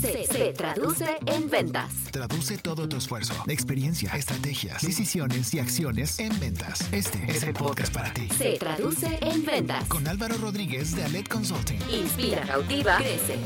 se, 0.00 0.26
se 0.26 0.52
traduce 0.52 1.18
en 1.26 1.48
ventas. 1.48 1.92
Traduce 2.10 2.58
todo 2.58 2.88
tu 2.88 2.96
esfuerzo, 2.96 3.34
experiencia, 3.46 4.12
estrategias, 4.14 4.82
decisiones 4.82 5.52
y 5.54 5.58
acciones 5.58 6.18
en 6.18 6.38
ventas. 6.38 6.86
Este 6.92 7.24
es 7.28 7.42
el 7.42 7.54
podcast 7.54 7.92
para 7.92 8.12
ti. 8.12 8.28
Se 8.36 8.58
traduce 8.58 9.18
en 9.20 9.44
ventas. 9.44 9.84
Con 9.88 10.06
Álvaro 10.06 10.36
Rodríguez 10.38 10.94
de 10.94 11.04
Alet 11.04 11.28
Consulting. 11.28 11.78
Inspira, 11.90 12.42
cautiva, 12.42 12.96
crece. 12.98 13.38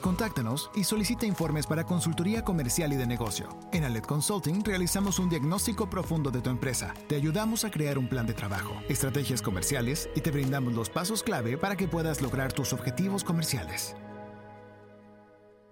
Contáctanos 0.00 0.70
y 0.76 0.84
solicita 0.84 1.26
informes 1.26 1.66
para 1.66 1.84
consultoría 1.84 2.44
comercial 2.44 2.92
y 2.92 2.96
de 2.96 3.06
negocio. 3.06 3.48
En 3.72 3.84
Alet 3.84 4.06
Consulting 4.06 4.64
realizamos 4.64 5.18
un 5.18 5.28
diagnóstico 5.28 5.90
profundo 5.90 6.30
de 6.30 6.40
tu 6.40 6.50
empresa. 6.50 6.94
Te 7.08 7.16
ayudamos 7.16 7.64
a 7.64 7.70
crear 7.70 7.98
un 7.98 8.08
plan 8.08 8.26
de 8.26 8.34
trabajo, 8.34 8.74
estrategias 8.88 9.42
comerciales 9.42 10.08
y 10.14 10.20
te 10.20 10.30
brindamos 10.30 10.74
los 10.74 10.90
pasos 10.90 11.22
clave 11.22 11.58
para 11.58 11.76
que 11.76 11.88
puedas 11.88 12.22
lograr 12.22 12.52
tus 12.52 12.72
objetivos 12.72 13.24
comerciales. 13.24 13.96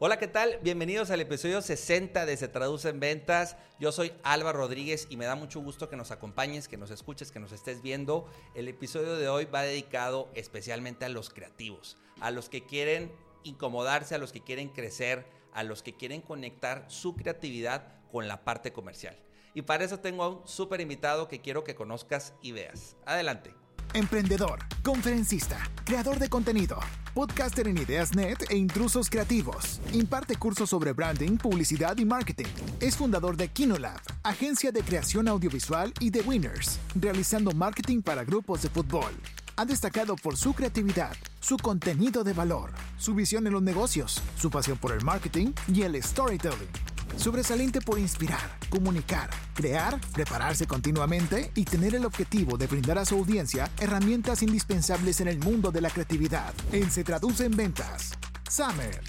Hola, 0.01 0.19
¿qué 0.19 0.27
tal? 0.27 0.59
Bienvenidos 0.61 1.13
al 1.13 1.21
episodio 1.21 1.63
60 1.63 2.27
de 2.27 2.37
Se 2.37 2.49
Traduce 2.49 2.89
en 2.89 2.99
Ventas. 2.99 3.57
Yo 3.79 3.93
soy 3.93 4.13
Álvaro 4.25 4.59
Rodríguez 4.59 5.07
y 5.09 5.17
me 5.17 5.25
da 5.25 5.37
mucho 5.37 5.61
gusto 5.61 5.89
que 5.89 5.95
nos 5.95 6.11
acompañes, 6.11 6.67
que 6.67 6.77
nos 6.77 6.91
escuches, 6.91 7.31
que 7.31 7.39
nos 7.39 7.53
estés 7.53 7.81
viendo. 7.81 8.29
El 8.57 8.67
episodio 8.67 9.15
de 9.15 9.29
hoy 9.29 9.45
va 9.45 9.63
dedicado 9.63 10.32
especialmente 10.35 11.04
a 11.04 11.09
los 11.09 11.31
creativos, 11.31 11.96
a 12.21 12.32
los 12.32 12.49
que 12.49 12.67
quieren 12.67 13.13
incomodarse, 13.45 14.17
a 14.17 14.18
los 14.18 14.32
que 14.32 14.43
quieren 14.43 14.71
crecer, 14.71 15.27
a 15.53 15.63
los 15.63 15.85
que 15.85 15.95
quieren 15.95 16.23
conectar 16.23 16.87
su 16.89 17.15
creatividad 17.15 18.03
con 18.11 18.26
la 18.26 18.43
parte 18.43 18.73
comercial. 18.73 19.17
Y 19.54 19.63
para 19.63 19.85
eso 19.85 20.01
tengo 20.01 20.25
a 20.25 20.29
un 20.29 20.49
súper 20.49 20.81
invitado 20.81 21.29
que 21.29 21.40
quiero 21.40 21.63
que 21.63 21.76
conozcas 21.76 22.35
y 22.43 22.51
veas. 22.51 22.96
Adelante. 23.07 23.54
Emprendedor, 23.94 24.58
conferencista, 24.82 25.57
creador 25.84 26.18
de 26.18 26.29
contenido, 26.29 26.80
podcaster 27.14 27.68
en 27.68 27.79
Ideas.net 27.79 28.39
e 28.50 28.57
intrusos 28.57 29.08
creativos. 29.08 29.80
Imparte 29.93 30.34
cursos 30.34 30.70
sobre 30.70 30.93
branding, 30.93 31.36
publicidad 31.36 31.96
y 31.98 32.05
marketing. 32.05 32.48
Es 32.80 32.97
fundador 32.97 33.36
de 33.36 33.47
Kinolab, 33.47 34.01
agencia 34.25 34.73
de 34.73 34.83
creación 34.83 35.28
audiovisual 35.28 35.92
y 36.01 36.11
de 36.11 36.23
Winners, 36.23 36.81
realizando 36.97 37.53
marketing 37.53 38.03
para 38.03 38.25
grupos 38.25 38.62
de 38.62 38.69
fútbol. 38.69 39.12
Ha 39.55 39.64
destacado 39.64 40.17
por 40.17 40.36
su 40.36 40.55
creatividad, 40.55 41.17
su 41.39 41.56
contenido 41.56 42.25
de 42.25 42.33
valor, 42.33 42.73
su 42.98 43.14
visión 43.14 43.47
en 43.47 43.53
los 43.53 43.62
negocios, 43.62 44.20
su 44.36 44.51
pasión 44.51 44.77
por 44.77 44.91
el 44.91 45.05
marketing 45.05 45.53
y 45.73 45.83
el 45.83 46.03
storytelling. 46.03 46.94
Sobresaliente 47.17 47.81
por 47.81 47.98
inspirar, 47.98 48.59
comunicar, 48.69 49.31
crear, 49.55 49.98
prepararse 50.12 50.67
continuamente 50.67 51.51
y 51.55 51.65
tener 51.65 51.95
el 51.95 52.05
objetivo 52.05 52.59
de 52.59 52.67
brindar 52.67 52.98
a 52.98 53.05
su 53.05 53.15
audiencia 53.15 53.70
herramientas 53.81 54.43
indispensables 54.43 55.20
en 55.20 55.29
el 55.29 55.39
mundo 55.39 55.70
de 55.70 55.81
la 55.81 55.91
creatividad. 55.91 56.53
En 56.73 56.91
Se 56.91 57.05
Traduce 57.05 57.45
en 57.45 57.57
Ventas. 57.57 58.12
Summer. 58.51 59.01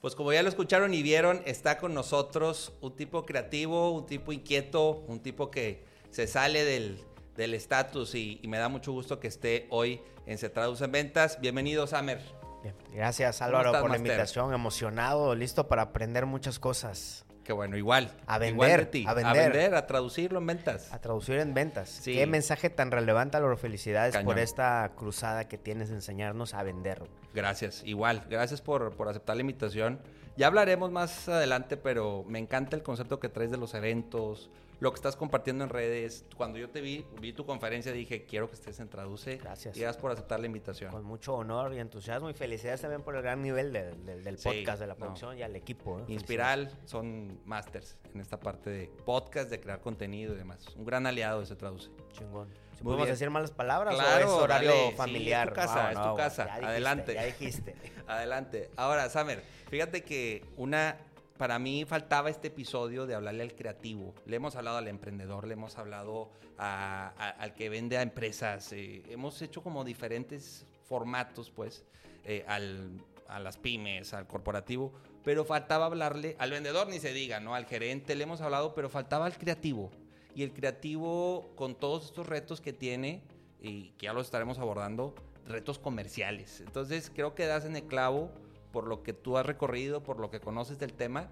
Pues 0.00 0.14
como 0.14 0.32
ya 0.32 0.42
lo 0.42 0.48
escucharon 0.48 0.94
y 0.94 1.02
vieron, 1.02 1.42
está 1.46 1.78
con 1.78 1.94
nosotros 1.94 2.72
un 2.80 2.94
tipo 2.94 3.26
creativo, 3.26 3.90
un 3.90 4.06
tipo 4.06 4.32
inquieto, 4.32 5.04
un 5.08 5.20
tipo 5.20 5.50
que 5.50 5.84
se 6.10 6.26
sale 6.26 6.64
del 6.64 7.00
del 7.36 7.52
estatus 7.52 8.14
y, 8.14 8.40
y, 8.42 8.48
me 8.48 8.56
da 8.56 8.70
mucho 8.70 8.92
gusto 8.92 9.20
que 9.20 9.28
esté 9.28 9.66
hoy 9.68 10.00
en 10.24 10.38
Se 10.38 10.48
Traduce 10.48 10.84
en 10.84 10.92
Ventas. 10.92 11.38
Bienvenido, 11.38 11.86
Samer. 11.86 12.45
Bien. 12.62 12.74
Gracias, 12.92 13.42
Álvaro, 13.42 13.72
por 13.72 13.82
la 13.82 13.88
Master? 13.88 14.06
invitación. 14.06 14.52
Emocionado, 14.52 15.34
listo 15.34 15.68
para 15.68 15.82
aprender 15.82 16.26
muchas 16.26 16.58
cosas. 16.58 17.24
Qué 17.44 17.52
bueno, 17.52 17.76
igual. 17.76 18.10
A 18.26 18.38
vender, 18.38 18.54
igual 18.54 18.76
de 18.76 18.86
ti. 18.86 19.04
a 19.06 19.14
vender. 19.14 19.40
A 19.40 19.44
vender, 19.44 19.74
a 19.76 19.86
traducirlo 19.86 20.40
en 20.40 20.46
ventas. 20.46 20.92
A 20.92 21.00
traducir 21.00 21.36
en 21.38 21.54
ventas. 21.54 21.88
Sí. 21.88 22.14
Qué 22.14 22.26
mensaje 22.26 22.70
tan 22.70 22.90
relevante, 22.90 23.36
Álvaro. 23.36 23.56
Felicidades 23.56 24.14
Cañón. 24.14 24.26
por 24.26 24.40
esta 24.40 24.90
cruzada 24.96 25.46
que 25.46 25.56
tienes 25.56 25.88
de 25.90 25.94
enseñarnos 25.94 26.54
a 26.54 26.64
vender. 26.64 27.04
Gracias, 27.34 27.82
igual. 27.84 28.24
Gracias 28.28 28.60
por, 28.60 28.96
por 28.96 29.08
aceptar 29.08 29.36
la 29.36 29.42
invitación. 29.42 30.00
Ya 30.36 30.48
hablaremos 30.48 30.90
más 30.90 31.28
adelante, 31.28 31.76
pero 31.76 32.24
me 32.26 32.40
encanta 32.40 32.74
el 32.74 32.82
concepto 32.82 33.20
que 33.20 33.28
traes 33.28 33.52
de 33.52 33.58
los 33.58 33.74
eventos, 33.74 34.50
lo 34.78 34.90
que 34.92 34.96
estás 34.96 35.16
compartiendo 35.16 35.64
en 35.64 35.70
redes. 35.70 36.24
Cuando 36.36 36.58
yo 36.58 36.68
te 36.68 36.80
vi, 36.80 37.04
vi 37.20 37.32
tu 37.32 37.46
conferencia, 37.46 37.92
dije, 37.92 38.24
quiero 38.26 38.48
que 38.48 38.54
estés 38.56 38.78
en 38.80 38.88
Traduce. 38.88 39.36
Gracias. 39.38 39.76
Y 39.76 39.80
gracias 39.80 40.00
por 40.00 40.10
aceptar 40.10 40.38
la 40.40 40.46
invitación. 40.46 40.90
Con 40.92 41.04
mucho 41.04 41.34
honor 41.34 41.72
y 41.74 41.78
entusiasmo 41.78 42.28
y 42.28 42.34
felicidades 42.34 42.82
también 42.82 43.02
por 43.02 43.16
el 43.16 43.22
gran 43.22 43.40
nivel 43.42 43.72
del, 43.72 44.04
del, 44.04 44.22
del 44.22 44.38
Sí, 44.38 44.48
podcast, 44.48 44.80
de 44.80 44.86
la 44.86 44.94
no. 44.94 44.98
producción 44.98 45.38
y 45.38 45.42
al 45.42 45.56
equipo. 45.56 46.00
¿eh? 46.00 46.04
Inspiral 46.08 46.70
son 46.84 47.40
masters 47.46 47.96
en 48.14 48.20
esta 48.20 48.38
parte 48.38 48.68
de 48.70 48.90
podcast, 49.04 49.48
de 49.50 49.60
crear 49.60 49.80
contenido 49.80 50.34
y 50.34 50.36
demás. 50.36 50.66
Un 50.76 50.84
gran 50.84 51.06
aliado 51.06 51.40
de 51.40 51.46
Se 51.46 51.56
Traduce. 51.56 51.90
Chingón. 52.12 52.48
¿Si 52.76 52.82
¿Podemos 52.82 53.06
bien. 53.06 53.14
decir 53.14 53.30
malas 53.30 53.50
palabras 53.52 53.94
Claro, 53.94 54.26
o 54.34 54.36
es 54.36 54.42
horario 54.42 54.68
dale. 54.70 54.90
Sí, 54.90 54.96
familiar? 54.96 55.48
es 55.48 55.54
tu 55.54 55.60
casa, 55.60 55.92
es 55.92 56.02
tu 56.02 56.14
casa. 56.16 56.44
ya 56.44 56.50
dijiste, 56.52 56.66
Adelante. 56.66 57.14
Ya 57.14 57.24
dijiste. 57.24 57.74
Adelante. 58.06 58.70
Ahora, 58.76 59.08
Samer, 59.08 59.42
fíjate 59.70 60.02
que 60.04 60.44
una, 60.58 60.98
para 61.36 61.58
mí 61.58 61.84
faltaba 61.84 62.30
este 62.30 62.48
episodio 62.48 63.06
de 63.06 63.14
hablarle 63.14 63.42
al 63.42 63.54
creativo. 63.54 64.14
Le 64.26 64.36
hemos 64.36 64.56
hablado 64.56 64.78
al 64.78 64.88
emprendedor, 64.88 65.46
le 65.46 65.54
hemos 65.54 65.76
hablado 65.78 66.30
al 66.58 67.54
que 67.54 67.68
vende 67.68 67.98
a 67.98 68.02
empresas. 68.02 68.72
eh, 68.72 69.02
hemos 69.08 69.40
hecho 69.42 69.62
como 69.62 69.84
diferentes 69.84 70.66
formatos, 70.84 71.50
pues, 71.50 71.84
eh, 72.24 72.44
al- 72.48 73.00
a 73.28 73.38
las 73.40 73.56
pymes, 73.56 74.14
al 74.14 74.26
corporativo. 74.26 74.92
Pero 75.24 75.44
faltaba 75.44 75.86
hablarle 75.86 76.36
al 76.38 76.50
vendedor, 76.52 76.88
ni 76.88 77.00
se 77.00 77.12
diga, 77.12 77.40
¿no? 77.40 77.54
Al 77.54 77.66
gerente 77.66 78.14
le 78.14 78.22
hemos 78.24 78.40
hablado, 78.40 78.74
pero 78.74 78.88
faltaba 78.88 79.26
al 79.26 79.36
creativo. 79.36 79.90
Y 80.34 80.42
el 80.42 80.52
creativo, 80.52 81.50
con 81.56 81.74
todos 81.74 82.04
estos 82.06 82.26
retos 82.26 82.60
que 82.60 82.72
tiene, 82.72 83.22
y 83.60 83.90
que 83.98 84.06
ya 84.06 84.12
los 84.12 84.26
estaremos 84.26 84.58
abordando, 84.58 85.14
retos 85.46 85.78
comerciales. 85.78 86.60
Entonces, 86.60 87.10
creo 87.12 87.34
que 87.34 87.46
das 87.46 87.64
en 87.64 87.74
el 87.74 87.84
clavo 87.84 88.30
por 88.76 88.88
lo 88.88 89.02
que 89.02 89.14
tú 89.14 89.38
has 89.38 89.46
recorrido, 89.46 90.02
por 90.02 90.20
lo 90.20 90.28
que 90.28 90.38
conoces 90.38 90.78
del 90.78 90.92
tema, 90.92 91.30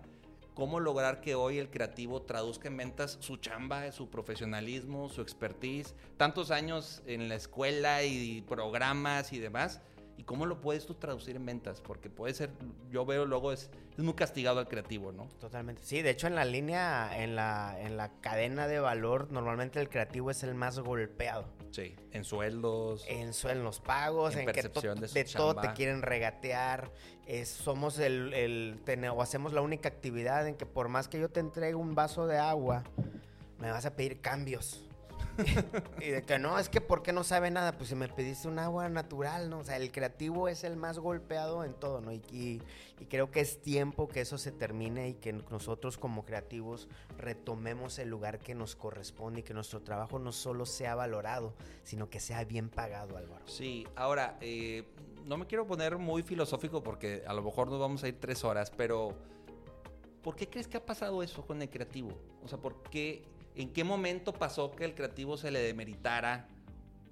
cómo 0.54 0.80
lograr 0.80 1.20
que 1.20 1.34
hoy 1.34 1.58
el 1.58 1.68
creativo 1.68 2.22
traduzca 2.22 2.68
en 2.68 2.78
ventas 2.78 3.18
su 3.20 3.36
chamba, 3.36 3.92
su 3.92 4.08
profesionalismo, 4.08 5.10
su 5.10 5.20
expertise, 5.20 5.94
tantos 6.16 6.50
años 6.50 7.02
en 7.04 7.28
la 7.28 7.34
escuela 7.34 8.02
y 8.02 8.40
programas 8.48 9.34
y 9.34 9.40
demás, 9.40 9.82
y 10.16 10.22
cómo 10.22 10.46
lo 10.46 10.62
puedes 10.62 10.86
tú 10.86 10.94
traducir 10.94 11.36
en 11.36 11.44
ventas, 11.44 11.82
porque 11.82 12.08
puede 12.08 12.32
ser, 12.32 12.48
yo 12.90 13.04
veo 13.04 13.26
luego 13.26 13.52
es, 13.52 13.70
es 13.92 14.02
muy 14.02 14.14
castigado 14.14 14.58
al 14.58 14.66
creativo, 14.66 15.12
¿no? 15.12 15.28
Totalmente. 15.38 15.82
Sí, 15.84 16.00
de 16.00 16.08
hecho 16.08 16.26
en 16.26 16.36
la 16.36 16.46
línea, 16.46 17.22
en 17.22 17.36
la, 17.36 17.78
en 17.78 17.98
la 17.98 18.10
cadena 18.22 18.66
de 18.68 18.80
valor, 18.80 19.30
normalmente 19.30 19.80
el 19.80 19.90
creativo 19.90 20.30
es 20.30 20.42
el 20.44 20.54
más 20.54 20.78
golpeado. 20.78 21.44
Sí, 21.74 21.96
en 22.12 22.24
sueldos. 22.24 23.04
En, 23.08 23.32
su- 23.34 23.48
en 23.48 23.64
los 23.64 23.80
pagos, 23.80 24.34
En 24.34 24.40
en, 24.40 24.46
que 24.46 24.52
percepción 24.52 24.94
to- 25.00 25.06
de 25.08 25.24
todo 25.24 25.54
te 25.56 25.72
quieren 25.72 26.02
regatear. 26.02 26.92
es- 27.26 27.48
somos 27.48 27.98
el, 27.98 28.32
el 28.32 29.08
o 29.10 29.20
hacemos 29.22 29.52
la 29.52 29.60
única 29.60 29.88
actividad 29.88 30.46
en 30.46 30.54
que 30.54 30.66
por 30.66 30.88
más 30.88 31.08
que 31.08 31.18
yo 31.18 31.30
te 31.30 31.40
entregue 31.40 31.74
un 31.74 31.96
vaso 31.96 32.28
de 32.28 32.38
agua, 32.38 32.84
me 33.58 33.72
vas 33.72 33.86
a 33.86 33.96
pedir 33.96 34.20
cambios. 34.20 34.83
y 36.00 36.10
de 36.10 36.22
que 36.22 36.38
no, 36.38 36.58
es 36.58 36.68
que 36.68 36.80
¿por 36.80 37.02
qué 37.02 37.12
no 37.12 37.24
sabe 37.24 37.50
nada? 37.50 37.72
Pues 37.72 37.88
si 37.88 37.94
me 37.94 38.08
pediste 38.08 38.48
un 38.48 38.58
agua 38.58 38.88
natural, 38.88 39.50
¿no? 39.50 39.58
O 39.58 39.64
sea, 39.64 39.76
el 39.76 39.90
creativo 39.92 40.48
es 40.48 40.64
el 40.64 40.76
más 40.76 40.98
golpeado 40.98 41.64
en 41.64 41.74
todo, 41.74 42.00
¿no? 42.00 42.12
Y, 42.12 42.22
y- 42.32 42.62
creo 43.10 43.30
que 43.30 43.40
es 43.40 43.60
tiempo 43.60 44.08
que 44.08 44.22
eso 44.22 44.38
se 44.38 44.50
termine 44.50 45.10
y 45.10 45.14
que 45.14 45.32
nosotros 45.34 45.98
como 45.98 46.24
creativos 46.24 46.88
retomemos 47.18 47.98
el 47.98 48.08
lugar 48.08 48.38
que 48.38 48.54
nos 48.54 48.76
corresponde 48.76 49.40
y 49.40 49.42
que 49.42 49.52
nuestro 49.52 49.82
trabajo 49.82 50.18
no 50.18 50.32
solo 50.32 50.64
sea 50.64 50.94
valorado, 50.94 51.54
sino 51.82 52.08
que 52.08 52.18
sea 52.18 52.44
bien 52.44 52.70
pagado, 52.70 53.18
Álvaro. 53.18 53.44
Sí, 53.46 53.86
ahora, 53.94 54.38
eh, 54.40 54.84
no 55.26 55.36
me 55.36 55.46
quiero 55.46 55.66
poner 55.66 55.98
muy 55.98 56.22
filosófico 56.22 56.82
porque 56.82 57.24
a 57.26 57.34
lo 57.34 57.42
mejor 57.42 57.68
nos 57.68 57.78
vamos 57.78 58.02
a 58.04 58.08
ir 58.08 58.18
tres 58.18 58.42
horas, 58.42 58.70
pero 58.74 59.14
¿por 60.22 60.34
qué 60.36 60.48
crees 60.48 60.66
que 60.68 60.78
ha 60.78 60.86
pasado 60.86 61.22
eso 61.22 61.46
con 61.46 61.60
el 61.60 61.68
creativo? 61.68 62.10
O 62.42 62.48
sea, 62.48 62.58
¿por 62.58 62.82
qué, 62.84 63.22
en 63.54 63.72
qué 63.72 63.84
momento 63.84 64.32
pasó 64.32 64.70
que 64.72 64.84
el 64.84 64.94
creativo 64.94 65.36
se 65.36 65.50
le 65.50 65.60
demeritara 65.60 66.48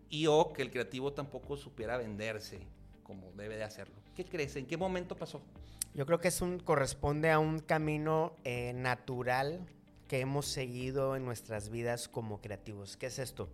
y 0.08 0.26
o 0.26 0.52
que 0.52 0.62
el 0.62 0.70
creativo 0.70 1.12
tampoco 1.12 1.56
supiera 1.56 1.96
venderse 1.96 2.60
como 3.02 3.32
debe 3.32 3.56
de 3.56 3.64
hacerlo? 3.64 3.94
¿Qué 4.14 4.24
crees? 4.24 4.56
¿En 4.56 4.66
qué 4.66 4.76
momento 4.76 5.16
pasó? 5.16 5.40
Yo 5.94 6.06
creo 6.06 6.20
que 6.20 6.28
es 6.28 6.42
corresponde 6.58 7.30
a 7.30 7.38
un 7.38 7.60
camino 7.60 8.36
eh, 8.44 8.72
natural 8.74 9.60
que 10.08 10.20
hemos 10.20 10.46
seguido 10.46 11.16
en 11.16 11.24
nuestras 11.24 11.70
vidas 11.70 12.08
como 12.08 12.40
creativos. 12.40 12.96
¿Qué 12.96 13.06
es 13.06 13.18
esto? 13.18 13.48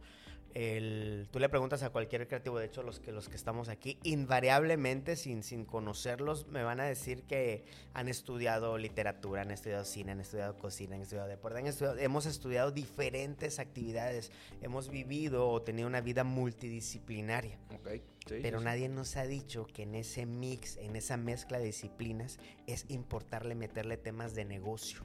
El- 0.58 1.28
tú 1.30 1.38
le 1.38 1.48
preguntas 1.48 1.84
a 1.84 1.90
cualquier 1.90 2.26
creativo, 2.26 2.58
de 2.58 2.66
hecho 2.66 2.82
los 2.82 2.98
que, 2.98 3.12
los 3.12 3.28
que 3.28 3.36
estamos 3.36 3.68
aquí, 3.68 3.96
invariablemente, 4.02 5.14
sin, 5.14 5.44
sin 5.44 5.64
conocerlos, 5.64 6.48
me 6.48 6.64
van 6.64 6.80
a 6.80 6.84
decir 6.84 7.22
que 7.22 7.64
han 7.94 8.08
estudiado 8.08 8.76
literatura, 8.76 9.42
han 9.42 9.52
estudiado 9.52 9.84
cine, 9.84 10.10
han 10.10 10.20
estudiado 10.20 10.58
cocina, 10.58 10.96
han 10.96 11.02
estudiado 11.02 11.28
deporte, 11.28 11.60
han 11.60 11.68
estudiado- 11.68 11.96
hemos 11.98 12.26
estudiado 12.26 12.72
diferentes 12.72 13.60
actividades, 13.60 14.32
hemos 14.60 14.88
vivido 14.90 15.48
o 15.48 15.62
tenido 15.62 15.86
una 15.86 16.00
vida 16.00 16.24
multidisciplinaria. 16.24 17.56
Ok, 17.76 17.90
sí, 18.26 18.38
Pero 18.42 18.58
sí. 18.58 18.64
nadie 18.64 18.88
nos 18.88 19.16
ha 19.16 19.26
dicho 19.26 19.64
que 19.64 19.84
en 19.84 19.94
ese 19.94 20.26
mix, 20.26 20.76
en 20.78 20.96
esa 20.96 21.16
mezcla 21.16 21.60
de 21.60 21.66
disciplinas, 21.66 22.40
es 22.66 22.84
importarle 22.88 23.54
meterle 23.54 23.96
temas 23.96 24.34
de 24.34 24.44
negocio, 24.44 25.02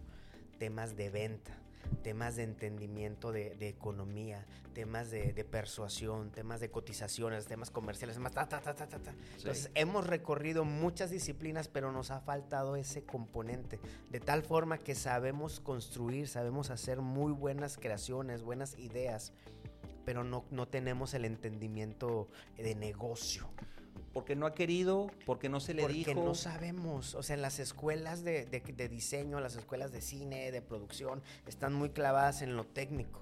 temas 0.57 0.95
de 0.95 1.11
venta, 1.11 1.55
temas 2.03 2.35
de 2.35 2.43
entendimiento 2.43 3.31
de, 3.31 3.55
de 3.55 3.69
economía, 3.69 4.45
temas 4.73 5.11
de, 5.11 5.33
de 5.33 5.43
persuasión, 5.43 6.31
temas 6.31 6.59
de 6.59 6.69
cotizaciones, 6.69 7.45
temas 7.45 7.69
comerciales, 7.69 8.17
más 8.19 8.33
ta, 8.33 8.47
ta, 8.47 8.59
ta, 8.61 8.73
ta, 8.73 8.87
ta, 8.87 8.99
ta. 8.99 9.13
Entonces, 9.37 9.69
hemos 9.75 10.07
recorrido 10.07 10.65
muchas 10.65 11.09
disciplinas, 11.09 11.67
pero 11.67 11.91
nos 11.91 12.11
ha 12.11 12.19
faltado 12.19 12.75
ese 12.75 13.03
componente, 13.03 13.79
de 14.09 14.19
tal 14.19 14.43
forma 14.43 14.77
que 14.77 14.95
sabemos 14.95 15.59
construir, 15.59 16.27
sabemos 16.27 16.69
hacer 16.69 17.01
muy 17.01 17.31
buenas 17.31 17.77
creaciones, 17.77 18.43
buenas 18.43 18.77
ideas, 18.77 19.33
pero 20.05 20.23
no, 20.23 20.43
no 20.51 20.67
tenemos 20.67 21.13
el 21.13 21.25
entendimiento 21.25 22.27
de 22.57 22.75
negocio. 22.75 23.47
Porque 24.13 24.35
no 24.35 24.45
ha 24.45 24.53
querido, 24.53 25.09
porque 25.25 25.49
no 25.49 25.59
se 25.59 25.73
le 25.73 25.81
Porque 25.81 25.95
dijo. 25.97 26.13
no 26.23 26.35
sabemos. 26.35 27.15
O 27.15 27.23
sea, 27.23 27.35
en 27.35 27.41
las 27.41 27.57
escuelas 27.59 28.23
de, 28.23 28.45
de- 28.45 28.59
de 28.61 28.87
diseño, 28.89 29.39
las 29.39 29.55
escuelas 29.55 29.91
de 29.91 30.01
cine, 30.01 30.51
de 30.51 30.61
producción, 30.61 31.23
están 31.47 31.73
muy 31.73 31.89
clavadas 31.89 32.41
en 32.43 32.55
lo 32.55 32.63
técnico. 32.65 33.21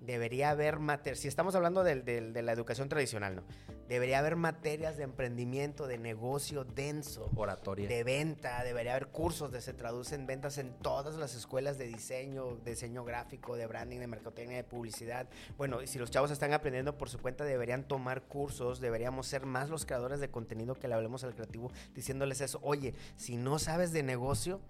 Debería 0.00 0.50
haber 0.50 0.78
materias, 0.78 1.18
si 1.18 1.28
estamos 1.28 1.54
hablando 1.54 1.84
de 1.84 2.42
la 2.42 2.52
educación 2.52 2.88
tradicional, 2.88 3.36
¿no? 3.36 3.42
Debería 3.88 4.18
haber 4.18 4.36
materias 4.36 4.98
de 4.98 5.04
emprendimiento, 5.04 5.86
de 5.86 5.96
negocio 5.96 6.64
denso, 6.64 7.30
Oratoria. 7.34 7.88
de 7.88 8.04
venta, 8.04 8.62
debería 8.62 8.92
haber 8.92 9.08
cursos 9.08 9.50
de 9.50 9.62
se 9.62 9.72
traducen 9.72 10.26
ventas 10.26 10.58
en 10.58 10.74
todas 10.74 11.16
las 11.16 11.34
escuelas 11.34 11.78
de 11.78 11.86
diseño, 11.86 12.56
diseño 12.56 13.02
gráfico, 13.04 13.56
de 13.56 13.66
branding, 13.66 13.98
de 14.00 14.06
mercadotecnia, 14.06 14.58
de 14.58 14.64
publicidad. 14.64 15.26
Bueno, 15.56 15.80
y 15.80 15.86
si 15.86 15.98
los 15.98 16.10
chavos 16.10 16.30
están 16.30 16.52
aprendiendo 16.52 16.98
por 16.98 17.08
su 17.08 17.18
cuenta, 17.18 17.44
deberían 17.44 17.88
tomar 17.88 18.24
cursos, 18.24 18.78
deberíamos 18.78 19.26
ser 19.26 19.46
más 19.46 19.70
los 19.70 19.86
creadores 19.86 20.20
de 20.20 20.30
contenido 20.30 20.74
que 20.74 20.86
le 20.86 20.92
hablemos 20.92 21.24
al 21.24 21.34
creativo, 21.34 21.72
diciéndoles 21.94 22.42
eso, 22.42 22.60
oye, 22.62 22.92
si 23.16 23.38
no 23.38 23.58
sabes 23.58 23.92
de 23.92 24.02
negocio, 24.02 24.60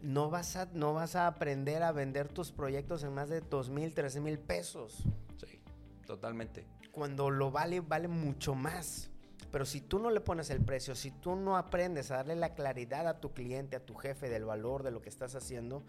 no 0.00 0.30
vas 0.30 0.56
a, 0.56 0.66
no 0.72 0.94
vas 0.94 1.16
a 1.16 1.26
aprender 1.26 1.82
a 1.82 1.92
vender 1.92 2.28
tus 2.28 2.52
proyectos 2.52 3.02
en 3.02 3.14
más 3.14 3.28
de 3.28 3.40
dos 3.40 3.70
mil, 3.70 3.94
trece 3.94 4.20
mil 4.20 4.38
pesos. 4.38 5.04
Sí, 5.44 5.60
totalmente. 6.06 6.66
Cuando 6.92 7.30
lo 7.30 7.50
vale, 7.50 7.80
vale 7.80 8.08
mucho 8.08 8.54
más. 8.54 9.10
Pero 9.50 9.64
si 9.64 9.80
tú 9.80 9.98
no 9.98 10.10
le 10.10 10.20
pones 10.20 10.50
el 10.50 10.62
precio, 10.62 10.94
si 10.94 11.10
tú 11.10 11.34
no 11.34 11.56
aprendes 11.56 12.10
a 12.10 12.16
darle 12.16 12.36
la 12.36 12.54
claridad 12.54 13.08
a 13.08 13.18
tu 13.18 13.32
cliente, 13.32 13.76
a 13.76 13.80
tu 13.80 13.94
jefe 13.94 14.28
del 14.28 14.44
valor 14.44 14.82
de 14.82 14.90
lo 14.90 15.00
que 15.00 15.08
estás 15.08 15.34
haciendo, 15.34 15.82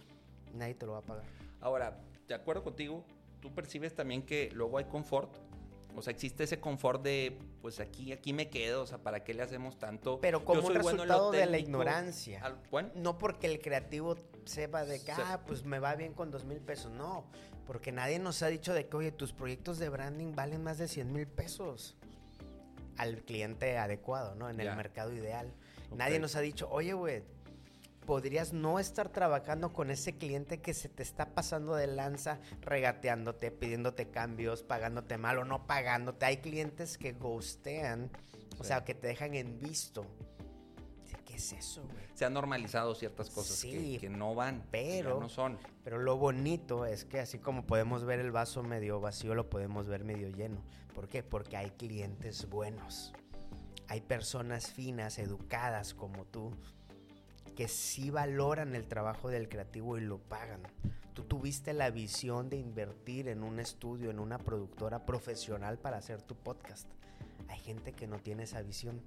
nadie 0.53 0.75
te 0.75 0.85
lo 0.85 0.93
va 0.93 0.99
a 0.99 1.03
pagar. 1.03 1.25
Ahora, 1.59 1.99
de 2.27 2.33
acuerdo 2.33 2.63
contigo, 2.63 3.03
tú 3.41 3.53
percibes 3.53 3.93
también 3.93 4.25
que 4.25 4.49
luego 4.53 4.77
hay 4.77 4.85
confort. 4.85 5.35
O 5.95 6.01
sea, 6.01 6.11
existe 6.11 6.43
ese 6.43 6.59
confort 6.59 7.01
de, 7.03 7.37
pues 7.61 7.79
aquí, 7.79 8.11
aquí 8.13 8.31
me 8.31 8.49
quedo, 8.49 8.83
o 8.83 8.87
sea, 8.87 8.99
¿para 8.99 9.23
qué 9.23 9.33
le 9.33 9.41
hacemos 9.43 9.77
tanto? 9.77 10.19
Pero 10.21 10.45
como 10.45 10.61
un 10.61 10.67
bueno 10.67 10.79
resultado 11.03 11.31
de 11.31 11.45
la 11.45 11.57
ignorancia. 11.57 12.41
Al- 12.43 12.59
bueno, 12.71 12.89
No 12.95 13.17
porque 13.17 13.47
el 13.47 13.59
creativo 13.59 14.15
sepa 14.45 14.85
de 14.85 14.99
que, 14.99 15.13
Se- 15.13 15.21
ah, 15.21 15.41
pues 15.45 15.65
me 15.65 15.79
va 15.79 15.95
bien 15.95 16.13
con 16.13 16.31
dos 16.31 16.45
mil 16.45 16.59
pesos. 16.61 16.91
No, 16.91 17.25
porque 17.65 17.91
nadie 17.91 18.17
nos 18.19 18.41
ha 18.43 18.47
dicho 18.47 18.73
de 18.73 18.87
que, 18.87 18.95
oye, 18.95 19.11
tus 19.11 19.33
proyectos 19.33 19.77
de 19.79 19.89
branding 19.89 20.33
valen 20.35 20.63
más 20.63 20.77
de 20.77 20.87
100 20.87 21.11
mil 21.11 21.27
pesos 21.27 21.95
al 22.97 23.21
cliente 23.23 23.77
adecuado, 23.77 24.35
¿no? 24.35 24.49
En 24.49 24.59
el 24.59 24.75
mercado 24.75 25.13
ideal. 25.13 25.53
Nadie 25.95 26.19
nos 26.19 26.35
ha 26.35 26.41
dicho, 26.41 26.67
oye, 26.69 26.93
güey, 26.93 27.23
podrías 28.13 28.53
no 28.53 28.79
estar 28.79 29.09
trabajando 29.09 29.71
con 29.71 29.91
ese 29.91 30.17
cliente 30.17 30.61
que 30.61 30.73
se 30.73 30.89
te 30.89 31.03
está 31.03 31.35
pasando 31.35 31.75
de 31.75 31.85
lanza, 31.85 32.39
regateándote, 32.61 33.51
pidiéndote 33.51 34.09
cambios, 34.09 34.63
pagándote 34.63 35.19
mal 35.19 35.37
o 35.37 35.45
no 35.45 35.67
pagándote. 35.67 36.25
Hay 36.25 36.37
clientes 36.37 36.97
que 36.97 37.11
ghostean, 37.11 38.09
o 38.57 38.63
Sí. 38.63 38.69
sea, 38.69 38.83
que 38.83 38.95
te 38.95 39.05
dejan 39.09 39.35
en 39.35 39.59
visto. 39.59 40.07
¿Qué 41.23 41.35
es 41.35 41.53
eso, 41.53 41.83
güey? 41.83 41.99
se 42.15 42.25
han 42.25 42.33
normalizado 42.33 42.95
ciertas 42.95 43.29
cosas 43.29 43.61
que- 43.61 43.69
Sí, 43.79 43.97
que, 43.99 44.09
no 44.09 44.33
van, 44.33 44.61
que 44.63 44.67
pero- 44.71 45.19
no 45.19 45.29
son. 45.29 45.59
Pero 45.83 45.99
lo 45.99 46.17
bonito 46.17 46.87
es 46.87 47.05
que 47.05 47.19
así 47.19 47.37
como 47.37 47.67
podemos 47.67 48.05
ver 48.05 48.19
el 48.19 48.31
vaso 48.31 48.63
medio 48.63 48.99
vacío, 48.99 49.35
lo 49.35 49.51
podemos 49.51 49.85
ver 49.87 50.03
medio 50.03 50.29
lleno. 50.29 50.63
¿Por 50.95 51.07
qué? 51.07 51.21
Porque 51.21 51.57
hay 51.57 51.69
clientes 51.69 52.49
buenos. 52.49 53.13
Hay 53.87 54.01
personas 54.01 54.71
finas, 54.71 55.19
educadas 55.19 55.93
como 55.93 56.25
tú, 56.25 56.55
que 57.59 57.67
sí 57.67 58.09
valoran 58.09 58.73
el 58.73 58.87
trabajo 58.87 59.27
del 59.27 59.49
creativo 59.49 59.97
y 59.97 59.99
lo 59.99 60.17
pagan. 60.17 60.61
Tú 61.13 61.25
tuviste 61.25 61.73
la 61.73 61.89
visión 61.89 62.49
de 62.49 62.55
invertir 62.55 63.27
en 63.27 63.43
un 63.43 63.59
estudio, 63.59 64.11
en 64.11 64.19
una 64.19 64.37
productora 64.37 65.05
profesional 65.05 65.77
para 65.77 65.97
hacer 65.97 66.21
tu 66.21 66.35
podcast. 66.35 66.87
Hay 67.49 67.59
gente 67.59 67.91
que 67.91 68.07
no 68.07 68.17
tiene 68.19 68.43
esa 68.43 68.61
visión. 68.61 69.01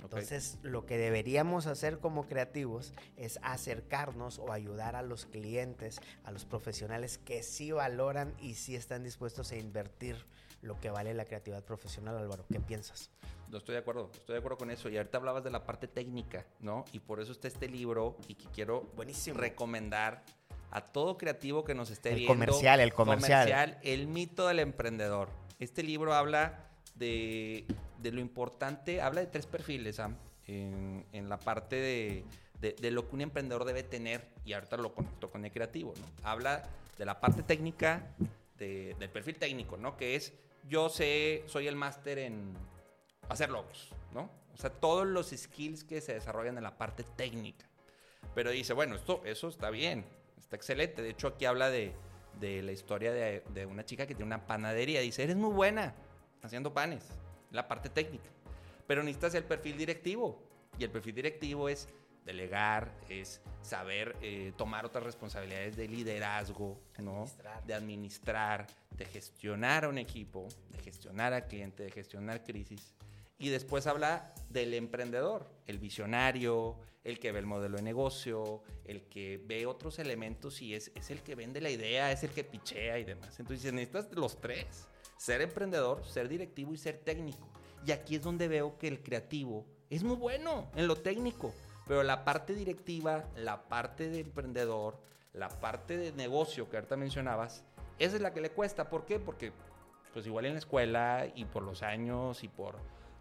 Entonces, 0.00 0.56
lo 0.62 0.86
que 0.86 0.96
deberíamos 0.96 1.66
hacer 1.66 1.98
como 1.98 2.26
creativos 2.26 2.94
es 3.18 3.38
acercarnos 3.42 4.38
o 4.38 4.52
ayudar 4.52 4.96
a 4.96 5.02
los 5.02 5.26
clientes, 5.26 6.00
a 6.24 6.32
los 6.32 6.46
profesionales 6.46 7.18
que 7.18 7.42
sí 7.42 7.72
valoran 7.72 8.32
y 8.40 8.54
sí 8.54 8.74
están 8.74 9.04
dispuestos 9.04 9.52
a 9.52 9.56
invertir 9.56 10.16
lo 10.62 10.80
que 10.80 10.90
vale 10.90 11.12
la 11.14 11.24
creatividad 11.24 11.62
profesional, 11.64 12.16
Álvaro. 12.16 12.44
¿Qué 12.50 12.60
piensas? 12.60 13.10
No 13.48 13.58
estoy 13.58 13.74
de 13.74 13.80
acuerdo, 13.80 14.10
estoy 14.14 14.34
de 14.34 14.38
acuerdo 14.38 14.56
con 14.58 14.70
eso. 14.70 14.88
Y 14.88 14.96
ahorita 14.96 15.18
hablabas 15.18 15.44
de 15.44 15.50
la 15.50 15.64
parte 15.66 15.86
técnica, 15.88 16.46
¿no? 16.60 16.84
Y 16.92 17.00
por 17.00 17.20
eso 17.20 17.32
está 17.32 17.48
este 17.48 17.68
libro 17.68 18.16
y 18.28 18.34
que 18.34 18.46
quiero 18.46 18.82
Buenísimo. 18.96 19.38
recomendar 19.38 20.24
a 20.70 20.80
todo 20.80 21.18
creativo 21.18 21.64
que 21.64 21.74
nos 21.74 21.90
esté 21.90 22.10
El 22.10 22.14
viendo. 22.16 22.32
comercial, 22.32 22.80
el 22.80 22.94
comercial. 22.94 23.78
El 23.82 24.06
mito 24.06 24.46
del 24.46 24.60
emprendedor. 24.60 25.28
Este 25.58 25.82
libro 25.82 26.14
habla 26.14 26.70
de, 26.94 27.66
de 27.98 28.10
lo 28.12 28.20
importante, 28.20 29.02
habla 29.02 29.20
de 29.20 29.26
tres 29.26 29.46
perfiles, 29.46 29.96
Sam, 29.96 30.16
en, 30.46 31.04
en 31.12 31.28
la 31.28 31.38
parte 31.38 31.76
de, 31.76 32.24
de- 32.60 32.72
de 32.72 32.90
lo 32.90 33.06
que 33.08 33.14
un 33.16 33.20
emprendedor 33.20 33.64
debe 33.64 33.82
tener, 33.82 34.26
y 34.44 34.54
ahorita 34.54 34.76
lo 34.78 34.94
conecto 34.94 35.30
con 35.30 35.44
el 35.44 35.52
creativo, 35.52 35.92
¿no? 36.00 36.06
Habla 36.28 36.62
de 36.96 37.04
la 37.04 37.20
parte 37.20 37.42
técnica, 37.42 38.14
de- 38.56 38.94
del 38.98 39.10
perfil 39.10 39.36
técnico, 39.36 39.76
¿no? 39.76 39.96
Que 39.96 40.16
es, 40.16 40.32
yo 40.68 40.88
sé, 40.88 41.44
soy 41.46 41.68
el 41.68 41.76
máster 41.76 42.18
en 42.18 42.54
hacer 43.28 43.50
logos, 43.50 43.90
¿no? 44.12 44.30
O 44.54 44.56
sea, 44.56 44.70
todos 44.70 45.06
los 45.06 45.30
skills 45.30 45.84
que 45.84 46.00
se 46.00 46.14
desarrollan 46.14 46.56
en 46.56 46.62
la 46.62 46.76
parte 46.76 47.04
técnica. 47.04 47.66
Pero 48.34 48.50
dice, 48.50 48.72
bueno, 48.72 48.94
esto, 48.94 49.22
eso 49.24 49.48
está 49.48 49.70
bien, 49.70 50.04
está 50.38 50.56
excelente. 50.56 51.02
De 51.02 51.10
hecho, 51.10 51.28
aquí 51.28 51.44
habla 51.44 51.70
de, 51.70 51.92
de 52.38 52.62
la 52.62 52.72
historia 52.72 53.12
de, 53.12 53.42
de 53.50 53.66
una 53.66 53.84
chica 53.84 54.06
que 54.06 54.14
tiene 54.14 54.26
una 54.26 54.46
panadería. 54.46 55.00
Dice, 55.00 55.24
eres 55.24 55.36
muy 55.36 55.52
buena 55.52 55.94
haciendo 56.42 56.72
panes, 56.72 57.04
la 57.50 57.66
parte 57.66 57.88
técnica. 57.88 58.28
Pero 58.86 59.02
necesitas 59.02 59.34
el 59.34 59.44
perfil 59.44 59.76
directivo. 59.76 60.38
Y 60.78 60.84
el 60.84 60.90
perfil 60.90 61.14
directivo 61.14 61.68
es 61.68 61.88
delegar, 62.24 62.92
es 63.08 63.40
saber 63.62 64.16
eh, 64.22 64.52
tomar 64.56 64.84
otras 64.84 65.04
responsabilidades 65.04 65.76
de 65.76 65.88
liderazgo, 65.88 66.80
¿no? 66.98 67.22
Administrar. 67.22 67.64
De 67.64 67.74
administrar, 67.74 68.66
de 68.90 69.04
gestionar 69.04 69.84
a 69.84 69.88
un 69.88 69.98
equipo, 69.98 70.48
de 70.70 70.78
gestionar 70.78 71.32
al 71.32 71.46
cliente, 71.46 71.82
de 71.82 71.90
gestionar 71.90 72.44
crisis. 72.44 72.94
Y 73.38 73.48
después 73.48 73.86
habla 73.86 74.32
del 74.50 74.74
emprendedor, 74.74 75.50
el 75.66 75.78
visionario, 75.78 76.78
el 77.04 77.18
que 77.18 77.32
ve 77.32 77.40
el 77.40 77.46
modelo 77.46 77.76
de 77.76 77.82
negocio, 77.82 78.62
el 78.84 79.02
que 79.08 79.40
ve 79.44 79.66
otros 79.66 79.98
elementos 79.98 80.62
y 80.62 80.74
es, 80.74 80.92
es 80.94 81.10
el 81.10 81.22
que 81.22 81.34
vende 81.34 81.60
la 81.60 81.70
idea, 81.70 82.12
es 82.12 82.22
el 82.22 82.30
que 82.30 82.44
pichea 82.44 82.98
y 82.98 83.04
demás. 83.04 83.40
Entonces 83.40 83.72
necesitas 83.72 84.12
los 84.12 84.40
tres, 84.40 84.86
ser 85.16 85.40
emprendedor, 85.40 86.04
ser 86.06 86.28
directivo 86.28 86.72
y 86.72 86.78
ser 86.78 86.98
técnico. 86.98 87.48
Y 87.84 87.90
aquí 87.90 88.14
es 88.14 88.22
donde 88.22 88.46
veo 88.46 88.78
que 88.78 88.86
el 88.86 89.02
creativo 89.02 89.66
es 89.90 90.04
muy 90.04 90.16
bueno 90.16 90.70
en 90.76 90.86
lo 90.86 90.96
técnico, 90.96 91.52
pero 91.92 92.04
la 92.04 92.24
parte 92.24 92.54
directiva, 92.54 93.26
la 93.36 93.64
parte 93.64 94.08
de 94.08 94.20
emprendedor, 94.20 94.96
la 95.34 95.50
parte 95.50 95.98
de 95.98 96.10
negocio 96.12 96.70
que 96.70 96.78
ahorita 96.78 96.96
mencionabas, 96.96 97.64
esa 97.98 98.16
es 98.16 98.22
la 98.22 98.32
que 98.32 98.40
le 98.40 98.48
cuesta. 98.48 98.88
¿Por 98.88 99.04
qué? 99.04 99.18
Porque 99.18 99.52
pues 100.14 100.26
igual 100.26 100.46
en 100.46 100.54
la 100.54 100.60
escuela 100.60 101.26
y 101.34 101.44
por 101.44 101.62
los 101.62 101.82
años 101.82 102.44
y 102.44 102.48
por 102.48 102.76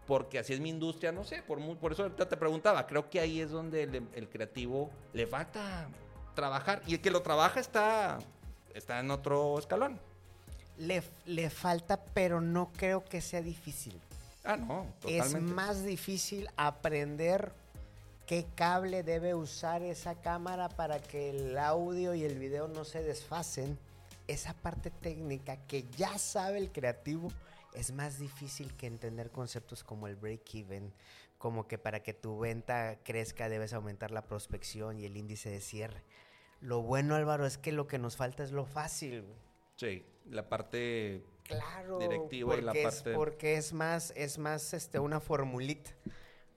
porque 0.07 0.39
así 0.39 0.53
es 0.53 0.61
mi 0.61 0.69
industria, 0.69 1.11
no 1.11 1.25
sé, 1.25 1.43
por, 1.43 1.59
por 1.79 1.91
eso 1.91 2.03
ahorita 2.03 2.29
te 2.29 2.37
preguntaba, 2.37 2.87
creo 2.87 3.09
que 3.09 3.19
ahí 3.19 3.41
es 3.41 3.51
donde 3.51 3.83
el, 3.83 4.07
el 4.15 4.29
creativo 4.29 4.89
le 5.11 5.27
falta 5.27 5.89
trabajar 6.33 6.81
y 6.87 6.93
el 6.93 7.01
que 7.01 7.11
lo 7.11 7.21
trabaja 7.23 7.59
está, 7.59 8.19
está 8.73 9.01
en 9.01 9.11
otro 9.11 9.59
escalón. 9.59 9.99
Le, 10.77 11.03
le 11.25 11.49
falta, 11.49 12.01
pero 12.13 12.39
no 12.39 12.71
creo 12.71 13.03
que 13.03 13.19
sea 13.19 13.41
difícil. 13.41 13.99
Ah, 14.45 14.55
no, 14.55 14.85
totalmente. 15.01 15.37
Es 15.39 15.43
más 15.43 15.83
difícil 15.83 16.47
aprender 16.55 17.51
qué 18.31 18.45
cable 18.55 19.03
debe 19.03 19.35
usar 19.35 19.81
esa 19.83 20.15
cámara 20.21 20.69
para 20.69 21.01
que 21.01 21.31
el 21.31 21.57
audio 21.57 22.15
y 22.15 22.23
el 22.23 22.39
video 22.39 22.69
no 22.69 22.85
se 22.85 23.03
desfasen. 23.03 23.77
Esa 24.29 24.53
parte 24.53 24.89
técnica 24.89 25.57
que 25.67 25.83
ya 25.97 26.17
sabe 26.17 26.59
el 26.59 26.71
creativo 26.71 27.29
es 27.73 27.91
más 27.91 28.19
difícil 28.19 28.73
que 28.77 28.88
entender 28.88 29.31
conceptos 29.31 29.83
como 29.83 30.07
el 30.07 30.15
break-even, 30.15 30.93
como 31.38 31.67
que 31.67 31.77
para 31.77 32.03
que 32.03 32.13
tu 32.13 32.39
venta 32.39 33.00
crezca 33.03 33.50
debes 33.50 33.73
aumentar 33.73 34.11
la 34.11 34.21
prospección 34.23 34.97
y 34.97 35.03
el 35.03 35.17
índice 35.17 35.50
de 35.50 35.59
cierre. 35.59 36.01
Lo 36.61 36.81
bueno, 36.81 37.15
Álvaro, 37.15 37.45
es 37.45 37.57
que 37.57 37.73
lo 37.73 37.85
que 37.85 37.97
nos 38.00 38.15
falta 38.15 38.43
es 38.45 38.53
lo 38.53 38.63
fácil. 38.65 39.25
Sí, 39.75 40.05
la 40.29 40.47
parte 40.47 41.21
Claro, 41.43 42.00
Directiva 42.00 42.55
y 42.55 42.61
la 42.61 42.71
porque 42.71 42.83
es- 42.88 42.95
parte- 42.95 43.13
porque 43.13 43.55
es 43.57 43.73
más, 43.73 44.13
es 44.15 44.38
más 44.38 44.73
este, 44.73 45.00
una 45.00 45.19
formulita. 45.19 45.91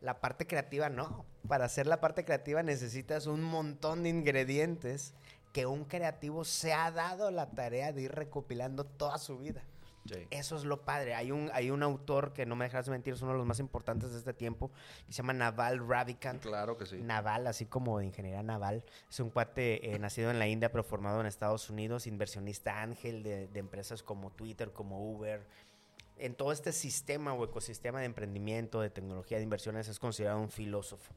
La 0.04 0.20
parte 0.20 0.46
creativa 0.46 0.90
no. 0.90 1.24
Para 1.48 1.64
hacer 1.64 1.86
la 1.86 1.98
parte 1.98 2.26
creativa 2.26 2.62
necesitas 2.62 3.26
un 3.26 3.42
montón 3.42 4.02
de 4.02 4.10
ingredientes 4.10 5.14
que 5.54 5.64
un 5.64 5.86
creativo 5.86 6.44
se 6.44 6.74
ha 6.74 6.90
dado 6.90 7.30
la 7.30 7.50
tarea 7.52 7.90
de 7.90 8.02
ir 8.02 8.12
recopilando 8.12 8.84
toda 8.84 9.16
su 9.16 9.38
vida. 9.38 9.62
Sí. 10.06 10.26
Eso 10.30 10.56
es 10.56 10.64
lo 10.64 10.82
padre. 10.82 11.14
Hay 11.14 11.32
un, 11.32 11.50
hay 11.54 11.70
un 11.70 11.82
autor 11.82 12.34
que 12.34 12.44
no 12.44 12.54
me 12.54 12.66
dejarás 12.66 12.90
mentir, 12.90 13.14
es 13.14 13.22
uno 13.22 13.32
de 13.32 13.38
los 13.38 13.46
más 13.46 13.60
importantes 13.60 14.12
de 14.12 14.18
este 14.18 14.34
tiempo, 14.34 14.70
que 15.06 15.12
se 15.14 15.22
llama 15.22 15.32
Naval 15.32 15.88
Ravikant. 15.88 16.42
Claro 16.42 16.76
que 16.76 16.84
sí. 16.84 17.00
Naval, 17.00 17.46
así 17.46 17.64
como 17.64 17.98
de 17.98 18.04
ingeniería 18.04 18.42
naval. 18.42 18.84
Es 19.08 19.20
un 19.20 19.30
cuate 19.30 19.94
eh, 19.94 19.98
nacido 19.98 20.30
en 20.30 20.38
la 20.38 20.46
India, 20.48 20.70
pero 20.70 20.84
formado 20.84 21.22
en 21.22 21.26
Estados 21.26 21.70
Unidos, 21.70 22.06
inversionista 22.06 22.82
ángel 22.82 23.22
de, 23.22 23.48
de 23.48 23.58
empresas 23.58 24.02
como 24.02 24.30
Twitter, 24.30 24.70
como 24.70 25.10
Uber. 25.10 25.46
En 26.16 26.34
todo 26.34 26.52
este 26.52 26.72
sistema 26.72 27.32
o 27.34 27.44
ecosistema 27.44 28.00
de 28.00 28.06
emprendimiento, 28.06 28.80
de 28.80 28.90
tecnología, 28.90 29.38
de 29.38 29.44
inversiones, 29.44 29.88
es 29.88 29.98
considerado 29.98 30.38
un 30.40 30.50
filósofo. 30.50 31.12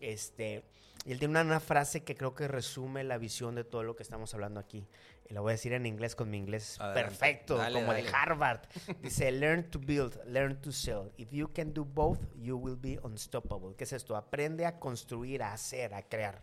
Este, 0.00 0.64
y 1.04 1.12
él 1.12 1.18
tiene 1.18 1.32
una, 1.32 1.42
una 1.42 1.60
frase 1.60 2.02
que 2.02 2.16
creo 2.16 2.34
que 2.34 2.48
resume 2.48 3.04
la 3.04 3.18
visión 3.18 3.54
de 3.54 3.64
todo 3.64 3.82
lo 3.84 3.96
que 3.96 4.02
estamos 4.02 4.34
hablando 4.34 4.58
aquí. 4.60 4.86
Y 5.28 5.34
la 5.34 5.40
voy 5.40 5.50
a 5.50 5.52
decir 5.52 5.72
en 5.72 5.86
inglés 5.86 6.14
con 6.16 6.30
mi 6.30 6.38
inglés 6.38 6.80
Adelante. 6.80 7.02
perfecto, 7.08 7.56
Dale, 7.56 7.80
como 7.80 7.92
dale. 7.92 8.04
de 8.04 8.10
Harvard. 8.14 8.60
Dice, 9.02 9.30
learn 9.30 9.70
to 9.70 9.78
build, 9.78 10.18
learn 10.26 10.60
to 10.62 10.72
sell. 10.72 11.12
If 11.16 11.30
you 11.32 11.52
can 11.52 11.72
do 11.72 11.84
both, 11.84 12.18
you 12.36 12.56
will 12.56 12.76
be 12.76 12.98
unstoppable. 13.02 13.74
¿Qué 13.76 13.84
es 13.84 13.92
esto? 13.92 14.16
Aprende 14.16 14.66
a 14.66 14.78
construir, 14.80 15.42
a 15.42 15.52
hacer, 15.52 15.94
a 15.94 16.02
crear. 16.02 16.42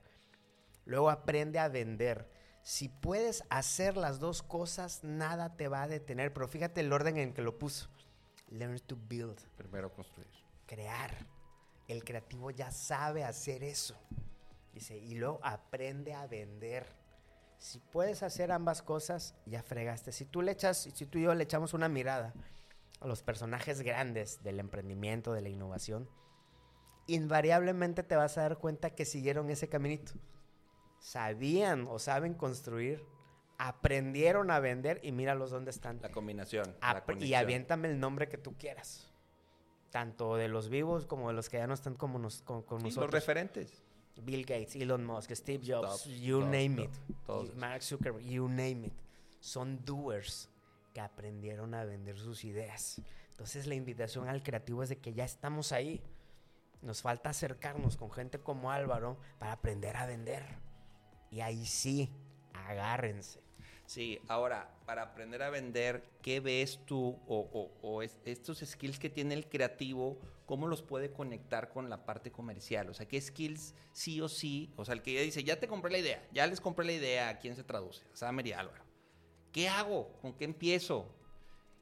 Luego 0.85 1.09
aprende 1.09 1.59
a 1.59 1.67
vender. 1.67 2.27
Si 2.65 2.89
puedes 2.89 3.43
hacer 3.51 3.95
las 3.95 4.19
dos 4.19 4.41
cosas, 4.41 5.03
nada 5.03 5.55
te 5.55 5.67
va 5.67 5.83
a 5.83 5.87
detener. 5.87 6.33
Pero 6.33 6.47
fíjate 6.47 6.81
el 6.81 6.91
orden 6.91 7.15
en 7.17 7.31
que 7.31 7.43
lo 7.43 7.59
puso. 7.59 7.89
Learn 8.49 8.79
to 8.79 8.97
build, 9.07 9.39
Primero 9.55 9.93
construir. 9.93 10.27
crear. 10.65 11.15
El 11.87 12.03
creativo 12.03 12.49
ya 12.49 12.71
sabe 12.71 13.23
hacer 13.23 13.63
eso. 13.63 13.95
Dice, 14.73 14.97
y 14.97 15.13
luego 15.13 15.39
aprende 15.43 16.15
a 16.15 16.25
vender. 16.25 16.87
Si 17.59 17.77
puedes 17.77 18.23
hacer 18.23 18.51
ambas 18.51 18.81
cosas, 18.81 19.35
ya 19.45 19.61
fregaste. 19.61 20.11
Si 20.11 20.25
tú 20.25 20.41
le 20.41 20.51
echas, 20.51 20.89
si 20.91 21.05
tú 21.05 21.19
y 21.19 21.21
yo 21.21 21.35
le 21.35 21.43
echamos 21.43 21.75
una 21.75 21.87
mirada 21.87 22.33
a 22.99 23.05
los 23.05 23.21
personajes 23.21 23.83
grandes 23.83 24.41
del 24.41 24.59
emprendimiento, 24.59 25.33
de 25.33 25.41
la 25.41 25.49
innovación, 25.49 26.09
invariablemente 27.05 28.01
te 28.01 28.15
vas 28.15 28.39
a 28.39 28.41
dar 28.41 28.57
cuenta 28.57 28.89
que 28.89 29.05
siguieron 29.05 29.51
ese 29.51 29.69
caminito. 29.69 30.13
Sabían 31.05 31.85
o 31.87 31.99
saben 31.99 32.33
construir, 32.33 33.05
aprendieron 33.59 34.49
a 34.49 34.59
vender 34.59 34.99
y 35.03 35.11
míralos 35.11 35.51
dónde 35.51 35.69
están. 35.69 35.99
La 36.01 36.09
combinación. 36.09 36.75
La 36.81 37.03
y 37.19 37.35
aviéntame 37.35 37.89
el 37.89 37.99
nombre 37.99 38.27
que 38.27 38.39
tú 38.39 38.55
quieras. 38.57 39.07
Tanto 39.91 40.35
de 40.35 40.47
los 40.47 40.67
vivos 40.67 41.05
como 41.05 41.27
de 41.27 41.35
los 41.35 41.47
que 41.47 41.57
ya 41.57 41.67
no 41.67 41.75
están 41.75 41.93
como 41.93 42.17
nos- 42.17 42.41
con, 42.41 42.63
con 42.63 42.81
Sí, 42.81 42.99
los 42.99 43.11
referentes. 43.11 43.83
Bill 44.23 44.47
Gates, 44.47 44.75
Elon 44.77 45.05
Musk, 45.05 45.29
Steve 45.35 45.63
Jobs, 45.63 46.05
you 46.05 46.41
name 46.41 46.81
it. 46.81 46.91
Mark 47.55 47.83
Zuckerberg, 47.83 48.25
you 48.25 48.47
name 48.47 48.87
it. 48.87 48.93
Son 49.39 49.85
doers 49.85 50.49
que 50.91 51.01
aprendieron 51.01 51.75
a 51.75 51.85
vender 51.85 52.17
sus 52.17 52.43
ideas. 52.45 52.99
Entonces 53.29 53.67
la 53.67 53.75
invitación 53.75 54.27
al 54.27 54.41
creativo 54.41 54.81
es 54.81 54.89
de 54.89 54.97
que 54.97 55.13
ya 55.13 55.23
estamos 55.23 55.71
ahí. 55.71 56.01
Nos 56.81 57.03
falta 57.03 57.29
acercarnos 57.29 57.95
con 57.95 58.09
gente 58.11 58.39
como 58.39 58.71
Álvaro 58.71 59.19
para 59.37 59.51
aprender 59.51 59.97
a 59.97 60.07
vender. 60.07 60.64
Y 61.31 61.41
ahí 61.41 61.65
sí, 61.65 62.09
agárrense. 62.53 63.41
Sí, 63.85 64.19
ahora, 64.27 64.69
para 64.85 65.03
aprender 65.03 65.43
a 65.43 65.49
vender, 65.51 66.03
¿qué 66.23 66.39
ves 66.39 66.79
tú 66.85 67.19
o, 67.27 68.01
es- 68.01 68.17
estos 68.25 68.59
skills 68.59 68.97
que 68.97 69.09
tiene 69.11 69.35
el 69.35 69.47
creativo, 69.47 70.17
cómo 70.47 70.65
los 70.67 70.81
puede 70.81 71.11
conectar 71.11 71.69
con 71.69 71.89
la 71.89 72.03
parte 72.03 72.31
comercial? 72.31 72.89
O 72.89 72.93
sea, 72.95 73.07
¿qué 73.07 73.21
skills 73.21 73.75
sí 73.93 74.21
o 74.21 74.27
sí? 74.27 74.73
O 74.75 74.85
sea, 74.85 74.95
el 74.95 75.03
que 75.03 75.13
ya 75.13 75.21
dice, 75.21 75.43
ya 75.43 75.59
te 75.59 75.67
compré 75.67 75.91
la 75.91 75.99
idea, 75.99 76.27
ya 76.33 76.47
les 76.47 76.59
compré 76.61 76.85
la 76.85 76.93
idea, 76.93 77.29
¿a 77.29 77.37
quién 77.37 77.55
se 77.55 77.63
traduce? 77.63 78.03
A 78.13 78.17
Samer 78.17 78.55
Álvaro. 78.55 78.83
¿Qué 79.51 79.69
hago? 79.69 80.09
¿Con 80.21 80.33
qué 80.33 80.45
empiezo? 80.45 81.07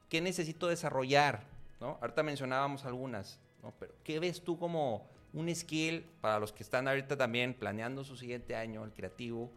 ¿Qué 0.10 0.20
necesito 0.20 0.68
desarrollar? 0.68 1.46
¿No? 1.80 1.98
Ahorita 2.02 2.22
mencionábamos 2.22 2.84
algunas, 2.86 3.40
¿no? 3.62 3.74
Pero 3.80 3.96
¿qué 4.04 4.20
ves 4.20 4.44
tú 4.44 4.60
como 4.60 5.10
un 5.34 5.54
skill 5.56 6.06
para 6.22 6.40
los 6.40 6.54
que 6.54 6.64
están 6.64 6.88
ahorita 6.88 7.18
también 7.18 7.54
planeando 7.54 8.04
su 8.04 8.16
siguiente 8.16 8.56
año, 8.56 8.84
el 8.84 8.92
creativo? 8.94 9.52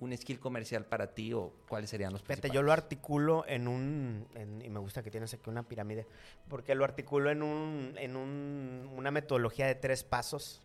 un 0.00 0.16
skill 0.16 0.38
comercial 0.38 0.84
para 0.86 1.12
ti 1.12 1.32
o 1.32 1.52
cuáles 1.68 1.90
serían 1.90 2.12
los 2.12 2.22
Fíjate, 2.22 2.50
yo 2.50 2.62
lo 2.62 2.70
articulo 2.72 3.44
en 3.48 3.66
un, 3.66 4.28
en- 4.36 4.62
y 4.64 4.68
me 4.70 4.78
gusta 4.78 5.02
que 5.02 5.10
tienes 5.10 5.34
aquí 5.34 5.50
una 5.50 5.64
pirámide, 5.66 6.06
porque 6.46 6.76
lo 6.76 6.84
articulo 6.84 7.32
en, 7.32 7.42
un, 7.42 7.94
en 7.98 8.14
un- 8.14 8.88
una 8.96 9.10
metodología 9.10 9.66
de 9.66 9.74
tres 9.74 10.04
pasos. 10.04 10.62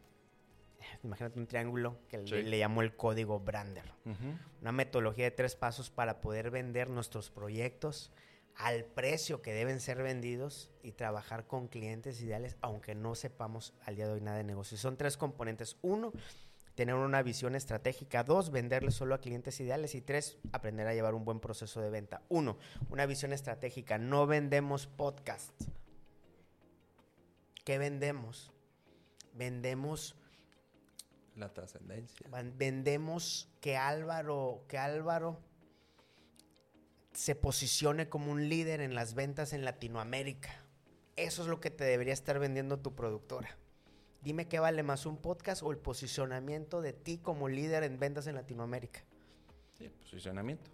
Imagínate 1.04 1.40
un 1.40 1.48
triángulo 1.48 1.98
que 2.10 2.20
Sí. 2.28 2.36
le, 2.36 2.44
le 2.44 2.60
llamo 2.60 2.84
el 2.84 2.96
código 2.96 3.40
Brander. 3.40 3.92
Una 4.62 4.72
metodología 4.72 5.26
de 5.26 5.32
tres 5.32 5.56
pasos 5.56 5.90
para 5.90 6.22
poder 6.22 6.52
vender 6.52 6.92
nuestros 6.92 7.32
proyectos 7.32 8.12
al 8.56 8.86
precio 8.86 9.42
que 9.42 9.54
deben 9.54 9.80
ser 9.80 10.04
vendidos 10.04 10.70
y 10.84 10.92
trabajar 10.92 11.48
con 11.48 11.68
clientes 11.68 12.22
ideales, 12.22 12.58
aunque 12.62 12.96
no 12.96 13.16
sepamos 13.16 13.74
al 13.86 13.96
día 13.96 14.08
de 14.08 14.14
hoy 14.14 14.22
nada 14.22 14.38
de 14.38 14.44
negocio. 14.44 14.78
Son 14.78 14.98
tres 14.98 15.18
componentes. 15.18 15.78
Uno, 15.82 16.14
tener 16.76 16.96
una 16.96 17.22
visión 17.24 17.56
estratégica. 17.56 18.24
Dos, 18.24 18.52
venderle 18.52 18.92
solo 18.92 19.16
a 19.16 19.22
clientes 19.22 19.60
ideales. 19.60 19.96
Y 19.96 20.02
tres, 20.02 20.38
aprender 20.52 20.88
a 20.88 20.94
llevar 20.94 21.14
un 21.14 21.26
buen 21.26 21.40
proceso 21.40 21.82
de 21.82 21.90
venta. 21.90 22.22
Uno, 22.30 22.58
una 22.90 23.06
visión 23.06 23.34
estratégica. 23.34 23.98
No 23.98 24.28
vendemos 24.28 24.88
podcast. 24.88 25.52
¿Qué 27.64 27.78
vendemos? 27.78 28.52
Vendemos 29.34 30.16
La 31.36 31.52
trascendencia. 31.52 32.28
Vendemos 32.56 33.50
que 33.60 33.76
Álvaro, 33.76 34.66
que 34.68 34.78
Álvaro 34.78 35.40
se 37.14 37.36
posicione 37.36 38.10
como 38.10 38.32
un 38.32 38.50
líder 38.50 38.82
en 38.82 38.96
las 38.96 39.14
ventas 39.14 39.54
en 39.54 39.66
Latinoamérica. 39.66 40.50
Eso 41.16 41.44
es 41.44 41.48
lo 41.48 41.60
que 41.60 41.70
te 41.70 41.84
debería 41.84 42.14
estar 42.14 42.40
vendiendo 42.40 42.80
tu 42.80 42.96
productora. 42.96 43.56
Dime 44.22 44.48
qué 44.48 44.60
vale 44.60 44.84
más 44.84 45.06
un 45.06 45.18
podcast 45.18 45.62
o 45.64 45.72
el 45.72 45.78
posicionamiento 45.78 46.82
de 46.82 46.94
ti 46.94 47.18
como 47.18 47.50
líder 47.50 47.84
en 47.84 48.00
ventas 48.00 48.26
en 48.28 48.36
Latinoamérica. 48.36 49.04
Sí, 49.78 49.90
posicionamiento. 49.90 50.72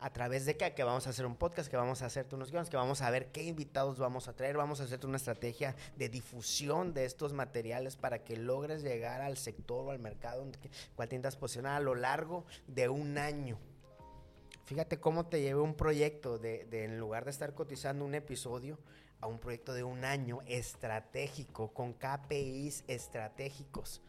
¿A 0.00 0.12
través 0.12 0.46
de 0.46 0.56
qué? 0.56 0.74
Que 0.74 0.84
vamos 0.84 1.06
a 1.06 1.10
hacer 1.10 1.26
un 1.26 1.34
podcast, 1.36 1.68
que 1.68 1.76
vamos 1.76 2.02
a 2.02 2.06
hacerte 2.06 2.36
unos 2.36 2.50
guiones, 2.52 2.70
que 2.70 2.76
vamos 2.76 3.00
a 3.02 3.10
ver 3.10 3.32
qué 3.32 3.42
invitados 3.42 3.98
vamos 3.98 4.28
a 4.28 4.32
traer, 4.36 4.56
vamos 4.56 4.80
a 4.80 4.84
hacerte 4.84 5.06
una 5.08 5.16
estrategia 5.16 5.74
de 5.96 6.08
difusión 6.08 6.94
de 6.94 7.04
estos 7.04 7.32
materiales 7.32 7.96
para 7.96 8.22
que 8.22 8.36
logres 8.36 8.82
llegar 8.82 9.20
al 9.22 9.36
sector 9.36 9.86
o 9.86 9.90
al 9.90 9.98
mercado 9.98 10.42
en 10.42 10.52
que- 10.52 10.70
cual 10.94 11.08
te 11.08 11.16
intentas 11.16 11.36
posicionar 11.36 11.76
a 11.76 11.80
lo 11.80 11.94
largo 11.96 12.44
de 12.68 12.88
un 12.88 13.18
año. 13.18 13.58
Fíjate 14.68 15.00
cómo 15.00 15.24
te 15.26 15.40
llevé 15.40 15.62
un 15.62 15.74
proyecto 15.74 16.36
de, 16.38 16.64
de, 16.66 16.84
en 16.84 16.98
lugar 17.00 17.24
de 17.24 17.30
estar 17.30 17.54
cotizando 17.54 18.04
un 18.04 18.14
episodio, 18.14 18.78
a 19.18 19.26
un 19.26 19.38
proyecto 19.38 19.72
de 19.72 19.82
un 19.82 20.04
año 20.04 20.40
estratégico, 20.46 21.72
con 21.72 21.94
KPIs 21.94 22.84
estratégicos. 22.86 24.02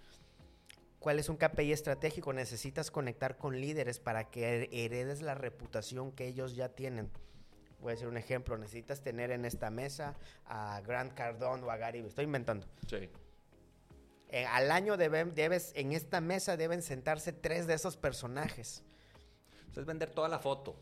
¿Cuál 1.00 1.18
es 1.18 1.30
un 1.30 1.38
KPI 1.38 1.72
estratégico? 1.72 2.34
Necesitas 2.34 2.92
conectar 2.92 3.38
con 3.38 3.62
líderes 3.62 4.00
para 4.02 4.30
que 4.30 4.66
her- 4.66 4.70
heredes 4.74 5.22
la 5.22 5.34
reputación 5.34 6.12
que 6.12 6.28
ellos 6.28 6.58
ya 6.58 6.68
tienen. 6.76 7.10
Voy 7.80 7.92
a 7.92 7.96
decir 7.96 8.10
un 8.10 8.18
ejemplo. 8.18 8.58
Necesitas 8.58 9.02
tener 9.02 9.32
en 9.32 9.46
esta 9.46 9.70
mesa 9.70 10.18
a 10.46 10.82
Grant 10.86 11.14
Cardone 11.14 11.64
o 11.64 11.72
a 11.72 11.78
Gary. 11.78 12.00
Estoy 12.00 12.26
inventando. 12.26 12.68
Sí. 12.86 13.10
Eh, 14.28 14.46
al 14.46 14.70
año 14.72 14.98
deben- 14.98 15.34
debes, 15.34 15.72
en 15.74 15.94
esta 15.94 16.20
mesa 16.20 16.58
deben 16.58 16.82
sentarse 16.82 17.32
tres 17.32 17.66
de 17.66 17.76
esos 17.76 17.96
personajes. 17.96 18.84
O 19.70 19.74
sea, 19.74 19.82
es 19.82 19.88
vender 19.88 20.10
toda 20.12 20.28
la 20.30 20.40
foto. 20.40 20.76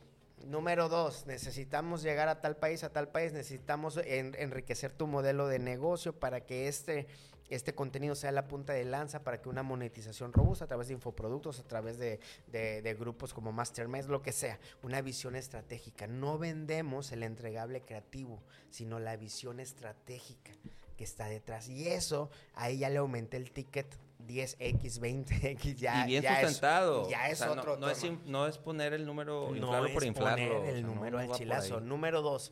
Número 0.46 0.88
dos, 0.88 1.25
necesitamos 1.25 2.03
llegar 2.03 2.27
a 2.29 2.41
tal 2.41 2.58
país, 2.58 2.84
a 2.84 2.89
tal 2.94 3.10
país, 3.10 3.34
necesitamos 3.34 3.98
en- 3.98 4.36
enriquecer 4.38 4.91
tu 4.94 5.08
modelo 5.08 5.48
de 5.48 5.58
negocio 5.58 6.13
para 6.13 6.41
que 6.46 6.67
este, 6.67 7.08
este 7.50 7.74
contenido 7.74 8.13
sea 8.13 8.32
la 8.32 8.48
punta 8.48 8.74
de 8.74 8.86
lanza, 8.86 9.24
para 9.24 9.41
que 9.41 9.50
una 9.50 9.63
monetización 9.63 10.32
robusta 10.34 10.65
a 10.65 10.67
través 10.67 10.89
de 10.89 10.94
infoproductos, 10.94 11.60
a 11.60 11.63
través 11.67 11.98
de, 11.98 12.20
de- 12.51 12.84
de 12.84 12.94
grupos 12.94 13.34
como 13.34 13.51
Mastermind, 13.51 14.06
lo 14.10 14.22
que 14.22 14.32
sea, 14.32 14.60
una 14.84 15.01
visión 15.01 15.36
estratégica. 15.36 16.06
No 16.06 16.38
vendemos 16.38 17.12
el 17.12 17.24
entregable 17.24 17.82
creativo, 17.82 18.44
sino 18.70 19.00
la 19.00 19.17
visión 19.17 19.60
estratégica 19.60 20.51
que 20.98 21.03
está 21.03 21.25
detrás. 21.27 21.67
Y 21.67 21.88
eso, 21.88 22.29
ahí 22.53 22.77
ya 22.79 22.89
le 22.89 22.98
aumenté 22.98 23.38
el 23.38 23.51
ticket 23.51 23.88
10X, 24.26 25.00
20X, 25.00 25.76
ya, 25.76 26.04
y 26.04 26.08
bien 26.08 26.24
ya 26.24 26.42
es- 26.42 26.48
sustentado. 26.50 27.10
ya 27.10 27.22
O 27.22 27.32
es 27.32 27.38
sea, 27.38 27.48
no- 27.48 27.54
otro 27.54 27.78
no, 27.78 27.90
es, 27.90 28.00
tema. 28.02 28.14
in- 28.14 28.32
no 28.32 28.48
es 28.48 28.58
poner 28.58 28.94
el 28.94 29.06
número, 29.06 29.52
No 29.56 29.68
por 29.94 30.04
es 30.04 30.04
inflarlo. 30.06 30.46
poner 30.48 30.52
o 30.52 30.62
sea, 30.64 30.70
el 30.72 30.86
número 30.86 31.20
al 31.20 31.32
chilazo. 31.32 31.80
Número 31.80 32.22
dos, 32.22 32.52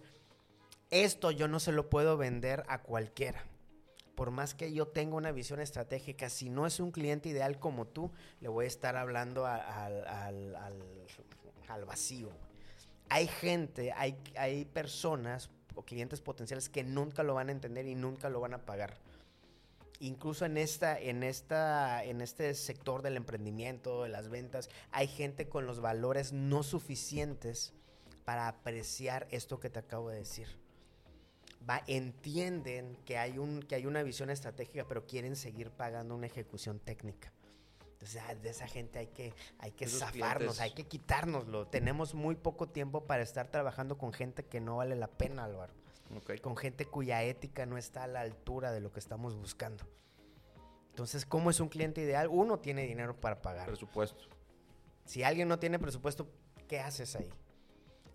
esto 0.91 1.31
yo 1.31 1.47
no 1.47 1.59
se 1.59 1.71
lo 1.71 1.89
puedo 1.89 2.17
vender 2.17 2.63
a 2.67 2.81
cualquiera. 2.81 3.43
Por 4.15 4.31
más 4.31 4.53
que 4.53 4.71
yo 4.71 4.87
tenga 4.87 5.15
una 5.17 5.31
visión 5.33 5.59
estratégica, 5.59 6.29
si 6.29 6.49
no 6.49 6.65
es 6.65 6.79
un 6.79 6.91
cliente 6.91 7.27
ideal 7.29 7.59
como 7.59 7.85
tú, 7.85 8.11
le 8.39 8.47
voy 8.47 8.63
a 8.65 8.67
estar 8.67 8.95
hablando 8.95 9.45
a- 9.45 9.57
al- 9.57 10.55
al 11.67 11.85
vacío. 11.85 12.29
Hay 13.09 13.27
gente, 13.27 13.91
hay, 13.91 14.15
hay 14.37 14.65
personas 14.65 15.49
o 15.75 15.83
clientes 15.83 16.21
potenciales 16.21 16.69
que 16.69 16.83
nunca 16.83 17.23
lo 17.23 17.33
van 17.33 17.49
a 17.49 17.51
entender 17.51 17.85
y 17.87 17.95
nunca 17.95 18.29
lo 18.29 18.39
van 18.39 18.53
a 18.53 18.59
pagar. 18.59 18.97
Incluso 20.05 20.45
en 20.45 20.57
esta, 20.57 20.99
en 20.99 21.23
esta, 21.23 22.03
en 22.03 22.21
este 22.21 22.53
sector 22.53 23.01
del 23.01 23.17
emprendimiento, 23.17 24.03
de 24.03 24.09
las 24.09 24.29
ventas, 24.29 24.69
hay 24.91 25.07
gente 25.07 25.49
con 25.49 25.65
los 25.65 25.79
valores 25.79 26.33
no 26.33 26.63
suficientes 26.63 27.73
para 28.23 28.47
apreciar 28.47 29.27
esto 29.31 29.59
que 29.59 29.69
te 29.69 29.79
acabo 29.79 30.09
de 30.09 30.17
decir. 30.17 30.47
Va, 31.67 31.83
entienden 31.87 32.95
que 33.05 33.17
hay, 33.17 33.37
un, 33.37 33.61
que 33.61 33.75
hay 33.75 33.85
una 33.85 34.03
visión 34.03 34.29
estratégica, 34.29 34.85
pero 34.87 35.05
quieren 35.05 35.35
seguir 35.35 35.71
pagando 35.71 36.15
una 36.15 36.27
ejecución 36.27 36.79
técnica. 36.79 37.31
Entonces, 37.93 38.21
ah, 38.27 38.35
de 38.35 38.49
esa 38.49 38.67
gente 38.67 38.99
hay 38.99 39.07
que, 39.07 39.33
hay 39.59 39.71
que 39.71 39.85
Esos 39.85 39.99
zafarnos, 39.99 40.37
clientes. 40.37 40.59
hay 40.59 40.71
que 40.71 40.83
quitárnoslo. 40.83 41.67
Tenemos 41.67 42.13
muy 42.13 42.35
poco 42.35 42.67
tiempo 42.67 43.05
para 43.05 43.23
estar 43.23 43.47
trabajando 43.47 43.97
con 43.97 44.13
gente 44.13 44.45
que 44.45 44.59
no 44.59 44.77
vale 44.77 44.95
la 44.95 45.07
pena, 45.07 45.45
Álvaro. 45.45 45.73
Con 46.41 46.55
gente 46.55 46.85
cuya 46.85 47.23
ética 47.23 47.65
no 47.65 47.77
está 47.77 48.03
a 48.03 48.07
la 48.07 48.21
altura 48.21 48.71
de 48.71 48.79
lo 48.79 48.91
que 48.91 48.99
estamos 48.99 49.35
buscando. 49.35 49.85
Entonces, 50.89 51.25
¿cómo 51.25 51.49
es 51.49 51.59
un 51.59 51.67
cliente 51.67 52.01
ideal? 52.01 52.29
Uno 52.29 52.59
tiene 52.59 52.83
dinero 52.83 53.19
para 53.19 53.41
pagar. 53.41 53.67
Presupuesto. 53.67 54.23
Si 55.05 55.23
alguien 55.23 55.47
no 55.47 55.59
tiene 55.59 55.77
presupuesto, 55.77 56.29
¿qué 56.67 56.79
haces 56.79 57.15
ahí? 57.15 57.29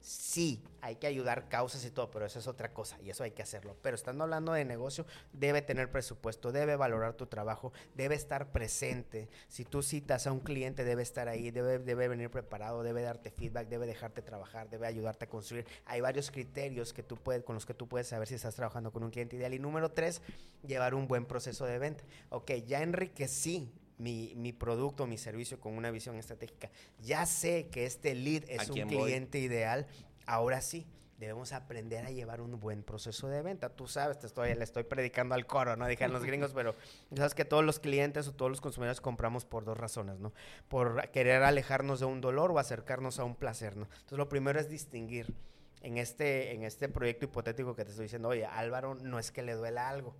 Sí, 0.00 0.62
hay 0.80 0.96
que 0.96 1.06
ayudar 1.06 1.48
causas 1.50 1.84
y 1.84 1.90
todo, 1.90 2.10
pero 2.10 2.24
eso 2.24 2.38
es 2.38 2.46
otra 2.46 2.72
cosa 2.72 2.98
y 3.02 3.10
eso 3.10 3.22
hay 3.22 3.32
que 3.32 3.42
hacerlo. 3.42 3.76
Pero 3.82 3.94
estando 3.94 4.24
hablando 4.24 4.52
de 4.52 4.64
negocio, 4.64 5.04
debe 5.34 5.60
tener 5.60 5.90
presupuesto, 5.90 6.52
debe 6.52 6.74
valorar 6.76 7.14
tu 7.14 7.26
trabajo, 7.26 7.72
debe 7.94 8.14
estar 8.14 8.50
presente. 8.50 9.28
Si 9.48 9.64
tú 9.64 9.82
citas 9.82 10.26
a 10.26 10.32
un 10.32 10.40
cliente, 10.40 10.84
debe 10.84 11.02
estar 11.02 11.28
ahí, 11.28 11.50
debe, 11.50 11.78
debe 11.78 12.08
venir 12.08 12.30
preparado, 12.30 12.82
debe 12.82 13.02
darte 13.02 13.30
feedback, 13.30 13.68
debe 13.68 13.86
dejarte 13.86 14.22
trabajar, 14.22 14.70
debe 14.70 14.86
ayudarte 14.86 15.26
a 15.26 15.28
construir. 15.28 15.66
Hay 15.84 16.00
varios 16.00 16.30
criterios 16.30 16.94
que 16.94 17.02
tú 17.02 17.16
puedes, 17.16 17.44
con 17.44 17.54
los 17.54 17.66
que 17.66 17.74
tú 17.74 17.86
puedes 17.86 18.06
saber 18.08 18.26
si 18.26 18.34
estás 18.34 18.54
trabajando 18.54 18.92
con 18.92 19.02
un 19.02 19.10
cliente 19.10 19.36
ideal. 19.36 19.52
Y 19.52 19.58
número 19.58 19.90
tres, 19.90 20.22
llevar 20.66 20.94
un 20.94 21.08
buen 21.08 21.26
proceso 21.26 21.66
de 21.66 21.78
venta. 21.78 22.04
Ok, 22.30 22.52
ya 22.66 22.82
enriquecí 22.82 23.70
mi, 24.00 24.32
mi 24.34 24.52
producto, 24.52 25.06
mi 25.06 25.18
servicio 25.18 25.60
con 25.60 25.76
una 25.76 25.90
visión 25.90 26.16
estratégica. 26.16 26.70
Ya 27.00 27.26
sé 27.26 27.68
que 27.68 27.84
este 27.84 28.14
lead 28.14 28.44
¿A 28.50 28.62
es 28.62 28.68
un 28.68 28.74
quién 28.74 28.88
voy? 28.88 29.04
cliente 29.04 29.38
ideal. 29.38 29.86
Ahora 30.26 30.62
sí, 30.62 30.86
debemos 31.18 31.52
aprender 31.52 32.06
a 32.06 32.10
llevar 32.10 32.40
un 32.40 32.58
buen 32.58 32.82
proceso 32.82 33.28
de 33.28 33.42
venta. 33.42 33.68
Tú 33.68 33.86
sabes, 33.86 34.18
te 34.18 34.26
estoy, 34.26 34.54
le 34.54 34.64
estoy 34.64 34.84
predicando 34.84 35.34
al 35.34 35.46
coro, 35.46 35.76
¿no? 35.76 35.86
Dijeron 35.86 36.14
los 36.14 36.24
gringos, 36.24 36.52
pero 36.54 36.74
sabes 37.14 37.34
que 37.34 37.44
todos 37.44 37.62
los 37.62 37.78
clientes 37.78 38.26
o 38.26 38.32
todos 38.32 38.50
los 38.50 38.62
consumidores 38.62 39.02
compramos 39.02 39.44
por 39.44 39.64
dos 39.64 39.76
razones, 39.76 40.18
¿no? 40.18 40.32
Por 40.68 41.10
querer 41.10 41.42
alejarnos 41.42 42.00
de 42.00 42.06
un 42.06 42.22
dolor 42.22 42.50
o 42.52 42.58
acercarnos 42.58 43.18
a 43.18 43.24
un 43.24 43.36
placer, 43.36 43.76
¿no? 43.76 43.84
Entonces, 43.84 44.18
lo 44.18 44.28
primero 44.28 44.58
es 44.58 44.68
distinguir. 44.68 45.34
En 45.82 45.96
este, 45.96 46.52
en 46.52 46.62
este 46.62 46.90
proyecto 46.90 47.24
hipotético 47.24 47.74
que 47.74 47.84
te 47.86 47.90
estoy 47.92 48.04
diciendo, 48.04 48.28
oye, 48.28 48.44
Álvaro 48.44 48.96
no 48.96 49.18
es 49.18 49.30
que 49.30 49.42
le 49.42 49.54
duela 49.54 49.88
algo, 49.88 50.14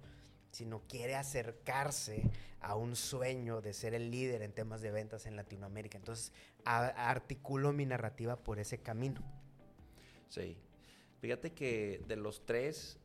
sino 0.50 0.82
quiere 0.88 1.14
acercarse 1.14 2.22
a 2.60 2.76
un 2.76 2.94
sueño 2.96 3.60
de 3.60 3.72
ser 3.72 3.94
el 3.94 4.10
líder 4.10 4.42
en 4.42 4.52
temas 4.52 4.82
de 4.82 4.90
ventas 4.90 5.26
en 5.26 5.36
Latinoamérica. 5.36 5.96
Entonces, 5.98 6.32
articulo 6.64 7.72
mi 7.72 7.86
narrativa 7.86 8.36
por 8.36 8.58
ese 8.58 8.78
camino. 8.78 9.22
Sí. 10.28 10.56
Fíjate 11.20 11.52
que 11.52 12.02
de 12.06 12.16
los 12.16 12.44
tres, 12.46 12.98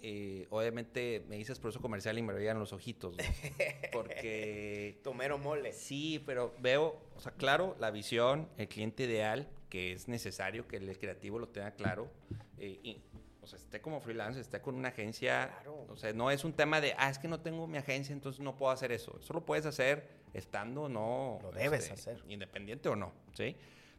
eh, 0.00 0.46
obviamente 0.50 1.24
me 1.28 1.36
dices 1.36 1.58
proceso 1.58 1.80
comercial 1.80 2.18
y 2.18 2.22
me 2.22 2.32
veían 2.32 2.58
los 2.58 2.72
ojitos, 2.72 3.16
¿no? 3.16 3.22
Porque 3.92 5.00
Tomero 5.04 5.38
mole. 5.38 5.72
sí, 5.72 6.22
pero 6.24 6.54
veo, 6.58 7.00
o 7.16 7.20
sea, 7.20 7.32
claro, 7.32 7.76
la 7.78 7.90
visión, 7.90 8.48
el 8.56 8.68
cliente 8.68 9.04
ideal, 9.04 9.48
que 9.68 9.92
es 9.92 10.08
necesario 10.08 10.66
que 10.66 10.76
el 10.76 10.98
creativo 10.98 11.38
lo 11.38 11.48
tenga 11.48 11.72
claro. 11.72 12.10
eh, 12.58 12.80
y, 12.82 13.02
o 13.42 13.46
sea, 13.46 13.58
esté 13.58 13.80
como 13.80 14.00
freelance, 14.00 14.40
esté 14.40 14.60
con 14.60 14.74
una 14.74 14.88
agencia. 14.88 15.48
Claro. 15.62 15.86
O 15.88 15.96
sea, 15.96 16.12
no 16.12 16.30
es 16.30 16.44
un 16.44 16.52
tema 16.52 16.80
de, 16.80 16.94
ah, 16.98 17.10
es 17.10 17.18
que 17.18 17.28
no 17.28 17.40
tengo 17.40 17.66
mi 17.66 17.78
agencia, 17.78 18.12
entonces 18.12 18.40
no 18.40 18.56
puedo 18.56 18.72
hacer 18.72 18.92
eso. 18.92 19.18
Eso 19.20 19.32
lo 19.32 19.44
puedes 19.44 19.66
hacer 19.66 20.08
estando 20.34 20.82
o 20.82 20.88
no. 20.88 21.34
este, 21.40 21.46
Lo 21.46 21.52
debes 21.52 21.90
hacer. 21.90 22.22
Independiente 22.28 22.88
o 22.88 22.96
no, 22.96 23.12
¿sí? 23.32 23.56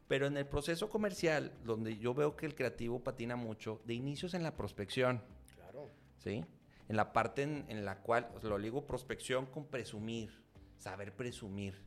Pero 0.08 0.26
en 0.26 0.36
el 0.36 0.46
proceso 0.46 0.90
comercial, 0.90 1.52
donde 1.64 1.96
yo 1.96 2.12
veo 2.14 2.36
que 2.36 2.46
el 2.46 2.54
creativo 2.54 3.00
patina 3.00 3.36
mucho, 3.36 3.80
de 3.84 3.94
inicios 3.94 4.34
en 4.34 4.42
la 4.42 4.54
prospección, 4.56 5.22
Claro. 5.54 5.88
¿sí? 6.18 6.44
En 6.88 6.96
la 6.96 7.12
parte 7.12 7.42
en, 7.42 7.64
en 7.68 7.84
la 7.84 7.98
cual, 8.02 8.28
o 8.34 8.40
sea, 8.40 8.50
lo 8.50 8.58
ligo 8.58 8.86
prospección 8.86 9.46
con 9.46 9.66
presumir, 9.66 10.42
saber 10.76 11.14
presumir. 11.16 11.80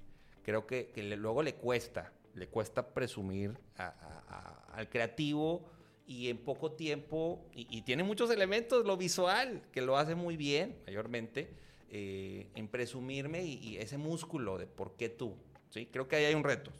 Creo 0.44 0.66
que, 0.66 0.92
que 0.92 1.04
le- 1.04 1.18
luego 1.18 1.44
le 1.44 1.56
cuesta, 1.56 2.12
le 2.34 2.48
cuesta 2.48 2.94
presumir 2.94 3.58
a- 3.78 3.84
a- 3.88 4.24
a- 4.28 4.76
al 4.76 4.90
creativo 4.90 5.70
y 6.08 6.30
en 6.30 6.38
poco 6.38 6.72
tiempo, 6.74 7.46
y, 7.54 7.68
y 7.70 7.82
tiene 7.82 8.04
muchos 8.04 8.30
elementos, 8.30 8.86
lo 8.86 8.98
visual, 8.98 9.62
que 9.72 9.82
lo 9.82 9.98
hace 9.98 10.16
muy 10.16 10.38
bien, 10.38 10.78
mayormente, 10.86 11.50
eh, 11.90 12.48
en 12.56 12.68
presumirme 12.68 13.44
y, 13.44 13.56
y 13.56 13.78
ese 13.78 13.98
músculo 13.98 14.58
de 14.58 14.68
por 14.68 14.96
qué 14.96 15.10
tú, 15.10 15.36
¿sí? 15.70 15.88
Creo 15.88 16.08
que 16.08 16.18
ahí 16.18 16.26
hay 16.26 16.36
un 16.36 16.44
reto. 16.44 16.72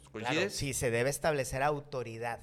Sí, 0.48 0.74
se 0.74 0.90
debe 0.90 1.10
establecer 1.10 1.62
autoridad. 1.62 2.40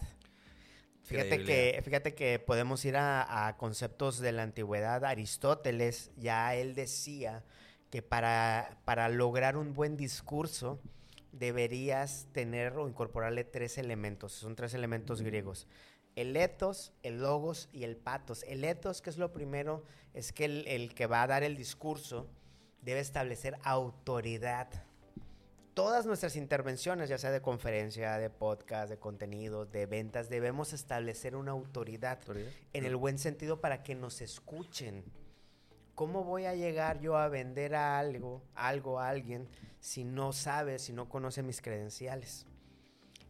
Fíjate 1.03 1.43
que, 1.43 1.81
fíjate 1.83 2.15
que 2.15 2.39
podemos 2.39 2.85
ir 2.85 2.95
a, 2.95 3.47
a 3.47 3.57
conceptos 3.57 4.19
de 4.19 4.31
la 4.31 4.43
antigüedad. 4.43 5.03
Aristóteles, 5.03 6.11
ya 6.15 6.55
él 6.55 6.75
decía 6.75 7.43
que 7.89 8.01
para, 8.01 8.79
para 8.85 9.09
lograr 9.09 9.57
un 9.57 9.73
buen 9.73 9.97
discurso 9.97 10.79
deberías 11.33 12.27
tener 12.31 12.77
o 12.77 12.87
incorporarle 12.87 13.43
tres 13.43 13.77
elementos. 13.77 14.31
Son 14.31 14.55
tres 14.55 14.73
elementos 14.73 15.21
griegos. 15.21 15.67
El 16.15 16.35
etos, 16.35 16.93
el 17.03 17.19
logos 17.19 17.69
y 17.71 17.83
el 17.83 17.97
patos. 17.97 18.43
El 18.47 18.63
etos, 18.63 19.01
que 19.01 19.09
es 19.09 19.17
lo 19.17 19.31
primero, 19.31 19.83
es 20.13 20.31
que 20.31 20.45
el, 20.45 20.67
el 20.67 20.93
que 20.93 21.07
va 21.07 21.23
a 21.23 21.27
dar 21.27 21.43
el 21.43 21.57
discurso 21.57 22.27
debe 22.81 22.99
establecer 22.99 23.57
autoridad 23.63 24.69
todas 25.73 26.05
nuestras 26.05 26.35
intervenciones, 26.35 27.09
ya 27.09 27.17
sea 27.17 27.31
de 27.31 27.41
conferencia, 27.41 28.17
de 28.17 28.29
podcast, 28.29 28.89
de 28.89 28.97
contenido, 28.97 29.65
de 29.65 29.85
ventas, 29.85 30.29
debemos 30.29 30.73
establecer 30.73 31.35
una 31.35 31.51
autoridad 31.51 32.19
Autoridad. 32.19 32.51
en 32.73 32.85
el 32.85 32.95
buen 32.95 33.17
sentido 33.17 33.59
para 33.59 33.83
que 33.83 33.95
nos 33.95 34.21
escuchen. 34.21 35.03
¿Cómo 35.95 36.23
voy 36.23 36.45
a 36.45 36.55
llegar 36.55 36.99
yo 36.99 37.17
a 37.17 37.27
vender 37.27 37.75
a 37.75 37.99
algo, 37.99 38.41
algo 38.55 38.99
a 38.99 39.09
alguien 39.09 39.47
si 39.79 40.03
no 40.03 40.33
sabe, 40.33 40.79
si 40.79 40.93
no 40.93 41.07
conoce 41.09 41.43
mis 41.43 41.61
credenciales? 41.61 42.45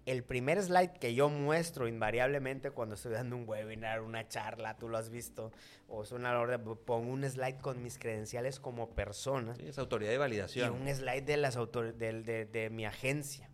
El 0.05 0.23
primer 0.23 0.61
slide 0.61 0.91
que 0.99 1.13
yo 1.13 1.29
muestro 1.29 1.87
invariablemente 1.87 2.71
cuando 2.71 2.95
estoy 2.95 3.13
dando 3.13 3.37
un 3.37 3.47
webinar, 3.47 4.01
una 4.01 4.27
charla, 4.27 4.75
tú 4.77 4.89
lo 4.89 4.97
has 4.97 5.09
visto, 5.09 5.51
o 5.87 6.03
es 6.03 6.11
una 6.11 6.37
hora, 6.39 6.61
pongo 6.61 7.11
un 7.11 7.23
slide 7.23 7.57
con 7.61 7.81
mis 7.81 7.97
credenciales 7.97 8.59
como 8.59 8.89
persona 8.95 9.55
Sí, 9.55 9.67
es 9.67 9.77
autoridad 9.77 10.11
y 10.11 10.15
y 10.15 10.17
validación. 10.17 10.73
un 10.73 10.89
slide 10.93 11.21
de 11.23 11.37
las 11.37 11.55
autor 11.55 11.93
del- 11.95 12.25
de, 12.25 12.45
de 12.45 12.69
mi 12.69 12.85
agencia. 12.85 13.49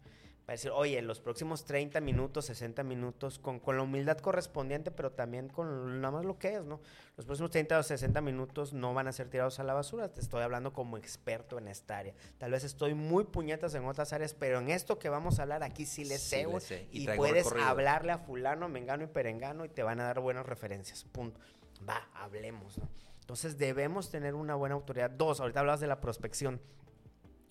Para 0.50 0.56
decir, 0.56 0.72
oye, 0.72 1.00
los 1.04 1.20
próximos 1.20 1.64
30 1.64 2.02
minutos, 2.02 2.46
60 2.46 2.82
minutos, 2.82 3.38
con, 3.38 3.60
con 3.60 3.78
la 3.78 3.84
humildad 3.84 4.18
correspondiente, 4.18 4.90
pero 4.90 5.12
también 5.12 5.48
con 5.48 6.02
nada 6.02 6.12
más 6.12 6.26
lo 6.26 6.40
que 6.40 6.56
es, 6.56 6.66
¿no? 6.66 6.80
Los 7.18 7.28
próximos 7.28 7.52
30 7.52 7.78
o 7.78 7.84
60 7.84 8.20
minutos 8.22 8.74
no 8.74 8.96
van 8.96 9.08
a 9.08 9.12
ser 9.12 9.30
tirados 9.30 9.60
a 9.60 9.64
la 9.64 9.76
basura. 9.76 10.12
Te 10.12 10.22
estoy 10.22 10.42
hablando 10.42 10.74
como 10.74 10.98
experto 10.98 11.60
en 11.60 11.68
esta 11.68 12.00
área. 12.00 12.16
Tal 12.40 12.50
vez 12.50 12.64
estoy 12.64 12.96
muy 12.96 13.26
puñetas 13.26 13.76
en 13.76 13.86
otras 13.86 14.12
áreas, 14.12 14.34
pero 14.34 14.58
en 14.58 14.72
esto 14.72 14.98
que 14.98 15.10
vamos 15.10 15.38
a 15.38 15.44
hablar 15.44 15.62
aquí 15.62 15.86
sí 15.86 16.04
le 16.04 16.18
Sí 16.18 16.30
sé, 16.30 16.48
le 16.48 16.60
sé, 16.62 16.88
y 16.92 17.04
Y, 17.04 17.16
puedes 17.16 17.46
hablarle 17.52 18.12
a 18.12 18.18
fulano, 18.18 18.70
mengano 18.70 19.04
y 19.04 19.08
perengano 19.08 19.66
y 19.66 19.70
te 19.70 19.84
van 19.84 20.00
a 20.00 20.06
dar 20.06 20.20
buenas 20.20 20.48
referencias. 20.48 21.04
Punto. 21.04 21.40
Va, 21.88 22.10
hablemos, 22.16 22.76
¿no? 22.80 22.90
Entonces 23.22 23.60
debemos 23.60 24.10
tener 24.10 24.34
una 24.34 24.56
buena 24.56 24.74
autoridad. 24.74 25.12
Dos, 25.12 25.42
ahorita 25.42 25.60
hablabas 25.60 25.80
de 25.80 25.86
la 25.86 26.02
prospección. 26.02 26.60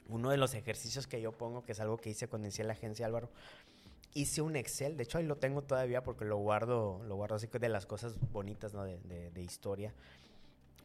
Uno 0.09 0.31
de 0.31 0.37
los 0.38 0.55
ejercicios 0.55 1.07
que 1.07 1.21
yo 1.21 1.33
pongo, 1.33 1.62
que 1.64 1.73
es 1.73 1.81
algo 1.81 1.97
que 1.99 2.11
hice 2.11 2.29
cuando 2.29 2.47
inicié 2.47 2.64
la 2.64 2.73
agencia 2.73 3.07
Álvaro, 3.07 3.31
hice 4.14 4.40
un 4.40 4.57
Excel. 4.57 4.97
De 4.97 5.03
hecho, 5.05 5.18
ahí 5.18 5.25
lo 5.27 5.37
tengo 5.37 5.62
todavía 5.62 6.03
porque 6.03 6.25
lo 6.25 6.38
guardo, 6.38 7.01
lo 7.07 7.16
guardo 7.16 7.35
así 7.37 7.47
que 7.49 7.59
de 7.59 7.68
las 7.68 7.85
cosas 7.87 8.14
bonitas, 8.33 8.73
¿no? 8.73 8.85
De, 8.85 8.99
de- 9.01 9.31
de 9.31 9.42
historia. 9.42 9.92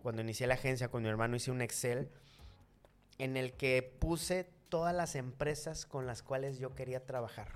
Cuando 0.01 0.21
inicié 0.21 0.45
la 0.47 0.55
agencia 0.55 0.89
con 0.89 1.01
mi 1.03 1.09
hermano 1.09 1.35
hice 1.37 1.51
un 1.51 1.61
Excel 1.61 2.09
en 3.17 3.37
el 3.37 3.53
que 3.53 3.81
puse 3.99 4.49
todas 4.67 4.93
las 4.93 5.15
empresas 5.15 5.85
con 5.85 6.05
las 6.05 6.21
cuales 6.23 6.57
yo 6.59 6.75
quería 6.75 7.05
trabajar 7.05 7.47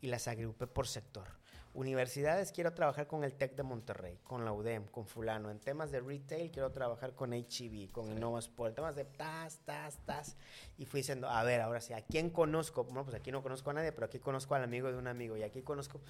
y 0.00 0.06
las 0.06 0.28
agrupé 0.28 0.66
por 0.68 0.86
sector. 0.86 1.39
Universidades, 1.72 2.50
quiero 2.50 2.72
trabajar 2.72 3.06
con 3.06 3.22
el 3.22 3.34
TEC 3.34 3.54
de 3.54 3.62
Monterrey, 3.62 4.18
con 4.24 4.44
la 4.44 4.52
UDEM, 4.52 4.86
con 4.86 5.06
fulano. 5.06 5.50
En 5.50 5.60
temas 5.60 5.92
de 5.92 6.00
retail, 6.00 6.50
quiero 6.50 6.72
trabajar 6.72 7.14
con 7.14 7.32
HEB, 7.32 7.92
con 7.92 8.10
InnovaSport. 8.10 8.70
En 8.70 8.74
temas 8.74 8.96
de 8.96 9.04
tas, 9.04 9.60
tas, 9.64 9.98
tas. 10.04 10.36
Y 10.78 10.86
fui 10.86 11.00
diciendo, 11.00 11.28
a 11.28 11.44
ver, 11.44 11.60
ahora 11.60 11.80
sí, 11.80 11.92
¿a 11.92 12.02
quién 12.02 12.30
conozco? 12.30 12.82
Bueno, 12.84 13.04
pues 13.04 13.14
aquí 13.14 13.30
no 13.30 13.40
conozco 13.40 13.70
a 13.70 13.74
nadie, 13.74 13.92
pero 13.92 14.06
aquí 14.06 14.18
conozco 14.18 14.56
al 14.56 14.64
amigo 14.64 14.90
de 14.90 14.98
un 14.98 15.06
amigo. 15.06 15.36
Y 15.36 15.44
aquí 15.44 15.62
conozco... 15.62 16.00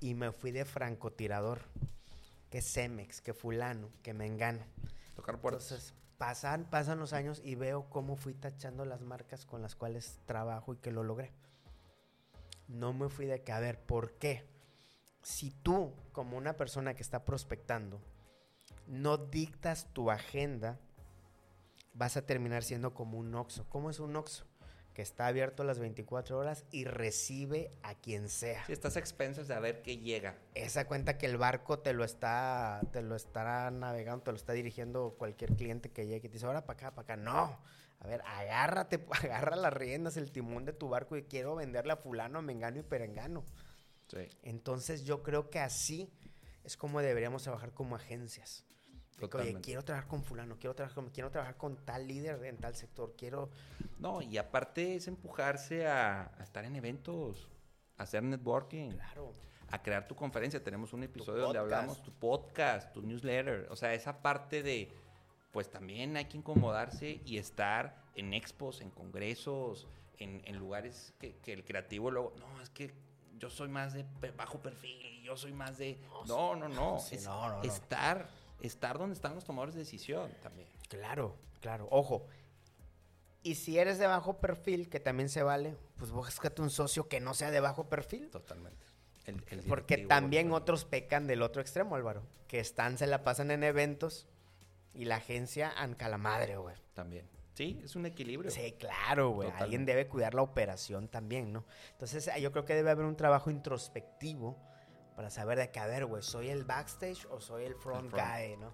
Y 0.00 0.14
me 0.14 0.30
fui 0.30 0.52
de 0.52 0.64
francotirador. 0.64 1.58
Que 2.48 2.62
Cemex, 2.62 3.20
que 3.20 3.34
fulano, 3.34 3.90
que 4.04 4.14
Mengano. 4.14 4.64
Tocar 5.16 5.40
puertas. 5.40 5.64
Entonces, 5.64 5.94
pasan, 6.18 6.64
pasan 6.70 7.00
los 7.00 7.12
años 7.12 7.40
y 7.44 7.56
veo 7.56 7.90
cómo 7.90 8.14
fui 8.14 8.32
tachando 8.32 8.84
las 8.84 9.00
marcas 9.00 9.44
con 9.44 9.60
las 9.60 9.74
cuales 9.74 10.20
trabajo 10.24 10.72
y 10.72 10.76
que 10.76 10.92
lo 10.92 11.02
logré. 11.02 11.32
No 12.68 12.92
me 12.92 13.08
fui 13.08 13.26
de 13.26 13.42
que, 13.42 13.50
a 13.50 13.58
ver, 13.58 13.80
¿por 13.80 14.12
qué? 14.12 14.44
Si 15.22 15.50
tú, 15.50 15.92
como 16.12 16.36
una 16.36 16.56
persona 16.56 16.94
que 16.94 17.02
está 17.02 17.24
prospectando, 17.24 18.00
no 18.86 19.18
dictas 19.18 19.92
tu 19.92 20.10
agenda, 20.10 20.78
vas 21.92 22.16
a 22.16 22.24
terminar 22.24 22.62
siendo 22.62 22.94
como 22.94 23.18
un 23.18 23.34
Oxxo. 23.34 23.68
¿Cómo 23.68 23.90
es 23.90 24.00
un 24.00 24.16
Oxxo? 24.16 24.46
Que 24.94 25.02
está 25.02 25.26
abierto 25.26 25.62
las 25.62 25.78
24 25.78 26.38
horas 26.38 26.64
y 26.72 26.84
recibe 26.84 27.70
a 27.82 27.94
quien 27.94 28.28
sea. 28.28 28.64
Si 28.66 28.72
estás 28.72 28.96
a 28.96 28.98
expensas 28.98 29.46
de 29.46 29.54
a 29.54 29.60
ver 29.60 29.82
qué 29.82 29.98
llega. 29.98 30.36
Esa 30.54 30.86
cuenta 30.86 31.18
que 31.18 31.26
el 31.26 31.36
barco 31.36 31.78
te 31.78 31.92
lo 31.92 32.04
está, 32.04 32.80
te 32.92 33.02
lo 33.02 33.14
estará 33.14 33.70
navegando, 33.70 34.24
te 34.24 34.32
lo 34.32 34.36
está 34.36 34.54
dirigiendo 34.54 35.14
cualquier 35.18 35.54
cliente 35.54 35.90
que 35.90 36.06
llegue 36.06 36.26
y 36.26 36.30
te 36.30 36.34
dice, 36.34 36.46
ahora 36.46 36.64
para 36.64 36.78
acá, 36.78 36.94
para 36.94 37.04
acá. 37.04 37.16
No. 37.16 37.58
A 38.00 38.06
ver, 38.06 38.22
agárrate, 38.26 39.04
agarra 39.22 39.56
las 39.56 39.72
riendas, 39.72 40.16
el 40.16 40.32
timón 40.32 40.64
de 40.64 40.72
tu 40.72 40.88
barco 40.88 41.16
y 41.16 41.24
quiero 41.24 41.56
venderle 41.56 41.92
a 41.92 41.96
fulano, 41.96 42.38
a 42.38 42.42
mengano 42.42 42.78
y 42.78 42.82
perengano. 42.82 43.44
Sí. 44.08 44.28
Entonces 44.42 45.04
yo 45.04 45.22
creo 45.22 45.50
que 45.50 45.58
así 45.60 46.10
es 46.64 46.76
como 46.76 47.00
deberíamos 47.00 47.42
trabajar 47.42 47.72
como 47.72 47.96
agencias. 47.96 48.64
De 49.20 49.28
que, 49.28 49.36
Oye, 49.38 49.60
quiero 49.60 49.84
trabajar 49.84 50.08
con 50.08 50.22
fulano, 50.22 50.56
quiero 50.58 50.74
trabajar 50.76 50.94
con, 50.94 51.10
quiero 51.10 51.30
trabajar 51.30 51.56
con 51.56 51.76
tal 51.84 52.06
líder 52.06 52.44
en 52.44 52.56
tal 52.58 52.76
sector, 52.76 53.14
quiero... 53.16 53.50
No, 53.98 54.22
y 54.22 54.38
aparte 54.38 54.94
es 54.94 55.08
empujarse 55.08 55.86
a, 55.88 56.32
a 56.38 56.42
estar 56.44 56.64
en 56.64 56.76
eventos, 56.76 57.48
a 57.96 58.04
hacer 58.04 58.22
networking, 58.22 58.90
Claro. 58.90 59.32
a 59.70 59.82
crear 59.82 60.06
tu 60.06 60.14
conferencia. 60.14 60.62
Tenemos 60.62 60.92
un 60.92 61.02
episodio 61.02 61.42
donde 61.42 61.58
hablamos 61.58 62.00
tu 62.02 62.12
podcast, 62.12 62.92
tu 62.92 63.02
newsletter. 63.02 63.66
O 63.70 63.76
sea, 63.76 63.92
esa 63.92 64.22
parte 64.22 64.62
de, 64.62 64.88
pues 65.50 65.68
también 65.68 66.16
hay 66.16 66.26
que 66.26 66.36
incomodarse 66.36 67.20
y 67.24 67.38
estar 67.38 68.00
en 68.14 68.32
expos, 68.34 68.80
en 68.80 68.90
congresos, 68.90 69.88
en, 70.18 70.42
en 70.44 70.56
lugares 70.58 71.12
que, 71.18 71.36
que 71.38 71.52
el 71.54 71.64
creativo 71.64 72.12
luego, 72.12 72.34
no, 72.38 72.60
es 72.62 72.70
que 72.70 72.92
yo 73.38 73.50
soy 73.50 73.68
más 73.68 73.92
de 73.94 74.04
bajo 74.36 74.60
perfil, 74.60 75.22
yo 75.22 75.36
soy 75.36 75.52
más 75.52 75.78
de... 75.78 75.98
No, 76.26 76.54
no, 76.56 76.68
no. 76.68 76.98
Sí, 76.98 77.16
es 77.16 77.24
no. 77.24 77.62
Estar, 77.62 78.28
estar 78.60 78.98
donde 78.98 79.14
están 79.14 79.34
los 79.34 79.44
tomadores 79.44 79.74
de 79.74 79.80
decisión 79.80 80.30
también. 80.42 80.68
Claro, 80.88 81.36
claro. 81.60 81.86
Ojo. 81.90 82.26
Y 83.42 83.54
si 83.54 83.78
eres 83.78 83.98
de 83.98 84.06
bajo 84.06 84.38
perfil, 84.38 84.88
que 84.88 85.00
también 85.00 85.28
se 85.28 85.42
vale, 85.42 85.76
pues 85.96 86.10
búscate 86.10 86.60
un 86.60 86.70
socio 86.70 87.08
que 87.08 87.20
no 87.20 87.34
sea 87.34 87.50
de 87.50 87.60
bajo 87.60 87.88
perfil. 87.88 88.28
Totalmente. 88.30 88.84
El- 89.26 89.44
el 89.50 89.60
Porque 89.60 89.98
también 89.98 90.52
otros 90.52 90.84
pecan 90.84 91.26
del 91.26 91.42
otro 91.42 91.60
extremo, 91.62 91.94
Álvaro. 91.96 92.22
Que 92.48 92.60
están, 92.60 92.98
se 92.98 93.06
la 93.06 93.22
pasan 93.24 93.50
en 93.50 93.62
eventos 93.62 94.26
y 94.94 95.04
la 95.04 95.16
agencia 95.16 95.70
anca 95.76 96.08
la 96.08 96.18
madre, 96.18 96.56
güey. 96.56 96.74
También. 96.94 97.28
Sí, 97.58 97.80
es 97.82 97.96
un 97.96 98.06
equilibrio. 98.06 98.52
Sí, 98.52 98.76
claro, 98.78 99.30
güey. 99.30 99.50
Alguien 99.58 99.84
debe 99.84 100.06
cuidar 100.06 100.32
la 100.32 100.42
operación 100.42 101.08
también, 101.08 101.52
¿no? 101.52 101.64
Entonces, 101.90 102.30
yo 102.40 102.52
creo 102.52 102.64
que 102.64 102.76
debe 102.76 102.92
haber 102.92 103.04
un 103.04 103.16
trabajo 103.16 103.50
introspectivo 103.50 104.56
para 105.16 105.28
saber 105.28 105.58
de 105.58 105.68
que, 105.72 105.80
a 105.80 105.88
ver, 105.88 106.06
güey, 106.06 106.22
¿soy 106.22 106.50
el 106.50 106.62
backstage 106.62 107.26
o 107.32 107.40
soy 107.40 107.64
el 107.64 107.74
front, 107.74 108.10
front. 108.10 108.24
guy, 108.24 108.56
no? 108.58 108.68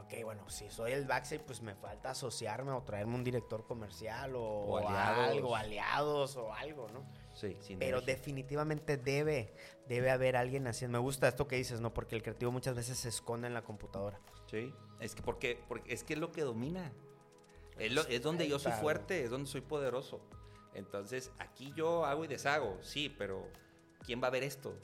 Ok, 0.00 0.24
bueno, 0.24 0.48
si 0.48 0.70
soy 0.70 0.92
el 0.92 1.04
backstage, 1.04 1.42
pues 1.42 1.60
me 1.60 1.74
falta 1.74 2.12
asociarme 2.12 2.70
o 2.70 2.82
traerme 2.82 3.14
un 3.14 3.24
director 3.24 3.66
comercial 3.66 4.36
o, 4.36 4.40
O 4.42 4.78
aliados. 4.78 5.28
algo, 5.28 5.54
aliados 5.54 6.36
o 6.38 6.54
algo, 6.54 6.88
¿no? 6.88 7.04
Sí, 7.34 7.58
sin 7.60 7.78
Pero 7.78 8.00
definitivamente 8.00 8.96
debe, 8.96 9.52
debe 9.86 10.10
haber 10.10 10.36
alguien 10.38 10.66
haciendo. 10.66 10.96
Me 10.96 11.02
gusta 11.02 11.28
esto 11.28 11.46
que 11.46 11.56
dices, 11.56 11.82
¿no? 11.82 11.92
Porque 11.92 12.16
el 12.16 12.22
creativo 12.22 12.52
muchas 12.52 12.74
veces 12.74 12.96
se 12.96 13.10
esconde 13.10 13.48
en 13.48 13.52
la 13.52 13.64
computadora. 13.64 14.18
Sí, 14.46 14.72
es 14.98 15.14
que 15.14 15.20
porque, 15.20 15.60
porque 15.68 15.92
es 15.92 16.04
que 16.04 16.14
es 16.14 16.18
lo 16.18 16.32
que 16.32 16.40
domina. 16.40 16.90
Es, 17.78 17.92
lo- 17.92 18.06
es 18.06 18.22
donde 18.22 18.48
yo 18.48 18.58
soy 18.58 18.70
Claro. 18.72 18.82
fuerte, 18.82 19.24
es 19.24 19.30
donde 19.30 19.48
soy 19.48 19.60
poderoso. 19.60 20.20
Entonces, 20.74 21.30
aquí 21.38 21.72
yo 21.76 22.04
hago 22.04 22.24
y 22.24 22.28
deshago, 22.28 22.78
sí, 22.82 23.14
pero 23.16 23.46
¿quién 24.04 24.22
va 24.22 24.28
a 24.28 24.30
ver 24.30 24.42
esto? 24.44 24.74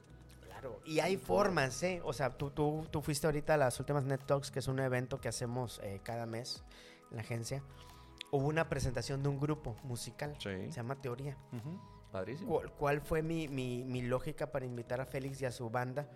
Claro. 0.44 0.80
Y 0.84 1.00
hay 1.00 1.16
formas, 1.16 1.82
¿eh? 1.82 2.00
O 2.04 2.12
sea, 2.12 2.30
tú, 2.30 2.50
tú, 2.50 2.86
tú 2.90 3.02
fuiste 3.02 3.26
ahorita 3.26 3.54
a 3.54 3.56
las 3.56 3.78
últimas 3.80 4.04
Net 4.04 4.20
Talks, 4.24 4.50
que 4.50 4.58
es 4.60 4.68
un 4.68 4.78
evento 4.80 5.20
que 5.20 5.28
hacemos 5.28 5.80
eh, 5.82 6.00
cada 6.02 6.26
mes 6.26 6.64
en 7.10 7.16
la 7.16 7.22
agencia. 7.22 7.62
Hubo 8.30 8.48
una 8.48 8.68
presentación 8.68 9.22
de 9.22 9.28
un 9.28 9.38
grupo 9.38 9.76
musical. 9.84 10.34
Sí. 10.38 10.48
Se 10.50 10.72
llama 10.72 10.96
Teoría. 11.00 11.36
Padrísimo. 12.10 12.50
¿Cuál, 12.50 12.72
cuál 12.72 13.00
fue 13.00 13.22
mi, 13.22 13.48
mi- 13.48 13.84
mi 13.84 14.02
lógica 14.02 14.50
para 14.50 14.64
invitar 14.66 15.00
a 15.00 15.06
Félix 15.06 15.40
y 15.42 15.46
a 15.46 15.52
su 15.52 15.68
banda? 15.70 16.08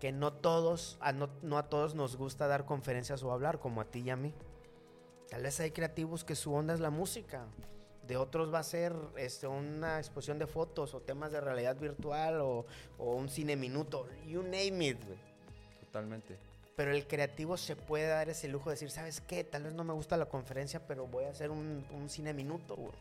Que 0.00 0.12
no 0.12 0.32
todos, 0.32 0.98
a 1.00 1.12
no, 1.12 1.30
no 1.42 1.58
a 1.58 1.68
todos 1.68 1.94
nos 1.94 2.16
gusta 2.16 2.46
dar 2.48 2.64
conferencias 2.66 3.22
o 3.22 3.32
hablar, 3.32 3.58
como 3.60 3.80
a 3.80 3.84
ti 3.84 4.00
y 4.00 4.10
a 4.10 4.16
mí. 4.16 4.34
Tal 5.32 5.44
vez 5.44 5.58
hay 5.60 5.70
creativos 5.70 6.24
que 6.24 6.34
su 6.34 6.52
onda 6.52 6.74
es 6.74 6.80
la 6.80 6.90
música. 6.90 7.46
De 8.06 8.18
otros 8.18 8.52
va 8.52 8.58
a 8.58 8.62
ser 8.62 8.94
este, 9.16 9.46
una 9.46 9.96
exposición 9.96 10.38
de 10.38 10.46
fotos 10.46 10.92
o 10.92 11.00
temas 11.00 11.32
de 11.32 11.40
realidad 11.40 11.74
virtual 11.74 12.42
o, 12.42 12.66
o 12.98 13.14
un 13.14 13.30
cine 13.30 13.56
minuto. 13.56 14.06
You 14.26 14.42
name 14.42 14.88
it, 14.88 15.02
güey. 15.02 15.18
Totalmente. 15.80 16.36
Pero 16.76 16.90
el 16.90 17.06
creativo 17.06 17.56
se 17.56 17.76
puede 17.76 18.08
dar 18.08 18.28
ese 18.28 18.46
lujo 18.46 18.68
de 18.68 18.74
decir, 18.74 18.90
¿sabes 18.90 19.22
qué? 19.22 19.42
Tal 19.42 19.62
vez 19.62 19.72
no 19.72 19.84
me 19.84 19.94
gusta 19.94 20.18
la 20.18 20.26
conferencia, 20.26 20.86
pero 20.86 21.06
voy 21.06 21.24
a 21.24 21.30
hacer 21.30 21.50
un, 21.50 21.82
un 21.92 22.10
cine 22.10 22.34
minuto, 22.34 22.76
güey, 22.76 22.92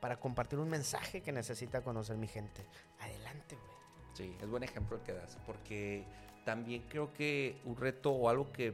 para 0.00 0.20
compartir 0.20 0.60
un 0.60 0.68
mensaje 0.68 1.20
que 1.20 1.32
necesita 1.32 1.80
conocer 1.80 2.16
mi 2.16 2.28
gente. 2.28 2.64
Adelante, 3.00 3.56
güey. 3.56 3.76
Sí, 4.14 4.36
es 4.40 4.48
buen 4.48 4.62
ejemplo 4.62 4.98
el 4.98 5.02
que 5.02 5.14
das, 5.14 5.36
porque 5.46 6.04
también 6.44 6.84
creo 6.88 7.12
que 7.12 7.56
un 7.64 7.76
reto 7.76 8.12
o 8.12 8.28
algo 8.28 8.52
que 8.52 8.72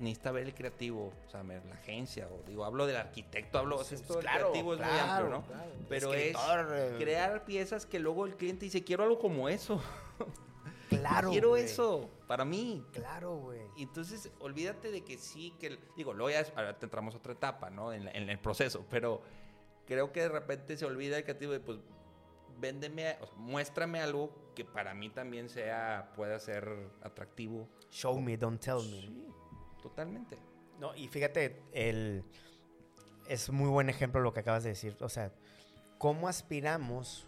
necesita 0.00 0.32
ver 0.32 0.46
el 0.46 0.54
creativo, 0.54 1.12
o 1.26 1.30
sea, 1.30 1.42
la 1.42 1.58
agencia, 1.74 2.26
o 2.28 2.42
digo, 2.48 2.64
hablo 2.64 2.86
del 2.86 2.96
arquitecto, 2.96 3.58
hablo, 3.58 3.76
o 3.78 3.84
sea, 3.84 3.96
esto 3.98 4.14
del 4.14 4.22
claro, 4.22 4.50
creativo 4.50 4.74
es 4.74 4.80
muy 4.80 4.98
amplio, 4.98 5.28
¿no? 5.30 5.42
claro. 5.46 5.70
Pero 5.88 6.14
Escritor, 6.14 6.74
es 6.74 6.92
crear 6.96 7.44
piezas 7.44 7.86
que 7.86 7.98
luego 7.98 8.26
el 8.26 8.36
cliente 8.36 8.64
dice, 8.64 8.82
quiero 8.82 9.04
algo 9.04 9.18
como 9.18 9.48
eso, 9.48 9.80
Claro. 10.88 11.30
quiero 11.30 11.56
eso, 11.56 12.10
para 12.26 12.44
mí. 12.44 12.84
Claro, 12.92 13.36
güey. 13.36 13.60
Entonces, 13.78 14.30
olvídate 14.40 14.90
de 14.90 15.04
que 15.04 15.18
sí, 15.18 15.54
que... 15.60 15.78
Digo, 15.96 16.12
luego 16.12 16.30
ya 16.30 16.40
es- 16.40 16.52
ahora 16.56 16.76
te 16.76 16.86
entramos 16.86 17.14
a 17.14 17.18
otra 17.18 17.32
etapa, 17.32 17.70
¿no? 17.70 17.92
En, 17.92 18.06
la- 18.06 18.10
en 18.10 18.28
el 18.28 18.38
proceso, 18.40 18.84
pero 18.90 19.22
creo 19.86 20.10
que 20.12 20.20
de 20.22 20.28
repente 20.28 20.76
se 20.76 20.84
olvida 20.84 21.16
el 21.18 21.22
creativo 21.24 21.52
de, 21.52 21.60
pues, 21.60 21.78
véndeme, 22.58 23.16
o 23.20 23.26
sea, 23.26 23.36
muéstrame 23.36 24.00
algo 24.00 24.50
que 24.56 24.64
para 24.64 24.92
mí 24.92 25.10
también 25.10 25.48
sea, 25.48 26.10
pueda 26.16 26.38
ser 26.40 26.68
atractivo. 27.02 27.68
Show 27.90 28.20
me, 28.20 28.36
don't 28.36 28.60
tell 28.60 28.78
me. 28.78 29.00
Sí, 29.00 29.26
totalmente. 29.80 30.38
No, 30.78 30.94
y 30.94 31.08
fíjate, 31.08 31.62
el, 31.72 32.24
es 33.28 33.50
muy 33.50 33.68
buen 33.68 33.88
ejemplo 33.88 34.20
lo 34.20 34.32
que 34.32 34.40
acabas 34.40 34.64
de 34.64 34.70
decir. 34.70 34.96
O 35.00 35.08
sea, 35.08 35.32
¿cómo 35.98 36.28
aspiramos 36.28 37.26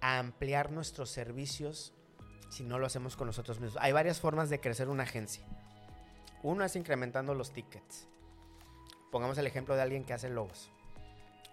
a 0.00 0.18
ampliar 0.18 0.72
nuestros 0.72 1.10
servicios 1.10 1.92
si 2.50 2.64
no 2.64 2.78
lo 2.78 2.86
hacemos 2.86 3.16
con 3.16 3.26
nosotros 3.26 3.60
mismos? 3.60 3.80
Hay 3.82 3.92
varias 3.92 4.20
formas 4.20 4.50
de 4.50 4.60
crecer 4.60 4.88
una 4.88 5.04
agencia. 5.04 5.44
Uno 6.42 6.64
es 6.64 6.74
incrementando 6.76 7.34
los 7.34 7.52
tickets. 7.52 8.08
Pongamos 9.12 9.38
el 9.38 9.46
ejemplo 9.46 9.76
de 9.76 9.82
alguien 9.82 10.04
que 10.04 10.12
hace 10.12 10.28
logos. 10.28 10.70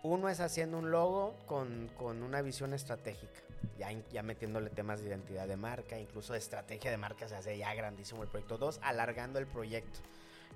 Uno 0.03 0.29
es 0.29 0.39
haciendo 0.39 0.79
un 0.79 0.89
logo 0.89 1.37
con, 1.45 1.89
con 1.95 2.23
una 2.23 2.41
visión 2.41 2.73
estratégica, 2.73 3.39
ya, 3.77 3.91
ya 4.11 4.23
metiéndole 4.23 4.69
temas 4.69 5.01
de 5.01 5.07
identidad 5.09 5.47
de 5.47 5.57
marca, 5.57 5.99
incluso 5.99 6.33
de 6.33 6.39
estrategia 6.39 6.91
de 6.91 6.97
marca, 6.97 7.27
se 7.27 7.35
hace 7.35 7.57
ya 7.57 7.73
grandísimo 7.73 8.23
el 8.23 8.29
proyecto. 8.29 8.57
Dos, 8.57 8.79
alargando 8.83 9.39
el 9.39 9.47
proyecto. 9.47 9.99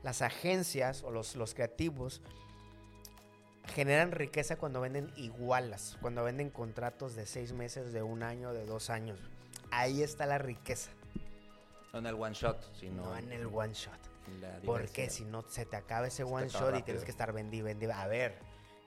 Las 0.04 0.22
agencias 0.22 1.04
o 1.04 1.12
los, 1.12 1.36
los 1.36 1.54
creativos 1.54 2.22
generan 3.74 4.12
riqueza 4.12 4.58
cuando 4.58 4.82
venden 4.82 5.12
igualas, 5.16 5.98
cuando 6.02 6.24
venden 6.24 6.50
contratos 6.50 7.16
de 7.16 7.26
seis 7.26 7.52
meses, 7.54 7.92
de 7.94 8.04
un 8.04 8.22
año, 8.24 8.54
de 8.54 8.66
dos 8.66 8.90
años. 8.90 9.20
Ahí 9.72 10.04
está 10.04 10.26
la 10.26 10.38
riqueza, 10.38 10.92
No 11.92 12.00
en 12.00 12.06
el 12.06 12.16
one 12.16 12.36
shot, 12.36 12.62
sino 12.76 13.06
no 13.06 13.18
en 13.18 13.32
el 13.32 13.48
one 13.48 13.74
shot. 13.74 14.00
Porque 14.66 15.10
si 15.10 15.24
no 15.26 15.44
se 15.44 15.66
te 15.66 15.76
acaba 15.76 16.08
ese 16.08 16.18
Se 16.18 16.24
one 16.24 16.48
shot 16.48 16.62
y 16.62 16.66
rápido. 16.66 16.86
tienes 16.86 17.04
que 17.04 17.12
estar 17.12 17.32
vendi, 17.32 17.62
vendi. 17.62 17.86
A 17.88 18.08
ver, 18.08 18.38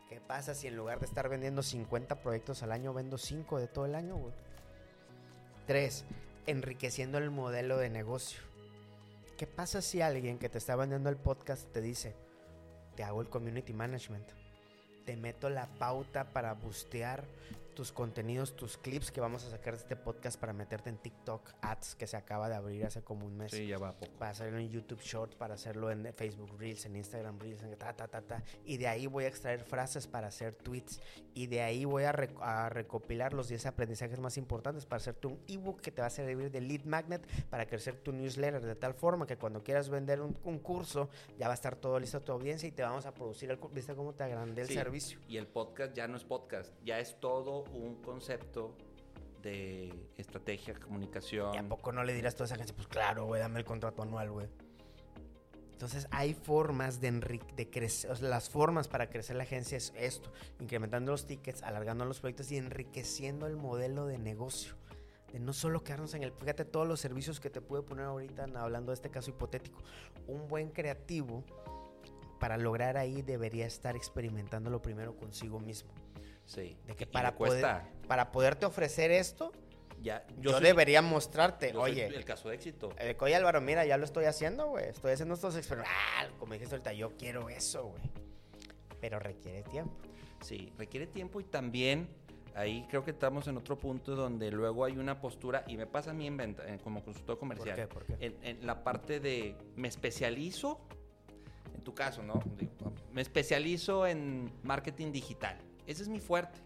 ¿qué 0.08 0.20
pasa 0.20 0.54
si 0.54 0.66
en 0.66 0.76
lugar 0.76 1.00
de 1.00 1.06
estar 1.06 1.28
vendiendo 1.28 1.62
50 1.62 2.20
proyectos 2.22 2.62
al 2.62 2.72
año, 2.72 2.92
vendo 2.94 3.18
5 3.18 3.58
de 3.58 3.68
todo 3.68 3.86
el 3.86 3.94
año, 3.94 4.16
güey? 4.16 4.32
Tres, 5.66 6.04
enriqueciendo 6.46 7.18
el 7.18 7.30
modelo 7.30 7.76
de 7.76 7.90
negocio. 7.90 8.40
¿Qué 9.36 9.46
pasa 9.46 9.82
si 9.82 10.00
alguien 10.00 10.38
que 10.38 10.48
te 10.48 10.58
está 10.58 10.74
vendiendo 10.76 11.10
el 11.10 11.16
podcast 11.16 11.70
te 11.72 11.80
dice, 11.80 12.14
te 12.96 13.04
hago 13.04 13.20
el 13.20 13.28
community 13.28 13.72
management? 13.72 14.28
Te 15.04 15.16
meto 15.16 15.48
la 15.50 15.66
pauta 15.78 16.24
para 16.32 16.54
bustear 16.54 17.24
tus 17.78 17.92
contenidos, 17.92 18.56
tus 18.56 18.76
clips 18.76 19.12
que 19.12 19.20
vamos 19.20 19.44
a 19.44 19.50
sacar 19.50 19.74
de 19.74 19.78
este 19.78 19.94
podcast 19.94 20.36
para 20.40 20.52
meterte 20.52 20.90
en 20.90 20.98
TikTok 20.98 21.48
Ads 21.62 21.94
que 21.94 22.08
se 22.08 22.16
acaba 22.16 22.48
de 22.48 22.56
abrir 22.56 22.84
hace 22.84 23.02
como 23.04 23.24
un 23.24 23.36
mes 23.36 23.52
Sí, 23.52 23.68
ya 23.68 23.78
va 23.78 23.92
poco. 23.92 24.10
para 24.18 24.32
hacerlo 24.32 24.58
en 24.58 24.68
YouTube 24.68 25.00
Short, 25.00 25.36
para 25.36 25.54
hacerlo 25.54 25.88
en 25.92 26.12
Facebook 26.12 26.50
Reels, 26.58 26.86
en 26.86 26.96
Instagram 26.96 27.38
Reels, 27.38 27.62
en 27.62 27.76
ta, 27.78 27.92
ta, 27.94 28.08
ta, 28.08 28.20
ta. 28.20 28.42
Y 28.64 28.78
de 28.78 28.88
ahí 28.88 29.06
voy 29.06 29.26
a 29.26 29.28
extraer 29.28 29.62
frases 29.62 30.08
para 30.08 30.26
hacer 30.26 30.56
tweets. 30.56 31.00
Y 31.34 31.46
de 31.46 31.60
ahí 31.62 31.84
voy 31.84 32.02
a, 32.02 32.12
rec- 32.12 32.36
a 32.42 32.68
recopilar 32.68 33.32
los 33.32 33.46
10 33.46 33.66
aprendizajes 33.66 34.18
más 34.18 34.36
importantes 34.38 34.84
para 34.84 34.96
hacerte 34.96 35.28
un 35.28 35.38
ebook 35.46 35.80
que 35.80 35.92
te 35.92 36.00
va 36.00 36.08
a 36.08 36.10
servir 36.10 36.50
de 36.50 36.60
lead 36.60 36.82
magnet 36.84 37.24
para 37.48 37.64
crecer 37.68 37.94
tu 37.94 38.10
newsletter. 38.10 38.60
De 38.60 38.74
tal 38.74 38.94
forma 38.94 39.24
que 39.24 39.36
cuando 39.38 39.62
quieras 39.62 39.88
vender 39.88 40.20
un, 40.20 40.36
un 40.42 40.58
curso, 40.58 41.10
ya 41.38 41.46
va 41.46 41.52
a 41.52 41.54
estar 41.54 41.76
todo 41.76 42.00
listo 42.00 42.20
tu 42.22 42.32
audiencia 42.32 42.68
y 42.68 42.72
te 42.72 42.82
vamos 42.82 43.06
a 43.06 43.14
producir 43.14 43.48
el 43.52 43.60
curso. 43.60 43.72
¿Viste 43.76 43.94
cómo 43.94 44.14
te 44.16 44.24
agrandé 44.24 44.62
el 44.62 44.68
Sí, 44.68 44.74
servicio? 44.74 45.20
Y 45.28 45.36
el 45.36 45.46
podcast 45.46 45.94
ya 45.94 46.08
no 46.08 46.16
es 46.16 46.24
podcast, 46.24 46.72
ya 46.84 46.98
es 46.98 47.20
todo 47.20 47.62
un 47.72 47.96
concepto 48.02 48.74
de 49.42 49.92
estrategia, 50.16 50.74
comunicación. 50.74 51.54
¿Y 51.54 51.58
a 51.58 51.68
poco 51.68 51.92
no 51.92 52.04
le 52.04 52.12
dirás 52.12 52.34
a 52.34 52.36
toda 52.38 52.46
esa 52.46 52.56
gente? 52.56 52.72
Pues 52.72 52.88
claro, 52.88 53.26
güey, 53.26 53.40
dame 53.40 53.58
el 53.60 53.64
contrato 53.64 54.02
anual, 54.02 54.30
güey. 54.30 54.48
Entonces 55.78 56.08
hay 56.10 56.34
formas 56.34 57.00
de, 57.00 57.68
crecer, 57.70 58.20
las 58.20 58.50
formas 58.50 58.88
para 58.88 59.10
crecer 59.10 59.36
la 59.36 59.44
agencia 59.44 59.78
es 59.78 59.92
esto, 59.96 60.32
incrementando 60.58 61.12
los 61.12 61.28
tickets, 61.28 61.62
alargando 61.62 62.04
los 62.04 62.18
proyectos 62.18 62.50
y 62.50 62.56
enriqueciendo 62.56 63.46
el 63.46 63.56
modelo 63.56 64.06
de 64.06 64.18
negocio. 64.18 64.74
De 65.32 65.38
no 65.38 65.52
solo 65.52 65.84
quedarnos 65.84 66.14
en 66.14 66.24
el, 66.24 66.32
fíjate 66.32 66.64
todos 66.64 66.88
los 66.88 66.98
servicios 66.98 67.38
que 67.38 67.48
te 67.48 67.60
pude 67.60 67.82
poner 67.82 68.06
ahorita 68.06 68.46
hablando 68.56 68.90
de 68.90 68.94
este 68.94 69.10
caso 69.10 69.30
hipotético. 69.30 69.80
Un 70.26 70.48
buen 70.48 70.70
creativo 70.70 71.44
para 72.40 72.56
lograr 72.56 72.96
ahí 72.96 73.22
debería 73.22 73.66
estar 73.66 73.94
experimentándolo 73.94 74.82
primero 74.82 75.16
consigo 75.16 75.60
mismo. 75.60 75.92
Sí. 76.48 76.76
De 76.86 76.96
que 76.96 77.06
para, 77.06 77.36
poder, 77.36 77.64
para 78.08 78.32
poderte 78.32 78.64
ofrecer 78.66 79.10
esto, 79.10 79.52
Ya, 80.02 80.26
yo, 80.40 80.52
soy- 80.52 80.62
debería 80.62 81.02
mostrarte, 81.02 81.72
yo 81.72 81.80
soy 81.82 81.90
oye, 81.92 82.06
el 82.06 82.24
caso 82.24 82.48
de 82.48 82.54
éxito. 82.54 82.88
eh, 82.98 83.14
oye 83.20 83.34
Álvaro, 83.36 83.60
mira, 83.60 83.84
ya 83.84 83.96
lo 83.98 84.04
estoy 84.04 84.24
haciendo, 84.24 84.66
güey. 84.68 84.86
Estoy 84.88 85.12
haciendo 85.12 85.34
estos 85.34 85.56
experimentos. 85.56 85.94
Ah, 86.16 86.26
como 86.38 86.54
dijiste 86.54 86.74
ahorita, 86.74 86.92
yo 86.94 87.16
quiero 87.18 87.48
eso, 87.50 87.84
güey. 87.88 88.02
Pero 89.00 89.18
requiere 89.18 89.62
tiempo. 89.62 89.92
Sí, 90.40 90.72
requiere 90.78 91.06
tiempo 91.06 91.38
y 91.40 91.44
también 91.44 92.08
ahí 92.54 92.86
creo 92.88 93.04
que 93.04 93.10
estamos 93.10 93.46
en 93.46 93.56
otro 93.58 93.76
punto 93.78 94.16
donde 94.16 94.50
luego 94.50 94.84
hay 94.84 94.96
una 94.96 95.20
postura, 95.20 95.64
y 95.68 95.76
me 95.76 95.86
pasa 95.86 96.10
a 96.12 96.14
mí 96.14 96.26
en 96.26 96.36
venta, 96.38 96.66
en- 96.66 96.78
como 96.78 97.04
consultor 97.04 97.38
comercial, 97.38 97.76
qué? 97.76 97.86
¿Por 97.86 98.04
qué? 98.06 98.16
En, 98.20 98.36
en 98.42 98.66
la 98.66 98.82
parte 98.82 99.20
de 99.20 99.54
me 99.76 99.86
especializo, 99.88 100.80
en 101.74 101.82
tu 101.84 101.94
caso, 101.94 102.22
¿no? 102.22 102.40
Digo, 102.56 102.72
Me 103.12 103.20
especializo 103.22 104.06
en 104.06 104.50
marketing 104.62 105.12
digital. 105.12 105.58
Ese 105.88 106.02
es 106.02 106.08
mi 106.08 106.20
fuerte. 106.20 106.60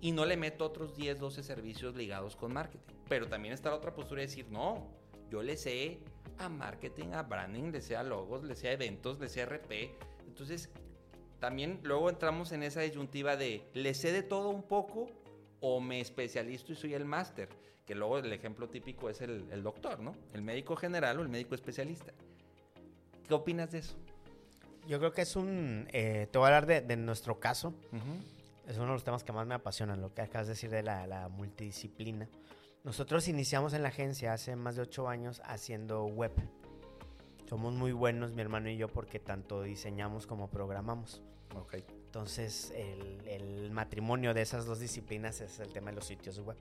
Y 0.00 0.12
no 0.12 0.24
le 0.24 0.36
meto 0.36 0.64
otros 0.64 0.96
10, 0.96 1.20
12 1.20 1.42
servicios 1.42 1.94
ligados 1.94 2.34
con 2.34 2.52
marketing. 2.52 2.94
Pero 3.08 3.28
también 3.28 3.52
está 3.52 3.68
la 3.68 3.76
otra 3.76 3.94
postura 3.94 4.22
de 4.22 4.26
decir, 4.26 4.46
no, 4.50 4.88
yo 5.30 5.42
le 5.42 5.56
sé 5.56 5.98
a 6.38 6.48
marketing, 6.48 7.08
a 7.12 7.22
branding, 7.22 7.70
le 7.72 7.82
sé 7.82 7.94
a 7.94 8.02
logos, 8.02 8.42
le 8.44 8.56
sé 8.56 8.68
a 8.68 8.72
eventos, 8.72 9.20
le 9.20 9.28
sé 9.28 9.42
a 9.42 9.46
RP. 9.46 9.90
Entonces, 10.26 10.70
también 11.40 11.80
luego 11.82 12.08
entramos 12.08 12.52
en 12.52 12.62
esa 12.62 12.80
disyuntiva 12.80 13.36
de, 13.36 13.68
¿le 13.74 13.92
sé 13.92 14.12
de 14.12 14.22
todo 14.22 14.48
un 14.48 14.62
poco 14.62 15.08
o 15.60 15.80
me 15.80 16.00
especializo 16.00 16.72
y 16.72 16.76
soy 16.76 16.94
el 16.94 17.04
máster? 17.04 17.50
Que 17.84 17.94
luego 17.94 18.18
el 18.18 18.32
ejemplo 18.32 18.68
típico 18.68 19.10
es 19.10 19.20
el, 19.20 19.44
el 19.50 19.62
doctor, 19.62 20.00
¿no? 20.00 20.14
El 20.32 20.42
médico 20.42 20.74
general 20.74 21.18
o 21.18 21.22
el 21.22 21.28
médico 21.28 21.54
especialista. 21.54 22.12
¿Qué 23.26 23.34
opinas 23.34 23.72
de 23.72 23.78
eso? 23.80 23.96
Yo 24.86 24.98
creo 24.98 25.12
que 25.12 25.22
es 25.22 25.36
un. 25.36 25.86
eh, 25.92 26.28
te 26.30 26.38
voy 26.38 26.46
a 26.46 26.48
hablar 26.48 26.66
de, 26.66 26.80
de 26.80 26.96
nuestro 26.96 27.38
caso. 27.38 27.74
Es 28.68 28.76
uno 28.76 28.88
de 28.88 28.92
los 28.92 29.04
temas 29.04 29.24
que 29.24 29.32
más 29.32 29.46
me 29.46 29.54
apasionan, 29.54 30.02
lo 30.02 30.12
que 30.12 30.20
acabas 30.20 30.46
de 30.46 30.52
decir 30.52 30.70
de 30.70 30.82
la, 30.82 31.06
la 31.06 31.28
multidisciplina. 31.28 32.28
Nosotros 32.84 33.26
iniciamos 33.26 33.72
en 33.72 33.82
la 33.82 33.88
agencia 33.88 34.34
hace 34.34 34.56
más 34.56 34.76
de 34.76 34.82
ocho 34.82 35.08
años 35.08 35.40
haciendo 35.46 36.04
web. 36.04 36.32
Somos 37.48 37.72
muy 37.72 37.92
buenos, 37.92 38.32
mi 38.34 38.42
hermano 38.42 38.68
y 38.68 38.76
yo, 38.76 38.88
porque 38.88 39.18
tanto 39.18 39.62
diseñamos 39.62 40.26
como 40.26 40.50
programamos. 40.50 41.22
Entonces, 42.04 42.70
el, 42.76 43.26
el 43.26 43.70
matrimonio 43.70 44.34
de 44.34 44.42
esas 44.42 44.66
dos 44.66 44.80
disciplinas 44.80 45.40
es 45.40 45.58
el 45.60 45.72
tema 45.72 45.90
de 45.90 45.96
los 45.96 46.04
sitios 46.04 46.38
web. 46.40 46.58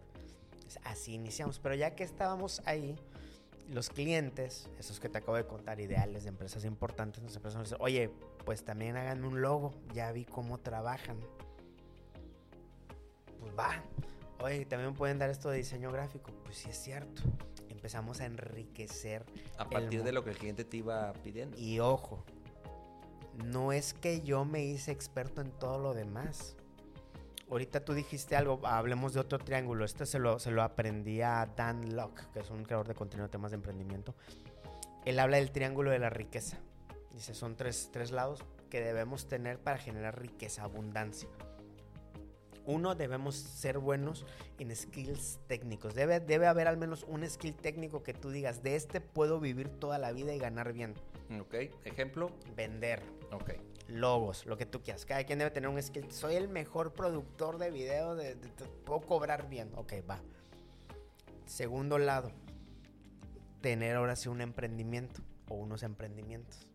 Así 0.85 1.13
iniciamos. 1.13 1.59
Pero 1.59 1.75
ya 1.75 1.93
que 1.93 2.05
estábamos 2.05 2.61
ahí, 2.65 2.95
los 3.69 3.89
clientes, 3.89 4.69
esos 4.79 5.01
que 5.01 5.09
te 5.09 5.17
acabo 5.17 5.35
de 5.35 5.45
contar, 5.45 5.81
ideales 5.81 6.23
de 6.23 6.29
empresas 6.29 6.63
importantes, 6.63 7.21
nos 7.21 7.35
empezaron 7.35 7.61
a 7.61 7.63
decir, 7.63 7.77
oye, 7.81 8.09
pues 8.45 8.63
también 8.63 8.95
háganme 8.95 9.27
un 9.27 9.41
logo. 9.41 9.73
Ya 9.93 10.11
vi 10.13 10.23
cómo 10.23 10.57
trabajan. 10.57 11.17
Pues 13.47 13.57
va. 13.57 13.83
Oye, 14.39 14.65
también 14.65 14.93
pueden 14.93 15.17
dar 15.17 15.29
esto 15.29 15.49
de 15.49 15.57
diseño 15.57 15.91
gráfico. 15.91 16.31
Pues 16.43 16.57
sí 16.57 16.69
es 16.69 16.77
cierto. 16.77 17.21
Empezamos 17.69 18.21
a 18.21 18.25
enriquecer 18.25 19.25
A 19.57 19.69
partir 19.69 20.03
de 20.03 20.11
lo 20.11 20.23
que 20.23 20.31
el 20.31 20.37
cliente 20.37 20.63
te 20.65 20.77
iba 20.77 21.13
pidiendo. 21.23 21.57
y 21.57 21.79
ojo, 21.79 22.23
no 23.45 23.71
es 23.71 23.93
que 23.93 24.21
yo 24.21 24.45
me 24.45 24.63
hice 24.63 24.91
experto 24.91 25.41
en 25.41 25.51
todo 25.51 25.79
lo 25.79 25.93
demás. 25.93 26.55
Ahorita 27.49 27.85
tú 27.85 27.93
dijiste 27.93 28.35
algo, 28.35 28.59
hablemos 28.65 29.13
de 29.13 29.21
otro 29.21 29.39
triángulo. 29.39 29.85
Este 29.85 30.05
se 30.05 30.19
lo, 30.19 30.37
se 30.39 30.51
lo 30.51 30.63
aprendí 30.63 31.21
a 31.21 31.45
Dan 31.55 31.95
Locke, 31.95 32.23
que 32.33 32.39
es 32.39 32.49
un 32.49 32.65
creador 32.65 32.87
de 32.87 32.95
contenido 32.95 33.27
de 33.27 33.31
temas 33.31 33.51
de 33.51 33.55
emprendimiento. 33.55 34.15
Él 35.05 35.19
habla 35.19 35.37
del 35.37 35.51
triángulo 35.51 35.91
de 35.91 35.99
la 35.99 36.09
riqueza. 36.09 36.57
Dice, 37.13 37.33
son 37.33 37.55
tres, 37.55 37.89
tres 37.93 38.11
lados 38.11 38.43
que 38.69 38.81
debemos 38.81 39.29
tener 39.29 39.59
para 39.59 39.77
generar 39.77 40.19
riqueza, 40.19 40.63
abundancia. 40.63 41.29
Uno, 42.67 42.95
debemos 42.95 43.35
ser 43.35 43.79
buenos 43.79 44.25
en 44.59 44.75
skills 44.75 45.39
técnicos. 45.47 45.95
Debe, 45.95 46.19
debe 46.19 46.47
haber 46.47 46.67
al 46.67 46.75
menos 46.77 47.05
un 47.07 47.27
skill 47.27 47.55
técnico 47.55 48.03
que 48.03 48.13
tú 48.13 48.29
digas, 48.29 48.61
de 48.61 48.75
este 48.75 48.99
puedo 49.01 49.39
vivir 49.39 49.69
toda 49.69 49.97
la 49.97 50.11
vida 50.11 50.33
y 50.35 50.37
ganar 50.37 50.73
bien. 50.73 50.93
Ok. 51.39 51.53
Ejemplo. 51.85 52.29
Vender, 52.57 53.01
Ok. 53.31 53.53
logos, 53.87 54.45
lo 54.45 54.57
que 54.57 54.65
tú 54.65 54.81
quieras. 54.81 55.05
Cada 55.05 55.23
quien 55.23 55.39
debe 55.39 55.49
tener 55.51 55.69
un 55.69 55.81
skill. 55.81 56.11
Soy 56.11 56.35
el 56.35 56.49
mejor 56.49 56.91
productor 56.93 57.57
de 57.57 57.71
video, 57.71 58.15
de, 58.15 58.35
de- 58.35 58.49
de- 58.49 58.65
puedo 58.85 58.99
cobrar 58.99 59.47
bien. 59.49 59.71
Ok, 59.75 59.93
va. 60.09 60.19
Segundo 61.45 61.97
lado, 61.97 62.31
tener 63.61 63.95
ahora 63.95 64.17
sí 64.17 64.27
un 64.27 64.41
emprendimiento 64.41 65.21
o 65.47 65.55
unos 65.55 65.83
emprendimientos 65.83 66.67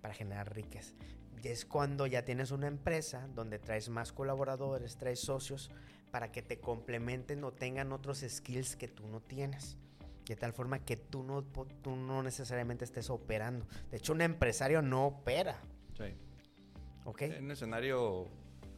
para 0.00 0.14
generar 0.14 0.54
riqueza. 0.54 0.94
Y 1.42 1.48
es 1.48 1.64
cuando 1.64 2.06
ya 2.06 2.24
tienes 2.24 2.50
una 2.50 2.66
empresa 2.66 3.26
donde 3.34 3.58
traes 3.58 3.88
más 3.88 4.12
colaboradores, 4.12 4.96
traes 4.96 5.20
socios 5.20 5.70
para 6.10 6.32
que 6.32 6.42
te 6.42 6.60
complementen 6.60 7.44
o 7.44 7.52
tengan 7.52 7.92
otros 7.92 8.24
skills 8.26 8.76
que 8.76 8.88
tú 8.88 9.06
no 9.06 9.20
tienes. 9.20 9.76
De 10.26 10.36
tal 10.36 10.52
forma 10.52 10.84
que 10.84 10.96
tú 10.96 11.22
no, 11.22 11.42
tú 11.42 11.96
no 11.96 12.22
necesariamente 12.22 12.84
estés 12.84 13.10
operando. 13.10 13.66
De 13.90 13.96
hecho, 13.96 14.12
un 14.12 14.20
empresario 14.20 14.82
no 14.82 15.06
opera. 15.06 15.58
Sí. 15.96 16.14
¿Ok? 17.04 17.22
Un 17.40 17.50
escenario 17.50 18.28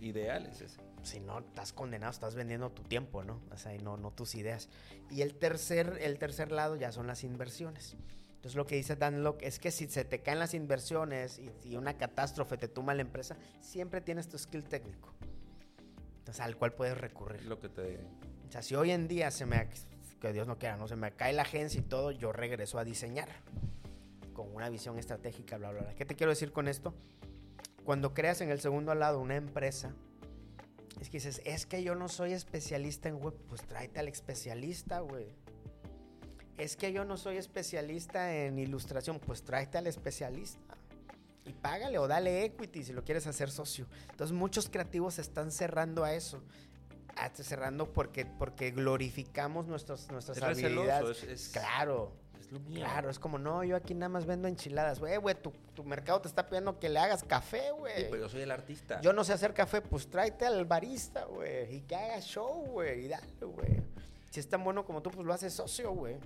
ideal 0.01 0.47
es 0.47 0.61
ese. 0.61 0.81
Si 1.03 1.21
no, 1.21 1.41
estás 1.41 1.73
condenado, 1.73 2.13
estás 2.13 2.35
vendiendo 2.35 2.71
tu 2.71 2.83
tiempo, 2.85 3.25
¿no? 3.25 3.43
O 3.51 3.57
sea, 3.57 3.75
y 3.75 3.79
no, 3.79 3.97
no 3.97 4.13
tus 4.13 4.35
ideas. 4.35 4.69
Y 5.11 5.23
el 5.23 5.35
tercer, 5.35 5.99
el 6.01 6.19
tercer 6.19 6.53
lado 6.53 6.77
ya 6.77 6.93
son 6.93 7.07
las 7.07 7.25
inversiones. 7.25 7.97
Entonces 8.43 8.57
lo 8.57 8.67
que 8.67 8.75
dice 8.75 8.97
Dan 8.97 9.23
Locke 9.23 9.45
es 9.47 9.61
que 9.61 9.71
si 9.71 9.87
se 9.87 10.05
te 10.05 10.21
caen 10.21 10.41
las 10.41 10.53
inversiones 10.53 11.39
y, 11.39 11.53
y 11.63 11.77
una 11.77 11.97
catástrofe 11.97 12.57
te 12.57 12.67
tumba 12.67 12.93
la 12.93 13.03
empresa, 13.03 13.37
siempre 13.61 14.01
tienes 14.01 14.29
tu 14.29 14.37
skill 14.37 14.65
técnico. 14.65 15.13
Entonces 16.19 16.41
al 16.41 16.57
cual 16.57 16.73
puedes 16.73 16.95
Es 16.97 17.01
recurrir. 17.01 17.45
lo 17.45 17.61
que 17.61 17.69
te... 17.69 18.01
O 18.49 18.51
sea, 18.51 18.61
si 18.63 18.75
hoy 18.75 18.91
en 18.91 19.07
día 19.07 19.31
se 19.31 19.47
me, 19.47 19.69
que 20.21 20.33
Dios 20.33 20.49
no 20.49 20.59
quiera, 20.59 20.77
no 20.77 20.89
se 20.89 20.97
me 20.97 21.13
cae 21.13 21.33
la 21.33 21.43
agencia 21.43 21.79
y 21.79 21.85
todo, 21.85 22.11
yo 22.11 22.33
regreso 22.33 22.81
a 22.81 22.85
diseñar 22.85 23.29
con 24.35 24.53
una 24.53 24.69
visión 24.69 24.99
estratégica, 24.99 25.57
bla, 25.57 25.71
bla, 25.71 25.83
bla. 25.83 25.95
¿Qué 25.95 26.05
te 26.05 26.17
quiero 26.17 26.31
decir 26.31 26.51
con 26.51 26.67
esto? 26.67 26.95
Cuando 27.85 28.13
creas 28.13 28.41
en 28.41 28.51
el 28.51 28.61
segundo 28.61 28.93
lado 28.97 29.21
una 29.21 29.37
empresa, 29.37 29.95
es 31.01 31.11
que 31.11 31.19
dices, 31.19 31.41
es 31.45 31.65
que 31.65 31.85
yo 31.85 31.95
no 31.95 32.09
soy 32.09 32.33
especialista 32.33 33.09
en 33.09 33.17
web, 33.23 33.35
pues 33.49 33.63
tráete 33.63 34.01
al 34.01 34.09
especialista, 34.09 34.99
güey. 35.01 35.37
Es 36.59 36.77
que 36.77 36.93
yo 36.93 37.05
no 37.05 37.17
soy 37.17 37.39
especialista 37.39 38.35
en 38.35 38.59
ilustración, 38.59 39.19
pues 39.19 39.43
tráete 39.43 39.79
al 39.79 39.87
especialista. 39.87 40.77
Y 41.45 41.53
págale 41.55 41.99
o 41.99 42.07
dale 42.07 42.45
equity 42.45 42.85
si 42.85 42.93
lo 42.93 43.03
quieres 43.05 43.27
hacer 43.27 43.51
socio. 43.51 43.87
Entonces 44.11 44.37
muchos 44.37 44.69
creativos 44.69 45.19
están 45.19 45.51
cerrando 45.51 46.05
a 46.05 46.15
eso. 46.15 46.43
Hasta 47.17 47.43
cerrando 47.43 47.93
porque, 47.93 48.25
porque 48.27 48.71
glorificamos 48.71 49.67
nuestros, 49.67 50.09
nuestras 50.11 50.39
Es 50.39 50.45
receloso, 50.45 50.91
habilidades. 50.93 51.23
es- 51.25 51.47
es- 51.47 51.49
Claro. 51.53 52.13
Es 52.41 52.51
lo 52.53 52.61
mío. 52.61 52.77
Claro, 52.81 53.11
es 53.11 53.19
como, 53.19 53.39
no, 53.39 53.63
yo 53.65 53.77
aquí 53.77 53.95
nada 53.95 54.09
más 54.09 54.25
vendo 54.25 54.47
enchiladas. 54.49 54.99
Güey, 54.99 55.17
güey, 55.19 55.35
tu, 55.35 55.53
tu 55.75 55.85
mercado 55.85 56.21
te 56.21 56.29
está 56.29 56.47
pidiendo 56.49 56.79
que 56.79 56.89
le 56.89 56.99
hagas 56.99 57.23
café, 57.25 57.61
Sí, 57.69 57.79
güey. 57.79 58.05
pero 58.11 58.17
yo 58.23 58.29
soy 58.29 58.43
el 58.43 58.51
artista. 58.51 59.01
Yo 59.01 59.13
no 59.13 59.25
sé 59.25 59.33
hacer 59.33 59.53
café, 59.53 59.81
pues 59.81 60.09
tráete 60.09 60.47
al 60.47 60.65
barista, 60.65 61.25
güey. 61.25 61.77
Y 61.77 61.81
que 61.83 61.97
haga 61.97 62.21
show, 62.21 62.65
güey. 62.67 63.05
Y 63.05 63.09
dale, 63.09 63.27
güey. 63.41 63.83
Si 64.33 64.41
es 64.41 64.49
tan 64.49 64.65
bueno 64.65 64.85
como 64.87 65.03
tú, 65.03 65.11
pues 65.11 65.27
lo 65.27 65.35
haces 65.35 65.53
socio, 65.53 65.93
güey. 65.93 66.17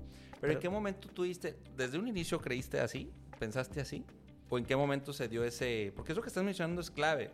Pero 0.41 0.53
¿en 0.53 0.61
qué 0.61 0.69
momento 0.69 1.09
tú 1.09 1.25
diste, 1.25 1.57
desde 1.77 1.99
un 1.99 2.07
inicio 2.07 2.41
creíste 2.41 2.79
así? 2.79 3.11
¿Pensaste 3.41 3.81
así? 3.81 4.05
¿O 4.49 4.59
en 4.59 4.65
qué 4.65 4.77
momento 4.77 5.13
se 5.13 5.27
dio 5.27 5.43
ese...? 5.45 5.93
Porque 5.97 6.13
eso 6.13 6.23
que 6.23 6.29
estás 6.29 6.45
mencionando 6.45 6.81
es 6.81 6.89
clave. 6.91 7.33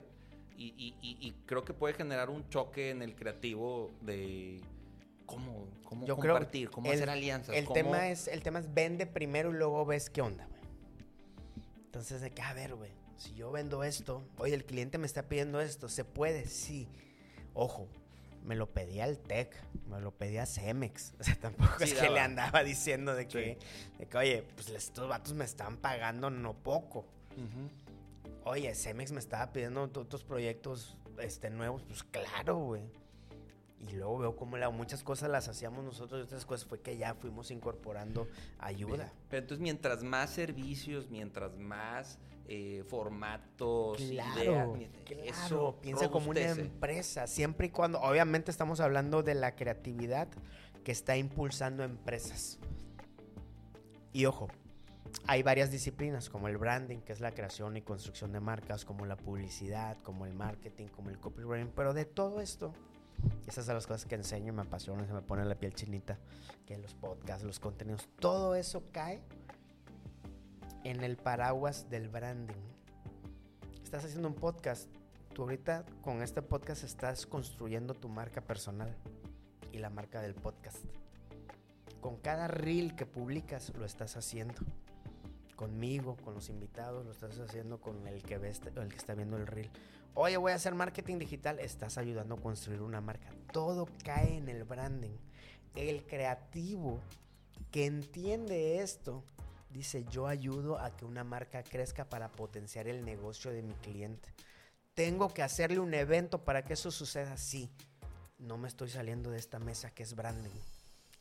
Y, 0.57 0.69
y- 0.79 0.95
y- 1.03 1.19
y 1.29 1.33
creo 1.45 1.63
que 1.63 1.75
puede 1.75 1.93
generar 1.93 2.31
un 2.31 2.49
choque 2.49 2.89
en 2.89 3.03
el 3.03 3.15
creativo 3.15 3.91
de 4.01 4.63
cómo, 5.27 5.67
cómo 5.85 6.07
Yo 6.07 6.17
compartir, 6.17 6.71
cómo 6.71 6.87
el- 6.89 6.95
hacer 6.95 7.11
alianzas. 7.11 7.55
El 7.55 7.65
cómo- 7.67 7.75
tema, 7.75 8.09
es, 8.09 8.27
el 8.29 8.43
tema 8.43 8.59
es 8.61 8.73
vende 8.73 9.05
primero 9.07 9.51
y 9.51 9.55
luego 9.55 9.85
ves 9.85 10.09
qué 10.09 10.23
onda, 10.23 10.47
güey. 10.47 10.63
Entonces, 11.85 12.23
de 12.23 12.31
que, 12.31 12.41
a 12.41 12.55
ver, 12.55 12.75
güey, 12.77 12.93
si 13.19 13.35
yo 13.35 13.51
vendo 13.53 13.85
esto, 13.85 14.23
oye, 14.39 14.55
el 14.55 14.65
cliente 14.65 14.97
me 14.97 15.05
está 15.07 15.29
pidiendo 15.29 15.61
esto, 15.61 15.91
¿se 15.91 16.05
puede? 16.05 16.47
Sí. 16.47 16.89
Ojo, 17.53 17.89
me 18.45 18.57
lo 18.57 18.71
pedía 18.71 19.05
al 19.05 19.19
TEC, 19.19 19.55
me 19.89 20.01
lo 20.01 20.13
pedía 20.13 20.47
Cemex. 20.47 21.15
O 21.21 21.25
sea, 21.25 21.37
tampoco 21.37 21.75
Sí, 21.79 21.85
es 21.85 21.95
que 21.95 22.11
le 22.11 22.21
andaba 22.21 22.63
diciendo 22.63 23.15
de 23.15 23.29
que, 23.29 23.59
de 23.99 24.07
que, 24.07 24.19
oye, 24.19 24.45
pues 24.55 24.69
estos 24.71 25.09
vatos 25.09 25.35
me 25.35 25.45
están 25.45 25.77
pagando 25.77 26.31
no 26.31 26.55
poco. 26.55 27.05
Oye, 28.45 28.75
Cemex 28.75 29.13
me 29.13 29.21
estaba 29.21 29.53
pidiendo 29.53 29.83
otros 29.83 30.25
proyectos 30.25 30.97
este, 31.19 31.51
nuevos, 31.51 31.83
pues 31.85 32.03
claro, 32.03 32.57
güey. 32.59 32.83
Y 33.89 33.95
luego 33.95 34.19
veo 34.19 34.37
cómo 34.37 34.57
la, 34.57 34.71
muchas 34.71 35.03
cosas 35.03 35.29
las 35.31 35.49
hacíamos 35.49 35.85
nosotros 35.85 36.21
y 36.21 36.25
otras 36.25 36.45
cosas 36.45 36.67
fue 36.69 36.81
que 36.81 36.97
ya 36.97 37.15
fuimos 37.15 37.51
incorporando 37.51 38.29
ayuda. 38.59 39.13
Pero 39.29 39.43
entonces 39.43 39.61
mientras 39.61 40.05
más 40.05 40.31
servicios, 40.31 41.11
mientras 41.11 41.57
más 41.57 42.19
eh, 42.49 42.85
formatos, 42.89 43.99
Claro, 43.99 44.77
ideas, 44.77 44.91
claro, 45.05 45.23
eso 45.25 45.79
piensa 45.81 46.11
como 46.11 46.31
una 46.31 46.41
robustece. 46.41 46.61
empresa, 46.69 47.27
siempre 47.27 47.69
y 47.69 47.71
cuando, 47.71 48.01
obviamente 48.01 48.51
estamos 48.51 48.81
hablando 48.81 49.23
de 49.23 49.35
la 49.35 49.55
creatividad 49.55 50.29
que 50.85 50.93
está 50.93 51.17
impulsando 51.17 51.85
empresas. 51.85 52.59
Y 54.13 54.27
ojo, 54.27 54.49
hay 55.27 55.43
varias 55.43 55.71
disciplinas 55.71 56.29
como 56.29 56.49
el 56.49 56.59
branding, 56.59 56.99
que 56.99 57.13
es 57.13 57.21
la 57.21 57.33
creación 57.33 57.77
y 57.77 57.83
construcción 57.83 58.33
de 58.33 58.41
marcas, 58.41 58.85
como 58.85 59.07
la 59.07 59.17
publicidad, 59.17 59.97
como 60.03 60.27
el 60.27 60.35
marketing, 60.35 60.87
como 60.89 61.11
el 61.11 61.19
copywriting, 61.19 61.73
pero 61.75 61.95
de 61.95 62.05
todo 62.05 62.41
esto, 62.41 62.73
esas 63.47 63.67
son 63.67 63.75
las 63.75 63.87
cosas 63.87 64.05
que 64.07 64.15
enseño 64.17 64.53
y 64.53 64.57
me 64.57 64.63
apasionan, 64.63 65.07
se 65.07 65.13
me 65.13 65.23
pone 65.23 65.45
la 65.45 65.55
piel 65.55 65.75
chinita, 65.75 66.19
que 66.67 66.77
los 66.79 66.95
podcasts, 66.95 67.45
los 67.45 67.61
contenidos, 67.61 68.09
todo 68.19 68.55
eso 68.55 68.85
cae 68.93 69.23
en 70.85 71.05
el 71.05 71.17
paraguas 71.17 71.89
del 71.91 72.09
branding. 72.09 72.55
Estás 73.83 74.05
haciendo 74.05 74.29
un 74.29 74.35
podcast, 74.35 74.89
tú 75.33 75.43
ahorita 75.43 75.85
con 76.03 76.23
este 76.23 76.43
podcast 76.43 76.83
estás 76.83 77.27
construyendo 77.27 77.95
tu 77.95 78.09
marca 78.09 78.41
personal 78.41 78.97
y 79.71 79.79
la 79.79 79.91
marca 79.91 80.21
del 80.21 80.35
podcast. 80.35 80.85
Con 82.01 82.17
cada 82.17 82.49
reel 82.49 82.97
que 82.97 83.07
publicas 83.07 83.73
lo 83.77 83.85
estás 83.85 84.17
haciendo. 84.17 84.55
Conmigo, 85.55 86.17
con 86.17 86.35
los 86.35 86.49
invitados, 86.49 87.05
lo 87.05 87.13
estás 87.13 87.39
haciendo 87.39 87.81
con 87.81 88.09
el 88.09 88.23
que, 88.23 88.39
ves, 88.39 88.61
el 88.75 88.89
que 88.89 88.97
está 88.97 89.15
viendo 89.15 89.37
el 89.37 89.47
reel. 89.47 89.71
Oye, 90.15 90.37
voy 90.37 90.51
a 90.51 90.57
hacer 90.57 90.75
marketing 90.75 91.19
digital. 91.19 91.61
Estás 91.61 91.97
ayudando 91.97 92.35
a 92.35 92.41
construir 92.41 92.83
una 92.83 93.01
marca. 93.01 93.29
Todo 93.53 93.89
cae 94.03 94.37
en 94.37 94.49
el 94.49 94.65
branding. 94.65 95.17
El 95.77 96.05
creativo 96.05 96.99
que 97.71 97.87
entiende 97.87 98.81
esto 98.81 99.23
dice, 99.73 100.05
yo 100.11 100.27
ayudo 100.27 100.79
a 100.79 100.97
que 100.97 101.05
una 101.05 101.25
marca 101.25 101.63
crezca 101.63 102.05
para 102.05 102.31
potenciar 102.31 102.87
el 102.87 103.05
negocio 103.05 103.51
de 103.51 103.63
mi 103.63 103.75
cliente. 103.75 104.29
Tengo 104.95 105.33
que 105.33 105.43
hacerle 105.43 105.79
un 105.79 105.95
evento 105.95 106.45
para 106.45 106.65
que 106.65 106.75
eso 106.75 106.91
suceda. 106.91 107.37
Sí, 107.37 107.71
no 108.39 108.59
me 108.59 108.69
estoy 108.69 108.91
saliendo 108.91 109.31
de 109.31 109.39
esta 109.39 109.59
mesa 109.59 109.91
que 109.91 110.03
es 110.03 110.15
branding. 110.15 110.51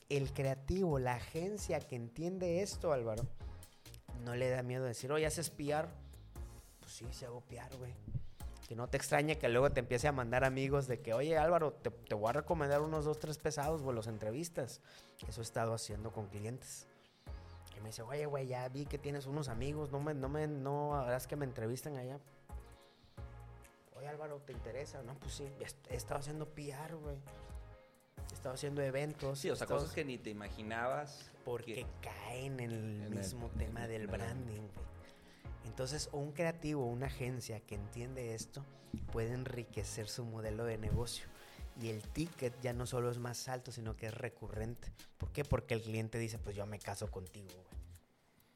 El 0.09 0.33
creativo, 0.33 0.99
la 0.99 1.15
agencia 1.15 1.79
que 1.79 1.95
entiende 1.95 2.61
esto, 2.61 2.91
Álvaro, 2.91 3.25
no 4.25 4.35
le 4.35 4.49
da 4.49 4.61
miedo 4.61 4.83
decir, 4.83 5.11
oye, 5.11 5.25
¿haces 5.25 5.49
PR? 5.49 5.87
Pues 6.81 6.91
sí, 6.91 7.05
se 7.11 7.25
hago 7.25 7.41
PR, 7.41 7.73
güey. 7.77 7.93
Que 8.67 8.75
no 8.75 8.87
te 8.87 8.97
extrañe 8.97 9.37
que 9.37 9.47
luego 9.47 9.71
te 9.71 9.79
empiece 9.79 10.07
a 10.07 10.11
mandar 10.11 10.43
amigos 10.43 10.87
de 10.87 10.99
que, 10.99 11.13
oye, 11.13 11.37
Álvaro, 11.37 11.73
te, 11.73 11.89
te 11.91 12.15
voy 12.15 12.29
a 12.29 12.33
recomendar 12.33 12.81
unos 12.81 13.05
dos, 13.05 13.19
tres 13.19 13.37
pesados, 13.37 13.81
güey, 13.81 13.95
los 13.95 14.07
entrevistas. 14.07 14.81
Eso 15.27 15.39
he 15.39 15.43
estado 15.43 15.73
haciendo 15.73 16.11
con 16.11 16.27
clientes. 16.27 16.87
Me 17.81 17.89
dice, 17.89 18.01
oye, 18.03 18.25
güey, 18.25 18.47
ya 18.47 18.67
vi 18.69 18.85
que 18.85 18.97
tienes 18.97 19.25
unos 19.25 19.49
amigos, 19.49 19.91
no 19.91 19.99
me, 19.99 20.13
no 20.13 20.29
me, 20.29 20.47
no 20.47 20.95
harás 20.95 21.27
que 21.27 21.35
me 21.35 21.45
entrevisten 21.45 21.97
allá. 21.97 22.19
Oye, 23.95 24.07
Álvaro, 24.07 24.39
¿te 24.39 24.53
interesa? 24.53 25.01
No, 25.03 25.13
pues 25.15 25.33
sí, 25.35 25.47
he 25.89 25.95
estado 25.95 26.19
haciendo 26.19 26.47
PR, 26.47 26.95
güey. 26.95 27.17
He 28.29 28.33
estado 28.33 28.55
haciendo 28.55 28.81
eventos. 28.81 29.39
Sí, 29.39 29.49
o 29.49 29.55
sea, 29.55 29.67
cosas 29.67 29.91
que 29.91 30.05
ni 30.05 30.17
te 30.17 30.29
imaginabas. 30.29 31.29
porque 31.45 31.73
que- 31.73 31.85
caen 32.01 32.59
en 32.59 32.71
el 32.71 32.73
en 32.97 33.01
el- 33.03 33.15
mismo 33.15 33.49
tema 33.57 33.83
en 33.85 33.89
del 33.91 34.01
el- 34.01 34.07
branding, 34.07 34.61
güey. 34.61 34.91
Entonces, 35.65 36.09
un 36.11 36.31
creativo, 36.31 36.85
una 36.85 37.07
agencia 37.07 37.59
que 37.61 37.75
entiende 37.75 38.33
esto, 38.35 38.63
puede 39.11 39.33
enriquecer 39.33 40.07
su 40.07 40.23
modelo 40.25 40.65
de 40.65 40.77
negocio. 40.77 41.25
Y 41.81 41.89
el 41.89 42.01
ticket 42.03 42.53
ya 42.61 42.73
no 42.73 42.85
solo 42.85 43.09
es 43.09 43.17
más 43.17 43.47
alto, 43.47 43.71
sino 43.71 43.95
que 43.95 44.07
es 44.07 44.13
recurrente. 44.13 44.91
¿Por 45.17 45.31
qué? 45.31 45.43
Porque 45.43 45.73
el 45.73 45.81
cliente 45.81 46.19
dice, 46.19 46.37
pues 46.37 46.55
yo 46.55 46.65
me 46.65 46.77
caso 46.79 47.09
contigo, 47.09 47.49
güey. 47.53 47.81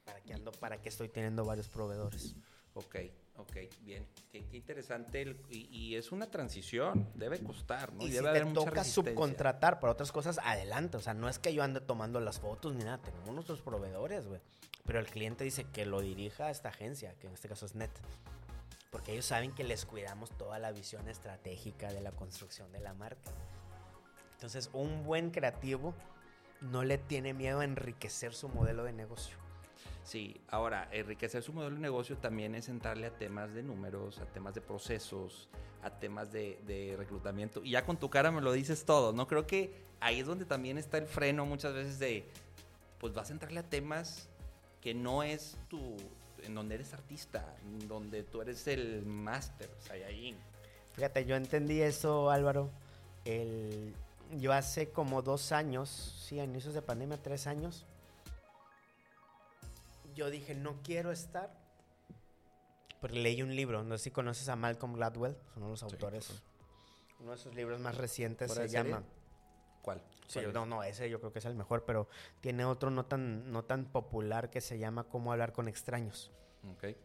¿Para 0.04 0.20
qué 0.20 0.34
ando? 0.34 0.52
¿Para 0.52 0.80
qué 0.80 0.88
estoy 0.88 1.08
teniendo 1.08 1.44
varios 1.44 1.68
proveedores? 1.68 2.36
Ok, 2.74 2.96
ok, 3.38 3.56
bien. 3.80 4.06
Qué, 4.30 4.44
qué 4.46 4.56
interesante. 4.58 5.22
el- 5.22 5.40
y, 5.50 5.66
y 5.76 5.96
es 5.96 6.12
una 6.12 6.30
transición. 6.30 7.08
Debe 7.14 7.40
costar, 7.42 7.92
¿no? 7.92 8.02
y 8.02 8.10
debe 8.10 8.20
si 8.20 8.26
haber 8.28 8.42
te 8.44 8.48
mucha 8.50 8.64
toca 8.66 8.84
subcontratar 8.84 9.80
para 9.80 9.92
otras 9.94 10.12
cosas, 10.12 10.38
adelante. 10.44 10.96
O 10.96 11.00
sea, 11.00 11.14
no 11.14 11.28
es 11.28 11.38
que 11.40 11.52
yo 11.52 11.62
ande 11.64 11.80
tomando 11.80 12.20
las 12.20 12.38
fotos 12.38 12.74
ni 12.76 12.84
nada. 12.84 12.98
Tenemos 12.98 13.34
nuestros 13.34 13.60
proveedores, 13.60 14.26
güey. 14.26 14.40
Pero 14.84 15.00
el 15.00 15.06
cliente 15.06 15.42
dice 15.42 15.64
que 15.64 15.84
lo 15.86 16.00
dirija 16.00 16.46
a 16.46 16.50
esta 16.52 16.68
agencia, 16.68 17.14
que 17.18 17.26
en 17.26 17.32
este 17.32 17.48
caso 17.48 17.66
es 17.66 17.74
NET. 17.74 17.90
Porque 18.90 19.12
ellos 19.12 19.26
saben 19.26 19.52
que 19.52 19.64
les 19.64 19.84
cuidamos 19.84 20.30
toda 20.36 20.58
la 20.58 20.72
visión 20.72 21.08
estratégica 21.08 21.92
de 21.92 22.00
la 22.00 22.12
construcción 22.12 22.72
de 22.72 22.80
la 22.80 22.94
marca. 22.94 23.32
Entonces, 24.32 24.70
un 24.72 25.04
buen 25.04 25.30
creativo 25.30 25.94
no 26.60 26.84
le 26.84 26.98
tiene 26.98 27.34
miedo 27.34 27.60
a 27.60 27.64
enriquecer 27.64 28.34
su 28.34 28.48
modelo 28.48 28.84
de 28.84 28.92
negocio. 28.92 29.36
Sí, 30.04 30.40
ahora, 30.48 30.88
enriquecer 30.92 31.42
su 31.42 31.52
modelo 31.52 31.74
de 31.74 31.82
negocio 31.82 32.16
también 32.16 32.54
es 32.54 32.68
entrarle 32.68 33.08
a 33.08 33.18
temas 33.18 33.52
de 33.54 33.62
números, 33.62 34.20
a 34.20 34.26
temas 34.26 34.54
de 34.54 34.60
procesos, 34.60 35.48
a 35.82 35.90
temas 35.90 36.32
de, 36.32 36.60
de 36.66 36.94
reclutamiento. 36.96 37.62
Y 37.64 37.70
ya 37.70 37.84
con 37.84 37.96
tu 37.96 38.08
cara 38.08 38.30
me 38.30 38.40
lo 38.40 38.52
dices 38.52 38.84
todo, 38.84 39.12
¿no? 39.12 39.26
Creo 39.26 39.46
que 39.46 39.74
ahí 40.00 40.20
es 40.20 40.26
donde 40.26 40.44
también 40.44 40.78
está 40.78 40.98
el 40.98 41.06
freno 41.06 41.44
muchas 41.44 41.74
veces 41.74 41.98
de, 41.98 42.24
pues 42.98 43.14
vas 43.14 43.30
a 43.30 43.32
entrarle 43.32 43.60
a 43.60 43.68
temas 43.68 44.28
que 44.80 44.94
no 44.94 45.24
es 45.24 45.58
tu, 45.68 45.96
en 46.42 46.54
donde 46.54 46.76
eres 46.76 46.92
artista, 46.92 47.56
en 47.62 47.88
donde 47.88 48.22
tú 48.22 48.42
eres 48.42 48.66
el 48.66 49.04
máster, 49.04 49.70
Saiyajin. 49.80 50.36
Fíjate, 50.92 51.24
yo 51.24 51.36
entendí 51.36 51.82
eso, 51.82 52.30
Álvaro. 52.30 52.70
El, 53.24 53.94
yo 54.38 54.52
hace 54.52 54.90
como 54.90 55.22
dos 55.22 55.52
años, 55.52 55.88
sí, 56.26 56.40
a 56.40 56.44
inicios 56.44 56.74
de 56.74 56.82
pandemia, 56.82 57.22
tres 57.22 57.46
años, 57.46 57.84
yo 60.14 60.30
dije, 60.30 60.54
no 60.54 60.82
quiero 60.82 61.12
estar. 61.12 61.50
Porque 63.00 63.18
leí 63.18 63.42
un 63.42 63.54
libro, 63.54 63.84
no 63.84 63.98
sé 63.98 64.04
si 64.04 64.10
conoces 64.10 64.48
a 64.48 64.56
Malcolm 64.56 64.94
Gladwell, 64.94 65.36
son 65.52 65.62
uno 65.62 65.66
de 65.66 65.70
los 65.72 65.82
autores. 65.82 66.42
Uno 67.20 67.32
de 67.32 67.38
sus 67.38 67.54
libros 67.54 67.78
más 67.80 67.96
recientes 67.96 68.48
¿Fuera 68.48 68.62
se 68.62 68.76
serie? 68.76 68.96
¿Cuál? 69.86 70.02
Sí, 70.26 70.40
¿Cuál 70.40 70.52
no, 70.52 70.66
no, 70.66 70.82
ese 70.82 71.08
yo 71.08 71.20
creo 71.20 71.32
que 71.32 71.38
es 71.38 71.44
el 71.44 71.54
mejor, 71.54 71.84
pero 71.84 72.08
tiene 72.40 72.64
otro 72.64 72.90
no 72.90 73.06
tan, 73.06 73.52
no 73.52 73.64
tan 73.64 73.84
popular 73.84 74.50
que 74.50 74.60
se 74.60 74.80
llama 74.80 75.04
Cómo 75.04 75.30
hablar 75.30 75.52
con 75.52 75.68
extraños. 75.68 76.32
Ok. 76.72 76.96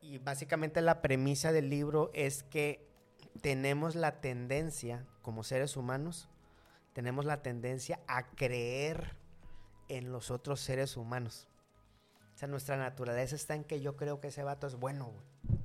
Y 0.00 0.16
básicamente 0.16 0.80
la 0.80 1.02
premisa 1.02 1.52
del 1.52 1.68
libro 1.68 2.10
es 2.14 2.44
que 2.44 2.88
tenemos 3.42 3.94
la 3.94 4.22
tendencia, 4.22 5.06
como 5.20 5.44
seres 5.44 5.76
humanos, 5.76 6.30
tenemos 6.94 7.26
la 7.26 7.42
tendencia 7.42 8.00
a 8.06 8.30
creer 8.30 9.14
en 9.90 10.12
los 10.12 10.30
otros 10.30 10.60
seres 10.60 10.96
humanos. 10.96 11.46
O 12.34 12.38
sea, 12.38 12.48
nuestra 12.48 12.78
naturaleza 12.78 13.36
está 13.36 13.54
en 13.54 13.64
que 13.64 13.82
yo 13.82 13.98
creo 13.98 14.18
que 14.18 14.28
ese 14.28 14.42
vato 14.42 14.66
es 14.66 14.76
bueno, 14.76 15.12
güey. 15.12 15.60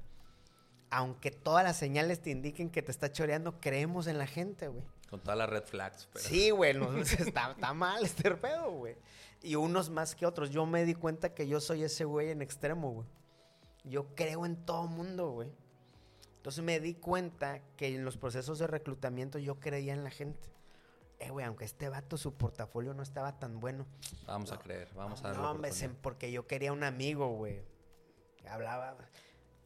Aunque 0.89 1.31
todas 1.31 1.63
las 1.63 1.77
señales 1.77 2.21
te 2.21 2.31
indiquen 2.31 2.69
que 2.69 2.81
te 2.81 2.91
está 2.91 3.13
choreando, 3.13 3.61
creemos 3.61 4.07
en 4.07 4.17
la 4.17 4.27
gente, 4.27 4.67
güey. 4.67 4.83
Con 5.09 5.21
todas 5.21 5.37
las 5.37 5.49
red 5.49 5.63
flags. 5.63 6.07
pero- 6.11 6.25
Sí, 6.25 6.49
güey, 6.51 6.73
no, 6.73 6.97
está, 7.01 7.51
está 7.51 7.73
mal 7.73 8.03
este 8.03 8.31
pedo, 8.31 8.71
güey. 8.71 8.95
Y 9.41 9.55
unos 9.55 9.89
más 9.89 10.15
que 10.15 10.25
otros. 10.25 10.49
Yo 10.49 10.65
me 10.65 10.83
di 10.85 10.93
cuenta 10.95 11.33
que 11.33 11.47
yo 11.47 11.59
soy 11.61 11.83
ese 11.83 12.05
güey 12.05 12.31
en 12.31 12.41
extremo, 12.41 12.91
güey. 12.91 13.07
Yo 13.83 14.13
creo 14.15 14.45
en 14.45 14.57
todo 14.65 14.87
mundo, 14.87 15.29
güey. 15.31 15.49
Entonces 16.37 16.63
me 16.63 16.79
di 16.79 16.95
cuenta 16.95 17.61
que 17.77 17.93
en 17.95 18.03
los 18.05 18.17
procesos 18.17 18.59
de 18.59 18.67
reclutamiento 18.67 19.37
yo 19.39 19.59
creía 19.59 19.93
en 19.93 20.03
la 20.03 20.09
gente. 20.09 20.49
Eh, 21.19 21.29
güey, 21.29 21.45
aunque 21.45 21.65
este 21.65 21.89
vato 21.89 22.17
su 22.17 22.35
portafolio 22.35 22.93
no 22.93 23.01
estaba 23.03 23.39
tan 23.39 23.59
bueno. 23.59 23.85
Vamos 24.25 24.51
a 24.51 24.59
creer, 24.59 24.87
vamos 24.95 25.19
a 25.21 25.29
darle 25.29 25.41
No, 25.41 25.51
hombre, 25.51 25.71
porque 26.01 26.31
yo 26.31 26.45
quería 26.47 26.71
un 26.73 26.83
amigo, 26.83 27.29
güey. 27.29 27.61
Hablaba. 28.49 28.95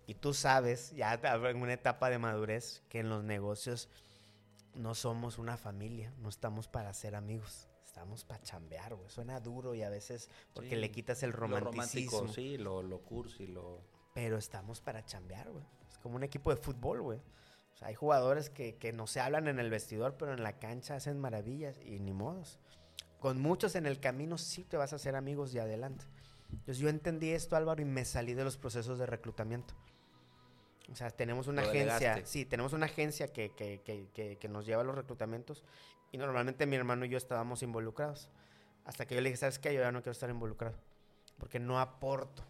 Y 0.07 0.15
tú 0.15 0.33
sabes, 0.33 0.91
ya 0.95 1.13
en 1.13 1.61
una 1.61 1.73
etapa 1.73 2.09
de 2.09 2.17
madurez, 2.17 2.83
que 2.89 2.99
en 2.99 3.09
los 3.09 3.23
negocios 3.23 3.89
no 4.75 4.95
somos 4.95 5.37
una 5.37 5.57
familia, 5.57 6.13
no 6.19 6.29
estamos 6.29 6.67
para 6.67 6.93
ser 6.93 7.15
amigos. 7.15 7.67
Estamos 7.85 8.23
para 8.23 8.41
chambear, 8.41 8.95
güey. 8.95 9.09
Suena 9.09 9.39
duro 9.41 9.75
y 9.75 9.83
a 9.83 9.89
veces 9.89 10.29
porque 10.53 10.69
Sí, 10.69 10.75
le 10.77 10.91
quitas 10.91 11.23
el 11.23 11.31
Lo 11.31 11.37
romanticismo. 11.37 12.19
romántico, 12.19 12.33
sí, 12.33 12.57
lo, 12.57 12.81
lo 12.81 12.99
cursi, 13.01 13.47
lo... 13.47 13.81
Pero 14.13 14.37
estamos 14.37 14.79
para 14.79 15.03
chambear, 15.03 15.49
güey. 15.51 15.65
Es 15.89 15.97
como 15.97 16.15
un 16.15 16.23
equipo 16.23 16.51
de 16.51 16.55
fútbol, 16.55 17.01
güey. 17.01 17.19
O 17.73 17.77
sea, 17.77 17.89
hay 17.89 17.95
jugadores 17.95 18.49
que, 18.49 18.77
que 18.77 18.93
no 18.93 19.07
se 19.07 19.19
hablan 19.19 19.49
en 19.49 19.59
el 19.59 19.69
vestidor, 19.69 20.15
pero 20.17 20.33
en 20.33 20.41
la 20.41 20.57
cancha 20.57 20.95
hacen 20.95 21.19
maravillas 21.19 21.77
y 21.85 21.99
ni 21.99 22.13
modos. 22.13 22.59
Con 23.19 23.41
muchos 23.41 23.75
en 23.75 23.85
el 23.85 23.99
camino 23.99 24.37
sí 24.37 24.63
te 24.63 24.77
vas 24.77 24.93
a 24.93 24.95
hacer 24.95 25.15
amigos 25.17 25.53
y 25.53 25.59
adelante. 25.59 26.05
Entonces 26.49 26.77
yo 26.79 26.87
entendí 26.89 27.31
esto, 27.31 27.55
Álvaro, 27.57 27.81
y 27.81 27.85
me 27.85 28.05
salí 28.05 28.33
de 28.33 28.43
los 28.45 28.57
procesos 28.57 28.99
de 28.99 29.05
reclutamiento. 29.05 29.73
O 30.91 30.95
sea, 30.95 31.09
tenemos 31.09 31.47
una 31.47 31.61
Lo 31.61 31.69
agencia, 31.69 31.93
delegaste. 31.95 32.25
sí, 32.25 32.45
tenemos 32.45 32.73
una 32.73 32.87
agencia 32.87 33.27
que, 33.27 33.53
que, 33.55 33.81
que, 33.81 34.09
que, 34.13 34.37
que 34.37 34.47
nos 34.49 34.65
lleva 34.65 34.81
a 34.81 34.85
los 34.85 34.95
reclutamientos 34.95 35.63
y 36.11 36.17
normalmente 36.17 36.65
mi 36.65 36.75
hermano 36.75 37.05
y 37.05 37.09
yo 37.09 37.17
estábamos 37.17 37.63
involucrados. 37.63 38.29
Hasta 38.83 39.05
que 39.05 39.15
yo 39.15 39.21
le 39.21 39.29
dije, 39.29 39.37
¿sabes 39.37 39.59
qué? 39.59 39.73
Yo 39.73 39.81
ya 39.81 39.91
no 39.91 40.01
quiero 40.01 40.11
estar 40.11 40.29
involucrado. 40.29 40.75
Porque 41.37 41.59
no 41.59 41.79
aporto 41.79 42.43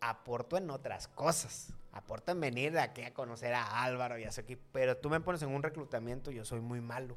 aporto 0.00 0.56
en 0.56 0.70
otras 0.70 1.08
cosas. 1.08 1.72
Aporto 1.92 2.32
en 2.32 2.40
venir 2.40 2.72
de 2.72 2.80
aquí 2.80 3.02
a 3.02 3.14
conocer 3.14 3.52
a 3.54 3.82
Álvaro 3.82 4.18
y 4.18 4.24
a 4.24 4.32
su 4.32 4.40
equipo. 4.40 4.62
Pero 4.72 4.96
tú 4.96 5.10
me 5.10 5.20
pones 5.20 5.42
en 5.42 5.50
un 5.50 5.62
reclutamiento, 5.62 6.30
yo 6.30 6.44
soy 6.44 6.60
muy 6.60 6.80
malo. 6.80 7.16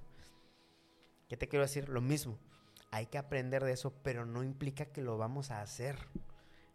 ¿Qué 1.30 1.38
te 1.38 1.48
quiero 1.48 1.64
decir? 1.64 1.90
Lo 1.90 2.02
mismo. 2.02 2.38
Hay 2.92 3.08
que 3.08 3.18
aprender 3.18 3.64
de 3.64 3.72
eso, 3.72 3.94
pero 4.04 4.26
no 4.26 4.44
implica 4.44 4.86
que 4.86 5.02
lo 5.02 5.18
vamos 5.18 5.52
a 5.52 5.62
hacer. 5.62 5.98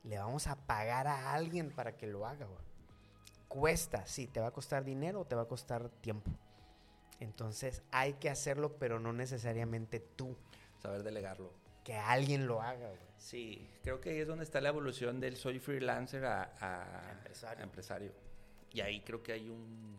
Le 0.03 0.19
vamos 0.19 0.47
a 0.47 0.67
pagar 0.67 1.07
a 1.07 1.35
alguien 1.35 1.71
para 1.71 1.97
que 1.97 2.07
lo 2.07 2.27
haga, 2.27 2.47
güey. 2.47 2.65
Cuesta, 3.49 4.07
sí, 4.07 4.27
te 4.27 4.41
va 4.41 4.49
a 4.49 4.51
costar 4.53 4.85
dinero 4.85 5.21
o 5.21 5.25
te 5.25 5.35
va 5.35 5.43
a 5.43 5.49
costar 5.49 5.89
tiempo. 5.89 6.31
Entonces 7.21 7.83
hay 7.91 8.15
que 8.15 8.31
hacerlo, 8.31 8.77
pero 8.79 9.01
no 9.01 9.13
necesariamente 9.13 10.01
tú. 10.01 10.37
Saber 10.81 11.03
delegarlo. 11.03 11.53
Que 11.83 11.95
alguien 11.95 12.47
lo 12.47 12.61
haga, 12.61 12.89
güey. 12.89 13.01
Sí, 13.17 13.67
creo 13.83 14.01
que 14.01 14.11
ahí 14.11 14.19
es 14.19 14.29
donde 14.29 14.45
está 14.45 14.61
la 14.61 14.69
evolución 14.69 15.19
del 15.21 15.37
soy 15.37 15.59
freelancer 15.59 16.25
a, 16.27 16.53
a- 16.61 17.13
Empresario. 17.13 17.59
a 17.61 17.63
empresario. 17.65 18.13
Y 18.73 18.81
ahí 18.83 19.01
creo 19.01 19.23
que 19.23 19.33
hay 19.33 19.49
un... 19.49 19.99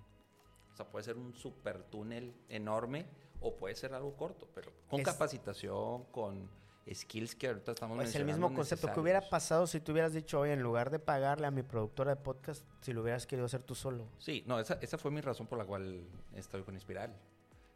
O 0.71 0.75
sea, 0.75 0.85
puede 0.87 1.03
ser 1.03 1.17
un 1.17 1.33
super 1.33 1.83
túnel 1.83 2.33
enorme 2.47 3.05
o 3.41 3.55
puede 3.57 3.75
ser 3.75 3.93
algo 3.93 4.15
corto, 4.15 4.47
pero 4.53 4.71
con 4.87 4.99
Es- 5.01 5.05
capacitación, 5.05 6.05
con 6.05 6.49
skills 6.93 7.35
que 7.35 7.47
ahorita 7.47 7.71
estamos 7.71 7.97
Es 7.97 8.03
Pues 8.05 8.15
el 8.15 8.25
mismo 8.25 8.53
concepto 8.53 8.91
que 8.91 8.99
hubiera 8.99 9.29
pasado 9.29 9.67
si 9.67 9.79
tú 9.79 9.91
hubieras 9.91 10.13
dicho, 10.13 10.39
oye, 10.39 10.53
en 10.53 10.61
lugar 10.61 10.89
de 10.89 10.99
pagarle 10.99 11.47
a 11.47 11.51
mi 11.51 11.63
productora 11.63 12.15
de 12.15 12.21
podcast, 12.21 12.63
si 12.81 12.93
lo 12.93 13.01
hubieras 13.01 13.25
querido 13.25 13.45
hacer 13.45 13.63
tú 13.63 13.75
solo. 13.75 14.07
Sí, 14.17 14.43
no, 14.45 14.59
esa, 14.59 14.79
esa 14.81 14.97
fue 14.97 15.11
mi 15.11 15.21
razón 15.21 15.47
por 15.47 15.57
la 15.57 15.65
cual 15.65 16.03
estoy 16.35 16.63
con 16.63 16.75
Inspiral. 16.75 17.15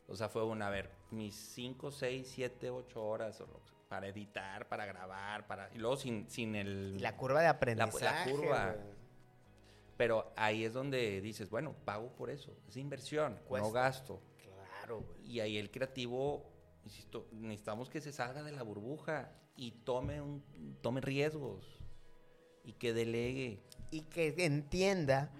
O 0.07 0.15
sea, 0.15 0.29
fue 0.29 0.43
una, 0.43 0.67
a 0.67 0.69
ver, 0.69 0.89
mis 1.11 1.35
5, 1.35 1.91
6, 1.91 2.31
7, 2.35 2.69
8 2.69 3.03
horas 3.03 3.43
para 3.87 4.07
editar, 4.07 4.67
para 4.67 4.85
grabar, 4.85 5.47
para... 5.47 5.69
Y 5.73 5.77
luego 5.77 5.97
sin, 5.97 6.29
sin 6.29 6.55
el... 6.55 6.95
Y 6.97 6.99
la 6.99 7.15
curva 7.15 7.41
de 7.41 7.47
aprendizaje. 7.47 8.31
curva. 8.31 8.73
güey. 8.73 9.03
Pero 9.97 10.33
ahí 10.35 10.65
es 10.65 10.73
donde 10.73 11.21
dices, 11.21 11.49
bueno, 11.49 11.75
pago 11.85 12.11
por 12.13 12.29
eso. 12.29 12.51
Es 12.67 12.77
inversión, 12.77 13.39
Cuesta. 13.47 13.67
no 13.67 13.71
gasto. 13.71 14.21
Claro, 14.37 15.01
güey. 15.01 15.31
Y 15.31 15.39
ahí 15.39 15.57
el 15.57 15.69
creativo, 15.71 16.43
insisto, 16.83 17.27
necesitamos 17.31 17.89
que 17.89 18.01
se 18.01 18.11
salga 18.11 18.43
de 18.43 18.51
la 18.51 18.63
burbuja 18.63 19.31
y 19.55 19.71
tome, 19.71 20.21
un, 20.21 20.43
tome 20.81 21.01
riesgos 21.01 21.65
y 22.63 22.73
que 22.73 22.93
delegue. 22.93 23.61
Y 23.91 24.01
que 24.01 24.33
entienda 24.37 25.31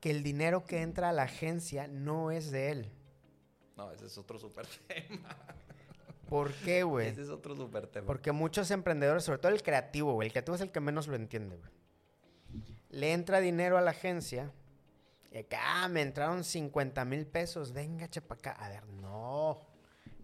que 0.00 0.10
el 0.10 0.22
dinero 0.22 0.64
que 0.64 0.82
entra 0.82 1.10
a 1.10 1.12
la 1.12 1.24
agencia 1.24 1.86
no 1.86 2.30
es 2.30 2.50
de 2.50 2.70
él. 2.70 2.92
No, 3.76 3.92
ese 3.92 4.06
es 4.06 4.18
otro 4.18 4.38
súper 4.38 4.66
tema. 4.88 5.36
¿Por 6.28 6.52
qué, 6.54 6.82
güey? 6.82 7.08
Ese 7.08 7.22
es 7.22 7.28
otro 7.28 7.56
súper 7.56 7.86
tema. 7.86 8.06
Porque 8.06 8.32
muchos 8.32 8.70
emprendedores, 8.70 9.24
sobre 9.24 9.38
todo 9.38 9.52
el 9.52 9.62
creativo, 9.62 10.14
güey, 10.14 10.26
el 10.26 10.32
creativo 10.32 10.54
es 10.54 10.60
el 10.60 10.70
que 10.70 10.80
menos 10.80 11.08
lo 11.08 11.16
entiende, 11.16 11.56
güey. 11.56 11.70
Le 12.90 13.12
entra 13.12 13.40
dinero 13.40 13.78
a 13.78 13.80
la 13.80 13.92
agencia. 13.92 14.52
Y 15.32 15.46
ah, 15.56 15.88
me 15.88 16.02
entraron 16.02 16.42
50 16.42 17.04
mil 17.04 17.26
pesos. 17.26 17.72
Venga, 17.72 18.08
chepa 18.08 18.34
acá. 18.34 18.52
A 18.52 18.68
ver, 18.68 18.86
no. 18.86 19.60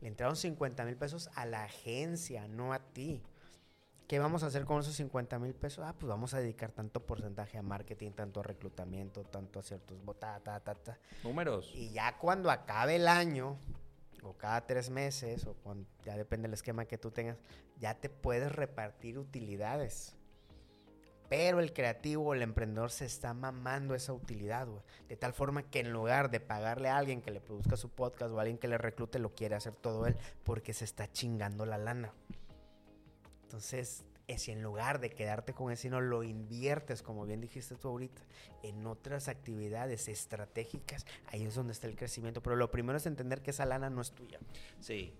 Le 0.06 0.10
entraron 0.10 0.36
50 0.36 0.84
mil 0.84 0.96
pesos 0.96 1.28
a 1.34 1.46
la 1.46 1.64
agencia, 1.64 2.46
no 2.46 2.72
a 2.72 2.78
ti. 2.78 3.24
¿Qué 4.06 4.20
vamos 4.20 4.44
a 4.44 4.46
hacer 4.46 4.64
con 4.64 4.78
esos 4.78 4.94
50 4.94 5.40
mil 5.40 5.52
pesos? 5.52 5.84
Ah, 5.84 5.96
pues 5.98 6.08
vamos 6.08 6.32
a 6.32 6.38
dedicar 6.38 6.70
tanto 6.70 7.04
porcentaje 7.04 7.58
a 7.58 7.62
marketing, 7.62 8.12
tanto 8.12 8.38
a 8.38 8.44
reclutamiento, 8.44 9.24
tanto 9.24 9.58
a 9.58 9.64
ciertos... 9.64 9.98
Ta, 10.20 10.38
ta, 10.38 10.60
ta, 10.60 10.76
ta. 10.76 10.96
Números. 11.24 11.72
Y 11.74 11.90
ya 11.90 12.16
cuando 12.18 12.52
acabe 12.52 12.94
el 12.94 13.08
año, 13.08 13.58
o 14.22 14.34
cada 14.34 14.64
tres 14.64 14.90
meses, 14.90 15.44
o 15.44 15.54
cuando, 15.54 15.88
ya 16.04 16.16
depende 16.16 16.46
del 16.46 16.54
esquema 16.54 16.84
que 16.84 16.98
tú 16.98 17.10
tengas, 17.10 17.36
ya 17.80 17.94
te 17.94 18.08
puedes 18.08 18.52
repartir 18.52 19.18
utilidades. 19.18 20.15
Pero 21.28 21.60
el 21.60 21.72
creativo 21.72 22.34
el 22.34 22.42
emprendedor 22.42 22.90
se 22.90 23.04
está 23.04 23.34
mamando 23.34 23.94
esa 23.94 24.12
utilidad, 24.12 24.66
güey. 24.66 24.82
De 25.08 25.16
tal 25.16 25.32
forma 25.32 25.62
que 25.62 25.80
en 25.80 25.92
lugar 25.92 26.30
de 26.30 26.40
pagarle 26.40 26.88
a 26.88 26.96
alguien 26.96 27.22
que 27.22 27.30
le 27.30 27.40
produzca 27.40 27.76
su 27.76 27.90
podcast 27.90 28.32
o 28.32 28.38
a 28.38 28.42
alguien 28.42 28.58
que 28.58 28.68
le 28.68 28.78
reclute, 28.78 29.18
lo 29.18 29.34
quiere 29.34 29.54
hacer 29.54 29.74
todo 29.74 30.06
él 30.06 30.16
porque 30.44 30.72
se 30.72 30.84
está 30.84 31.10
chingando 31.10 31.66
la 31.66 31.78
lana. 31.78 32.12
Entonces, 33.42 34.04
es 34.26 34.42
si 34.42 34.52
en 34.52 34.62
lugar 34.62 35.00
de 35.00 35.10
quedarte 35.10 35.52
con 35.52 35.70
el 35.70 35.76
sino 35.76 36.00
lo 36.00 36.22
inviertes, 36.22 37.02
como 37.02 37.26
bien 37.26 37.40
dijiste 37.40 37.76
tú 37.76 37.88
ahorita, 37.88 38.22
en 38.62 38.86
otras 38.86 39.28
actividades 39.28 40.08
estratégicas, 40.08 41.06
ahí 41.26 41.44
es 41.44 41.54
donde 41.54 41.72
está 41.72 41.86
el 41.86 41.96
crecimiento. 41.96 42.42
Pero 42.42 42.56
lo 42.56 42.70
primero 42.70 42.96
es 42.96 43.06
entender 43.06 43.42
que 43.42 43.50
esa 43.50 43.66
lana 43.66 43.88
no 43.88 44.00
es 44.00 44.12
tuya. 44.12 44.40
Sí. 44.80 45.14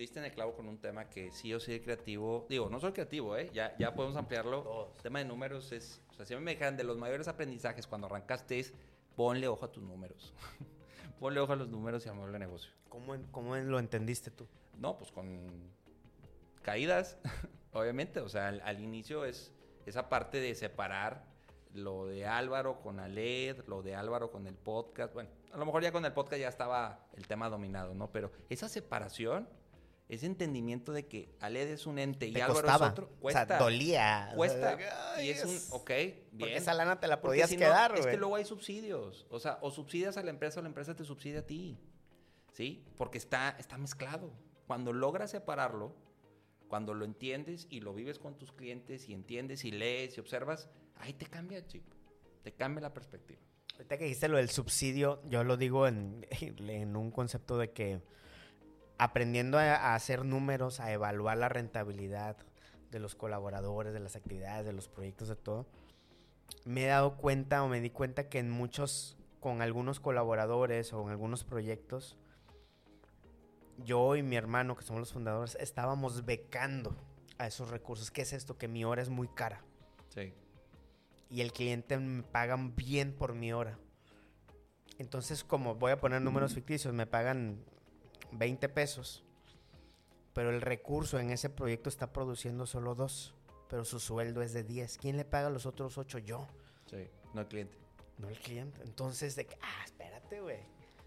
Diste 0.00 0.18
en 0.18 0.24
el 0.24 0.32
clavo 0.32 0.54
con 0.54 0.66
un 0.66 0.78
tema 0.78 1.10
que 1.10 1.30
sí 1.30 1.52
o 1.52 1.60
sí 1.60 1.72
de 1.72 1.82
creativo. 1.82 2.46
Digo, 2.48 2.70
no 2.70 2.80
soy 2.80 2.92
creativo, 2.92 3.36
¿eh? 3.36 3.50
Ya, 3.52 3.76
ya 3.76 3.92
podemos 3.92 4.16
ampliarlo. 4.16 4.62
Todos. 4.62 4.96
El 4.96 5.02
tema 5.02 5.18
de 5.18 5.26
números 5.26 5.72
es. 5.72 6.00
O 6.08 6.14
sea, 6.14 6.24
si 6.24 6.32
a 6.32 6.38
mí 6.38 6.42
me 6.42 6.52
dijeran 6.52 6.78
de 6.78 6.84
los 6.84 6.96
mayores 6.96 7.28
aprendizajes 7.28 7.86
cuando 7.86 8.06
arrancaste 8.06 8.58
es 8.58 8.72
ponle 9.14 9.46
ojo 9.46 9.66
a 9.66 9.70
tus 9.70 9.82
números. 9.82 10.32
ponle 11.20 11.38
ojo 11.40 11.52
a 11.52 11.56
los 11.56 11.68
números 11.68 12.06
y 12.06 12.08
a 12.08 12.14
mover 12.14 12.34
el 12.34 12.40
negocio. 12.40 12.72
¿Cómo, 12.88 13.14
cómo 13.30 13.54
lo 13.56 13.78
entendiste 13.78 14.30
tú? 14.30 14.48
No, 14.78 14.96
pues 14.96 15.12
con 15.12 15.70
caídas, 16.62 17.18
obviamente. 17.74 18.20
O 18.20 18.28
sea, 18.30 18.48
al, 18.48 18.62
al 18.62 18.80
inicio 18.80 19.26
es 19.26 19.52
esa 19.84 20.08
parte 20.08 20.40
de 20.40 20.54
separar 20.54 21.26
lo 21.74 22.06
de 22.06 22.24
Álvaro 22.24 22.80
con 22.80 23.00
Aled, 23.00 23.66
lo 23.66 23.82
de 23.82 23.96
Álvaro 23.96 24.30
con 24.30 24.46
el 24.46 24.54
podcast. 24.54 25.12
Bueno, 25.12 25.28
a 25.52 25.58
lo 25.58 25.66
mejor 25.66 25.82
ya 25.82 25.92
con 25.92 26.06
el 26.06 26.12
podcast 26.14 26.40
ya 26.40 26.48
estaba 26.48 27.06
el 27.18 27.26
tema 27.26 27.50
dominado, 27.50 27.92
¿no? 27.92 28.10
Pero 28.10 28.32
esa 28.48 28.66
separación, 28.66 29.46
ese 30.10 30.26
entendimiento 30.26 30.92
de 30.92 31.06
que 31.06 31.34
Aled 31.40 31.68
es 31.70 31.86
un 31.86 31.98
ente 31.98 32.26
y 32.26 32.34
Álvaro 32.40 32.54
costaba. 32.54 32.86
es 32.86 32.92
otro, 32.92 33.06
O 33.06 33.20
cuesta. 33.20 33.46
sea, 33.46 33.58
dolía. 33.58 34.32
Cuesta. 34.36 34.58
O 34.58 34.60
sea, 34.60 34.76
de 34.76 34.84
que, 35.16 35.24
y 35.24 35.30
es 35.30 35.44
un, 35.44 35.50
"Ay, 35.50 35.60
ok, 35.70 35.76
Porque 35.84 36.24
bien. 36.32 36.52
esa 36.54 36.74
lana 36.74 36.98
te 37.00 37.06
la 37.06 37.20
Porque 37.20 37.28
podías 37.36 37.50
si 37.50 37.56
no, 37.56 37.60
quedar, 37.60 37.96
Es 37.96 38.06
que 38.06 38.16
luego 38.16 38.36
hay 38.36 38.44
subsidios. 38.44 39.26
O 39.30 39.38
sea, 39.40 39.58
o 39.62 39.70
subsidias 39.70 40.16
a 40.16 40.22
la 40.22 40.30
empresa 40.30 40.60
o 40.60 40.62
la 40.62 40.68
empresa 40.68 40.94
te 40.94 41.04
subsidia 41.04 41.40
a 41.40 41.46
ti. 41.46 41.78
¿Sí? 42.52 42.84
Porque 42.96 43.18
está, 43.18 43.56
está 43.58 43.78
mezclado. 43.78 44.32
Cuando 44.66 44.92
logras 44.92 45.30
separarlo, 45.30 45.94
cuando 46.68 46.94
lo 46.94 47.04
entiendes 47.04 47.66
y 47.70 47.80
lo 47.80 47.94
vives 47.94 48.18
con 48.18 48.36
tus 48.38 48.52
clientes 48.52 49.08
y 49.08 49.14
entiendes 49.14 49.64
y 49.64 49.70
lees 49.70 50.16
y 50.16 50.20
observas, 50.20 50.68
ahí 50.96 51.12
te 51.12 51.26
cambia 51.26 51.58
el 51.58 51.66
chip. 51.66 51.84
Te 52.42 52.52
cambia 52.52 52.80
la 52.82 52.92
perspectiva. 52.92 53.40
Ahorita 53.74 53.96
que 53.96 54.04
dijiste 54.04 54.28
lo 54.28 54.36
del 54.36 54.50
subsidio, 54.50 55.22
yo 55.28 55.42
lo 55.44 55.56
digo 55.56 55.86
en, 55.86 56.26
en 56.40 56.96
un 56.96 57.10
concepto 57.12 57.56
de 57.58 57.70
que 57.70 58.02
aprendiendo 59.02 59.58
a, 59.58 59.74
a 59.76 59.94
hacer 59.94 60.24
números, 60.26 60.78
a 60.78 60.92
evaluar 60.92 61.38
la 61.38 61.48
rentabilidad 61.48 62.36
de 62.90 62.98
los 62.98 63.14
colaboradores, 63.14 63.94
de 63.94 64.00
las 64.00 64.14
actividades, 64.14 64.66
de 64.66 64.74
los 64.74 64.88
proyectos, 64.88 65.28
de 65.28 65.36
todo, 65.36 65.66
me 66.66 66.84
he 66.84 66.86
dado 66.88 67.16
cuenta 67.16 67.62
o 67.62 67.68
me 67.68 67.80
di 67.80 67.88
cuenta 67.88 68.28
que 68.28 68.38
en 68.38 68.50
muchos, 68.50 69.16
con 69.40 69.62
algunos 69.62 70.00
colaboradores 70.00 70.92
o 70.92 71.02
en 71.04 71.08
algunos 71.10 71.44
proyectos, 71.44 72.18
yo 73.78 74.16
y 74.16 74.22
mi 74.22 74.36
hermano, 74.36 74.76
que 74.76 74.84
somos 74.84 75.00
los 75.00 75.12
fundadores, 75.14 75.56
estábamos 75.58 76.26
becando 76.26 76.94
a 77.38 77.46
esos 77.46 77.70
recursos. 77.70 78.10
¿Qué 78.10 78.20
es 78.22 78.34
esto? 78.34 78.58
Que 78.58 78.68
mi 78.68 78.84
hora 78.84 79.00
es 79.00 79.08
muy 79.08 79.28
cara 79.28 79.62
Sí. 80.10 80.34
y 81.30 81.40
el 81.40 81.52
cliente 81.54 81.96
me 81.96 82.22
pagan 82.22 82.76
bien 82.76 83.14
por 83.14 83.32
mi 83.34 83.54
hora. 83.54 83.78
Entonces, 84.98 85.42
como 85.42 85.76
voy 85.76 85.92
a 85.92 86.00
poner 86.00 86.20
números 86.20 86.52
ficticios, 86.52 86.92
me 86.92 87.06
pagan 87.06 87.64
20 88.32 88.68
pesos, 88.68 89.24
pero 90.32 90.50
el 90.50 90.60
recurso 90.60 91.18
en 91.18 91.30
ese 91.30 91.50
proyecto 91.50 91.88
está 91.88 92.12
produciendo 92.12 92.66
solo 92.66 92.94
dos, 92.94 93.34
pero 93.68 93.84
su 93.84 94.00
sueldo 94.00 94.42
es 94.42 94.52
de 94.52 94.62
10. 94.64 94.98
¿Quién 94.98 95.16
le 95.16 95.24
paga 95.24 95.50
los 95.50 95.66
otros 95.66 95.98
8? 95.98 96.18
Yo, 96.18 96.46
Sí. 96.86 97.08
No 97.34 97.42
el 97.42 97.46
cliente. 97.48 97.76
no 98.18 98.28
el 98.28 98.36
cliente. 98.38 98.80
Entonces, 98.82 99.36
de 99.36 99.46
que, 99.46 99.56
ah, 99.62 99.84
espérate, 99.84 100.40
güey. 100.40 100.58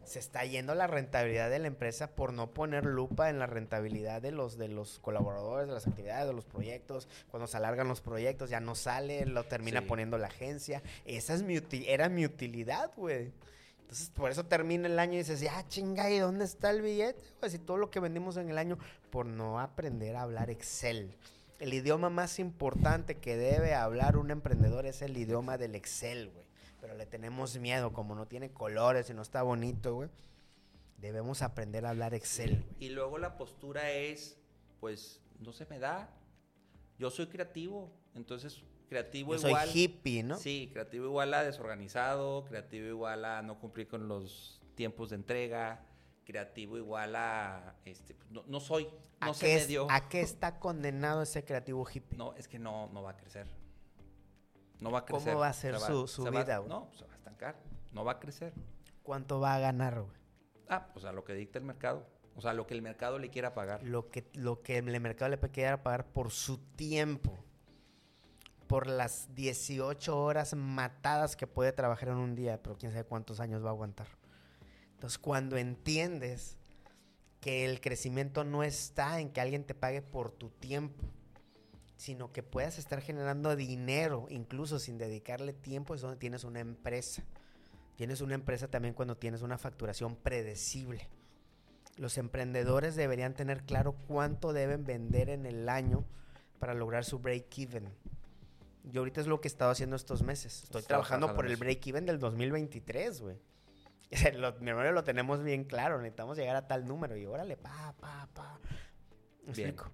Se 0.05 0.19
está 0.19 0.43
yendo 0.43 0.75
la 0.75 0.85
rentabilidad 0.87 1.49
de 1.49 1.59
la 1.59 1.67
empresa 1.67 2.13
por 2.13 2.33
no 2.33 2.53
poner 2.53 2.85
lupa 2.85 3.29
en 3.29 3.39
la 3.39 3.45
rentabilidad 3.45 4.21
de 4.21 4.31
los, 4.31 4.57
de 4.57 4.67
los 4.67 4.99
colaboradores, 4.99 5.67
de 5.67 5.73
las 5.73 5.87
actividades, 5.87 6.27
de 6.27 6.33
los 6.33 6.43
proyectos. 6.43 7.07
Cuando 7.31 7.47
se 7.47 7.55
alargan 7.55 7.87
los 7.87 8.01
proyectos 8.01 8.49
ya 8.49 8.59
no 8.59 8.75
sale, 8.75 9.25
lo 9.25 9.45
termina 9.45 9.79
Sí. 9.79 9.85
poniendo 9.87 10.17
la 10.17 10.27
agencia. 10.27 10.83
Esa 11.05 11.33
es 11.33 11.43
mi 11.43 11.55
uti- 11.57 11.85
era 11.87 12.09
mi 12.09 12.25
utilidad, 12.25 12.91
güey. 12.97 13.31
Entonces, 13.83 14.09
por 14.09 14.31
eso 14.31 14.45
termina 14.45 14.87
el 14.87 14.97
año 14.97 15.13
y 15.13 15.17
dices, 15.17 15.39
ya 15.39 15.67
chinga, 15.67 16.09
¿y 16.09 16.17
dónde 16.17 16.45
está 16.45 16.71
el 16.71 16.81
billete? 16.81 17.21
Pues 17.39 17.53
y 17.53 17.59
todo 17.59 17.77
lo 17.77 17.91
que 17.91 17.99
vendimos 17.99 18.37
en 18.37 18.49
el 18.49 18.57
año 18.57 18.79
por 19.11 19.25
no 19.25 19.59
aprender 19.59 20.15
a 20.15 20.23
hablar 20.23 20.49
Excel. 20.49 21.15
El 21.59 21.73
idioma 21.73 22.09
más 22.09 22.39
importante 22.39 23.19
que 23.19 23.37
debe 23.37 23.75
hablar 23.75 24.17
un 24.17 24.31
emprendedor 24.31 24.85
es 24.85 25.01
el 25.01 25.15
idioma 25.15 25.57
del 25.57 25.75
Excel, 25.75 26.29
güey. 26.31 26.45
Pero 26.81 26.95
le 26.95 27.05
tenemos 27.05 27.57
miedo, 27.59 27.93
como 27.93 28.15
no 28.15 28.25
tiene 28.25 28.51
colores 28.51 29.09
y 29.09 29.13
no 29.13 29.21
está 29.21 29.43
bonito, 29.43 29.95
güey. 29.95 30.09
Debemos 30.97 31.41
aprender 31.41 31.85
a 31.85 31.91
hablar 31.91 32.13
Excel. 32.13 32.65
Y 32.79 32.89
luego 32.89 33.17
la 33.17 33.37
postura 33.37 33.91
es, 33.91 34.37
pues, 34.79 35.21
no 35.39 35.53
se 35.53 35.65
me 35.67 35.79
da. 35.79 36.09
Yo 36.97 37.11
soy 37.11 37.27
creativo, 37.27 37.91
entonces 38.15 38.63
creativo 38.93 39.33
Yo 39.33 39.39
soy 39.39 39.49
igual. 39.51 39.69
hippie, 39.73 40.21
¿no? 40.23 40.37
Sí, 40.37 40.69
creativo 40.71 41.05
igual 41.05 41.33
a 41.33 41.43
desorganizado, 41.43 42.45
creativo 42.45 42.87
igual 42.87 43.25
a 43.25 43.41
no 43.41 43.59
cumplir 43.59 43.87
con 43.87 44.07
los 44.07 44.61
tiempos 44.75 45.09
de 45.09 45.15
entrega, 45.15 45.83
creativo 46.25 46.77
igual 46.77 47.15
a, 47.15 47.75
este, 47.85 48.13
pues, 48.13 48.29
no, 48.29 48.43
no 48.45 48.59
soy, 48.59 48.87
¿A, 49.19 49.25
no 49.27 49.31
qué 49.33 49.37
se 49.39 49.45
me 49.47 49.55
es- 49.55 49.67
dio. 49.67 49.87
¿A 49.89 50.07
qué 50.09 50.21
está 50.21 50.59
condenado 50.59 51.23
ese 51.23 51.43
creativo 51.43 51.83
hippie? 51.91 52.17
No, 52.19 52.35
es 52.35 52.47
que 52.47 52.59
no, 52.59 52.87
no 52.93 53.01
va 53.01 53.11
a 53.11 53.17
crecer. 53.17 53.47
No 54.79 54.91
va 54.91 54.99
a 54.99 55.05
¿Cómo 55.05 55.17
crecer. 55.19 55.39
va 55.41 55.47
a 55.47 55.53
ser 55.53 55.79
Se 55.79 55.87
su- 55.87 56.07
su 56.07 56.23
se 56.23 56.29
va- 56.29 56.43
vida, 56.43 56.57
güey? 56.59 56.69
No, 56.69 56.85
pues, 56.85 56.99
se 56.99 57.05
va 57.07 57.13
a 57.13 57.15
estancar. 57.15 57.55
No 57.93 58.05
va 58.05 58.11
a 58.13 58.19
crecer. 58.19 58.53
¿Cuánto 59.01 59.39
va 59.39 59.55
a 59.55 59.59
ganar, 59.59 60.01
güey? 60.01 60.13
Ah, 60.69 60.87
pues 60.93 61.03
a 61.05 61.11
lo 61.11 61.23
que 61.23 61.33
dicta 61.33 61.57
el 61.57 61.65
mercado. 61.65 62.05
O 62.35 62.41
sea, 62.41 62.53
lo 62.53 62.65
que 62.67 62.73
el 62.75 62.81
mercado 62.83 63.17
le 63.19 63.29
quiera 63.29 63.53
pagar. 63.55 63.81
Lo 63.83 64.09
que, 64.09 64.27
lo 64.33 64.61
que 64.61 64.77
el 64.77 64.99
mercado 64.99 65.29
le 65.29 65.39
quiera 65.51 65.81
pagar 65.83 66.05
por 66.05 66.29
su 66.31 66.57
tiempo. 66.57 67.42
Por 68.73 68.87
las 68.87 69.35
18 69.35 70.19
horas 70.19 70.55
matadas 70.55 71.35
que 71.35 71.45
puede 71.45 71.73
trabajar 71.73 72.09
en 72.09 72.15
un 72.15 72.33
día, 72.33 72.59
pero 72.63 72.75
quién 72.75 72.91
sabe 72.91 73.03
cuántos 73.03 73.39
años 73.39 73.63
va 73.63 73.67
a 73.67 73.73
aguantar. 73.73 74.07
Entonces, 74.95 75.19
cuando 75.19 75.57
entiendes 75.57 76.57
que 77.39 77.65
el 77.65 77.81
crecimiento 77.81 78.43
no 78.43 78.63
está 78.63 79.19
en 79.19 79.29
que 79.29 79.41
alguien 79.41 79.63
te 79.63 79.75
pague 79.75 80.01
por 80.01 80.31
tu 80.31 80.49
tiempo, 80.49 81.03
sino 81.97 82.33
que 82.33 82.41
puedas 82.41 82.79
estar 82.79 82.99
generando 82.99 83.55
dinero, 83.55 84.25
incluso 84.31 84.79
sin 84.79 84.97
dedicarle 84.97 85.53
tiempo, 85.53 85.93
es 85.93 86.01
donde 86.01 86.17
tienes 86.17 86.43
una 86.43 86.59
empresa. 86.59 87.23
Tienes 87.95 88.21
una 88.21 88.33
empresa 88.33 88.69
también 88.69 88.95
cuando 88.95 89.17
tienes 89.17 89.43
una 89.43 89.59
facturación 89.59 90.15
predecible. 90.15 91.09
Los 91.95 92.17
emprendedores 92.17 92.95
deberían 92.95 93.35
tener 93.35 93.65
claro 93.65 93.93
cuánto 94.07 94.51
deben 94.51 94.83
vender 94.83 95.29
en 95.29 95.45
el 95.45 95.69
año 95.69 96.05
para 96.57 96.73
lograr 96.73 97.05
su 97.05 97.19
break-even. 97.19 97.93
Yo 98.83 99.01
ahorita 99.01 99.21
es 99.21 99.27
lo 99.27 99.39
que 99.41 99.47
he 99.47 99.51
estado 99.51 99.71
haciendo 99.71 99.95
estos 99.95 100.23
meses. 100.23 100.63
Estoy 100.63 100.83
trabajando 100.83 101.33
por 101.35 101.45
el 101.47 101.55
break-even 101.55 102.05
del 102.05 102.19
2023, 102.19 103.21
güey. 103.21 103.37
Lo- 104.35 104.53
Mi 104.59 104.69
hermano 104.71 104.91
lo 104.91 105.03
tenemos 105.03 105.41
bien 105.41 105.63
claro. 105.63 105.97
Necesitamos 105.99 106.37
llegar 106.37 106.55
a 106.55 106.67
tal 106.67 106.85
número. 106.85 107.15
Y 107.17 107.25
órale, 107.25 107.57
pa, 107.57 107.95
pa, 107.99 108.27
pa. 108.33 108.59
¿Me 109.45 109.53
Bien. 109.53 109.69
explico? 109.69 109.91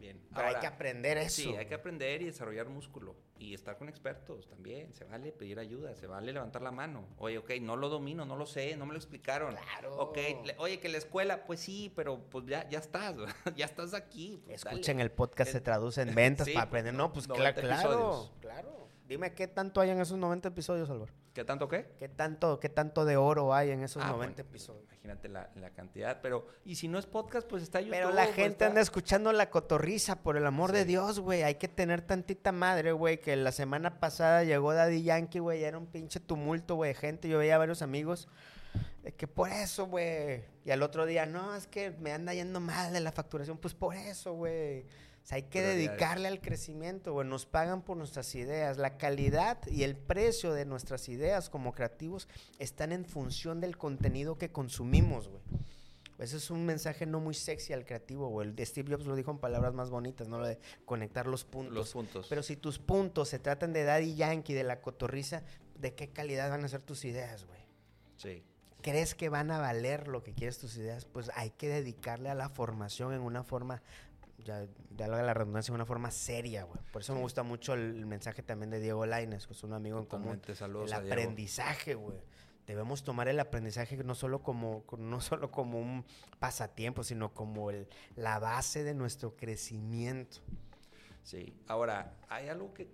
Bien. 0.00 0.18
Pero 0.30 0.40
hay 0.40 0.46
Ahora, 0.48 0.60
que 0.60 0.66
aprender 0.66 1.18
eso. 1.18 1.42
Sí, 1.42 1.54
hay 1.56 1.66
que 1.66 1.74
aprender 1.74 2.22
y 2.22 2.24
desarrollar 2.24 2.68
músculo. 2.70 3.14
Y 3.38 3.52
estar 3.54 3.76
con 3.76 3.88
expertos 3.88 4.48
también. 4.48 4.92
Se 4.94 5.04
vale 5.04 5.30
pedir 5.30 5.58
ayuda, 5.58 5.94
se 5.94 6.06
vale 6.06 6.32
levantar 6.32 6.62
la 6.62 6.70
mano. 6.70 7.06
Oye, 7.18 7.36
ok, 7.38 7.50
no 7.60 7.76
lo 7.76 7.88
domino, 7.90 8.24
no 8.24 8.34
lo 8.36 8.46
sé, 8.46 8.76
no 8.78 8.86
me 8.86 8.92
lo 8.94 8.98
explicaron. 8.98 9.54
Claro. 9.54 9.94
Ok, 9.98 10.16
le- 10.44 10.54
oye, 10.58 10.80
que 10.80 10.88
la 10.88 10.96
escuela, 10.98 11.44
pues 11.44 11.60
sí, 11.60 11.92
pero 11.94 12.18
pues 12.30 12.46
ya, 12.46 12.66
ya 12.70 12.78
estás, 12.78 13.14
ya 13.56 13.66
estás 13.66 13.92
aquí. 13.94 14.42
pues, 14.46 14.64
dale. 14.64 14.76
Escuchen 14.76 15.00
el 15.00 15.10
podcast, 15.10 15.48
Es- 15.48 15.52
se 15.52 15.60
traduce 15.60 16.00
en 16.00 16.14
ventas 16.14 16.46
Sí, 16.46 16.54
para 16.54 16.64
pues, 16.70 16.80
aprender. 16.80 16.94
No, 16.94 17.12
pues 17.12 17.28
cla- 17.28 17.36
90 17.36 17.60
claro, 17.60 17.90
episodios. 17.90 18.32
claro. 18.40 18.88
Dime 19.06 19.34
qué 19.34 19.48
tanto 19.48 19.80
hay 19.80 19.90
en 19.90 20.00
esos 20.00 20.16
90 20.18 20.48
episodios, 20.48 20.88
Álvaro. 20.88 21.12
¿Qué 21.34 21.44
tanto 21.44 21.68
qué? 21.68 21.90
¿Qué 21.98 22.08
tanto, 22.08 22.58
qué 22.60 22.68
tanto 22.68 23.04
de 23.04 23.16
oro 23.16 23.52
hay 23.52 23.70
en 23.70 23.82
esos 23.82 24.02
Ah, 24.02 24.10
90 24.12 24.42
bueno, 24.42 24.48
episodios? 24.48 24.88
Imagínate 25.02 25.28
la, 25.30 25.50
la 25.56 25.70
cantidad, 25.70 26.20
pero 26.20 26.46
y 26.62 26.74
si 26.74 26.86
no 26.86 26.98
es 26.98 27.06
podcast, 27.06 27.48
pues 27.48 27.62
está 27.62 27.80
YouTube. 27.80 27.92
Pero 27.94 28.10
la 28.12 28.24
pues, 28.24 28.34
gente 28.36 28.50
está- 28.52 28.66
anda 28.66 28.80
escuchando 28.82 29.32
la 29.32 29.48
cotorriza, 29.48 30.16
por 30.22 30.36
el 30.36 30.44
amor 30.46 30.72
de. 30.72 30.84
Dios, 30.84 31.20
güey. 31.20 31.42
Hay 31.42 31.54
que 31.54 31.68
tener 31.68 32.02
tantita 32.02 32.52
madre, 32.52 32.92
güey. 32.92 33.18
Que 33.18 33.34
la 33.36 33.50
semana 33.52 33.98
pasada 33.98 34.44
llegó 34.44 34.74
Daddy 34.74 35.02
Yankee, 35.02 35.38
güey. 35.38 35.60
y 35.60 35.64
Era 35.64 35.78
un 35.78 35.86
pinche 35.86 36.20
tumulto, 36.20 36.74
güey, 36.74 36.92
gente. 36.94 37.28
Yo 37.30 37.38
veía 37.38 37.54
a 37.54 37.58
varios 37.58 37.80
amigos. 37.80 38.28
de 39.02 39.12
que 39.14 39.26
por 39.26 39.48
eso, 39.48 39.86
güey. 39.86 40.44
Y 40.66 40.70
al 40.70 40.82
otro 40.82 41.06
día, 41.06 41.24
no, 41.24 41.54
es 41.56 41.66
que 41.66 41.90
me 41.92 42.12
anda 42.12 42.34
yendo 42.34 42.60
mal 42.60 42.92
de 42.92 43.00
la 43.00 43.10
facturación. 43.10 43.56
Pues 43.56 43.72
por 43.72 43.94
eso, 43.96 44.34
güey. 44.34 44.84
Sea, 45.30 45.36
hay 45.36 45.42
que 45.44 45.62
dedicarle 45.62 46.26
al 46.26 46.40
crecimiento, 46.40 47.12
güey. 47.12 47.26
Nos 47.26 47.46
pagan 47.46 47.82
por 47.82 47.96
nuestras 47.96 48.34
ideas. 48.34 48.78
La 48.78 48.96
calidad 48.96 49.64
y 49.68 49.84
el 49.84 49.96
precio 49.96 50.52
de 50.52 50.64
nuestras 50.64 51.08
ideas 51.08 51.48
como 51.50 51.72
creativos 51.72 52.28
están 52.58 52.90
en 52.90 53.04
función 53.04 53.60
del 53.60 53.78
contenido 53.78 54.38
que 54.38 54.50
consumimos, 54.50 55.28
güey. 55.28 55.42
Ese 56.18 56.36
es 56.36 56.50
un 56.50 56.66
mensaje 56.66 57.06
no 57.06 57.20
muy 57.20 57.34
sexy 57.34 57.72
al 57.72 57.86
creativo, 57.86 58.28
güey. 58.28 58.52
Steve 58.66 58.92
Jobs 58.92 59.06
lo 59.06 59.14
dijo 59.14 59.30
en 59.30 59.38
palabras 59.38 59.72
más 59.72 59.88
bonitas, 59.88 60.28
¿no? 60.28 60.38
Lo 60.40 60.46
de 60.46 60.58
conectar 60.84 61.26
los 61.26 61.44
puntos. 61.44 61.74
Los 61.74 61.92
puntos. 61.92 62.26
Pero 62.28 62.42
si 62.42 62.56
tus 62.56 62.78
puntos 62.78 63.28
se 63.28 63.38
tratan 63.38 63.72
de 63.72 63.84
Daddy 63.84 64.16
Yankee, 64.16 64.52
de 64.52 64.64
la 64.64 64.82
cotorriza, 64.82 65.44
¿de 65.78 65.94
qué 65.94 66.10
calidad 66.10 66.50
van 66.50 66.64
a 66.64 66.68
ser 66.68 66.82
tus 66.82 67.04
ideas, 67.04 67.46
güey? 67.46 67.60
Sí. 68.16 68.42
¿Crees 68.82 69.14
que 69.14 69.28
van 69.28 69.50
a 69.50 69.58
valer 69.58 70.08
lo 70.08 70.22
que 70.22 70.34
quieres 70.34 70.58
tus 70.58 70.76
ideas? 70.76 71.04
Pues 71.04 71.30
hay 71.34 71.50
que 71.50 71.68
dedicarle 71.68 72.28
a 72.30 72.34
la 72.34 72.48
formación 72.48 73.14
en 73.14 73.20
una 73.20 73.42
forma, 73.42 73.82
ya, 74.44 74.66
ya 74.96 75.08
lo 75.08 75.16
de 75.16 75.22
la 75.22 75.34
redundancia, 75.34 75.72
en 75.72 75.76
una 75.76 75.86
forma 75.86 76.10
seria, 76.10 76.64
güey. 76.64 76.80
Por 76.92 77.02
eso 77.02 77.14
me 77.14 77.20
gusta 77.20 77.42
mucho 77.42 77.74
el, 77.74 77.96
el 77.96 78.06
mensaje 78.06 78.42
también 78.42 78.70
de 78.70 78.80
Diego 78.80 79.06
Laines, 79.06 79.46
que 79.46 79.52
es 79.52 79.62
un 79.62 79.72
amigo 79.72 79.98
en 79.98 80.06
común. 80.06 80.40
Saludos 80.54 80.88
El 80.88 80.94
a 80.94 80.96
aprendizaje, 80.98 81.94
güey. 81.94 82.18
Debemos 82.66 83.02
tomar 83.02 83.26
el 83.28 83.40
aprendizaje 83.40 83.96
no 84.04 84.14
solo 84.14 84.42
como, 84.42 84.84
no 84.96 85.20
solo 85.20 85.50
como 85.50 85.80
un 85.80 86.04
pasatiempo, 86.38 87.02
sino 87.02 87.34
como 87.34 87.70
el, 87.70 87.88
la 88.16 88.38
base 88.38 88.84
de 88.84 88.94
nuestro 88.94 89.36
crecimiento. 89.36 90.38
Sí. 91.22 91.54
Ahora, 91.66 92.14
¿hay 92.28 92.48
algo 92.48 92.72
que 92.72 92.88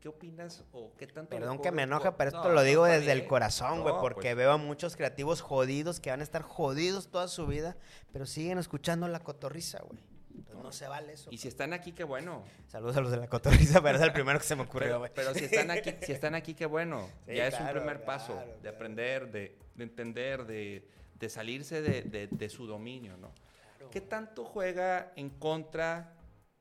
qué 0.00 0.08
opinas 0.08 0.64
o 0.72 0.92
qué 0.96 1.06
tanto 1.06 1.30
Perdón 1.30 1.60
que 1.60 1.72
me 1.72 1.82
enoja, 1.82 2.16
pero 2.16 2.30
No, 2.30 2.38
esto 2.38 2.52
lo 2.52 2.62
digo 2.62 2.84
desde 2.84 3.12
el 3.12 3.26
corazón, 3.26 3.82
güey, 3.82 3.94
No, 3.94 4.00
porque 4.00 4.28
pues, 4.28 4.36
veo 4.36 4.52
a 4.52 4.56
muchos 4.56 4.96
creativos 4.96 5.40
jodidos 5.40 6.00
que 6.00 6.10
van 6.10 6.20
a 6.20 6.22
estar 6.22 6.42
jodidos 6.42 7.08
toda 7.08 7.28
su 7.28 7.46
vida, 7.46 7.76
pero 8.12 8.26
siguen 8.26 8.58
escuchando 8.58 9.08
la 9.08 9.20
cotorriza, 9.20 9.80
güey. 9.82 10.00
Entonces, 10.38 10.62
no 10.62 10.72
se 10.72 10.88
vale 10.88 11.12
eso. 11.12 11.30
Y 11.32 11.38
si 11.38 11.48
están 11.48 11.72
aquí, 11.72 11.92
qué 11.92 12.04
bueno. 12.04 12.44
Saludos 12.66 12.96
a 12.96 13.00
los 13.00 13.10
de 13.10 13.18
la 13.18 13.28
cotorriza, 13.28 13.82
pero 13.82 13.96
es 13.98 14.02
el 14.02 14.12
primero 14.12 14.38
que 14.38 14.44
se 14.46 14.56
me 14.56 14.62
ocurrió, 14.62 14.88
Pero, 14.88 14.98
güey. 15.00 15.10
pero 15.14 15.34
si 15.34 15.44
están 15.44 15.70
aquí, 15.70 15.94
si 16.02 16.12
están 16.12 16.34
aquí, 16.34 16.54
qué 16.54 16.66
bueno. 16.66 17.08
Sí, 17.26 17.34
ya 17.34 17.48
es 17.48 17.54
un 17.54 17.60
claro, 17.60 17.80
primer 17.80 18.04
paso 18.04 18.32
claro, 18.34 18.58
de 18.62 18.68
aprender, 18.68 19.30
de, 19.30 19.58
de 19.74 19.84
entender, 19.84 20.46
de, 20.46 20.88
de 21.14 21.28
salirse 21.28 21.82
de, 21.82 22.02
de- 22.02 22.28
de 22.28 22.48
su 22.48 22.66
dominio, 22.66 23.16
¿no? 23.16 23.32
¿Qué 23.90 24.00
tanto 24.00 24.44
juega 24.44 25.12
en 25.16 25.30
contra? 25.30 26.14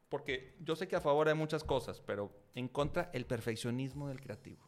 Porque 0.09 0.55
yo 0.61 0.75
sé 0.75 0.87
que 0.87 0.95
a 0.95 1.01
favor 1.01 1.27
hay 1.27 1.33
muchas 1.35 1.63
cosas, 1.63 1.99
pero 2.01 2.31
en 2.55 2.67
contra 2.69 3.09
el 3.13 3.25
perfeccionismo 3.25 4.07
del 4.07 4.21
creativo. 4.21 4.66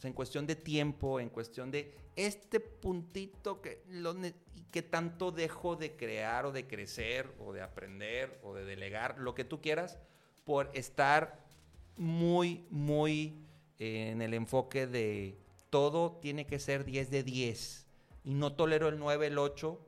O 0.00 0.02
sea, 0.02 0.08
en 0.08 0.14
cuestión 0.14 0.46
de 0.46 0.56
tiempo, 0.56 1.20
en 1.20 1.28
cuestión 1.28 1.70
de 1.70 1.94
este 2.16 2.58
puntito 2.58 3.60
que, 3.60 3.82
lo 3.90 4.16
qué 4.70 4.80
tanto 4.80 5.30
dejo 5.30 5.76
de 5.76 5.94
crear 5.94 6.46
o 6.46 6.52
de 6.52 6.66
crecer 6.66 7.30
o 7.38 7.52
de 7.52 7.60
aprender 7.60 8.40
o 8.42 8.54
de 8.54 8.64
delegar, 8.64 9.18
lo 9.18 9.34
que 9.34 9.44
tú 9.44 9.60
quieras, 9.60 9.98
por 10.46 10.70
estar 10.72 11.44
muy, 11.98 12.64
muy 12.70 13.44
eh, 13.78 14.08
en 14.12 14.22
el 14.22 14.32
enfoque 14.32 14.86
de 14.86 15.36
todo 15.68 16.12
tiene 16.22 16.46
que 16.46 16.58
ser 16.58 16.86
10 16.86 17.10
de 17.10 17.22
10 17.22 17.86
y 18.24 18.32
no 18.32 18.54
tolero 18.54 18.88
el 18.88 18.98
9, 18.98 19.26
el 19.26 19.36
8, 19.36 19.78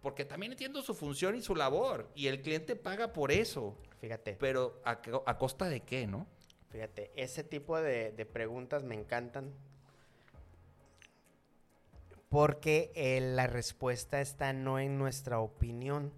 porque 0.00 0.24
también 0.24 0.52
entiendo 0.52 0.80
su 0.80 0.94
función 0.94 1.36
y 1.36 1.42
su 1.42 1.54
labor 1.54 2.08
y 2.14 2.28
el 2.28 2.40
cliente 2.40 2.76
paga 2.76 3.12
por 3.12 3.30
eso, 3.30 3.76
Fíjate, 4.00 4.38
pero 4.40 4.80
¿a, 4.86 5.02
co- 5.02 5.22
a 5.26 5.36
costa 5.36 5.68
de 5.68 5.80
qué, 5.80 6.06
no? 6.06 6.26
Fíjate, 6.70 7.10
ese 7.16 7.44
tipo 7.44 7.80
de, 7.80 8.12
de 8.12 8.26
preguntas 8.26 8.84
me 8.84 8.94
encantan 8.94 9.52
porque 12.28 12.92
eh, 12.94 13.20
la 13.20 13.46
respuesta 13.46 14.20
está 14.20 14.52
no 14.52 14.78
en 14.78 14.98
nuestra 14.98 15.40
opinión, 15.40 16.12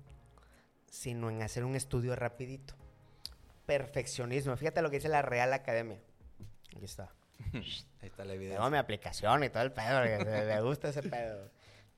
sino 0.87 1.31
en 1.31 1.43
hacer 1.43 1.65
un 1.65 1.77
estudio 1.77 2.17
rapidito. 2.17 2.75
Perfeccionismo. 3.67 4.57
Fíjate 4.57 4.83
lo 4.83 4.91
que 4.91 4.97
dice 4.97 5.09
la 5.09 5.23
Real 5.23 5.53
Academia. 5.53 6.01
Aquí 6.75 6.85
está. 6.85 7.13
Ahí 7.55 8.09
está 8.09 8.25
la 8.25 8.35
evidencia. 8.35 8.59
Tengo 8.59 8.71
mi 8.71 8.79
aplicación 8.79 9.45
y 9.45 9.51
todo 9.51 9.63
el 9.63 9.71
pedo, 9.73 10.01
me 10.01 10.61
gusta 10.63 10.89
ese 10.89 11.03
pedo. 11.03 11.49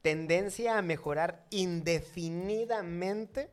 Tendencia 0.03 0.77
a 0.79 0.83
mejorar 0.83 1.47
indefinidamente 1.51 3.49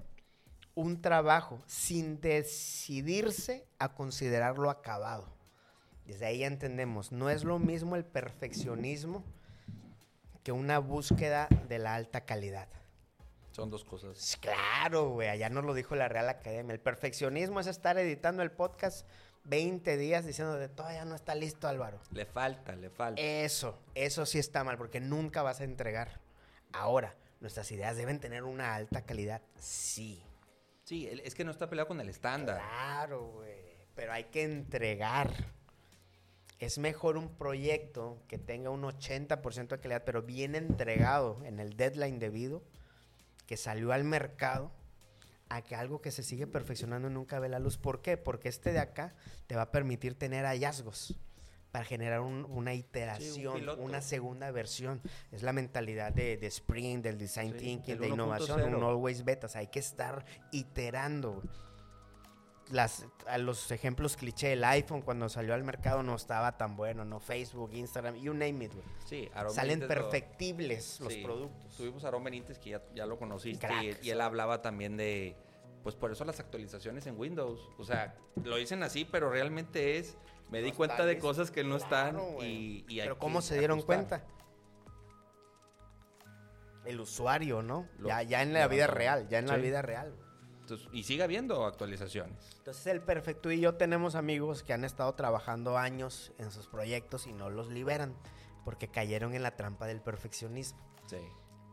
un 0.80 1.02
trabajo 1.02 1.60
sin 1.68 2.22
decidirse 2.22 3.68
a 3.80 3.94
considerarlo 3.94 4.70
acabado. 4.70 5.28
Desde 6.06 6.26
ahí 6.26 6.40
ya 6.40 6.48
entendemos, 6.48 7.12
no 7.12 7.30
es 7.30 7.44
lo 7.44 7.60
mismo 7.60 7.98
el 7.98 8.06
perfeccionismo 8.06 9.26
que 10.42 10.54
una 10.54 10.80
búsqueda 10.80 11.50
de 11.68 11.80
la 11.80 11.96
alta 11.96 12.22
calidad. 12.22 12.70
Son 13.52 13.70
dos 13.70 13.84
cosas. 13.84 14.38
Claro, 14.40 15.10
güey, 15.10 15.28
allá 15.28 15.50
nos 15.50 15.66
lo 15.66 15.74
dijo 15.74 15.96
la 15.96 16.08
Real 16.08 16.30
Academia. 16.30 16.74
El 16.74 16.80
perfeccionismo 16.80 17.60
es 17.60 17.68
estar 17.68 17.98
editando 17.98 18.42
el 18.42 18.52
podcast 18.52 19.06
20 19.44 19.98
días 19.98 20.26
diciendo 20.26 20.56
de 20.56 20.70
todavía 20.70 21.04
no 21.04 21.14
está 21.14 21.36
listo, 21.36 21.68
Álvaro. 21.68 22.00
Le 22.12 22.26
falta, 22.26 22.74
le 22.78 22.90
falta. 22.90 23.22
Eso, 23.22 23.78
eso 23.96 24.26
sí 24.26 24.40
está 24.40 24.64
mal, 24.64 24.78
porque 24.78 25.02
nunca 25.02 25.42
vas 25.42 25.60
a 25.60 25.66
entregar. 25.66 26.22
Ahora, 26.72 27.16
nuestras 27.42 27.70
ideas 27.74 27.98
deben 27.98 28.22
tener 28.22 28.46
una 28.46 28.76
alta 28.76 29.02
calidad, 29.02 29.42
sí. 29.58 30.24
Sí, 30.90 31.08
es 31.24 31.36
que 31.36 31.44
no 31.44 31.52
está 31.52 31.70
peleado 31.70 31.88
con 31.88 32.02
el 32.02 32.10
estándar. 32.10 32.58
Claro, 32.58 33.28
güey. 33.28 33.60
Pero 33.94 34.12
hay 34.12 34.24
que 34.24 34.42
entregar. 34.42 35.32
Es 36.58 36.80
mejor 36.80 37.16
un 37.16 37.30
proyecto 37.30 38.24
que 38.28 38.40
tenga 38.40 38.72
un 38.72 38.82
80% 38.82 39.68
de 39.68 39.80
calidad, 39.80 40.04
pero 40.04 40.24
bien 40.24 40.56
entregado 40.56 41.46
en 41.46 41.60
el 41.60 41.78
deadline 41.78 42.18
debido, 42.18 42.64
que 43.46 43.56
salió 43.56 43.92
al 43.92 44.04
mercado, 44.04 44.72
a 45.50 45.62
que 45.62 45.76
algo 45.76 46.02
que 46.02 46.10
se 46.10 46.24
sigue 46.24 46.48
perfeccionando 46.48 47.08
nunca 47.12 47.38
ve 47.38 47.50
la 47.50 47.60
luz. 47.60 47.78
¿Por 47.78 48.02
qué? 48.02 48.18
Porque 48.18 48.50
este 48.50 48.72
de 48.72 48.80
acá 48.80 49.14
te 49.46 49.56
va 49.56 49.62
a 49.62 49.72
permitir 49.72 50.18
tener 50.18 50.46
hallazgos 50.46 51.16
para 51.72 51.86
generar 51.86 52.22
un- 52.22 52.46
una 52.46 52.74
iteración, 52.74 53.56
piloto. 53.60 53.82
una 53.82 54.02
segunda 54.02 54.50
versión. 54.52 55.02
Es 55.32 55.44
la 55.44 55.54
mentalidad 55.54 56.12
de, 56.12 56.38
de 56.38 56.48
Spring, 56.48 57.02
del 57.02 57.18
Design 57.18 57.54
Sí, 57.54 57.60
Thinking, 57.60 58.00
de 58.00 58.08
innovación, 58.08 58.62
un 58.64 58.82
1.0. 58.82 58.88
always 58.90 59.24
beta. 59.24 59.48
O 59.48 59.50
sea, 59.50 59.62
hay 59.62 59.68
que 59.68 59.80
estar 59.80 60.26
iterando. 60.52 61.42
las, 62.72 63.08
a 63.26 63.40
los 63.40 63.72
ejemplos 63.72 64.16
cliché, 64.16 64.54
el 64.54 64.64
iPhone 64.64 65.02
cuando 65.02 65.28
salió 65.28 65.56
al 65.56 65.64
mercado 65.64 66.04
no 66.04 66.16
estaba 66.16 66.56
tan 66.56 66.76
bueno, 66.76 67.04
no 67.04 67.20
Facebook, 67.20 67.72
Instagram, 67.74 68.16
you 68.18 68.32
name 68.32 68.66
it, 68.66 68.74
güey. 68.76 68.86
Sí, 69.06 69.28
Salen 69.50 69.80
lo- 69.80 69.88
perfectibles 69.88 71.00
los 71.00 71.12
Sí, 71.14 71.24
productos. 71.24 71.76
Tuvimos 71.76 72.04
a 72.04 72.08
Aarón 72.10 72.24
Benítez, 72.24 72.60
que 72.60 72.70
ya, 72.72 72.84
ya 72.94 73.08
lo 73.08 73.18
conociste, 73.18 73.68
y, 73.82 74.08
y 74.08 74.12
él 74.12 74.22
hablaba 74.22 74.62
también 74.62 74.98
de, 74.98 75.36
pues 75.82 75.96
por 75.96 76.12
eso 76.12 76.24
las 76.26 76.40
actualizaciones 76.40 77.08
en 77.08 77.18
Windows. 77.20 77.60
O 77.80 77.84
sea, 77.84 78.16
lo 78.44 78.58
dicen 78.58 78.84
así, 78.84 79.04
pero 79.04 79.32
realmente 79.32 79.98
es, 79.98 80.16
me 80.50 80.62
di 80.62 80.72
cuenta 80.72 81.06
de 81.06 81.18
cosas 81.20 81.52
que 81.52 81.64
no 81.64 81.76
están 81.78 82.16
Claro, 82.16 82.44
y, 82.44 82.86
y 82.88 83.00
hay 83.00 83.06
Pero 83.08 83.16
que 83.16 83.20
¿cómo 83.20 83.42
se 83.42 83.58
dieron 83.58 83.78
ajustar. 83.80 83.96
cuenta? 84.08 84.26
El 86.86 87.00
usuario, 87.02 87.62
¿no? 87.62 87.88
Lo- 88.00 88.08
ya, 88.10 88.24
ya 88.24 88.42
en 88.42 88.54
la 88.54 88.68
vida 88.68 88.88
real, 88.88 89.28
ya 89.30 89.40
en 89.40 89.48
la 89.48 89.58
vida 89.58 89.82
real. 89.82 90.16
Entonces, 90.62 90.88
y 90.92 91.04
sigue 91.04 91.24
habiendo 91.24 91.66
actualizaciones. 91.66 92.56
Entonces 92.58 92.86
el 92.88 93.02
perfecto 93.02 93.52
y 93.52 93.60
yo 93.60 93.76
tenemos 93.76 94.16
amigos 94.16 94.64
que 94.64 94.74
han 94.74 94.84
estado 94.86 95.14
trabajando 95.16 95.78
años 95.78 96.32
en 96.38 96.52
sus 96.52 96.68
proyectos 96.68 97.28
y 97.28 97.34
no 97.34 97.50
los 97.50 97.70
liberan 97.70 98.16
porque 98.66 98.88
cayeron 98.88 99.34
en 99.34 99.42
la 99.44 99.56
trampa 99.56 99.88
del 99.88 100.02
perfeccionismo 100.02 100.80
Sí. 101.08 101.18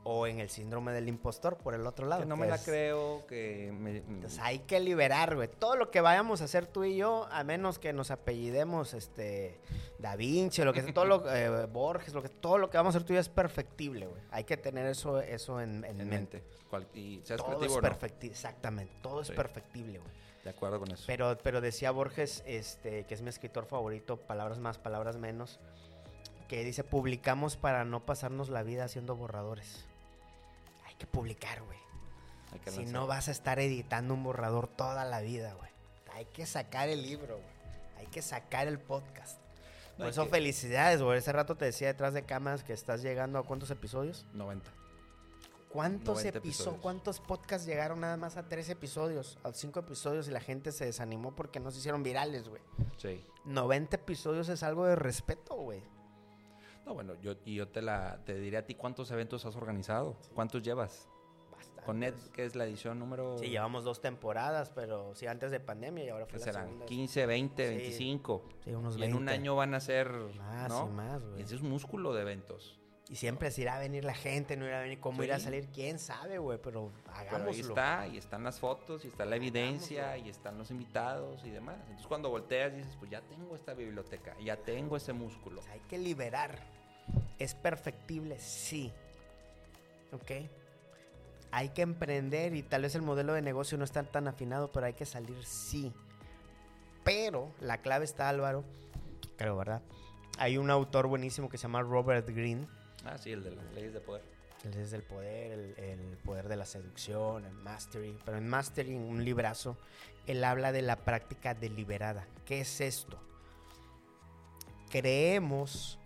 O 0.09 0.29
en 0.29 0.39
el 0.39 0.49
síndrome 0.49 0.93
del 0.93 1.09
impostor 1.09 1.57
por 1.57 1.75
el 1.75 1.85
otro 1.85 2.07
lado. 2.07 2.23
Que 2.23 2.29
no 2.29 2.37
que 2.37 2.43
me 2.43 2.47
la 2.47 2.55
es- 2.55 2.65
creo, 2.65 3.27
que 3.27 3.75
me... 3.77 3.97
Entonces 3.97 4.39
hay 4.41 4.61
que 4.61 4.79
liberar, 4.79 5.35
güey. 5.35 5.49
Todo 5.49 5.75
lo 5.75 5.91
que 5.91 6.01
vayamos 6.01 6.41
a 6.43 6.45
hacer 6.45 6.67
tú 6.69 6.85
y 6.85 6.97
yo, 6.97 7.27
a 7.33 7.43
menos 7.43 7.81
que 7.81 7.93
nos 7.93 8.13
apellidemos 8.13 8.95
este 8.95 9.59
Da 9.99 10.15
Vinci, 10.15 10.63
lo 10.63 10.73
que 10.73 10.83
sea, 10.83 10.95
todo 10.95 11.07
lo 11.07 11.25
eh, 11.35 11.67
Borges, 11.67 12.15
lo 12.15 12.23
que 12.23 12.29
todo 12.29 12.57
lo 12.57 12.71
que 12.71 12.77
vamos 12.77 12.95
a 12.95 12.99
hacer 12.99 13.07
tú 13.07 13.15
y 13.15 13.17
yo 13.17 13.21
es 13.21 13.29
perfectible, 13.29 14.07
güey. 14.07 14.23
Hay 14.31 14.45
que 14.45 14.57
tener 14.57 14.87
eso 14.87 15.21
eso 15.21 15.61
en, 15.61 15.85
en 15.85 16.01
en 16.01 16.09
mente. 16.09 16.45
y 16.95 17.21
seas 17.25 17.41
Todo 17.45 17.65
es 17.65 17.75
no. 17.75 17.81
perfectible, 17.81 18.33
exactamente, 18.33 18.95
todo 19.03 19.23
es 19.23 19.31
perfectible, 19.33 19.99
güey. 19.99 20.11
De 20.45 20.51
acuerdo 20.51 20.79
con 20.79 20.93
eso. 20.93 21.03
Pero, 21.09 21.37
pero 21.43 21.61
decía 21.61 21.91
Borges, 21.91 22.45
este, 22.47 23.03
que 23.07 23.15
es 23.15 23.23
mi 23.23 23.31
escritor 23.31 23.67
favorito, 23.67 24.19
palabras 24.19 24.61
más, 24.61 24.79
palabras 24.79 25.17
menos, 25.17 25.59
que 26.47 26.63
dice, 26.63 26.85
publicamos 26.85 27.57
para 27.57 27.85
no 27.85 28.07
pasarnos 28.07 28.51
la 28.51 28.63
vida 28.63 28.85
haciendo 28.85 29.17
borradores. 29.17 29.85
Hay 30.97 31.01
que 31.01 31.07
publicar, 31.07 31.63
güey. 31.63 31.77
Que 32.65 32.71
Si 32.71 32.87
no 32.87 33.07
vas 33.07 33.29
a 33.29 33.33
estar 33.33 33.59
editando 33.59 34.15
un 34.15 34.23
borrador 34.25 34.67
toda 34.67 35.05
la 35.05 35.21
vida, 35.21 35.53
güey. 35.55 35.71
Hay 36.15 36.25
que 36.25 36.47
sacar 36.47 36.89
el 36.89 37.03
libro, 37.03 37.35
güey. 37.37 37.49
Hay 37.99 38.07
que 38.07 38.23
sacar 38.23 38.67
el 38.67 38.79
podcast. 38.79 39.39
No, 39.99 40.05
Por 40.05 40.07
eso 40.09 40.25
que- 40.25 40.31
felicidades, 40.31 41.03
güey. 41.03 41.19
Ese 41.19 41.33
rato 41.33 41.57
te 41.57 41.67
decía 41.67 41.89
detrás 41.89 42.15
de 42.15 42.23
cámaras 42.25 42.65
que 42.65 42.73
estás 42.73 43.03
llegando 43.03 43.39
a 43.39 43.43
cuántos 43.43 43.71
episodios. 43.71 44.25
90. 44.33 44.71
¿Cuántos 45.69 46.17
90 46.17 46.39
episodios? 46.39 46.57
episodios. 46.57 46.81
¿Cuántos 46.83 47.21
podcasts 47.21 47.67
llegaron 47.67 48.01
nada 48.01 48.17
más 48.17 48.39
a 48.39 48.49
tres 48.49 48.71
episodios? 48.71 49.37
A 49.45 49.53
cinco 49.53 49.81
episodios 49.81 50.27
y 50.29 50.31
la 50.31 50.41
gente 50.41 50.73
se 50.73 50.87
desanimó 50.87 51.37
porque 51.37 51.61
no 51.61 51.71
se 51.71 51.79
hicieron 51.81 52.03
virales, 52.03 52.49
güey. 52.49 52.63
Sí. 52.97 53.23
90 53.45 53.97
episodios 53.97 54.49
es 54.49 54.63
algo 54.63 54.87
de 54.87 54.97
respeto, 54.97 55.55
güey. 55.57 55.83
No, 56.87 56.95
bueno, 56.95 57.15
yo, 57.21 57.35
y 57.45 57.57
yo 57.57 57.69
te 57.69 57.83
la 57.83 58.21
te 58.25 58.39
diré 58.39 58.59
a 58.59 58.65
ti 58.65 58.75
cuántos 58.77 59.11
eventos 59.11 59.45
has 59.45 59.57
organizado, 59.57 60.17
cuántos 60.35 60.63
llevas. 60.63 61.09
Bastante. 61.51 61.83
Con 61.83 61.99
Net, 61.99 62.15
que 62.33 62.45
es 62.45 62.55
la 62.55 62.65
edición 62.65 62.99
número... 62.99 63.39
Sí, 63.39 63.49
llevamos 63.49 63.83
dos 63.83 64.01
temporadas, 64.01 64.71
pero 64.71 65.15
sí, 65.15 65.27
antes 65.27 65.51
de 65.51 65.59
pandemia 65.59 66.05
y 66.05 66.09
ahora 66.11 66.27
fue 66.27 66.35
¿Qué 66.39 66.47
la 66.47 66.53
serán? 66.53 66.65
segunda. 66.67 66.87
15, 66.87 67.27
20, 67.27 67.69
Sí. 67.69 67.77
25. 67.77 68.49
Sí, 68.65 68.71
unos 68.75 68.97
Y 68.99 69.03
en 69.05 69.15
un 69.15 69.25
20. 69.27 69.33
año 69.33 69.57
van 69.57 69.75
a 69.75 69.81
ser, 69.81 70.11
Más 70.39 70.69
¿no? 70.71 70.87
y 70.89 70.93
más, 70.95 71.25
güey. 71.25 71.43
Ese 71.43 71.57
es 71.57 71.61
un 71.63 71.71
músculo 71.71 72.15
de 72.15 72.23
eventos. 72.23 72.79
Y 73.09 73.17
siempre 73.17 73.53
se 73.53 73.63
irá 73.63 73.77
a 73.77 73.79
venir 73.79 74.05
la 74.05 74.15
gente, 74.15 74.57
no 74.57 74.67
irá 74.67 74.79
a 74.81 74.83
venir, 74.83 74.99
cómo 74.99 75.19
Sí. 75.19 75.27
irá 75.27 75.37
a 75.37 75.41
salir, 75.41 75.69
quién 75.73 76.01
sabe, 76.01 76.39
güey, 76.39 76.59
pero 76.61 76.91
hagámoslo. 77.07 77.39
Pero 77.39 77.51
ahí 77.53 77.61
está, 77.61 78.07
y 78.09 78.19
están 78.19 78.43
las 78.43 78.59
fotos, 78.59 79.05
y 79.05 79.09
está 79.09 79.25
la 79.25 79.37
evidencia, 79.37 80.19
y 80.19 80.29
están 80.29 80.59
los 80.59 80.73
invitados 80.73 81.45
y 81.45 81.51
demás. 81.51 81.77
Entonces 81.83 82.07
cuando 82.09 82.31
volteas 82.31 82.75
dices, 82.75 82.97
pues 82.99 83.11
ya 83.11 83.21
tengo 83.21 83.55
esta 83.55 83.75
biblioteca, 83.75 84.35
ya 84.41 84.57
tengo 84.57 84.97
ese 84.97 85.13
músculo. 85.13 85.61
O 85.61 85.63
sea, 85.63 85.75
hay 85.75 85.81
que 85.89 85.99
liberar. 85.99 86.59
¿Es 87.39 87.55
perfectible? 87.55 88.41
Sí. 88.41 88.93
¿Ok? 90.11 90.49
Hay 91.53 91.69
que 91.69 91.83
emprender 91.83 92.57
y 92.57 92.65
tal 92.65 92.83
vez 92.83 92.97
el 92.97 93.03
modelo 93.03 93.35
de 93.35 93.41
negocio 93.43 93.79
no 93.79 93.85
está 93.85 94.03
tan 94.03 94.27
afinado, 94.27 94.73
pero 94.73 94.87
hay 94.87 94.95
que 94.95 95.07
salir 95.07 95.45
sí. 95.45 95.93
Pero 97.05 97.53
la 97.61 97.79
clave 97.79 98.05
está, 98.05 98.29
Álvaro, 98.29 98.65
creo, 99.37 99.57
¿verdad? 99.57 99.81
Hay 100.39 100.59
un 100.59 100.71
autor 100.71 101.07
buenísimo 101.07 101.49
que 101.49 101.57
se 101.57 101.63
llama 101.63 101.83
Robert 101.83 102.29
Greene, 102.29 102.67
Ah, 103.07 103.19
sí, 103.19 103.33
el 103.33 103.45
de 103.45 103.53
las 103.53 103.65
leyes 103.73 103.93
de 103.93 104.01
poder. 104.01 104.23
Él 104.65 104.79
es 104.81 104.93
el 104.93 105.03
poder, 105.03 105.75
el, 105.79 106.19
poder 106.25 106.49
de 106.49 106.57
la 106.57 106.67
seducción, 106.67 107.45
el 107.45 107.53
mastery. 107.53 108.19
Pero 108.25 108.39
en 108.39 108.49
mastery, 108.49 108.95
un 108.95 109.25
librazo, 109.25 109.77
él 110.27 110.43
habla 110.43 110.73
de 110.73 110.83
la 110.83 110.97
práctica 110.97 111.55
deliberada. 111.55 112.27
¿Qué 112.45 112.61
es 112.61 112.81
esto? 112.81 113.19
Creemos, 114.91 115.99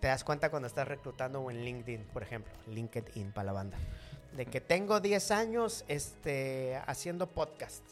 te 0.00 0.06
das 0.08 0.24
cuenta 0.24 0.50
cuando 0.50 0.68
estás 0.68 0.88
reclutando 0.88 1.50
en 1.50 1.64
LinkedIn, 1.64 2.04
por 2.12 2.22
ejemplo, 2.22 2.52
LinkedIn 2.68 3.32
para 3.32 3.46
la 3.46 3.52
banda, 3.52 3.78
de 4.36 4.46
que 4.46 4.60
tengo 4.60 5.00
10 5.00 5.30
años 5.30 5.84
este, 5.88 6.80
haciendo 6.86 7.26
podcast. 7.26 7.82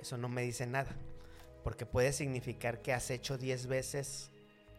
Eso 0.00 0.16
no 0.16 0.28
me 0.28 0.42
dice 0.42 0.66
nada, 0.66 0.90
porque 1.64 1.86
puede 1.86 2.12
significar 2.12 2.82
que 2.82 2.92
has 2.92 3.10
hecho 3.10 3.36
10 3.36 3.66
veces 3.66 4.30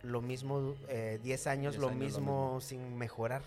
lo 0.03 0.21
mismo, 0.21 0.75
eh, 0.87 1.19
10 1.23 1.47
años, 1.47 1.73
10 1.73 1.81
lo, 1.81 1.89
años 1.89 1.99
lo 1.99 2.05
mismo 2.05 2.61
sin 2.61 2.97
mejorar. 2.97 3.41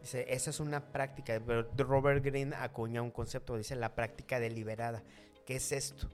Dice, 0.00 0.26
esa 0.28 0.50
es 0.50 0.58
una 0.58 0.80
práctica, 0.80 1.40
pero 1.46 1.68
Robert 1.76 2.24
Greene 2.24 2.56
acuña 2.56 3.02
un 3.02 3.10
concepto, 3.10 3.56
dice 3.56 3.76
la 3.76 3.94
práctica 3.94 4.40
deliberada. 4.40 5.02
¿Qué 5.46 5.56
es 5.56 5.70
esto? 5.70 6.08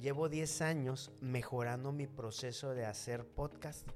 Llevo 0.00 0.28
10 0.28 0.62
años 0.62 1.10
mejorando 1.20 1.92
mi 1.92 2.06
proceso 2.06 2.74
de 2.74 2.86
hacer 2.86 3.24
podcast, 3.24 3.86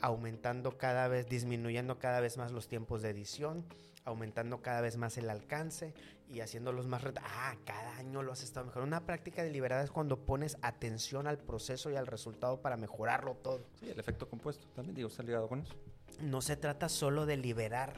aumentando 0.00 0.76
cada 0.76 1.08
vez, 1.08 1.28
disminuyendo 1.28 1.98
cada 1.98 2.20
vez 2.20 2.36
más 2.36 2.52
los 2.52 2.68
tiempos 2.68 3.02
de 3.02 3.10
edición, 3.10 3.64
aumentando 4.04 4.60
cada 4.62 4.80
vez 4.80 4.96
más 4.96 5.16
el 5.18 5.30
alcance 5.30 5.94
y 6.28 6.40
haciéndolos 6.40 6.86
más... 6.86 7.02
Ah, 7.22 7.56
cada 7.64 7.96
año 7.96 8.22
lo 8.22 8.32
has 8.32 8.42
estado 8.42 8.66
mejorando. 8.66 8.96
Una 8.96 9.06
práctica 9.06 9.42
deliberada 9.42 9.82
es 9.82 9.90
cuando 9.90 10.24
pones 10.24 10.56
atención 10.62 11.26
al 11.26 11.38
proceso 11.38 11.90
y 11.90 11.96
al 11.96 12.06
resultado 12.06 12.60
para 12.60 12.76
mejorarlo 12.76 13.34
todo. 13.36 13.64
Sí, 13.80 13.90
el 13.90 13.98
efecto 13.98 14.28
compuesto. 14.28 14.66
También 14.74 14.94
digo, 14.94 15.08
está 15.08 15.22
ligado 15.22 15.48
con 15.48 15.60
eso. 15.60 15.74
No 16.20 16.40
se 16.40 16.56
trata 16.56 16.88
solo 16.88 17.26
de 17.26 17.36
liberar, 17.36 17.94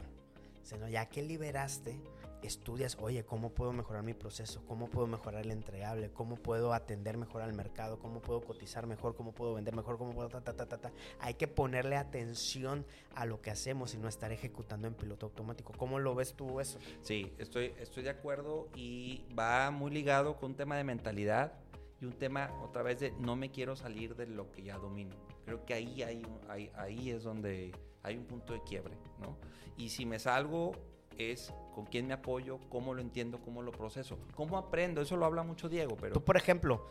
sino 0.63 0.87
ya 0.87 1.07
que 1.07 1.21
liberaste, 1.21 1.99
estudias, 2.41 2.97
oye, 2.99 3.25
¿cómo 3.25 3.53
puedo 3.53 3.73
mejorar 3.73 4.03
mi 4.03 4.13
proceso? 4.13 4.63
¿Cómo 4.65 4.89
puedo 4.89 5.07
mejorar 5.07 5.43
el 5.43 5.51
entregable? 5.51 6.11
¿Cómo 6.11 6.35
puedo 6.35 6.73
atender 6.73 7.17
mejor 7.17 7.41
al 7.41 7.53
mercado? 7.53 7.99
¿Cómo 7.99 8.21
puedo 8.21 8.41
cotizar 8.41 8.87
mejor? 8.87 9.15
¿Cómo 9.15 9.33
puedo 9.33 9.55
vender 9.55 9.75
mejor? 9.75 9.97
¿Cómo 9.97 10.13
puedo 10.13 10.29
ta, 10.29 10.41
ta, 10.41 10.53
ta, 10.53 10.67
ta, 10.67 10.77
ta? 10.77 10.91
Hay 11.19 11.35
que 11.35 11.47
ponerle 11.47 11.95
atención 11.95 12.85
a 13.15 13.25
lo 13.25 13.41
que 13.41 13.51
hacemos 13.51 13.93
y 13.93 13.97
no 13.97 14.07
estar 14.07 14.31
ejecutando 14.31 14.87
en 14.87 14.93
piloto 14.93 15.25
automático. 15.25 15.73
¿Cómo 15.77 15.99
lo 15.99 16.15
ves 16.15 16.33
tú 16.33 16.59
eso? 16.59 16.79
Sí, 17.01 17.33
estoy, 17.37 17.73
estoy 17.79 18.03
de 18.03 18.11
acuerdo 18.11 18.67
y 18.75 19.25
va 19.37 19.71
muy 19.71 19.91
ligado 19.91 20.37
con 20.37 20.51
un 20.51 20.57
tema 20.57 20.77
de 20.77 20.83
mentalidad 20.83 21.53
y 21.99 22.05
un 22.05 22.13
tema 22.13 22.51
otra 22.63 22.83
vez 22.83 22.99
de 22.99 23.11
no 23.11 23.35
me 23.35 23.49
quiero 23.49 23.75
salir 23.75 24.15
de 24.15 24.27
lo 24.27 24.51
que 24.51 24.63
ya 24.63 24.77
domino. 24.77 25.15
Creo 25.45 25.65
que 25.65 25.73
ahí, 25.73 26.03
hay, 26.03 26.23
ahí, 26.47 26.71
ahí 26.75 27.09
es 27.09 27.23
donde 27.23 27.71
hay 28.03 28.17
un 28.17 28.25
punto 28.25 28.53
de 28.53 28.61
quiebre, 28.63 28.95
¿no? 29.19 29.37
Y 29.77 29.89
si 29.89 30.05
me 30.05 30.19
salgo 30.19 30.73
es 31.17 31.53
con 31.73 31.85
quién 31.85 32.07
me 32.07 32.13
apoyo, 32.13 32.59
cómo 32.69 32.93
lo 32.93 33.01
entiendo, 33.01 33.39
cómo 33.39 33.61
lo 33.61 33.71
proceso, 33.71 34.17
cómo 34.35 34.57
aprendo. 34.57 35.01
Eso 35.01 35.17
lo 35.17 35.25
habla 35.25 35.43
mucho 35.43 35.69
Diego, 35.69 35.95
pero 35.95 36.13
Tú, 36.13 36.23
por 36.23 36.37
ejemplo, 36.37 36.85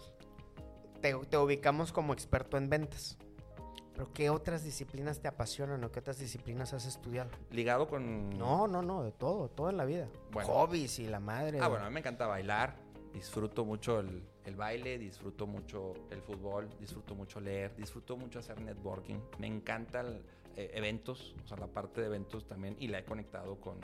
te, 1.00 1.14
te 1.14 1.36
ubicamos 1.36 1.92
como 1.92 2.12
experto 2.12 2.56
en 2.56 2.68
ventas. 2.68 3.18
¿Pero 3.94 4.12
qué 4.12 4.28
otras 4.28 4.62
disciplinas 4.62 5.20
te 5.20 5.28
apasionan 5.28 5.82
o 5.82 5.90
qué 5.90 6.00
otras 6.00 6.18
disciplinas 6.18 6.74
has 6.74 6.84
estudiado? 6.84 7.30
ligado 7.50 7.88
con... 7.88 8.28
No, 8.38 8.68
no, 8.68 8.82
no, 8.82 9.02
de 9.02 9.10
todo, 9.10 9.48
todo 9.48 9.70
en 9.70 9.78
la 9.78 9.86
vida. 9.86 10.06
Bueno. 10.32 10.50
Hobbies 10.50 10.98
y 10.98 11.06
la 11.06 11.18
madre. 11.18 11.60
Ah, 11.62 11.68
bueno, 11.68 11.86
a 11.86 11.88
mí 11.88 11.94
me 11.94 12.00
encanta 12.00 12.26
bailar, 12.26 12.76
disfruto 13.14 13.64
mucho 13.64 14.00
el, 14.00 14.22
el 14.44 14.54
baile, 14.54 14.98
disfruto 14.98 15.46
mucho 15.46 15.94
el 16.10 16.20
fútbol, 16.20 16.68
disfruto 16.78 17.14
mucho 17.14 17.40
leer, 17.40 17.74
disfruto 17.74 18.18
mucho 18.18 18.38
hacer 18.38 18.60
networking, 18.60 19.16
me 19.38 19.46
encantan 19.46 20.20
eh, 20.56 20.70
eventos, 20.74 21.34
o 21.44 21.48
sea, 21.48 21.56
la 21.56 21.66
parte 21.66 22.00
de 22.00 22.06
eventos 22.06 22.46
también, 22.46 22.76
y 22.78 22.88
la 22.88 22.98
he 23.00 23.04
conectado 23.04 23.60
con, 23.60 23.80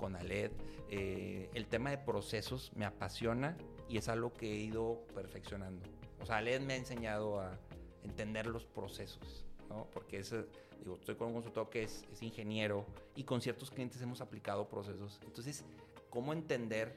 con 0.00 0.16
Aled. 0.16 0.50
Eh, 0.88 1.50
el 1.52 1.66
tema 1.66 1.90
de 1.90 1.98
procesos 1.98 2.72
me 2.74 2.86
apasiona 2.86 3.56
y 3.86 3.98
es 3.98 4.08
algo 4.08 4.32
que 4.32 4.50
he 4.50 4.56
ido 4.56 5.04
perfeccionando. 5.14 5.86
O 6.22 6.26
sea, 6.26 6.38
Aled 6.38 6.62
me 6.62 6.72
ha 6.72 6.76
enseñado 6.76 7.38
a 7.38 7.58
entender 8.02 8.46
los 8.46 8.64
procesos, 8.64 9.44
¿no? 9.68 9.86
Porque 9.92 10.18
es, 10.18 10.34
digo, 10.82 10.96
estoy 10.96 11.16
con 11.16 11.28
un 11.28 11.34
consultor 11.34 11.68
que 11.68 11.82
es, 11.82 12.04
es 12.10 12.22
ingeniero 12.22 12.86
y 13.14 13.24
con 13.24 13.42
ciertos 13.42 13.70
clientes 13.70 14.00
hemos 14.00 14.22
aplicado 14.22 14.66
procesos. 14.68 15.20
Entonces, 15.22 15.64
¿cómo 16.08 16.32
entender 16.32 16.96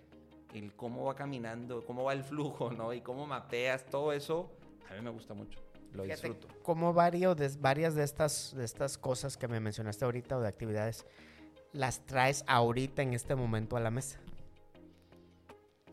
el 0.53 0.73
cómo 0.73 1.03
va 1.03 1.15
caminando, 1.15 1.85
cómo 1.85 2.05
va 2.05 2.13
el 2.13 2.23
flujo, 2.23 2.71
¿no? 2.71 2.93
Y 2.93 3.01
cómo 3.01 3.27
mapeas 3.27 3.85
todo 3.85 4.13
eso, 4.13 4.49
a 4.89 4.93
mí 4.93 5.01
me 5.01 5.09
gusta 5.09 5.33
mucho. 5.33 5.59
Lo 5.91 6.03
Fíjate, 6.03 6.29
disfruto. 6.29 6.47
Como 6.63 6.93
varios 6.93 7.35
de, 7.35 7.49
varias 7.59 7.95
de 7.95 8.03
estas, 8.03 8.55
de 8.55 8.63
estas 8.63 8.97
cosas 8.97 9.35
que 9.35 9.47
me 9.47 9.59
mencionaste 9.59 10.05
ahorita 10.05 10.37
o 10.37 10.41
de 10.41 10.47
actividades, 10.47 11.05
las 11.73 12.05
traes 12.05 12.43
ahorita 12.47 13.01
en 13.01 13.13
este 13.13 13.35
momento 13.35 13.75
a 13.75 13.79
la 13.79 13.91
mesa. 13.91 14.19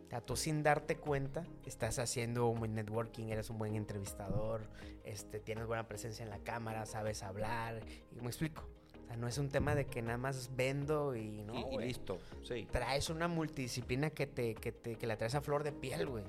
sea, 0.08 0.20
tú 0.20 0.36
sin 0.36 0.62
darte 0.62 0.96
cuenta, 0.96 1.44
estás 1.66 1.98
haciendo 1.98 2.46
un 2.48 2.60
buen 2.60 2.74
networking, 2.74 3.26
eres 3.28 3.48
un 3.50 3.58
buen 3.58 3.74
entrevistador, 3.74 4.68
este, 5.04 5.40
tienes 5.40 5.66
buena 5.66 5.88
presencia 5.88 6.22
en 6.22 6.30
la 6.30 6.38
cámara, 6.38 6.84
sabes 6.86 7.22
hablar. 7.22 7.80
Y 8.14 8.20
me 8.20 8.28
explico. 8.28 8.68
O 9.02 9.06
sea, 9.06 9.16
no 9.16 9.26
es 9.26 9.38
un 9.38 9.48
tema 9.48 9.74
de 9.74 9.86
que 9.86 10.02
nada 10.02 10.18
más 10.18 10.50
vendo 10.54 11.16
y 11.16 11.42
no. 11.42 11.54
y, 11.72 11.78
listo, 11.78 12.18
sí. 12.42 12.68
Traes 12.70 13.08
una 13.10 13.26
multidisciplina 13.26 14.10
que 14.10 14.26
te, 14.26 14.54
que 14.54 14.72
te, 14.72 14.96
que 14.96 15.06
la 15.06 15.16
traes 15.16 15.34
a 15.34 15.40
flor 15.40 15.64
de 15.64 15.72
piel, 15.72 16.06
güey. 16.06 16.24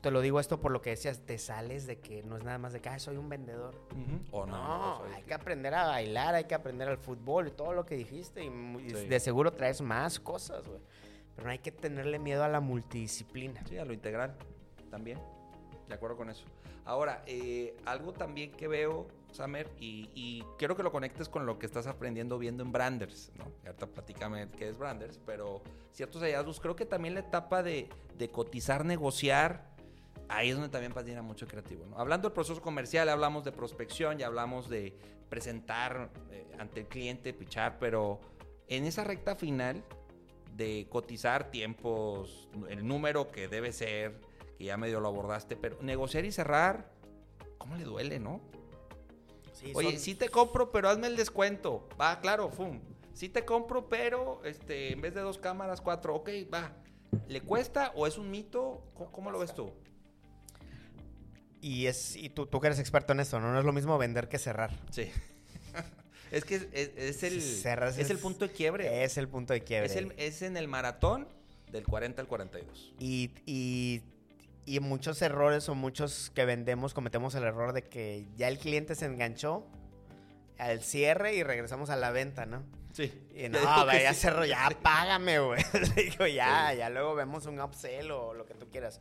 Te 0.00 0.10
lo 0.10 0.20
digo 0.22 0.40
esto 0.40 0.60
por 0.60 0.72
lo 0.72 0.80
que 0.80 0.90
decías, 0.90 1.20
te 1.26 1.36
sales 1.38 1.86
de 1.86 1.98
que 2.00 2.22
no 2.22 2.36
es 2.38 2.44
nada 2.44 2.56
más 2.58 2.72
de 2.72 2.80
que 2.80 2.88
"Ay, 2.88 3.00
soy 3.00 3.16
un 3.16 3.28
vendedor. 3.28 3.74
O 4.30 4.46
no, 4.46 4.56
No, 4.56 4.98
pues, 5.02 5.14
hay 5.16 5.22
que 5.24 5.34
aprender 5.34 5.74
a 5.74 5.86
bailar, 5.86 6.34
hay 6.34 6.44
que 6.44 6.54
aprender 6.54 6.88
al 6.88 6.96
fútbol 6.98 7.48
y 7.48 7.50
todo 7.50 7.72
lo 7.74 7.84
que 7.84 7.94
dijiste. 7.96 8.42
Y 8.42 8.50
mu- 8.50 8.80
y 8.80 8.90
Sí. 8.90 9.06
de 9.06 9.20
seguro 9.20 9.52
traes 9.52 9.80
más 9.82 10.18
cosas, 10.18 10.66
güey. 10.66 10.80
Pero 11.34 11.46
no 11.46 11.52
hay 11.52 11.58
que 11.58 11.72
tenerle 11.72 12.18
miedo 12.18 12.44
a 12.44 12.48
la 12.48 12.60
multidisciplina. 12.60 13.62
Sí, 13.66 13.76
a 13.76 13.84
lo 13.84 13.92
integral 13.92 14.34
también. 14.90 15.18
De 15.88 15.94
acuerdo 15.94 16.16
con 16.16 16.30
eso. 16.30 16.44
Ahora, 16.86 17.22
eh, 17.26 17.76
algo 17.84 18.12
también 18.12 18.52
que 18.52 18.68
veo, 18.68 19.06
Samer, 19.32 19.68
y, 19.80 20.10
y 20.14 20.44
quiero 20.58 20.76
que 20.76 20.82
lo 20.82 20.92
conectes 20.92 21.28
con 21.28 21.44
lo 21.44 21.58
que 21.58 21.66
estás 21.66 21.86
aprendiendo 21.88 22.38
viendo 22.38 22.62
en 22.62 22.70
Branders, 22.72 23.32
¿no? 23.36 23.46
Y 23.64 23.66
Ahorita 23.66 23.86
platícame 23.86 24.48
qué 24.50 24.68
es 24.68 24.78
Branders, 24.78 25.18
pero 25.26 25.60
ciertos 25.92 26.22
hallazgos, 26.22 26.60
creo 26.60 26.76
que 26.76 26.86
también 26.86 27.14
la 27.14 27.20
etapa 27.20 27.62
de, 27.62 27.88
de 28.16 28.30
cotizar, 28.30 28.84
negociar, 28.84 29.73
ahí 30.28 30.48
es 30.50 30.54
donde 30.56 30.70
también 30.70 30.92
patina 30.92 31.22
mucho 31.22 31.46
creativo, 31.46 31.86
¿no? 31.86 31.98
Hablando 31.98 32.28
del 32.28 32.34
proceso 32.34 32.60
comercial, 32.60 33.08
hablamos 33.08 33.44
de 33.44 33.52
prospección, 33.52 34.18
ya 34.18 34.26
hablamos 34.26 34.68
de 34.68 34.96
presentar 35.28 36.10
eh, 36.30 36.50
ante 36.58 36.80
el 36.80 36.86
cliente, 36.88 37.32
pichar, 37.32 37.78
pero 37.78 38.20
en 38.68 38.84
esa 38.84 39.04
recta 39.04 39.34
final 39.36 39.82
de 40.56 40.86
cotizar 40.88 41.50
tiempos, 41.50 42.48
el 42.68 42.86
número 42.86 43.28
que 43.28 43.48
debe 43.48 43.72
ser, 43.72 44.20
que 44.56 44.64
ya 44.64 44.76
medio 44.76 45.00
lo 45.00 45.08
abordaste, 45.08 45.56
pero 45.56 45.78
negociar 45.82 46.24
y 46.24 46.32
cerrar, 46.32 46.92
¿cómo 47.58 47.76
le 47.76 47.84
duele, 47.84 48.20
no? 48.20 48.40
Sí, 49.52 49.72
Oye, 49.74 49.90
son- 49.92 49.98
sí 50.00 50.14
te 50.14 50.28
compro, 50.28 50.70
pero 50.70 50.88
hazme 50.88 51.06
el 51.08 51.16
descuento. 51.16 51.88
Va, 52.00 52.20
claro, 52.20 52.50
fum. 52.50 52.80
Sí 53.12 53.28
te 53.28 53.44
compro, 53.44 53.88
pero 53.88 54.44
este, 54.44 54.92
en 54.92 55.00
vez 55.00 55.14
de 55.14 55.20
dos 55.20 55.38
cámaras, 55.38 55.80
cuatro. 55.80 56.14
Ok, 56.16 56.28
va. 56.52 56.72
¿Le 57.28 57.40
cuesta 57.40 57.92
o 57.94 58.06
es 58.08 58.18
un 58.18 58.30
mito? 58.30 58.82
¿Cómo, 58.94 59.12
cómo 59.12 59.30
lo 59.30 59.38
ves 59.38 59.54
tú? 59.54 59.72
Y, 61.64 61.86
es, 61.86 62.14
y 62.16 62.28
tú, 62.28 62.44
tú 62.44 62.60
que 62.60 62.66
eres 62.66 62.78
experto 62.78 63.14
en 63.14 63.20
eso, 63.20 63.40
¿no? 63.40 63.50
No 63.50 63.58
es 63.58 63.64
lo 63.64 63.72
mismo 63.72 63.96
vender 63.96 64.28
que 64.28 64.38
cerrar. 64.38 64.70
Sí. 64.90 65.10
es 66.30 66.44
que 66.44 66.56
es, 66.56 66.66
es- 66.74 66.90
es 66.96 67.22
el, 67.22 67.38
es 67.98 68.10
el 68.10 68.18
punto 68.18 68.46
de 68.46 68.52
quiebre. 68.52 69.02
Es 69.02 69.16
el 69.16 69.28
punto 69.28 69.54
de 69.54 69.62
quiebre. 69.62 69.86
Es, 69.86 69.96
el- 69.96 70.12
es 70.18 70.42
en 70.42 70.58
el 70.58 70.68
maratón 70.68 71.26
del 71.72 71.86
40 71.86 72.20
al 72.20 72.28
42. 72.28 72.92
Y, 72.98 73.30
y, 73.46 74.02
y 74.66 74.80
muchos 74.80 75.22
errores 75.22 75.68
o 75.70 75.74
muchos 75.74 76.30
que 76.34 76.44
vendemos 76.44 76.92
cometemos 76.92 77.34
el 77.34 77.44
error 77.44 77.72
de 77.72 77.82
que 77.82 78.26
ya 78.36 78.48
el 78.48 78.58
cliente 78.58 78.94
se 78.94 79.06
enganchó 79.06 79.66
al 80.58 80.82
cierre 80.82 81.34
y 81.34 81.42
regresamos 81.42 81.88
a 81.88 81.96
la 81.96 82.10
venta, 82.10 82.44
¿no? 82.44 82.62
Sí. 82.92 83.10
Y 83.34 83.48
no, 83.48 83.58
güey, 83.84 84.02
ya 84.02 84.12
cerró, 84.14 84.44
ya 84.44 84.68
págame, 84.82 85.38
güey. 85.40 85.64
Digo, 85.96 86.26
ya, 86.26 86.74
ya 86.74 86.90
luego 86.90 87.14
vemos 87.14 87.46
un 87.46 87.58
upsell 87.60 88.10
o 88.10 88.34
lo 88.34 88.44
que 88.46 88.54
tú 88.54 88.68
quieras. 88.70 89.00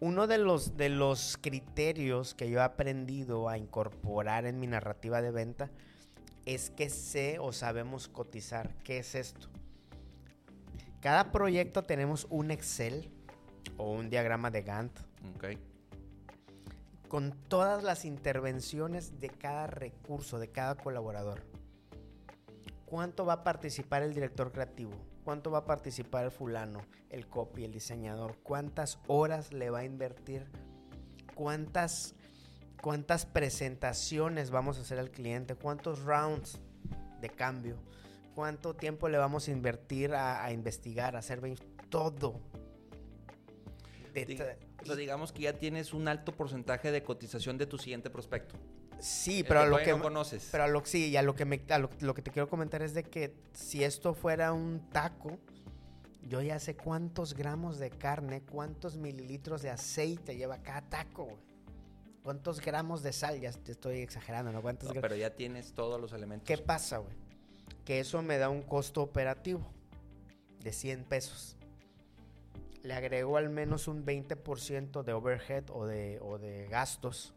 Uno 0.00 0.26
de 0.26 0.38
los, 0.38 0.76
de 0.76 0.90
los 0.90 1.38
criterios 1.40 2.34
que 2.34 2.48
yo 2.48 2.60
he 2.60 2.62
aprendido 2.62 3.48
a 3.48 3.58
incorporar 3.58 4.46
en 4.46 4.60
mi 4.60 4.68
narrativa 4.68 5.20
de 5.20 5.32
venta 5.32 5.70
es 6.46 6.70
que 6.70 6.88
sé 6.88 7.38
o 7.40 7.52
sabemos 7.52 8.06
cotizar. 8.08 8.74
¿Qué 8.84 8.98
es 8.98 9.14
esto? 9.14 9.48
Cada 11.00 11.32
proyecto 11.32 11.82
tenemos 11.82 12.26
un 12.30 12.50
Excel 12.50 13.10
o 13.76 13.90
un 13.90 14.08
diagrama 14.08 14.50
de 14.50 14.62
Gantt 14.62 15.00
con 17.08 17.32
todas 17.48 17.82
las 17.82 18.04
intervenciones 18.04 19.18
de 19.18 19.30
cada 19.30 19.66
recurso, 19.66 20.38
de 20.38 20.48
cada 20.48 20.76
colaborador. 20.76 21.42
¿Cuánto 22.86 23.24
va 23.26 23.34
a 23.34 23.44
participar 23.44 24.02
el 24.02 24.14
director 24.14 24.52
creativo? 24.52 24.92
¿Cuánto 25.28 25.50
va 25.50 25.58
a 25.58 25.64
participar 25.66 26.24
el 26.24 26.30
fulano, 26.30 26.80
el 27.10 27.26
copy, 27.26 27.62
el 27.62 27.70
diseñador? 27.70 28.38
¿Cuántas 28.42 28.98
horas 29.08 29.52
le 29.52 29.68
va 29.68 29.80
a 29.80 29.84
invertir? 29.84 30.46
¿Cuántas, 31.34 32.14
cuántas 32.80 33.26
presentaciones 33.26 34.50
vamos 34.50 34.78
a 34.78 34.80
hacer 34.80 34.98
al 34.98 35.10
cliente? 35.10 35.54
¿Cuántos 35.54 36.02
rounds 36.02 36.58
de 37.20 37.28
cambio? 37.28 37.76
¿Cuánto 38.34 38.74
tiempo 38.74 39.10
le 39.10 39.18
vamos 39.18 39.48
a 39.48 39.50
invertir 39.50 40.14
a, 40.14 40.42
a 40.42 40.50
investigar, 40.50 41.14
a 41.14 41.18
hacer 41.18 41.42
todo? 41.90 42.40
De 44.14 44.56
o 44.80 44.86
sea, 44.86 44.96
digamos 44.96 45.32
que 45.32 45.42
ya 45.42 45.52
tienes 45.52 45.92
un 45.92 46.08
alto 46.08 46.32
porcentaje 46.32 46.90
de 46.90 47.02
cotización 47.02 47.58
de 47.58 47.66
tu 47.66 47.76
siguiente 47.76 48.08
prospecto. 48.08 48.56
Sí, 49.00 49.44
pero 49.44 49.60
a 49.60 49.66
lo 49.66 49.78
que 49.78 49.92
no 49.92 50.02
conoces. 50.02 50.48
pero 50.50 50.64
a 50.64 50.68
lo 50.68 50.84
sí, 50.84 51.08
y 51.08 51.16
a 51.16 51.22
lo 51.22 51.34
que 51.34 51.44
me 51.44 51.60
a 51.70 51.78
lo, 51.78 51.90
lo 52.00 52.14
que 52.14 52.22
te 52.22 52.30
quiero 52.30 52.48
comentar 52.48 52.82
es 52.82 52.94
de 52.94 53.04
que 53.04 53.34
si 53.52 53.84
esto 53.84 54.14
fuera 54.14 54.52
un 54.52 54.90
taco, 54.90 55.38
yo 56.28 56.42
ya 56.42 56.58
sé 56.58 56.76
cuántos 56.76 57.34
gramos 57.34 57.78
de 57.78 57.90
carne, 57.90 58.42
cuántos 58.42 58.96
mililitros 58.96 59.62
de 59.62 59.70
aceite 59.70 60.36
lleva 60.36 60.58
cada 60.58 60.82
taco, 60.82 61.24
güey. 61.24 61.48
Cuántos 62.22 62.60
gramos 62.60 63.02
de 63.02 63.12
sal, 63.14 63.40
ya 63.40 63.50
te 63.52 63.72
estoy 63.72 64.00
exagerando, 64.00 64.52
¿no? 64.52 64.60
¿Cuántos 64.60 64.94
No, 64.94 65.00
pero 65.00 65.16
ya 65.16 65.34
tienes 65.34 65.72
todos 65.72 65.98
los 65.98 66.12
elementos. 66.12 66.46
¿Qué 66.46 66.58
pasa, 66.58 66.98
güey? 66.98 67.16
Que 67.86 68.00
eso 68.00 68.20
me 68.20 68.36
da 68.36 68.50
un 68.50 68.60
costo 68.60 69.00
operativo 69.00 69.66
de 70.62 70.72
100 70.72 71.04
pesos. 71.04 71.56
Le 72.82 72.92
agrego 72.92 73.38
al 73.38 73.48
menos 73.48 73.88
un 73.88 74.04
20% 74.04 75.02
de 75.02 75.12
overhead 75.14 75.64
o 75.70 75.86
de, 75.86 76.18
o 76.20 76.38
de 76.38 76.66
gastos. 76.68 77.34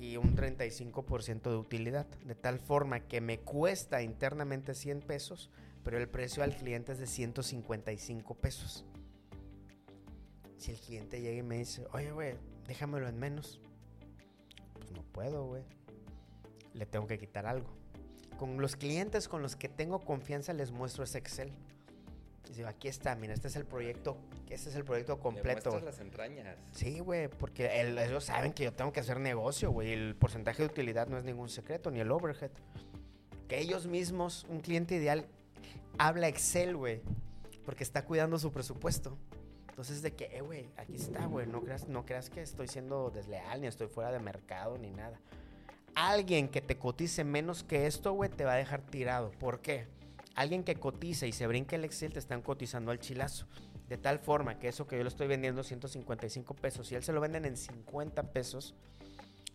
Y 0.00 0.16
un 0.16 0.36
35% 0.36 1.50
de 1.50 1.56
utilidad. 1.56 2.06
De 2.24 2.34
tal 2.34 2.58
forma 2.58 3.00
que 3.00 3.20
me 3.20 3.38
cuesta 3.40 4.02
internamente 4.02 4.74
100 4.74 5.00
pesos, 5.00 5.50
pero 5.84 5.98
el 5.98 6.08
precio 6.08 6.42
al 6.42 6.54
cliente 6.54 6.92
es 6.92 6.98
de 6.98 7.06
155 7.06 8.34
pesos. 8.34 8.84
Si 10.56 10.72
el 10.72 10.80
cliente 10.80 11.20
llega 11.20 11.38
y 11.38 11.42
me 11.42 11.58
dice, 11.58 11.86
oye, 11.92 12.10
güey, 12.10 12.34
déjamelo 12.66 13.08
en 13.08 13.18
menos. 13.18 13.60
Pues 14.74 14.90
no 14.92 15.02
puedo, 15.02 15.46
güey. 15.46 15.62
Le 16.74 16.86
tengo 16.86 17.06
que 17.06 17.18
quitar 17.18 17.46
algo. 17.46 17.76
Con 18.38 18.60
los 18.60 18.76
clientes 18.76 19.28
con 19.28 19.42
los 19.42 19.56
que 19.56 19.68
tengo 19.68 20.00
confianza 20.00 20.52
les 20.52 20.70
muestro 20.70 21.04
ese 21.04 21.18
Excel. 21.18 21.52
Y 22.48 22.52
digo, 22.54 22.68
aquí 22.68 22.88
está, 22.88 23.14
mira, 23.14 23.34
este 23.34 23.48
es 23.48 23.56
el 23.56 23.64
proyecto, 23.66 24.16
este 24.48 24.70
es 24.70 24.74
el 24.76 24.84
proyecto 24.84 25.16
Le 25.16 25.20
completo. 25.22 25.70
muestras 25.70 25.82
las 25.82 26.00
entrañas. 26.00 26.56
Sí, 26.72 26.98
güey, 27.00 27.28
porque 27.28 27.80
el- 27.80 27.98
ellos 27.98 28.24
saben 28.24 28.52
que 28.52 28.64
yo 28.64 28.72
tengo 28.72 28.92
que 28.92 29.00
hacer 29.00 29.20
negocio, 29.20 29.70
güey. 29.70 29.92
El 29.92 30.16
porcentaje 30.16 30.62
de 30.62 30.66
utilidad 30.68 31.06
no 31.08 31.18
es 31.18 31.24
ningún 31.24 31.48
secreto, 31.48 31.90
ni 31.90 32.00
el 32.00 32.10
overhead. 32.10 32.50
Que 33.48 33.58
ellos 33.60 33.86
mismos, 33.86 34.44
un 34.48 34.60
cliente 34.60 34.94
ideal, 34.94 35.26
habla 35.98 36.28
Excel, 36.28 36.76
güey, 36.76 37.00
porque 37.64 37.82
está 37.84 38.04
cuidando 38.04 38.38
su 38.38 38.50
presupuesto. 38.52 39.16
Entonces, 39.68 40.02
de 40.02 40.12
que, 40.14 40.24
eh, 40.36 40.40
güey, 40.40 40.68
aquí 40.76 40.96
está, 40.96 41.26
güey, 41.26 41.46
no 41.46 41.62
creas, 41.62 41.86
no 41.86 42.04
creas 42.04 42.30
que 42.30 42.42
estoy 42.42 42.66
siendo 42.66 43.10
desleal, 43.10 43.60
ni 43.60 43.66
estoy 43.68 43.86
fuera 43.86 44.10
de 44.10 44.18
mercado, 44.18 44.76
ni 44.76 44.90
nada. 44.90 45.20
Alguien 45.94 46.48
que 46.48 46.60
te 46.60 46.76
cotice 46.78 47.24
menos 47.24 47.62
que 47.62 47.86
esto, 47.86 48.12
güey, 48.12 48.30
te 48.30 48.44
va 48.44 48.54
a 48.54 48.56
dejar 48.56 48.82
tirado. 48.82 49.30
¿Por 49.32 49.60
qué? 49.60 49.86
Alguien 50.38 50.62
que 50.62 50.76
cotice 50.76 51.26
y 51.26 51.32
se 51.32 51.48
brinque 51.48 51.74
el 51.74 51.84
Excel 51.84 52.12
te 52.12 52.20
están 52.20 52.42
cotizando 52.42 52.92
al 52.92 53.00
chilazo. 53.00 53.46
De 53.88 53.96
tal 53.98 54.20
forma 54.20 54.60
que 54.60 54.68
eso 54.68 54.86
que 54.86 54.96
yo 54.96 55.02
le 55.02 55.08
estoy 55.08 55.26
vendiendo 55.26 55.64
155 55.64 56.54
pesos, 56.54 56.92
y 56.92 56.94
él 56.94 57.02
se 57.02 57.12
lo 57.12 57.20
venden 57.20 57.44
en 57.44 57.56
50 57.56 58.22
pesos, 58.32 58.76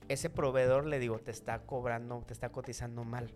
ese 0.10 0.30
proveedor 0.30 0.86
le 0.86 1.00
digo, 1.00 1.20
te 1.20 1.32
está 1.32 1.60
cobrando, 1.60 2.22
te 2.28 2.34
está 2.34 2.50
cotizando 2.50 3.06
mal. 3.06 3.32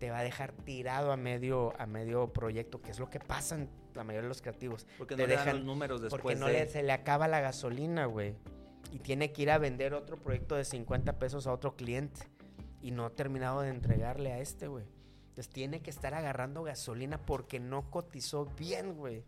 Te 0.00 0.10
va 0.10 0.18
a 0.18 0.22
dejar 0.24 0.50
tirado 0.52 1.12
a 1.12 1.16
medio, 1.16 1.74
a 1.78 1.86
medio 1.86 2.32
proyecto, 2.32 2.82
que 2.82 2.90
es 2.90 2.98
lo 2.98 3.08
que 3.08 3.20
pasa 3.20 3.54
en 3.54 3.68
la 3.94 4.02
mayoría 4.02 4.22
de 4.22 4.28
los 4.28 4.42
creativos. 4.42 4.86
Porque 4.98 5.14
Te 5.14 5.22
no 5.22 5.28
le 5.28 5.34
dan 5.36 5.46
dejan- 5.46 5.56
los 5.58 5.64
números 5.66 6.00
después 6.00 6.20
Porque 6.22 6.36
no 6.40 6.46
de... 6.46 6.52
le, 6.54 6.66
se 6.68 6.82
le 6.82 6.90
acaba 6.90 7.28
la 7.28 7.40
gasolina, 7.40 8.06
güey. 8.06 8.34
Y 8.90 8.98
tiene 8.98 9.30
que 9.30 9.42
ir 9.42 9.50
a 9.52 9.58
vender 9.58 9.94
otro 9.94 10.16
proyecto 10.16 10.56
de 10.56 10.64
50 10.64 11.20
pesos 11.20 11.46
a 11.46 11.52
otro 11.52 11.76
cliente. 11.76 12.22
Y 12.82 12.90
no 12.90 13.04
ha 13.04 13.10
terminado 13.10 13.60
de 13.60 13.68
entregarle 13.68 14.32
a 14.32 14.40
este, 14.40 14.66
güey. 14.66 14.86
Entonces 15.40 15.54
tiene 15.54 15.80
que 15.80 15.88
estar 15.88 16.12
agarrando 16.12 16.62
gasolina 16.64 17.16
porque 17.16 17.60
no 17.60 17.90
cotizó 17.90 18.44
bien, 18.58 18.94
güey. 18.94 19.24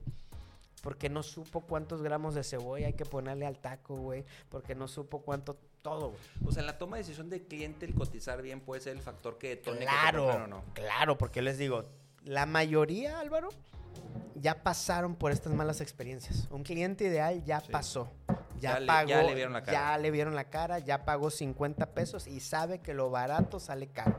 Porque 0.82 1.08
no 1.08 1.22
supo 1.22 1.62
cuántos 1.62 2.02
gramos 2.02 2.34
de 2.34 2.44
cebolla 2.44 2.88
hay 2.88 2.92
que 2.92 3.06
ponerle 3.06 3.46
al 3.46 3.58
taco, 3.58 3.96
güey. 3.96 4.26
Porque 4.50 4.74
no 4.74 4.88
supo 4.88 5.22
cuánto 5.22 5.56
todo, 5.80 6.08
güey. 6.10 6.20
O 6.44 6.52
sea, 6.52 6.60
en 6.60 6.66
la 6.66 6.76
toma 6.76 6.98
de 6.98 7.04
decisión 7.04 7.30
del 7.30 7.44
cliente, 7.44 7.86
el 7.86 7.94
cotizar 7.94 8.42
bien 8.42 8.60
puede 8.60 8.82
ser 8.82 8.94
el 8.94 9.00
factor 9.00 9.38
que 9.38 9.48
detone 9.56 9.78
que 9.78 9.84
te 9.86 9.90
Claro, 9.90 10.26
o 10.26 10.46
no. 10.46 10.62
claro, 10.74 11.16
porque 11.16 11.40
les 11.40 11.56
digo, 11.56 11.86
la 12.24 12.44
mayoría, 12.44 13.18
Álvaro, 13.18 13.48
ya 14.34 14.62
pasaron 14.62 15.14
por 15.16 15.32
estas 15.32 15.54
malas 15.54 15.80
experiencias. 15.80 16.46
Un 16.50 16.62
cliente 16.62 17.04
ideal 17.04 17.42
ya 17.42 17.60
Sí. 17.60 17.72
pasó. 17.72 18.12
Ya, 18.60 18.74
Ya 18.74 18.80
le- 18.80 18.86
pagó, 18.86 19.08
ya 19.08 19.22
le 19.22 19.34
vieron 19.34 19.52
la 19.54 19.62
cara. 19.62 19.72
ya 19.72 19.96
le 19.98 20.10
vieron 20.10 20.34
la 20.34 20.44
cara, 20.50 20.78
ya 20.78 21.06
pagó 21.06 21.30
50 21.30 21.86
pesos 21.94 22.26
y 22.26 22.40
sabe 22.40 22.80
que 22.80 22.92
lo 22.92 23.08
barato 23.08 23.58
sale 23.58 23.86
caro. 23.88 24.14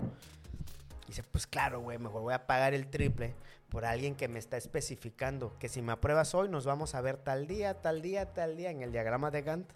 Dice, 1.13 1.21
pues 1.31 1.45
claro, 1.45 1.79
güey, 1.79 1.99
mejor 1.99 2.23
voy 2.23 2.33
a 2.33 2.47
pagar 2.47 2.73
el 2.73 2.87
triple 2.87 3.35
por 3.69 3.85
alguien 3.85 4.15
que 4.15 4.27
me 4.27 4.39
está 4.39 4.57
especificando 4.57 5.55
que 5.59 5.69
si 5.69 5.79
me 5.83 5.91
apruebas 5.91 6.33
hoy 6.33 6.49
nos 6.49 6.65
vamos 6.65 6.95
a 6.95 7.01
ver 7.01 7.17
tal 7.17 7.45
día, 7.45 7.83
tal 7.83 8.01
día, 8.01 8.33
tal 8.33 8.57
día 8.57 8.71
en 8.71 8.81
el 8.81 8.91
diagrama 8.91 9.29
de 9.29 9.43
Gantt. 9.43 9.71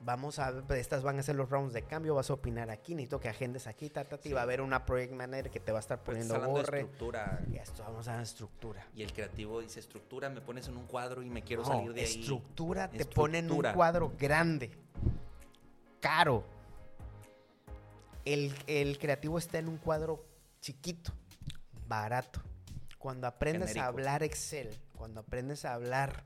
Vamos 0.00 0.38
a 0.38 0.50
ver, 0.50 0.78
estas 0.78 1.02
van 1.02 1.18
a 1.18 1.22
ser 1.22 1.36
los 1.36 1.50
rounds 1.50 1.74
de 1.74 1.82
cambio, 1.82 2.14
vas 2.14 2.30
a 2.30 2.32
opinar 2.32 2.70
aquí, 2.70 2.94
necesito 2.94 3.20
que 3.20 3.28
agendes 3.28 3.66
aquí, 3.66 3.90
ta, 3.90 4.04
ta, 4.04 4.18
y 4.24 4.32
va 4.32 4.40
a 4.40 4.44
haber 4.44 4.62
una 4.62 4.86
project 4.86 5.12
manager 5.12 5.50
que 5.50 5.60
te 5.60 5.72
va 5.72 5.78
a 5.78 5.80
estar 5.80 5.98
Pues 5.98 6.06
poniendo 6.16 6.32
estás 6.36 6.48
hablando 6.48 6.58
de 6.60 6.64
borre. 6.66 6.80
estructura. 6.80 7.40
Y 7.52 7.56
esto 7.58 7.82
vamos 7.82 8.08
a 8.08 8.12
dar 8.14 8.22
estructura. 8.22 8.86
Y 8.94 9.02
el 9.02 9.12
creativo 9.12 9.60
dice, 9.60 9.78
estructura, 9.78 10.30
me 10.30 10.40
pones 10.40 10.68
en 10.68 10.78
un 10.78 10.86
cuadro 10.86 11.22
y 11.22 11.28
me 11.28 11.42
quiero 11.42 11.64
No, 11.64 11.68
salir 11.68 11.92
de 11.92 12.00
ahí. 12.00 12.20
estructura 12.20 12.88
te 12.88 13.04
pone 13.04 13.40
en 13.40 13.44
un 13.44 13.50
Estructura. 13.50 13.74
cuadro 13.74 14.12
grande, 14.18 14.70
caro. 16.00 16.44
El, 18.24 18.54
el 18.66 18.98
creativo 18.98 19.36
está 19.36 19.58
en 19.58 19.68
un 19.68 19.76
cuadro 19.76 20.24
chiquito, 20.60 21.12
barato. 21.86 22.42
Cuando 22.98 23.26
aprendes 23.26 23.70
Genérico. 23.70 23.84
a 23.84 23.88
hablar 23.88 24.22
Excel, 24.22 24.76
cuando 24.96 25.20
aprendes 25.20 25.64
a 25.64 25.74
hablar 25.74 26.24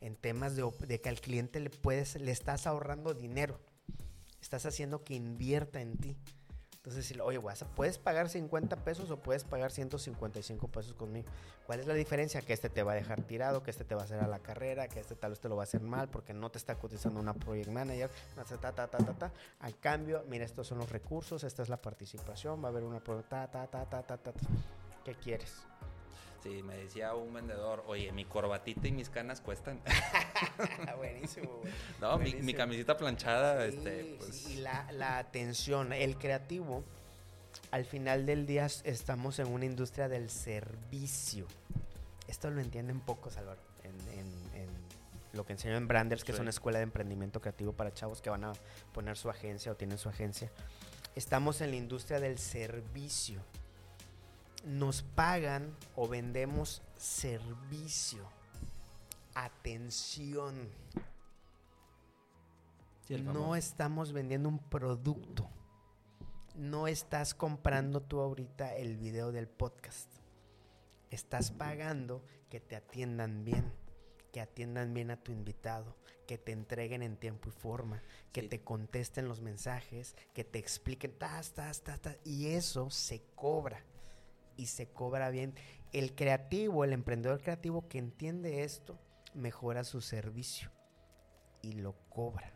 en 0.00 0.16
temas 0.16 0.54
de, 0.54 0.70
de 0.86 1.00
que 1.00 1.08
al 1.08 1.20
cliente 1.20 1.60
le 1.60 1.70
puedes, 1.70 2.14
le 2.16 2.30
estás 2.30 2.66
ahorrando 2.66 3.14
dinero, 3.14 3.60
estás 4.40 4.66
haciendo 4.66 5.02
que 5.02 5.14
invierta 5.14 5.80
en 5.80 5.96
ti. 5.96 6.16
Entonces, 6.84 7.06
si, 7.06 7.18
oye, 7.18 7.38
güey, 7.38 7.56
puedes 7.74 7.96
pagar 7.96 8.28
50 8.28 8.76
pesos 8.84 9.10
o 9.10 9.16
puedes 9.16 9.42
pagar 9.42 9.70
155 9.70 10.68
pesos 10.68 10.92
conmigo. 10.92 11.26
¿Cuál 11.66 11.80
es 11.80 11.86
la 11.86 11.94
diferencia? 11.94 12.42
Que 12.42 12.52
este 12.52 12.68
te 12.68 12.82
va 12.82 12.92
a 12.92 12.94
dejar 12.94 13.22
tirado, 13.22 13.62
que 13.62 13.70
este 13.70 13.84
te 13.84 13.94
va 13.94 14.02
a 14.02 14.04
hacer 14.04 14.20
a 14.20 14.28
la 14.28 14.40
carrera, 14.40 14.86
que 14.86 15.00
este 15.00 15.14
tal 15.14 15.30
vez 15.30 15.40
te 15.40 15.48
lo 15.48 15.56
va 15.56 15.62
a 15.62 15.64
hacer 15.64 15.80
mal 15.80 16.10
porque 16.10 16.34
no 16.34 16.50
te 16.50 16.58
está 16.58 16.74
cotizando 16.74 17.20
una 17.20 17.32
project 17.32 17.70
manager. 17.70 18.10
Ta, 18.34 18.44
ta, 18.44 18.72
ta, 18.72 18.86
ta, 18.86 18.98
ta. 18.98 19.32
A 19.60 19.72
cambio, 19.72 20.24
mira, 20.28 20.44
estos 20.44 20.66
son 20.66 20.76
los 20.76 20.90
recursos, 20.90 21.42
esta 21.42 21.62
es 21.62 21.70
la 21.70 21.78
participación, 21.78 22.62
va 22.62 22.68
a 22.68 22.70
haber 22.70 22.82
una 22.82 23.00
ta, 23.00 23.22
ta, 23.22 23.46
ta, 23.50 23.66
ta, 23.66 23.86
ta, 23.86 24.02
ta, 24.02 24.18
ta. 24.18 24.32
¿Qué 25.06 25.14
quieres? 25.14 25.64
Sí, 26.44 26.62
me 26.62 26.76
decía 26.76 27.14
un 27.14 27.32
vendedor, 27.34 27.82
oye, 27.88 28.12
mi 28.12 28.24
corbatita 28.26 28.86
y 28.86 28.92
mis 28.92 29.08
canas 29.10 29.40
cuestan. 29.40 29.80
Buenísimo, 30.98 31.56
güey. 31.60 31.72
no, 32.00 32.18
mi, 32.18 32.34
mi 32.34 32.54
camisita 32.54 32.96
planchada, 32.96 33.62
Sí, 33.68 33.76
este, 33.76 34.02
sí, 34.02 34.16
pues... 34.18 34.48
y 34.50 34.56
la, 34.56 34.86
la 34.92 35.18
atención, 35.18 35.92
el 35.92 36.16
creativo, 36.18 36.84
al 37.70 37.84
final 37.86 38.26
del 38.26 38.46
día 38.46 38.66
estamos 38.84 39.38
en 39.38 39.48
una 39.48 39.64
industria 39.64 40.08
del 40.08 40.28
servicio. 40.30 41.46
Esto 42.28 42.50
lo 42.50 42.60
entienden 42.60 43.00
pocos, 43.00 43.36
Álvaro, 43.38 43.60
en, 43.82 43.98
en- 44.18 44.54
en 44.54 44.68
lo 45.32 45.44
que 45.44 45.52
enseño 45.54 45.76
en 45.76 45.88
Branders, 45.88 46.22
que 46.24 46.30
es 46.32 46.38
una 46.38 46.50
escuela 46.50 46.78
de 46.78 46.84
emprendimiento 46.84 47.40
creativo 47.40 47.72
para 47.72 47.92
chavos 47.92 48.20
que 48.22 48.30
van 48.30 48.44
a 48.44 48.52
poner 48.92 49.16
su 49.16 49.28
agencia 49.30 49.72
o 49.72 49.74
tienen 49.76 49.98
su 49.98 50.08
agencia. 50.08 50.52
Estamos 51.16 51.60
en 51.60 51.70
la 51.70 51.76
industria 51.76 52.20
del 52.20 52.38
servicio. 52.38 53.40
Nos 54.64 55.02
pagan 55.02 55.76
o 55.94 56.08
vendemos 56.08 56.82
servicio, 56.96 58.26
atención. 59.34 60.68
Sí, 63.06 63.20
no 63.20 63.56
estamos 63.56 64.12
vendiendo 64.12 64.48
un 64.48 64.58
producto. 64.58 65.50
No 66.54 66.86
estás 66.86 67.34
comprando 67.34 68.00
tú 68.00 68.20
ahorita 68.20 68.74
el 68.76 68.96
video 68.96 69.32
del 69.32 69.48
podcast. 69.48 70.08
Estás 71.10 71.50
pagando 71.50 72.24
que 72.48 72.60
te 72.60 72.76
atiendan 72.76 73.44
bien, 73.44 73.70
que 74.32 74.40
atiendan 74.40 74.94
bien 74.94 75.10
a 75.10 75.22
tu 75.22 75.30
invitado, 75.32 75.94
que 76.26 76.38
te 76.38 76.52
entreguen 76.52 77.02
en 77.02 77.18
tiempo 77.18 77.50
y 77.50 77.52
forma, 77.52 78.02
que 78.32 78.42
Sí. 78.42 78.48
te 78.48 78.64
contesten 78.64 79.28
los 79.28 79.42
mensajes, 79.42 80.16
que 80.32 80.44
te 80.44 80.58
expliquen, 80.58 81.18
tas, 81.18 81.52
tas, 81.52 81.82
tas, 81.82 82.00
tas, 82.00 82.16
y 82.24 82.46
eso 82.46 82.88
se 82.88 83.22
cobra. 83.34 83.84
Y 84.56 84.66
se 84.66 84.88
cobra 84.88 85.30
bien. 85.30 85.54
El 85.92 86.14
creativo, 86.14 86.84
el 86.84 86.92
emprendedor 86.92 87.40
creativo 87.40 87.88
que 87.88 87.98
entiende 87.98 88.64
esto, 88.64 88.98
mejora 89.34 89.84
su 89.84 90.00
servicio 90.00 90.70
y 91.62 91.72
lo 91.72 91.94
cobra. 92.08 92.52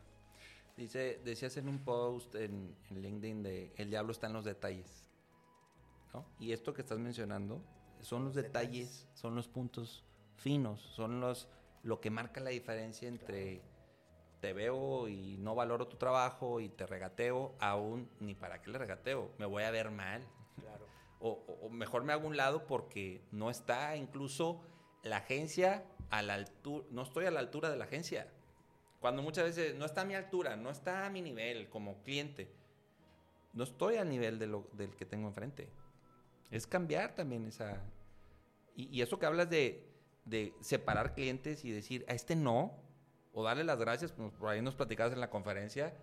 Dice, 0.77 1.21
decías 1.25 1.57
en 1.57 1.69
un 1.69 1.81
post 1.81 2.35
en, 2.37 2.77
en 2.91 3.03
LinkedIn 3.03 3.43
de 3.43 3.73
el 3.77 3.91
diablo 3.91 4.13
está 4.13 4.29
en 4.29 4.33
los 4.33 4.45
detalles. 4.45 5.11
¿no? 6.15 6.25
Y 6.39 6.53
esto 6.53 6.73
que 6.73 6.83
estás 6.83 6.99
mencionando 6.99 7.63
son 8.01 8.25
los 8.25 8.35
detalles, 8.35 9.09
son 9.15 9.35
los 9.35 9.49
puntos 9.49 10.05
finos, 10.37 10.81
son 10.81 11.21
los 11.21 11.49
lo 11.83 12.01
que 12.01 12.11
marca 12.11 12.41
la 12.41 12.51
diferencia 12.51 13.09
entre 13.09 13.63
te 14.41 14.53
veo 14.53 15.09
y 15.09 15.37
no 15.39 15.55
valoro 15.55 15.89
tu 15.89 15.97
trabajo 15.97 16.61
y 16.61 16.69
te 16.69 16.87
regateo, 16.87 17.55
aún 17.59 18.09
ni 18.21 18.35
para 18.35 18.63
qué 18.63 18.71
le 18.71 18.79
regateo, 18.79 19.33
me 19.39 19.47
voy 19.47 19.65
a 19.65 19.71
ver 19.71 19.91
mal. 19.91 20.23
O, 20.59 20.88
o- 21.21 21.59
o 21.63 21.69
mejor 21.71 22.05
me 22.05 22.13
hago 22.13 22.27
un 22.27 22.37
lado 22.37 22.67
porque 22.67 23.23
no 23.33 23.51
está 23.51 23.97
incluso 23.97 24.61
la 25.03 25.19
agencia 25.19 25.85
a 26.11 26.23
la 26.23 26.35
altura, 26.35 26.87
no 26.91 27.03
estoy 27.03 27.27
a 27.27 27.31
la 27.31 27.41
altura 27.41 27.71
de 27.71 27.77
la 27.77 27.85
agencia. 27.85 28.29
Cuando 29.01 29.23
muchas 29.23 29.45
veces 29.45 29.77
no 29.77 29.85
está 29.85 30.01
a 30.03 30.05
mi 30.05 30.15
altura, 30.15 30.57
no 30.57 30.71
está 30.71 31.07
a 31.07 31.11
mi 31.11 31.23
nivel 31.23 31.69
como 31.69 32.03
cliente, 32.03 32.51
no 33.53 33.65
estoy 33.65 33.97
al 33.97 34.09
nivel 34.09 34.39
de 34.39 34.47
lo, 34.47 34.69
del 34.73 34.95
que 34.97 35.05
tengo 35.07 35.29
enfrente. 35.29 35.69
Es 36.51 36.67
cambiar 36.67 37.15
también 37.15 37.47
esa... 37.47 37.81
Y, 38.75 39.03
eso 39.03 39.19
que 39.19 39.27
hablas 39.27 39.51
de, 39.51 39.89
de 40.25 40.55
separar 40.61 41.15
clientes 41.15 41.65
y 41.65 41.73
decir, 41.73 42.05
a 42.09 42.13
este 42.15 42.37
no, 42.37 42.73
o 43.33 43.43
darle 43.43 43.65
las 43.65 43.79
gracias, 43.79 44.13
por 44.13 44.49
ahí 44.49 44.63
nos 44.63 44.75
platicabas 44.75 45.13
en 45.13 45.21
la 45.21 45.31
conferencia, 45.31 45.95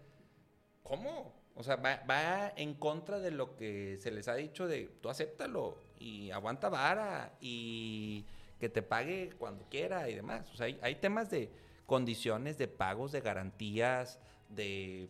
¿cómo? 0.84 1.34
O 1.56 1.64
sea, 1.64 1.78
va, 1.78 2.02
va 2.10 2.52
en 2.58 2.74
contra 2.74 3.20
de 3.20 3.32
lo 3.32 3.56
que 3.56 3.98
se 4.02 4.12
les 4.12 4.28
ha 4.28 4.36
dicho 4.36 4.68
de 4.68 4.86
tú 5.02 5.10
acéptalo 5.10 5.78
y 5.98 6.30
aguanta 6.32 6.68
vara 6.70 7.32
y 7.40 8.26
que 8.60 8.68
te 8.70 8.82
pague 8.82 9.32
cuando 9.38 9.64
quiera 9.70 10.10
y 10.10 10.16
demás. 10.16 10.50
O 10.52 10.56
sea, 10.58 10.66
hay, 10.66 10.78
hay 10.82 10.96
temas 10.96 11.30
de 11.30 11.50
condiciones, 11.86 12.58
de 12.58 12.68
pagos, 12.68 13.12
de 13.14 13.22
garantías, 13.22 14.20
de 14.50 15.10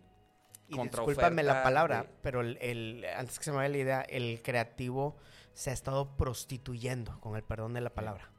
Y 0.67 0.75
discúlpame 1.13 1.41
la 1.43 1.53
palabra, 1.63 2.03
de- 2.03 2.09
pero 2.21 2.41
el, 2.41 2.57
el- 2.61 3.05
antes 3.15 3.39
que 3.39 3.45
se 3.45 3.51
me 3.51 3.57
vaya 3.57 3.69
la 3.69 3.77
idea, 3.77 4.01
el 4.01 4.41
creativo 4.43 5.15
se 5.53 5.69
ha 5.71 5.73
estado 5.73 6.15
prostituyendo, 6.17 7.19
con 7.21 7.35
el 7.35 7.43
perdón 7.43 7.73
de 7.73 7.81
la 7.81 7.89
palabra. 7.91 8.29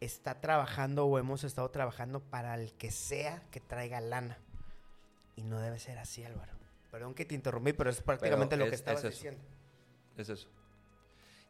Está 0.00 0.40
trabajando 0.40 1.06
o 1.06 1.18
hemos 1.18 1.42
estado 1.44 1.70
trabajando 1.70 2.20
para 2.20 2.54
el 2.54 2.72
que 2.74 2.90
sea 2.90 3.42
que 3.50 3.60
traiga 3.60 4.00
lana. 4.00 4.38
Y 5.34 5.42
no 5.42 5.60
debe 5.60 5.78
ser 5.78 5.98
así, 5.98 6.24
Álvaro. 6.24 6.52
Perdón 6.90 7.14
que 7.14 7.24
te 7.24 7.34
interrumpí, 7.34 7.72
pero 7.72 7.90
es 7.90 8.00
prácticamente 8.00 8.56
lo 8.56 8.64
es- 8.64 8.70
que 8.70 8.74
es 8.74 8.80
estabas 8.80 9.02
diciendo. 9.02 9.40
Es 10.16 10.28
eso. 10.28 10.48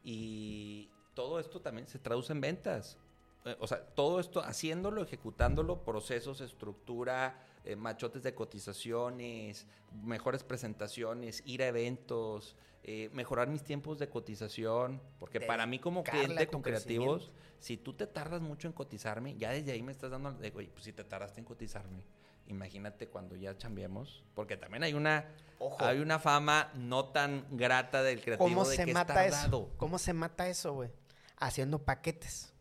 Y 0.02 0.90
todo 1.14 1.38
esto 1.38 1.60
también 1.60 1.86
se 1.86 1.98
traduce 1.98 2.32
en 2.32 2.40
ventas. 2.40 2.98
Eh, 3.44 3.56
O 3.60 3.66
sea, 3.66 3.84
todo 3.94 4.20
esto 4.20 4.40
haciéndolo, 4.40 5.02
ejecutándolo, 5.02 5.82
procesos, 5.84 6.40
estructura, 6.40 7.40
eh, 7.64 7.76
machotes 7.76 8.22
de 8.22 8.34
cotizaciones, 8.34 9.66
mejores 10.02 10.42
presentaciones, 10.42 11.42
ir 11.46 11.62
a 11.62 11.68
eventos, 11.68 12.56
eh, 12.82 13.10
mejorar 13.12 13.48
mis 13.48 13.62
tiempos 13.62 13.98
de 13.98 14.08
cotización. 14.08 15.00
Porque 15.18 15.40
para 15.46 15.66
mí 15.66 15.78
como 15.78 16.02
cliente 16.02 16.46
con 16.48 16.62
creativos, 16.62 17.30
si 17.58 17.76
tú 17.76 17.92
te 17.92 18.06
tardas 18.06 18.40
mucho 18.40 18.66
en 18.68 18.72
cotizarme, 18.72 19.36
ya 19.36 19.50
desde 19.50 19.72
ahí 19.72 19.82
me 19.82 19.92
estás 19.92 20.10
dando, 20.10 20.32
de, 20.32 20.52
oye, 20.54 20.70
pues 20.72 20.84
si 20.84 20.92
te 20.92 21.04
tardaste 21.04 21.40
en 21.40 21.44
cotizarme, 21.46 22.04
imagínate 22.48 23.08
cuando 23.08 23.36
ya 23.36 23.56
chambiemos. 23.56 24.24
Porque 24.34 24.56
también 24.56 24.82
hay 24.82 24.94
una, 24.94 25.26
Ojo. 25.58 25.84
hay 25.84 26.00
una 26.00 26.18
fama 26.18 26.70
no 26.74 27.06
tan 27.06 27.46
grata 27.56 28.02
del 28.02 28.20
creativo 28.20 28.48
¿Cómo 28.48 28.64
de 28.68 28.76
se 28.76 28.84
que 28.84 28.90
es 28.90 28.94
mata 28.94 29.24
eso? 29.26 29.36
tardado. 29.36 29.70
¿Cómo 29.76 29.98
se 29.98 30.12
mata 30.12 30.48
eso, 30.48 30.72
güey? 30.74 30.90
Haciendo 31.38 31.78
paquetes. 31.84 32.52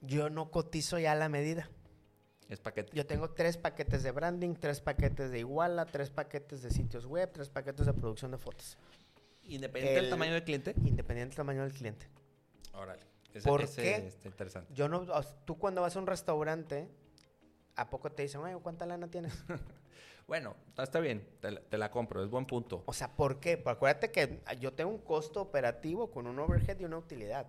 Yo 0.00 0.30
no 0.30 0.50
cotizo 0.50 0.98
ya 0.98 1.14
la 1.14 1.28
medida. 1.28 1.68
Es 2.48 2.58
paquete. 2.58 2.90
Yo 2.96 3.06
tengo 3.06 3.30
tres 3.30 3.56
paquetes 3.56 4.02
de 4.02 4.10
branding, 4.10 4.54
tres 4.54 4.80
paquetes 4.80 5.30
de 5.30 5.38
Iguala, 5.38 5.84
tres 5.86 6.10
paquetes 6.10 6.62
de 6.62 6.70
sitios 6.70 7.06
web, 7.06 7.30
tres 7.32 7.48
paquetes 7.48 7.86
de 7.86 7.92
producción 7.92 8.30
de 8.32 8.38
fotos. 8.38 8.76
Independiente 9.44 9.94
del 9.96 10.04
el- 10.06 10.10
tamaño 10.10 10.32
del 10.32 10.42
cliente. 10.44 10.74
Independiente 10.84 11.30
del 11.30 11.36
tamaño 11.36 11.62
del 11.62 11.72
cliente. 11.72 12.08
Órale. 12.72 13.02
Ese, 13.32 13.48
¿Por 13.48 13.62
ese 13.62 13.82
qué? 13.82 14.06
está 14.08 14.26
interesante. 14.26 14.72
Yo 14.74 14.88
no, 14.88 15.06
tú 15.44 15.58
cuando 15.58 15.82
vas 15.82 15.94
a 15.94 15.98
un 16.00 16.06
restaurante, 16.08 16.88
¿a 17.80 17.90
poco 17.90 18.10
te 18.10 18.22
dicen, 18.22 18.40
oye, 18.42 18.56
¿cuánta 18.62 18.86
lana 18.86 19.08
tienes? 19.10 19.32
Bueno, 20.28 20.54
está- 20.68 20.84
está 20.84 21.00
bien. 21.00 21.26
Te, 21.40 21.50
la- 21.50 21.60
te 21.60 21.76
la 21.76 21.90
compro. 21.90 22.22
Es 22.22 22.30
buen 22.30 22.46
punto. 22.46 22.84
O 22.86 22.92
sea, 22.92 23.16
¿por 23.16 23.40
qué? 23.40 23.56
Porque 23.56 23.70
acuérdate 23.76 24.12
que 24.12 24.40
yo 24.60 24.72
tengo 24.72 24.90
un 24.92 24.98
costo 24.98 25.42
operativo 25.42 26.12
con 26.12 26.28
un 26.28 26.38
overhead 26.38 26.78
y 26.78 26.84
una 26.84 26.98
utilidad. 26.98 27.48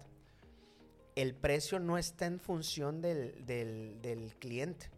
El 1.15 1.36
precio 1.36 1.77
no 1.77 1.99
está 1.99 2.25
en 2.25 2.39
función 2.39 2.99
del, 3.01 3.45
del- 3.45 4.01
del 4.01 4.34
cliente. 4.39 4.89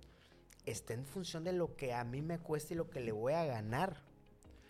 Está 0.65 0.93
en 0.93 1.03
función 1.05 1.43
de 1.43 1.51
lo 1.51 1.75
que 1.75 1.93
a 1.93 2.05
mí 2.05 2.21
me 2.21 2.39
cuesta 2.39 2.73
y 2.73 2.77
lo 2.77 2.89
que 2.89 3.01
le 3.01 3.11
voy 3.11 3.34
a 3.34 3.43
ganar 3.43 3.97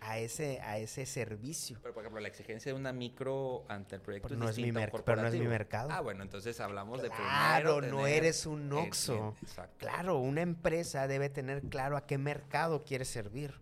a 0.04 0.18
ese, 0.18 0.60
a 0.60 0.78
ese 0.78 1.06
servicio. 1.06 1.78
Pero, 1.82 1.94
por 1.94 2.02
ejemplo, 2.02 2.20
la 2.20 2.28
exigencia 2.28 2.72
de 2.72 2.78
una 2.78 2.92
micro 2.92 3.64
ante 3.68 3.96
el 3.96 4.02
proyecto 4.02 4.28
Pero 4.28 4.34
es 4.38 4.44
no 4.44 4.48
es 4.50 4.58
mi 4.58 4.72
pero 5.04 5.22
no 5.22 5.28
es 5.28 5.34
mi 5.34 5.46
mercado. 5.46 5.88
Ah, 5.90 6.00
bueno, 6.00 6.22
entonces 6.22 6.60
hablamos 6.60 7.02
de 7.02 7.10
Claro, 7.10 7.80
no 7.80 8.06
eres 8.06 8.46
un 8.46 8.72
Oxxo. 8.72 9.34
Claro, 9.78 10.18
una 10.18 10.42
empresa 10.42 11.06
debe 11.08 11.28
tener 11.30 11.62
claro 11.62 11.96
a 11.96 12.06
qué 12.06 12.18
mercado 12.18 12.84
quiere 12.84 13.04
servir. 13.04 13.54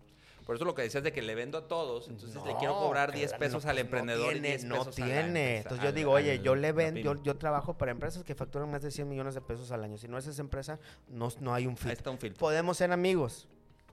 Por 0.44 0.56
eso 0.56 0.64
lo 0.64 0.74
que 0.74 0.82
decías 0.82 1.04
de 1.04 1.12
que 1.12 1.22
le 1.22 1.36
vendo 1.36 1.56
a 1.56 1.68
todos, 1.68 2.08
entonces 2.08 2.42
le 2.44 2.56
quiero 2.56 2.74
cobrar 2.74 3.12
10 3.12 3.28
claro, 3.30 3.38
pesos 3.38 3.64
no, 3.64 3.70
al 3.70 3.76
pues, 3.76 3.84
emprendedor 3.84 4.32
no 4.32 4.36
y 4.36 4.40
10 4.40 4.42
tiene, 4.42 4.54
pesos 4.56 4.68
no 4.68 4.82
a 4.82 4.84
la 4.86 4.90
tiene. 4.90 5.18
empresa, 5.22 5.58
Entonces 5.58 5.82
yo 5.82 5.88
al- 5.88 5.94
digo, 5.94 6.10
oye, 6.10 6.32
al- 6.32 6.42
yo 6.42 6.54
le 6.56 6.62
la 6.68 6.72
ven, 6.72 6.96
yo, 6.96 7.22
yo 7.22 7.36
trabajo 7.36 7.78
para 7.78 7.92
empresas 7.92 8.24
que 8.24 8.34
facturan 8.34 8.68
más 8.68 8.82
de 8.82 8.90
100 8.90 9.08
millones 9.08 9.34
de 9.34 9.40
pesos 9.40 9.70
al 9.70 9.84
año. 9.84 9.98
Si 9.98 10.08
no 10.08 10.18
es 10.18 10.26
esa 10.26 10.42
empresa, 10.42 10.80
no, 11.06 11.28
no 11.38 11.54
hay 11.54 11.68
un 11.68 11.74
Ahí 11.74 11.78
fit. 11.78 11.90
está 11.92 12.10
un 12.10 12.18
filtro. 12.18 12.40
Podemos 12.40 12.76
ser 12.76 12.90
amigos. 12.90 13.46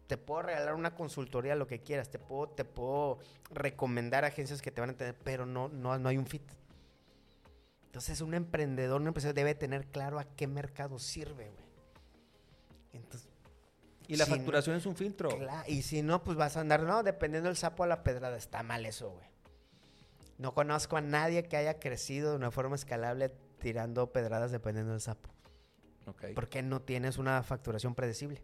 Te 0.09 0.17
puedo 0.17 0.41
regalar 0.41 0.73
una 0.73 0.95
consultoría, 0.95 1.53
lo 1.53 1.67
que 1.67 1.81
quieras. 1.83 2.09
Te 2.09 2.17
puedo, 2.17 2.49
te 2.49 2.65
puedo 2.65 3.19
recomendar 3.51 4.25
agencias 4.25 4.59
que 4.59 4.71
te 4.71 4.81
van 4.81 4.89
a 4.89 4.93
entender, 4.93 5.15
pero 5.23 5.45
no, 5.45 5.69
no, 5.69 5.99
no 5.99 6.09
hay 6.09 6.17
un 6.17 6.25
fit. 6.25 6.41
Entonces, 7.85 8.19
un 8.21 8.33
emprendedor, 8.33 8.99
un 9.01 9.05
empresario 9.07 9.35
debe 9.35 9.53
tener 9.53 9.85
claro 9.85 10.17
a 10.17 10.23
qué 10.23 10.47
mercado 10.47 10.97
sirve, 10.97 11.51
güey. 11.51 11.65
Entonces, 12.93 13.29
Y 14.07 14.15
la 14.15 14.25
si 14.25 14.31
facturación 14.31 14.75
es 14.77 14.87
un 14.87 14.95
filtro. 14.95 15.29
Cla- 15.29 15.63
y 15.67 15.83
si 15.83 16.01
no, 16.01 16.23
pues 16.23 16.35
vas 16.35 16.57
a 16.57 16.61
andar, 16.61 16.81
no, 16.81 17.03
dependiendo 17.03 17.47
del 17.47 17.55
sapo 17.57 17.83
a 17.83 17.87
la 17.87 18.01
pedrada. 18.03 18.35
Está 18.35 18.63
mal 18.63 18.87
eso, 18.87 19.11
güey. 19.11 19.27
No 20.39 20.55
conozco 20.55 20.97
a 20.97 21.01
nadie 21.01 21.43
que 21.43 21.55
haya 21.55 21.79
crecido 21.79 22.31
de 22.31 22.37
una 22.37 22.49
forma 22.49 22.75
escalable 22.75 23.29
tirando 23.59 24.11
pedradas 24.11 24.51
dependiendo 24.51 24.93
del 24.93 25.01
sapo. 25.01 25.29
Ok. 26.07 26.25
Porque 26.33 26.63
no 26.63 26.81
tienes 26.81 27.19
una 27.19 27.43
facturación 27.43 27.93
predecible. 27.93 28.41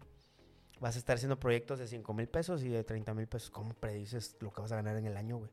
Vas 0.80 0.96
a 0.96 1.00
estar 1.00 1.16
haciendo 1.16 1.40
proyectos 1.40 1.80
de 1.80 1.88
5 1.88 2.14
mil 2.14 2.28
pesos 2.28 2.64
y 2.64 2.70
de 2.70 2.84
30 2.84 3.14
mil 3.14 3.28
pesos. 3.28 3.50
¿Cómo 3.50 3.74
predices 3.74 4.36
lo 4.42 4.52
que 4.52 4.62
vas 4.62 4.72
a 4.72 4.76
ganar 4.76 4.98
en 4.98 5.06
el 5.06 5.16
año, 5.18 5.38
güey? 5.38 5.50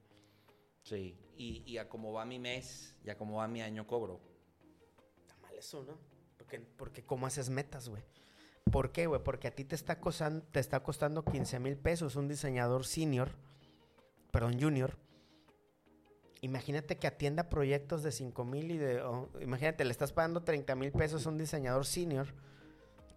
Sí. 0.83 1.17
Y, 1.37 1.63
y 1.65 1.79
a 1.79 1.89
cómo 1.89 2.13
va 2.13 2.25
mi 2.25 2.39
mes 2.39 2.97
y 3.05 3.11
a 3.11 3.17
cómo 3.17 3.37
va 3.39 3.49
mi 3.49 3.63
año 3.63 3.87
cobro. 3.87 4.21
Está 5.21 5.37
mal 5.41 5.55
eso, 5.57 5.85
¿no? 5.85 5.97
Porque, 6.37 6.61
porque 6.61 7.05
¿cómo 7.05 7.27
haces 7.27 7.51
metas, 7.51 7.89
güey? 7.89 8.03
¿Por 8.71 8.91
qué, 8.91 9.07
güey? 9.07 9.23
Porque 9.23 9.49
a 9.49 9.55
ti 9.55 9.65
te 9.65 9.75
está, 9.77 10.01
costan- 10.01 10.43
te 10.51 10.59
está 10.61 10.83
costando 10.83 11.25
15 11.25 11.61
mil 11.61 11.77
pesos 11.77 12.17
un 12.17 12.27
diseñador 12.29 12.85
senior, 12.85 13.31
perdón, 14.33 14.61
junior. 14.61 14.97
Imagínate 16.41 16.99
que 16.99 17.07
atienda 17.07 17.49
proyectos 17.49 18.03
de 18.03 18.11
5 18.11 18.45
mil 18.45 18.73
y 18.73 18.77
de... 18.79 19.01
imagínate, 19.41 19.85
le 19.85 19.93
estás 19.93 20.13
pagando 20.13 20.43
30 20.43 20.75
mil 20.75 20.91
pesos 20.91 21.25
a 21.27 21.29
un 21.29 21.39
diseñador 21.39 21.87
senior 21.87 22.27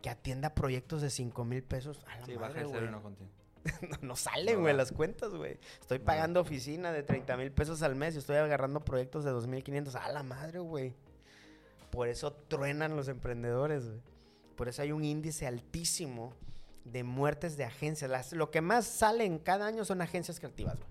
que 0.06 0.12
atienda 0.12 0.54
proyectos 0.54 1.02
de 1.02 1.10
5 1.10 1.46
mil 1.46 1.64
pesos. 1.64 2.00
A 2.06 2.20
la 2.20 2.26
Sí, 2.28 2.36
baja 2.36 2.50
madre, 2.50 2.62
el 2.62 2.68
cero 2.68 2.80
güey. 2.82 2.90
y 2.90 2.92
no 2.92 3.02
contigo. 3.02 3.30
no, 3.90 4.08
no 4.10 4.16
salen, 4.16 4.62
güey, 4.62 4.76
las 4.76 4.92
cuentas, 4.92 5.32
güey. 5.34 5.58
Estoy 5.82 5.98
No 5.98 6.06
pagando 6.06 6.42
oficina 6.42 6.92
de 6.92 7.02
30 7.02 7.36
mil 7.38 7.52
pesos 7.52 7.82
al 7.82 7.96
mes 7.96 8.14
y 8.14 8.20
estoy 8.20 8.36
agarrando 8.36 8.86
proyectos 8.86 9.24
de 9.24 9.32
2.500. 9.32 9.96
A 9.96 10.10
la 10.12 10.22
madre, 10.22 10.60
güey. 10.60 10.94
Por 11.90 12.08
eso 12.08 12.34
truenan 12.34 12.96
los 12.96 13.08
emprendedores, 13.08 13.88
güey. 13.88 14.00
Por 14.56 14.68
eso 14.68 14.84
hay 14.84 14.92
un 14.92 15.04
índice 15.04 15.48
altísimo 15.48 16.34
de 16.84 17.04
muertes 17.04 17.58
de 17.58 17.64
agencias. 17.64 18.12
Las- 18.12 18.32
lo 18.34 18.52
que 18.52 18.62
más 18.62 18.86
sale 18.86 19.26
en 19.26 19.40
cada 19.40 19.66
año 19.66 19.86
son 19.86 20.04
agencias 20.04 20.40
creativas, 20.40 20.76
güey. 20.78 20.90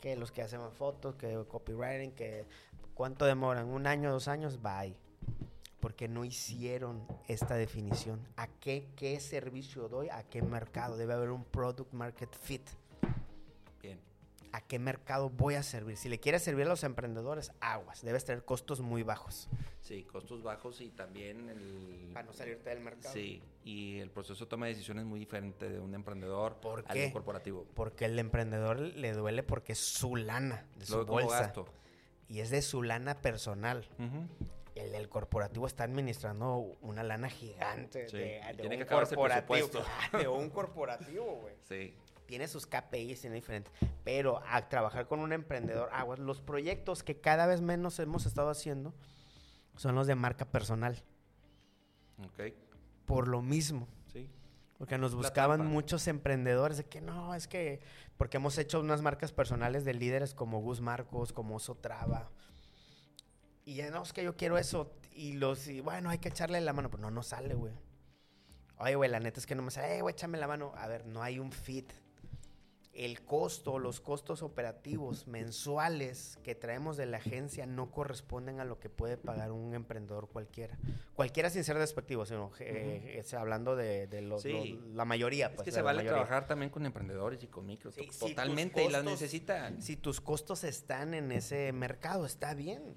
Que 0.00 0.14
los 0.14 0.30
que 0.30 0.42
hacen 0.42 0.60
fotos, 0.70 1.16
que 1.16 1.44
copywriting, 1.48 2.12
que 2.12 2.46
cuánto 2.94 3.24
demoran, 3.24 3.66
un 3.66 3.88
año, 3.88 4.12
dos 4.12 4.28
años, 4.28 4.62
bye. 4.62 4.96
Porque 5.80 6.08
no 6.08 6.24
hicieron 6.24 7.06
esta 7.26 7.54
definición. 7.54 8.20
¿A 8.36 8.46
qué, 8.48 8.88
qué 8.96 9.18
servicio 9.18 9.88
doy? 9.88 10.08
¿A 10.10 10.22
qué 10.24 10.42
mercado? 10.42 10.96
Debe 10.96 11.14
haber 11.14 11.30
un 11.30 11.44
product 11.44 11.92
market 11.94 12.34
fit. 12.36 12.62
Bien. 13.82 13.98
¿A 14.52 14.60
qué 14.60 14.78
mercado 14.78 15.30
voy 15.30 15.54
a 15.54 15.62
servir? 15.62 15.96
Si 15.96 16.08
le 16.10 16.20
quieres 16.20 16.42
servir 16.42 16.66
a 16.66 16.68
los 16.68 16.84
emprendedores, 16.84 17.52
aguas. 17.60 18.02
Debes 18.02 18.26
tener 18.26 18.44
costos 18.44 18.80
muy 18.80 19.02
bajos. 19.02 19.48
Sí, 19.80 20.02
costos 20.04 20.42
bajos 20.42 20.80
y 20.82 20.90
también 20.90 21.48
el... 21.48 22.10
Para 22.12 22.26
no 22.26 22.32
salirte 22.34 22.68
del 22.68 22.80
mercado. 22.80 23.14
Sí, 23.14 23.42
y 23.64 23.98
el 24.00 24.10
proceso 24.10 24.44
de 24.44 24.50
toma 24.50 24.66
de 24.66 24.72
decisiones 24.74 25.02
es 25.04 25.08
muy 25.08 25.18
diferente 25.18 25.68
de 25.70 25.80
un 25.80 25.94
emprendedor 25.94 26.56
¿Por 26.56 26.84
al 26.86 26.94
qué? 26.94 27.06
un 27.06 27.12
corporativo. 27.12 27.66
Porque 27.74 28.04
el 28.04 28.18
emprendedor 28.18 28.78
le 28.80 29.12
duele 29.14 29.42
porque 29.42 29.72
es 29.72 29.78
su 29.78 30.14
lana, 30.16 30.66
de 30.76 30.84
su 30.84 30.92
Luego 30.92 31.06
como 31.06 31.20
bolsa. 31.22 31.40
gasto. 31.40 31.66
Y 32.28 32.40
es 32.40 32.50
de 32.50 32.60
su 32.60 32.82
lana 32.82 33.22
personal. 33.22 33.88
Ujú. 33.98 34.26
El, 34.74 34.94
el 34.94 35.08
corporativo 35.08 35.66
está 35.66 35.84
administrando 35.84 36.56
una 36.80 37.02
lana 37.02 37.28
gigante 37.28 38.08
Sí, 38.08 38.16
de, 38.16 38.40
y 38.40 38.56
de 38.56 38.62
tiene 38.62 38.76
un 38.76 38.82
que 38.82 38.86
corporativo. 38.86 39.68
De 40.18 40.28
un 40.28 40.50
corporativo, 40.50 41.40
güey. 41.42 41.54
Sí. 41.68 41.94
Tiene 42.26 42.46
sus 42.46 42.66
KPIs, 42.66 43.20
tiene 43.22 43.36
diferentes. 43.36 43.72
Pero 44.04 44.40
a 44.46 44.68
trabajar 44.68 45.08
con 45.08 45.18
un 45.20 45.32
emprendedor, 45.32 45.88
aguas, 45.92 46.20
los 46.20 46.40
proyectos 46.40 47.02
que 47.02 47.20
cada 47.20 47.46
vez 47.46 47.60
menos 47.60 47.98
hemos 47.98 48.26
estado 48.26 48.50
haciendo 48.50 48.94
son 49.76 49.94
los 49.94 50.06
de 50.06 50.14
marca 50.14 50.44
personal. 50.44 51.02
Ok. 52.24 52.54
Por 53.06 53.26
lo 53.26 53.42
mismo. 53.42 53.88
Sí. 54.12 54.30
Porque 54.78 54.96
nos 54.96 55.14
buscaban 55.14 55.66
muchos 55.66 56.06
emprendedores 56.06 56.76
de 56.76 56.84
que 56.84 57.00
no, 57.00 57.34
es 57.34 57.48
que. 57.48 57.80
Porque 58.16 58.36
hemos 58.36 58.56
hecho 58.58 58.80
unas 58.80 59.02
marcas 59.02 59.32
personales 59.32 59.84
de 59.84 59.94
líderes 59.94 60.34
como 60.34 60.60
Gus 60.60 60.80
Marcos, 60.80 61.32
como 61.32 61.56
Oso 61.56 61.74
Traba. 61.74 62.30
Y 63.64 63.74
ya 63.74 63.90
no, 63.90 64.02
es 64.02 64.12
que 64.12 64.24
yo 64.24 64.36
quiero 64.36 64.58
eso. 64.58 64.92
Y 65.12 65.34
los, 65.34 65.66
y 65.68 65.80
bueno, 65.80 66.10
hay 66.10 66.18
que 66.18 66.28
echarle 66.28 66.60
la 66.60 66.72
mano. 66.72 66.90
Pero 66.90 67.02
no, 67.02 67.10
no 67.10 67.22
sale, 67.22 67.54
güey. 67.54 67.72
Oye, 68.78 68.94
güey, 68.94 69.10
la 69.10 69.20
neta 69.20 69.38
es 69.40 69.46
que 69.46 69.54
no 69.54 69.62
me 69.62 69.70
sale. 69.70 69.98
Eh, 69.98 70.02
güey, 70.02 70.12
échame 70.14 70.38
la 70.38 70.46
mano. 70.46 70.72
A 70.76 70.86
ver, 70.86 71.06
no 71.06 71.22
hay 71.22 71.38
un 71.38 71.52
fit. 71.52 71.90
El 72.92 73.22
costo, 73.24 73.78
los 73.78 74.00
costos 74.00 74.42
operativos 74.42 75.28
mensuales 75.28 76.38
que 76.42 76.56
traemos 76.56 76.96
de 76.96 77.06
la 77.06 77.18
agencia 77.18 77.64
no 77.64 77.92
corresponden 77.92 78.58
a 78.58 78.64
lo 78.64 78.80
que 78.80 78.88
puede 78.90 79.16
pagar 79.16 79.52
un 79.52 79.74
emprendedor 79.74 80.28
cualquiera. 80.28 80.76
Cualquiera 81.14 81.50
sin 81.50 81.62
ser 81.62 81.78
despectivo, 81.78 82.26
sino 82.26 82.50
eh, 82.58 83.14
es 83.18 83.32
hablando 83.32 83.76
de, 83.76 84.08
de 84.08 84.22
los- 84.22 84.42
Sí. 84.42 84.72
los- 84.80 84.94
la 84.96 85.04
mayoría. 85.04 85.46
Es 85.46 85.52
pues, 85.54 85.64
que 85.66 85.70
de 85.70 85.76
se 85.76 85.82
vale 85.82 85.98
mayoría. 85.98 86.24
trabajar 86.24 86.48
también 86.48 86.70
con 86.70 86.84
emprendedores 86.84 87.42
y 87.44 87.46
con 87.46 87.64
micros. 87.64 87.94
Sí, 87.94 88.08
si 88.10 88.18
totalmente, 88.30 88.84
y 88.84 88.88
las 88.90 89.04
necesitan. 89.04 89.80
Si 89.80 89.96
tus 89.96 90.20
costos 90.20 90.64
están 90.64 91.14
en 91.14 91.30
ese 91.30 91.72
mercado, 91.72 92.26
está 92.26 92.54
bien. 92.54 92.96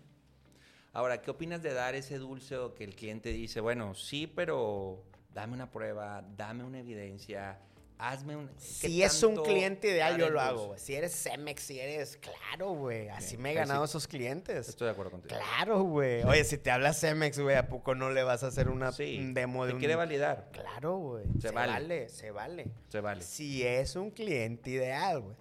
Ahora, 0.95 1.21
¿qué 1.23 1.31
opinas 1.31 1.63
de 1.63 1.73
dar 1.73 1.95
ese 1.95 2.19
dulce 2.19 2.55
o 2.55 2.75
que 2.75 2.83
el 2.83 2.95
cliente 2.95 3.29
dice, 3.29 3.59
bueno, 3.61 3.95
sí, 3.95 4.27
pero 4.27 5.03
dame 5.33 5.53
una 5.53 5.71
prueba, 5.71 6.23
dame 6.37 6.63
una 6.63 6.79
evidencia, 6.79 7.59
hazme 7.97 8.35
un... 8.35 8.47
¿qué 8.49 8.53
Si 8.59 9.01
es 9.01 9.23
un 9.23 9.37
cliente 9.37 9.89
ideal, 9.89 10.19
yo 10.19 10.29
lo 10.29 10.39
hago. 10.39 10.77
Si 10.77 10.93
eres 10.93 11.11
Cemex, 11.15 11.63
si 11.63 11.79
eres... 11.79 12.17
Claro, 12.17 12.73
güey. 12.73 13.09
Así 13.09 13.37
me 13.37 13.51
he 13.51 13.53
ganado 13.55 13.87
sí. 13.87 13.91
esos 13.91 14.07
clientes. 14.07 14.69
Estoy 14.69 14.85
de 14.85 14.91
acuerdo 14.91 15.09
contigo. 15.13 15.35
Claro, 15.35 15.81
güey. 15.81 16.21
Oye, 16.25 16.43
si 16.43 16.59
te 16.59 16.69
habla 16.69 16.93
Cemex, 16.93 17.39
güey, 17.39 17.55
¿a 17.55 17.67
poco 17.67 17.95
no 17.95 18.11
le 18.11 18.21
vas 18.21 18.43
a 18.43 18.47
hacer 18.47 18.69
una 18.69 18.91
Sí, 18.91 19.17
un 19.19 19.33
demo 19.33 19.65
de 19.65 19.71
te 19.71 19.73
un... 19.73 19.79
quiere 19.79 19.95
validar, 19.95 20.49
Claro, 20.51 20.97
güey. 20.97 21.25
Se 21.39 21.47
Se, 21.47 21.51
vale. 21.51 21.71
vale. 21.73 22.09
se 22.09 22.29
vale. 22.29 22.67
se 22.89 23.01
vale. 23.01 23.23
Si 23.23 23.63
es 23.65 23.95
un 23.95 24.11
cliente 24.11 24.69
ideal, 24.69 25.21
güey. 25.21 25.35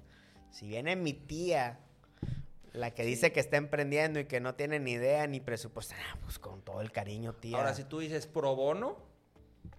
Si 0.50 0.66
viene 0.66 0.96
mi 0.96 1.12
tía, 1.12 1.78
la 2.72 2.92
que 2.92 3.04
dice 3.04 3.32
que 3.32 3.40
está 3.40 3.56
emprendiendo 3.58 4.18
y 4.20 4.24
que 4.24 4.40
no 4.40 4.54
tiene 4.54 4.78
ni 4.80 4.92
idea 4.92 5.26
ni 5.26 5.40
presupuesto, 5.40 5.94
ah, 5.98 6.18
pues 6.22 6.38
con 6.38 6.62
todo 6.62 6.80
el 6.80 6.90
cariño, 6.92 7.34
tía. 7.34 7.56
Ahora, 7.58 7.74
si 7.74 7.84
tú 7.84 7.98
dices 7.98 8.26
pro 8.26 8.56
bono, 8.56 8.96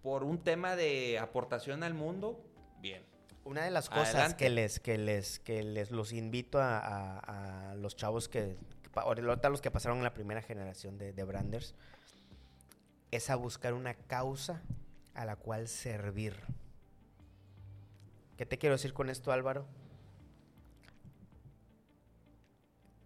por 0.01 0.23
un 0.23 0.43
tema 0.43 0.75
de 0.75 1.17
aportación 1.19 1.83
al 1.83 1.93
mundo, 1.93 2.39
bien. 2.79 3.03
Una 3.45 3.63
de 3.65 3.71
las 3.71 3.89
cosas 3.89 4.09
Adelante. 4.15 4.37
que 4.37 4.49
les, 4.49 4.79
que 4.79 4.97
les, 4.97 5.39
que 5.39 5.63
les 5.63 5.91
los 5.91 6.13
invito 6.13 6.59
a, 6.61 6.77
a- 6.79 7.71
a 7.71 7.75
los 7.75 7.95
chavos 7.95 8.29
que, 8.29 8.55
ahorita 8.95 9.49
los 9.49 9.59
que 9.61 9.69
pasaron 9.71 9.97
en 9.97 10.03
la 10.05 10.13
primera 10.13 10.41
generación 10.41 10.97
de, 10.97 11.11
de 11.11 11.23
branders, 11.23 11.75
es 13.11 13.29
a 13.29 13.35
buscar 13.35 13.73
una 13.73 13.95
causa 13.95 14.61
a 15.13 15.25
la 15.25 15.35
cual 15.35 15.67
servir. 15.67 16.35
¿Qué 18.37 18.45
te 18.45 18.57
quiero 18.57 18.75
decir 18.75 18.93
con 18.93 19.09
esto, 19.09 19.31
Álvaro? 19.31 19.65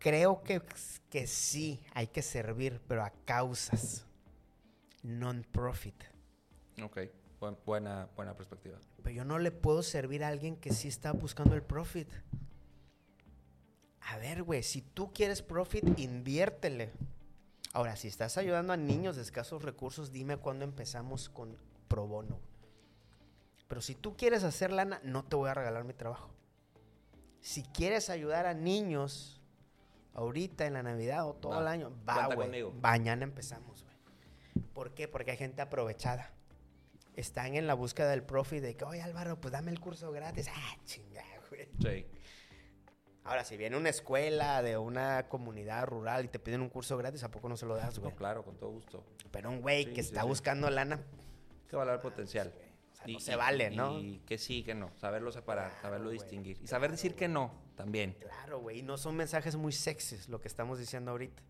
Creo 0.08 0.42
que, 0.42 0.62
que 1.10 1.28
sí 1.28 1.82
hay 1.94 2.08
que 2.08 2.22
servir, 2.22 2.80
pero 2.88 3.04
a 3.04 3.10
causas 3.26 4.06
non-profit. 5.04 6.02
Ok, 6.82 7.00
buen- 7.42 7.58
buena, 7.66 8.08
buena 8.16 8.34
perspectiva. 8.34 8.80
Pero 9.04 9.10
yo 9.14 9.26
no 9.26 9.38
le 9.38 9.52
puedo 9.52 9.84
servir 9.84 10.24
a 10.24 10.30
alguien 10.30 10.56
que 10.56 10.72
sí 10.72 10.88
está 10.88 11.12
buscando 11.12 11.56
el 11.56 11.62
profit. 11.62 12.08
A 14.00 14.18
ver, 14.18 14.44
güey, 14.44 14.64
si 14.64 14.82
tú 14.82 15.12
quieres 15.12 15.42
profit, 15.42 15.84
inviértele. 16.00 16.94
Ahora, 17.74 17.98
si 17.98 18.08
estás 18.08 18.38
ayudando 18.38 18.72
a 18.72 18.78
niños 18.78 19.18
de 19.18 19.24
escasos 19.24 19.62
recursos, 19.62 20.14
dime 20.14 20.38
cuándo 20.38 20.64
empezamos 20.64 21.28
con 21.28 21.58
pro 21.90 22.08
bono. 22.08 22.40
Pero 23.68 23.82
si 23.82 23.94
tú 23.94 24.16
quieres 24.16 24.46
hacer 24.46 24.72
lana, 24.72 25.02
no 25.04 25.26
te 25.26 25.36
voy 25.36 25.50
a 25.50 25.54
regalar 25.54 25.84
mi 25.84 25.94
trabajo. 25.94 26.30
Si 27.42 27.64
quieres 27.64 28.10
ayudar 28.10 28.46
a 28.46 28.54
niños 28.54 29.37
ahorita 30.18 30.66
en 30.66 30.74
la 30.74 30.84
Navidad 30.84 31.26
o 31.28 31.34
todo 31.36 31.60
el 31.62 31.68
año, 31.68 31.94
va, 32.08 32.28
güey. 32.34 32.64
Mañana 32.82 33.24
empezamos, 33.24 33.84
güey. 33.84 33.96
¿Por 34.74 34.94
qué? 34.94 35.08
Porque 35.08 35.32
hay 35.32 35.38
gente 35.38 35.62
aprovechada. 35.62 36.32
Están 37.16 37.56
en 37.56 37.66
la 37.68 37.74
búsqueda 37.76 38.10
del 38.10 38.24
profit 38.24 38.62
de 38.62 38.76
que, 38.76 38.84
oye 38.84 39.02
Álvaro, 39.02 39.40
pues 39.40 39.52
dame 39.52 39.72
el 39.72 39.80
curso 39.80 40.12
gratis. 40.12 40.50
Ah, 40.54 40.78
chinga, 40.86 41.24
güey. 41.50 41.70
Sí. 41.82 42.08
Ahora, 43.24 43.44
si 43.44 43.58
viene 43.58 43.76
una 43.78 43.90
escuela 43.90 44.62
de 44.62 44.78
una 44.78 45.28
comunidad 45.28 45.86
rural 45.86 46.26
y 46.26 46.28
te 46.30 46.40
piden 46.40 46.62
un 46.62 46.70
curso 46.70 46.96
gratis, 46.98 47.24
¿a 47.24 47.32
poco 47.32 47.50
no 47.50 47.58
se 47.58 47.66
lo 47.66 47.76
das, 47.76 48.00
güey? 48.00 48.12
No, 48.12 48.18
claro, 48.18 48.44
con 48.44 48.58
todo 48.58 48.70
gusto. 48.72 49.04
Pero 49.32 49.50
un 49.50 49.62
güey 49.62 49.84
Sí, 49.86 49.94
que 49.94 50.02
sí, 50.04 50.10
está 50.10 50.22
sí. 50.22 50.28
buscando 50.28 50.70
lana, 50.70 51.04
que 51.70 51.76
valorar 51.76 52.02
potencial. 52.02 52.54
Sea, 53.08 53.14
no 53.14 53.20
se 53.20 53.36
vale, 53.36 53.70
¿no? 53.72 54.00
Y 54.00 54.20
que 54.26 54.38
sí, 54.38 54.64
que 54.64 54.74
no. 54.76 54.92
Saberlo 54.98 55.32
separar, 55.32 55.70
Claro, 55.70 55.82
saberlo 55.82 56.06
güey, 56.08 56.18
distinguir. 56.20 56.58
Y 56.62 56.68
saber 56.68 56.92
decir 56.92 57.16
que 57.16 57.28
no 57.28 57.52
también. 57.76 58.16
Claro, 58.20 58.60
güey. 58.60 58.80
Y 58.80 58.82
no 58.84 58.98
son 58.98 59.16
mensajes 59.16 59.56
muy 59.56 59.72
sexys 59.72 60.30
lo 60.30 60.40
que 60.42 60.48
estamos 60.48 60.80
diciendo 60.80 61.12
ahorita. 61.12 61.42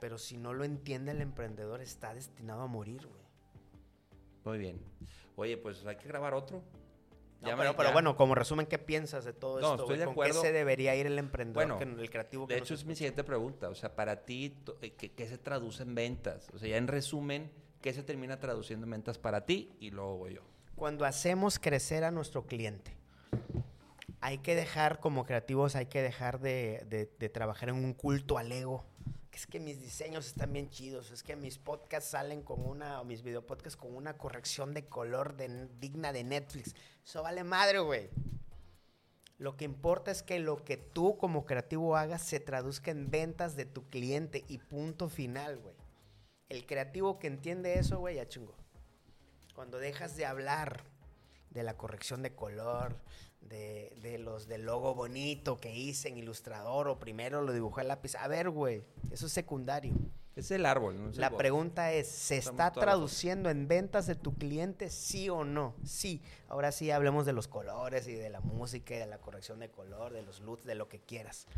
Pero 0.00 0.16
si 0.18 0.36
no 0.36 0.52
lo 0.54 0.64
entiende 0.64 1.10
el 1.12 1.20
emprendedor, 1.20 1.80
está 1.80 2.14
destinado 2.14 2.62
a 2.62 2.66
morir, 2.66 3.06
güey. 3.06 3.22
Muy 4.44 4.58
bien. 4.58 4.80
Oye, 5.36 5.56
pues 5.56 5.84
hay 5.86 5.96
que 5.96 6.06
grabar 6.08 6.34
otro. 6.34 6.62
No, 7.40 7.56
pero, 7.56 7.76
pero 7.76 7.92
bueno, 7.92 8.16
como 8.16 8.34
resumen, 8.34 8.66
¿qué 8.66 8.78
piensas 8.78 9.24
de 9.24 9.32
todo 9.32 9.60
No, 9.60 9.72
esto? 9.72 9.82
estoy 9.84 9.98
de 9.98 10.04
¿Con 10.06 10.12
acuerdo. 10.12 10.42
qué 10.42 10.48
se 10.48 10.52
debería 10.52 10.96
ir 10.96 11.06
el 11.06 11.18
emprendedor, 11.20 11.68
Bueno, 11.68 11.78
que- 11.78 12.02
el 12.02 12.10
creativo? 12.10 12.48
que 12.48 12.54
De 12.54 12.60
hecho, 12.60 12.74
es 12.74 12.80
mi 12.84 12.92
escucha? 12.92 12.98
siguiente 12.98 13.22
pregunta. 13.24 13.68
O 13.68 13.74
sea, 13.76 13.94
para 13.94 14.24
ti, 14.24 14.56
eh, 14.82 14.94
¿qué, 14.94 15.12
qué 15.12 15.28
se 15.28 15.38
traduce 15.38 15.84
en 15.84 15.94
ventas? 15.94 16.48
O 16.52 16.58
sea, 16.58 16.68
ya 16.68 16.76
en 16.78 16.88
resumen, 16.88 17.52
¿qué 17.80 17.92
se 17.92 18.02
termina 18.02 18.40
traduciendo 18.40 18.86
en 18.86 18.90
ventas 18.90 19.18
para 19.18 19.46
ti? 19.46 19.70
Y 19.78 19.90
luego 19.92 20.16
voy 20.18 20.34
yo. 20.34 20.42
Cuando 20.78 21.04
hacemos 21.04 21.58
crecer 21.58 22.04
a 22.04 22.12
nuestro 22.12 22.46
cliente, 22.46 22.92
hay 24.20 24.38
que 24.38 24.54
dejar, 24.54 25.00
como 25.00 25.24
creativos, 25.26 25.74
hay 25.74 25.86
que 25.86 26.00
dejar 26.02 26.38
de, 26.38 26.86
de- 27.18 27.28
trabajar 27.28 27.70
en 27.70 27.74
un 27.74 27.94
culto 27.94 28.38
al 28.38 28.52
ego. 28.52 28.84
Es 29.32 29.46
que 29.46 29.58
mis 29.58 29.80
diseños 29.80 30.26
están 30.28 30.52
bien 30.52 30.70
chidos, 30.70 31.10
es 31.10 31.22
que 31.24 31.34
mis 31.34 31.58
podcasts 31.58 32.10
salen 32.10 32.42
con 32.42 32.64
una, 32.64 33.00
o 33.00 33.04
mis 33.04 33.22
videopodcasts 33.22 33.76
con 33.76 33.94
una 33.94 34.16
corrección 34.18 34.72
de 34.72 34.84
color 34.84 35.36
digna 35.80 36.12
de 36.12 36.22
Netflix. 36.22 36.74
Eso 37.04 37.22
vale 37.24 37.42
madre, 37.42 37.80
güey. 37.80 38.08
Lo 39.38 39.56
que 39.56 39.64
importa 39.64 40.12
es 40.12 40.22
que 40.22 40.38
lo 40.38 40.64
que 40.64 40.76
tú 40.76 41.16
como 41.18 41.44
creativo 41.44 41.96
hagas 41.96 42.22
se 42.22 42.38
traduzca 42.38 42.92
en 42.92 43.10
ventas 43.10 43.56
de 43.56 43.64
tu 43.66 43.88
cliente 43.90 44.44
y 44.48 44.58
punto 44.58 45.08
final, 45.08 45.58
güey. 45.58 45.74
El 46.48 46.66
creativo 46.66 47.18
que 47.18 47.26
entiende 47.26 47.78
eso, 47.80 47.98
güey, 47.98 48.16
ya 48.16 48.28
chingó. 48.28 48.54
Cuando 49.58 49.80
dejas 49.80 50.14
de 50.16 50.24
hablar 50.24 50.84
de 51.50 51.64
la 51.64 51.76
corrección 51.76 52.22
de 52.22 52.32
color, 52.32 52.94
de, 53.40 53.92
de 54.02 54.16
los 54.16 54.46
del 54.46 54.62
logo 54.62 54.94
bonito 54.94 55.58
que 55.58 55.74
hice 55.74 56.06
en 56.06 56.16
Ilustrador 56.16 56.86
o 56.86 57.00
primero 57.00 57.42
lo 57.42 57.52
dibujé 57.52 57.80
en 57.80 57.88
lápiz. 57.88 58.14
A 58.14 58.28
ver, 58.28 58.50
güey, 58.50 58.84
eso 59.10 59.26
es 59.26 59.32
secundario. 59.32 59.94
Es 60.36 60.52
el 60.52 60.64
árbol, 60.64 61.02
¿no? 61.02 61.10
Es 61.10 61.16
La 61.16 61.36
pregunta 61.36 61.92
es, 61.92 62.06
¿se 62.06 62.36
Estamos 62.38 62.60
está 62.60 62.80
traduciendo 62.80 63.50
en 63.50 63.66
ventas 63.66 64.06
de 64.06 64.14
tu 64.14 64.32
cliente, 64.32 64.90
sí 64.90 65.28
o 65.28 65.42
no? 65.42 65.74
Sí. 65.84 66.22
Ahora 66.48 66.70
sí 66.70 66.92
hablemos 66.92 67.26
de 67.26 67.32
los 67.32 67.48
colores 67.48 68.06
y 68.06 68.14
de 68.14 68.30
la 68.30 68.38
música 68.38 68.94
y 68.94 68.98
de 68.98 69.06
la 69.06 69.18
corrección 69.18 69.58
de 69.58 69.72
color, 69.72 70.12
de 70.12 70.22
los 70.22 70.38
LUTs, 70.38 70.66
de 70.66 70.76
lo 70.76 70.88
que 70.88 71.00
quieras. 71.00 71.48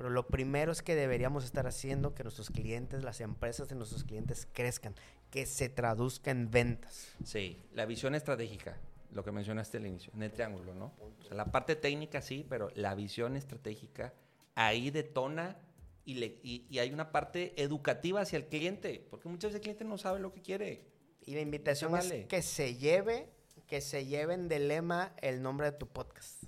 Pero 0.00 0.08
lo 0.08 0.26
primero 0.28 0.72
es 0.72 0.80
que 0.80 0.94
deberíamos 0.94 1.44
estar 1.44 1.66
haciendo 1.66 2.14
que 2.14 2.22
nuestros 2.22 2.48
clientes, 2.48 3.04
las 3.04 3.20
empresas 3.20 3.68
de 3.68 3.74
nuestros 3.74 4.02
clientes 4.02 4.48
crezcan, 4.50 4.94
que 5.30 5.44
se 5.44 5.68
traduzca 5.68 6.30
en 6.30 6.50
ventas. 6.50 7.12
Sí, 7.22 7.58
la 7.74 7.84
visión 7.84 8.14
estratégica, 8.14 8.78
lo 9.12 9.22
que 9.22 9.30
mencionaste 9.30 9.76
al 9.76 9.86
inicio, 9.86 10.10
en 10.14 10.22
el 10.22 10.32
triángulo, 10.32 10.72
¿no? 10.74 10.94
O 11.20 11.22
sea, 11.22 11.36
la 11.36 11.52
parte 11.52 11.76
técnica 11.76 12.22
sí, 12.22 12.46
pero 12.48 12.70
la 12.76 12.94
visión 12.94 13.36
estratégica 13.36 14.14
ahí 14.54 14.90
detona 14.90 15.58
y, 16.06 16.14
le, 16.14 16.38
y, 16.42 16.64
y 16.70 16.78
hay 16.78 16.94
una 16.94 17.12
parte 17.12 17.62
educativa 17.62 18.22
hacia 18.22 18.38
el 18.38 18.46
cliente, 18.46 19.06
porque 19.10 19.28
muchas 19.28 19.50
veces 19.50 19.56
el 19.56 19.60
cliente 19.60 19.84
no 19.84 19.98
sabe 19.98 20.18
lo 20.18 20.32
que 20.32 20.40
quiere. 20.40 20.86
Y 21.26 21.34
la 21.34 21.42
invitación 21.42 21.94
es 21.94 22.10
que 22.26 22.40
se 22.40 22.76
lleve, 22.76 23.28
que 23.66 23.82
se 23.82 24.06
lleven 24.06 24.48
de 24.48 24.60
lema 24.60 25.12
el 25.20 25.42
nombre 25.42 25.70
de 25.70 25.76
tu 25.76 25.86
podcast. 25.86 26.39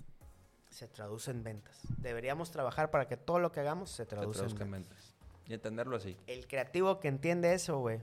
Se 0.72 0.88
traduce 0.88 1.30
en 1.30 1.44
ventas. 1.44 1.78
Deberíamos 1.98 2.50
trabajar 2.50 2.90
para 2.90 3.06
que 3.06 3.18
todo 3.18 3.38
lo 3.38 3.52
que 3.52 3.60
hagamos 3.60 3.90
se 3.90 4.06
traduzca 4.06 4.42
en 4.64 4.70
ventas. 4.70 4.70
ventas. 4.70 5.14
Y 5.46 5.54
entenderlo 5.54 5.96
así. 5.96 6.16
El 6.26 6.46
creativo 6.46 6.98
que 6.98 7.08
entiende 7.08 7.52
eso, 7.52 7.78
güey, 7.78 8.00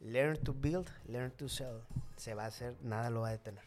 learn 0.00 0.36
to 0.38 0.52
build, 0.52 0.88
learn 1.06 1.30
to 1.30 1.48
sell, 1.48 1.80
se 2.16 2.34
va 2.34 2.44
a 2.44 2.46
hacer, 2.46 2.74
nada 2.82 3.08
lo 3.10 3.20
va 3.20 3.28
a 3.28 3.32
detener. 3.32 3.62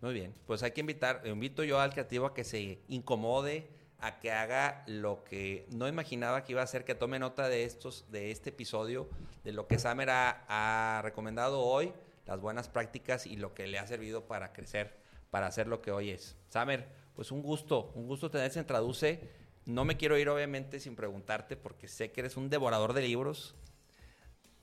Muy 0.00 0.14
bien, 0.14 0.32
pues 0.46 0.62
hay 0.62 0.70
que 0.70 0.80
invitar, 0.80 1.26
invito 1.26 1.62
yo 1.62 1.78
al 1.80 1.92
creativo 1.92 2.26
a 2.26 2.34
que 2.34 2.44
se 2.44 2.80
incomode, 2.88 3.68
a 4.00 4.18
que 4.18 4.30
haga 4.32 4.84
lo 4.86 5.24
que 5.24 5.66
no 5.70 5.88
imaginaba 5.88 6.44
que 6.44 6.52
iba 6.52 6.60
a 6.62 6.64
hacer, 6.64 6.84
que 6.84 6.94
tome 6.94 7.18
nota 7.18 7.48
de 7.48 7.64
estos, 7.64 8.06
de 8.10 8.30
este 8.30 8.50
episodio, 8.50 9.08
de 9.44 9.52
lo 9.52 9.66
que 9.66 9.78
Samer 9.78 10.08
ha, 10.10 10.44
ha 10.48 11.02
recomendado 11.02 11.60
hoy, 11.60 11.92
las 12.24 12.40
buenas 12.40 12.68
prácticas 12.68 13.26
y 13.26 13.36
lo 13.36 13.54
que 13.54 13.66
le 13.66 13.78
ha 13.78 13.86
servido 13.86 14.26
para 14.26 14.52
crecer, 14.52 14.96
para 15.30 15.48
hacer 15.48 15.66
lo 15.66 15.82
que 15.82 15.90
hoy 15.90 16.10
es. 16.10 16.36
Samer, 16.48 16.86
pues 17.18 17.32
un 17.32 17.42
gusto, 17.42 17.90
un 17.96 18.06
gusto 18.06 18.30
tenerse 18.30 18.60
en 18.60 18.64
Traduce. 18.64 19.28
No 19.66 19.84
me 19.84 19.96
quiero 19.96 20.16
ir 20.16 20.28
obviamente 20.28 20.78
sin 20.78 20.94
preguntarte 20.94 21.56
porque 21.56 21.88
sé 21.88 22.12
que 22.12 22.20
eres 22.20 22.36
un 22.36 22.48
devorador 22.48 22.92
de 22.92 23.02
libros. 23.02 23.56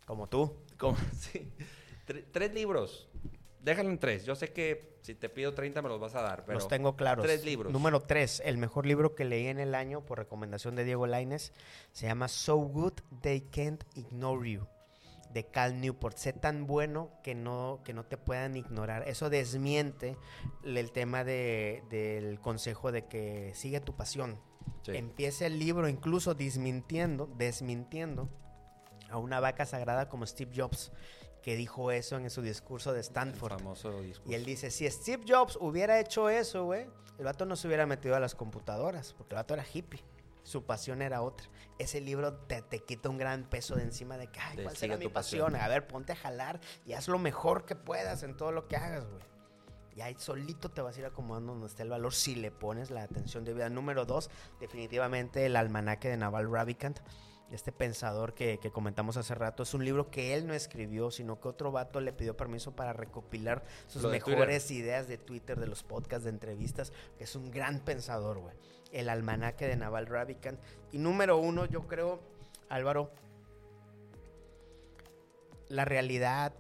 Como 0.06 0.30
tú. 0.30 0.56
Como- 0.78 0.96
sí. 1.20 1.52
Tre- 2.08 2.24
tres 2.32 2.54
libros. 2.54 3.10
Déjalo 3.60 3.90
en 3.90 4.00
tres. 4.00 4.24
Yo 4.26 4.36
sé 4.38 4.54
que 4.54 4.96
si 5.02 5.16
te 5.16 5.28
pido 5.28 5.54
30 5.54 5.82
me 5.82 5.90
los 5.90 6.00
vas 6.00 6.16
a 6.16 6.22
dar, 6.22 6.46
pero 6.46 6.58
Los 6.60 6.70
tengo 6.70 6.96
claros. 6.96 7.26
Tres 7.26 7.44
libros. 7.44 7.74
Número 7.74 8.00
tres, 8.00 8.42
el 8.46 8.58
mejor 8.58 8.86
libro 8.86 9.16
que 9.16 9.26
leí 9.26 9.48
en 9.48 9.60
el 9.60 9.76
año 9.76 10.06
por 10.06 10.18
recomendación 10.18 10.78
de 10.78 10.86
Diego 10.86 11.08
Laines 11.08 11.52
se 11.92 12.08
llama 12.08 12.30
So 12.30 12.56
Good 12.56 12.94
They 13.20 13.42
Can't 13.42 13.84
Ignore 13.96 14.50
You 14.50 14.66
de 15.36 15.46
Cal 15.46 15.80
Newport. 15.82 16.18
Sé 16.18 16.34
tan 16.34 16.66
bueno 16.66 17.12
que 17.22 17.36
no, 17.36 17.82
que 17.84 17.94
no 17.94 18.06
te 18.06 18.18
puedan 18.18 18.56
ignorar. 18.56 19.08
Eso 19.08 19.30
desmiente 19.30 20.18
el 20.64 20.92
tema 20.92 21.24
de- 21.24 21.84
del 21.90 22.40
consejo 22.40 22.92
de 22.92 23.06
que 23.06 23.52
sigue 23.54 23.82
tu 23.82 23.96
pasión. 23.96 24.40
Sí. 24.84 24.94
Empieza 24.96 25.46
el 25.46 25.60
libro 25.60 25.88
incluso 25.90 26.34
desmintiendo, 26.34 27.28
desmintiendo 27.38 28.30
a 29.10 29.18
una 29.18 29.40
vaca 29.40 29.66
sagrada 29.66 30.08
como 30.10 30.26
Steve 30.26 30.52
Jobs, 30.56 30.92
que 31.44 31.56
dijo 31.56 31.92
eso 31.92 32.18
en 32.18 32.30
su 32.30 32.42
discurso 32.42 32.92
de 32.94 33.00
El 33.00 33.06
Stanford. 33.06 33.58
famoso 33.60 34.02
discurso. 34.02 34.32
Y 34.32 34.36
él 34.36 34.46
dice, 34.46 34.72
si 34.72 34.90
Steve 34.90 35.24
Jobs 35.28 35.58
hubiera 35.60 36.00
hecho 36.00 36.30
eso, 36.30 36.64
güey, 36.66 36.88
el 37.20 37.26
vato 37.26 37.46
no 37.46 37.56
se 37.56 37.68
hubiera 37.68 37.86
metido 37.86 38.16
a 38.16 38.20
las 38.20 38.36
computadoras, 38.36 39.14
porque 39.14 39.36
el 39.36 39.40
vato 39.40 39.54
era 39.54 39.66
hippie. 39.72 40.02
Su 40.46 40.64
pasión 40.64 41.02
era 41.02 41.24
otra. 41.24 41.48
Ese 41.80 42.00
libro 42.00 42.36
te, 42.36 42.62
te 42.62 42.84
quita 42.84 43.10
un 43.10 43.18
gran 43.18 43.50
peso 43.50 43.76
de 43.76 43.82
encima 43.82 44.16
de 44.16 44.28
que, 44.28 44.40
ay, 44.40 44.60
¿cuál 44.62 44.78
será 44.78 44.96
mi 44.96 45.08
pasión. 45.08 45.54
pasión? 45.54 45.62
A 45.64 45.68
ver, 45.68 45.88
ponte 45.88 46.12
a 46.14 46.16
jalar 46.16 46.62
y 46.86 46.94
haz 46.94 47.08
lo 47.08 47.18
mejor 47.18 47.66
que 47.66 47.76
puedas 47.76 48.22
en 48.22 48.38
todo 48.38 48.52
lo 48.52 48.68
que 48.68 48.78
hagas, 48.78 49.08
güey. 49.10 49.24
Y 49.96 50.02
ahí 50.02 50.16
solito 50.20 50.70
te 50.70 50.82
vas 50.82 50.96
a 50.98 51.00
ir 51.00 51.06
acomodando 51.08 51.54
donde 51.54 51.66
está 51.66 51.82
el 51.82 51.90
valor 51.90 52.14
si 52.14 52.36
le 52.36 52.52
pones 52.52 52.92
la 52.92 53.02
atención 53.02 53.44
debida. 53.44 53.70
Número 53.70 54.06
dos, 54.06 54.30
definitivamente 54.60 55.48
el 55.48 55.56
almanaque 55.56 56.10
de 56.10 56.18
Naval 56.18 56.52
Ravikant. 56.52 57.00
Este 57.50 57.72
pensador 57.72 58.36
que, 58.36 58.60
que 58.60 58.72
comentamos 58.72 59.18
hace 59.18 59.34
rato 59.34 59.64
es 59.64 59.74
un 59.74 59.84
libro 59.84 60.12
que 60.12 60.36
él 60.36 60.46
no 60.46 60.54
escribió, 60.54 61.10
sino 61.10 61.40
que 61.40 61.48
otro 61.48 61.72
vato 61.72 62.02
le 62.02 62.14
pidió 62.14 62.38
permiso 62.38 62.76
para 62.76 62.94
recopilar 62.94 63.64
sus 63.88 64.04
mejores 64.04 64.70
ideas 64.70 65.08
de 65.08 65.18
Twitter, 65.18 65.60
de 65.60 65.68
los 65.68 65.84
podcasts, 65.84 66.26
de 66.26 66.32
entrevistas, 66.32 66.94
que 67.18 67.24
es 67.24 67.36
un 67.36 67.50
gran 67.50 67.80
pensador, 67.80 68.40
güey. 68.40 68.56
El 68.96 69.10
almanaque 69.10 69.68
de 69.68 69.76
Naval 69.76 70.08
Ravikant. 70.08 70.58
Y 70.94 71.00
número 71.00 71.38
uno, 71.38 71.66
yo 71.66 71.86
creo, 71.86 72.22
Álvaro, 72.70 73.12
la 75.68 75.84
realidad 75.84 76.54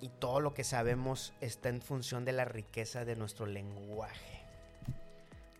y 0.00 0.08
todo 0.08 0.40
lo 0.40 0.54
que 0.54 0.64
sabemos 0.64 1.34
está 1.42 1.68
en 1.68 1.82
función 1.82 2.24
de 2.24 2.32
la 2.32 2.46
riqueza 2.46 3.04
de 3.04 3.16
nuestro 3.16 3.44
lenguaje. 3.44 4.40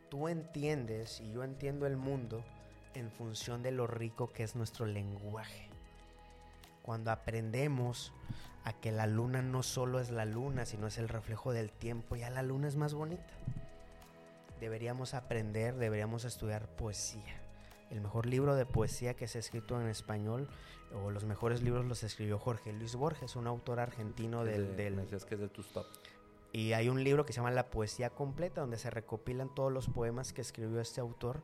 Tú 0.08 0.28
entiendes 0.28 1.20
y 1.20 1.30
yo 1.32 1.44
entiendo 1.44 1.86
el 1.86 1.98
mundo 1.98 2.42
en 2.94 3.10
función 3.10 3.62
de 3.62 3.70
lo 3.70 3.86
rico 3.86 4.32
que 4.32 4.44
es 4.44 4.56
nuestro 4.56 4.86
lenguaje. 4.86 5.68
Cuando 6.80 7.10
aprendemos 7.10 8.14
a 8.64 8.72
que 8.72 8.92
la 8.92 9.06
luna 9.06 9.42
no 9.42 9.62
solo 9.62 10.00
es 10.00 10.08
la 10.08 10.24
luna, 10.24 10.64
sino 10.64 10.86
es 10.86 10.96
el 10.96 11.10
reflejo 11.10 11.52
del 11.52 11.70
tiempo, 11.70 12.16
ya 12.16 12.30
la 12.30 12.42
luna 12.42 12.66
es 12.66 12.76
más 12.76 12.94
bonita. 12.94 13.34
Deberíamos 14.60 15.14
aprender, 15.14 15.76
deberíamos 15.76 16.24
estudiar 16.24 16.66
poesía. 16.76 17.42
El 17.90 18.00
mejor 18.00 18.26
libro 18.26 18.56
de 18.56 18.66
poesía 18.66 19.14
que 19.14 19.28
se 19.28 19.38
ha 19.38 19.40
escrito 19.40 19.80
en 19.80 19.86
español, 19.88 20.48
o 20.94 21.10
los 21.10 21.24
mejores 21.24 21.62
libros 21.62 21.84
los 21.84 22.02
escribió 22.02 22.38
Jorge 22.38 22.72
Luis 22.72 22.96
Borges, 22.96 23.36
un 23.36 23.46
autor 23.46 23.80
argentino 23.80 24.44
del, 24.44 24.94
me 24.94 25.06
que 25.06 25.16
es 25.16 25.40
de 25.40 25.48
tus 25.48 25.72
top. 25.72 25.86
y 26.52 26.72
hay 26.72 26.88
un 26.88 27.04
libro 27.04 27.24
que 27.24 27.32
se 27.32 27.38
llama 27.38 27.50
La 27.50 27.70
Poesía 27.70 28.10
Completa, 28.10 28.62
donde 28.62 28.78
se 28.78 28.90
recopilan 28.90 29.54
todos 29.54 29.72
los 29.72 29.88
poemas 29.88 30.32
que 30.32 30.40
escribió 30.40 30.80
este 30.80 31.00
autor, 31.00 31.42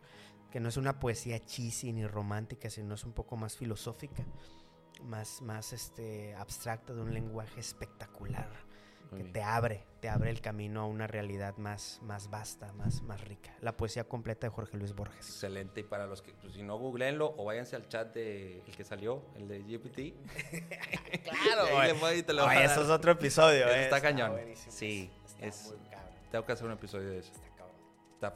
que 0.50 0.60
no 0.60 0.68
es 0.68 0.76
una 0.76 0.98
poesía 0.98 1.38
cheesy 1.38 1.92
ni 1.92 2.06
romántica, 2.06 2.70
sino 2.70 2.94
es 2.94 3.04
un 3.04 3.12
poco 3.12 3.36
más 3.36 3.56
filosófica, 3.56 4.24
más, 5.02 5.42
más 5.42 5.72
este, 5.72 6.34
abstracta, 6.34 6.92
de 6.92 7.02
un 7.02 7.14
lenguaje 7.14 7.60
espectacular, 7.60 8.50
que 9.12 9.24
te 9.24 9.42
abre, 9.42 9.84
te 10.00 10.08
abre 10.08 10.30
el 10.30 10.40
camino 10.40 10.80
a 10.82 10.86
una 10.86 11.06
realidad 11.06 11.56
más, 11.56 12.00
más 12.02 12.28
vasta, 12.30 12.72
más, 12.72 13.02
más 13.02 13.20
rica. 13.22 13.54
La 13.60 13.76
Poesía 13.76 14.04
Completa 14.04 14.46
de 14.46 14.50
Jorge 14.52 14.76
Luis 14.76 14.94
Borges. 14.94 15.16
Excelente. 15.28 15.80
Y 15.80 15.84
para 15.84 16.06
los 16.06 16.22
que, 16.22 16.32
pues, 16.34 16.54
si 16.54 16.62
no, 16.62 16.76
googleenlo 16.78 17.34
o 17.36 17.44
váyanse 17.44 17.76
al 17.76 17.88
chat 17.88 18.12
de 18.14 18.62
el 18.66 18.76
que 18.76 18.84
salió, 18.84 19.22
el 19.36 19.48
de 19.48 19.62
GPT. 19.62 20.14
Claro, 21.44 21.66
Y 21.72 21.76
ahí 21.76 21.98
le 22.00 22.16
y 22.18 22.22
te 22.22 22.32
lo 22.32 22.44
Oye, 22.46 22.64
eso 22.64 22.82
es 22.82 22.88
otro 22.88 23.12
episodio. 23.12 23.66
Eh, 23.68 23.84
está 23.84 24.00
cañón. 24.00 24.36
Sí, 24.54 25.10
Está 25.26 25.46
es- 25.46 25.66
muy 25.76 25.88
cabrón, 25.88 26.12
Tengo 26.30 26.44
que 26.46 26.52
hacer 26.52 26.66
un 26.66 26.72
episodio 26.72 27.10
de 27.10 27.18
eso. 27.18 27.32
está 27.32 27.48
cabrón. 27.56 27.76
Está 28.14 28.34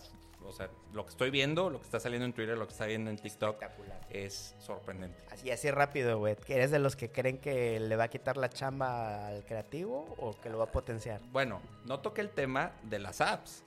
o 0.48 0.52
sea, 0.52 0.70
lo 0.93 1.05
que 1.05 1.10
estoy 1.10 1.31
viendo, 1.31 1.70
lo 1.70 1.78
que 1.78 1.85
está 1.85 2.01
saliendo 2.01 2.27
en 2.27 2.32
Twitter, 2.32 2.56
lo 2.56 2.66
que 2.66 2.73
está 2.73 2.86
viendo 2.86 3.10
en 3.10 3.16
TikTok, 3.16 3.62
es 4.10 4.55
sorprendente. 4.59 5.18
Así, 5.31 5.51
así 5.51 5.70
rápido, 5.70 6.18
güey. 6.18 6.36
¿Que 6.36 6.55
¿Eres 6.55 6.70
de 6.70 6.78
los 6.78 6.97
que 6.97 7.10
creen 7.10 7.39
que 7.39 7.81
le 7.81 7.97
va 7.97 8.05
a 8.05 8.09
quitar 8.09 8.36
la 8.36 8.48
chamba 8.48 9.28
al 9.28 9.44
creativo 9.44 10.14
o 10.18 10.39
que 10.40 10.51
lo 10.51 10.59
va 10.59 10.64
a 10.64 10.73
potenciar? 10.73 11.20
Bueno, 11.32 11.60
no 11.85 12.01
toqué 12.01 12.20
el 12.20 12.31
tema 12.31 12.73
de 12.85 12.98
las 12.98 13.20
apps, 13.20 13.62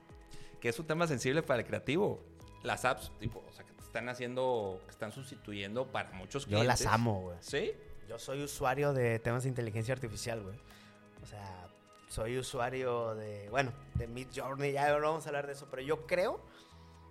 que 0.60 0.70
es 0.70 0.80
un 0.80 0.88
tema 0.88 1.08
sensible 1.08 1.44
para 1.44 1.62
el 1.62 1.66
creativo. 1.66 2.20
Las 2.64 2.86
apps, 2.86 3.12
tipo, 3.20 3.44
o 3.48 3.54
sea, 3.54 3.66
que 3.66 3.74
te 3.74 3.84
están 3.84 4.10
haciendo, 4.10 4.82
que 4.86 4.92
están 4.92 5.12
sustituyendo 5.12 5.88
para 5.88 6.12
muchos 6.12 6.44
Yo 6.44 6.60
clientes. 6.60 6.68
las 6.68 6.86
amo, 6.86 7.22
güey. 7.22 7.38
¿Sí? 7.42 7.74
Yo 8.08 8.18
soy 8.20 8.44
usuario 8.44 8.92
de 8.94 9.20
temas 9.20 9.44
de 9.44 9.50
inteligencia 9.50 9.94
artificial, 9.94 10.42
güey. 10.42 10.58
O 11.22 11.26
sea, 11.26 11.68
soy 12.10 12.40
usuario 12.40 13.14
de, 13.14 13.50
bueno, 13.50 13.72
de 13.94 14.08
Mid 14.08 14.28
Journey, 14.36 14.72
ya 14.72 14.90
no 14.98 15.00
vamos 15.00 15.26
a 15.26 15.30
hablar 15.30 15.46
de 15.46 15.54
eso, 15.54 15.68
pero 15.70 15.84
yo 15.84 16.08
creo... 16.08 16.42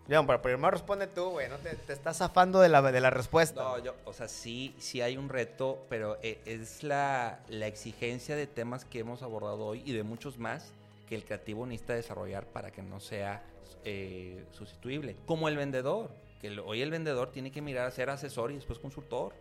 León, 0.08 0.26
pero 0.26 0.40
primero 0.40 0.70
responde 0.70 1.06
tú, 1.06 1.28
güey, 1.30 1.50
no 1.50 1.56
te, 1.58 1.76
estás 1.92 2.16
zafando 2.16 2.60
de 2.60 2.70
la, 2.70 2.80
de 2.80 3.00
la 3.00 3.10
respuesta. 3.10 3.62
No, 3.62 3.78
yo, 3.78 3.94
o 4.06 4.14
sea, 4.14 4.26
sí, 4.26 4.74
sí 4.78 5.02
hay 5.02 5.18
un 5.18 5.28
reto, 5.28 5.84
pero 5.90 6.16
eh, 6.22 6.40
es 6.46 6.82
la, 6.82 7.40
la 7.48 7.66
exigencia 7.66 8.34
de 8.34 8.46
temas 8.46 8.86
que 8.86 9.00
hemos 9.00 9.22
abordado 9.22 9.66
hoy 9.66 9.82
y 9.84 9.92
de 9.92 10.02
muchos 10.02 10.38
más 10.38 10.72
que 11.06 11.14
el 11.14 11.24
creativo 11.24 11.66
necesita 11.66 11.94
desarrollar 11.94 12.46
para 12.46 12.70
que 12.70 12.82
no 12.82 13.00
sea 13.00 13.42
eh, 13.84 14.46
sustituible. 14.52 15.14
Como 15.26 15.46
el 15.48 15.56
vendedor, 15.56 16.10
que 16.40 16.58
hoy 16.58 16.80
el 16.80 16.90
vendedor 16.90 17.30
tiene 17.30 17.52
que 17.52 17.60
mirar 17.60 17.86
a 17.86 17.90
ser 17.90 18.08
asesor 18.08 18.50
y 18.50 18.54
después 18.54 18.78
consultor. 18.78 19.34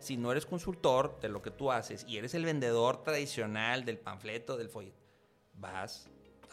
Si 0.00 0.18
no 0.18 0.32
eres 0.32 0.44
consultor 0.44 1.18
de 1.20 1.30
lo 1.30 1.40
que 1.40 1.50
tú 1.50 1.72
haces 1.72 2.04
y 2.06 2.18
eres 2.18 2.34
el 2.34 2.44
vendedor 2.44 3.02
tradicional 3.02 3.86
del 3.86 3.98
panfleto, 3.98 4.56
del 4.58 4.68
folleto, 4.68 4.98
vas 5.54 6.10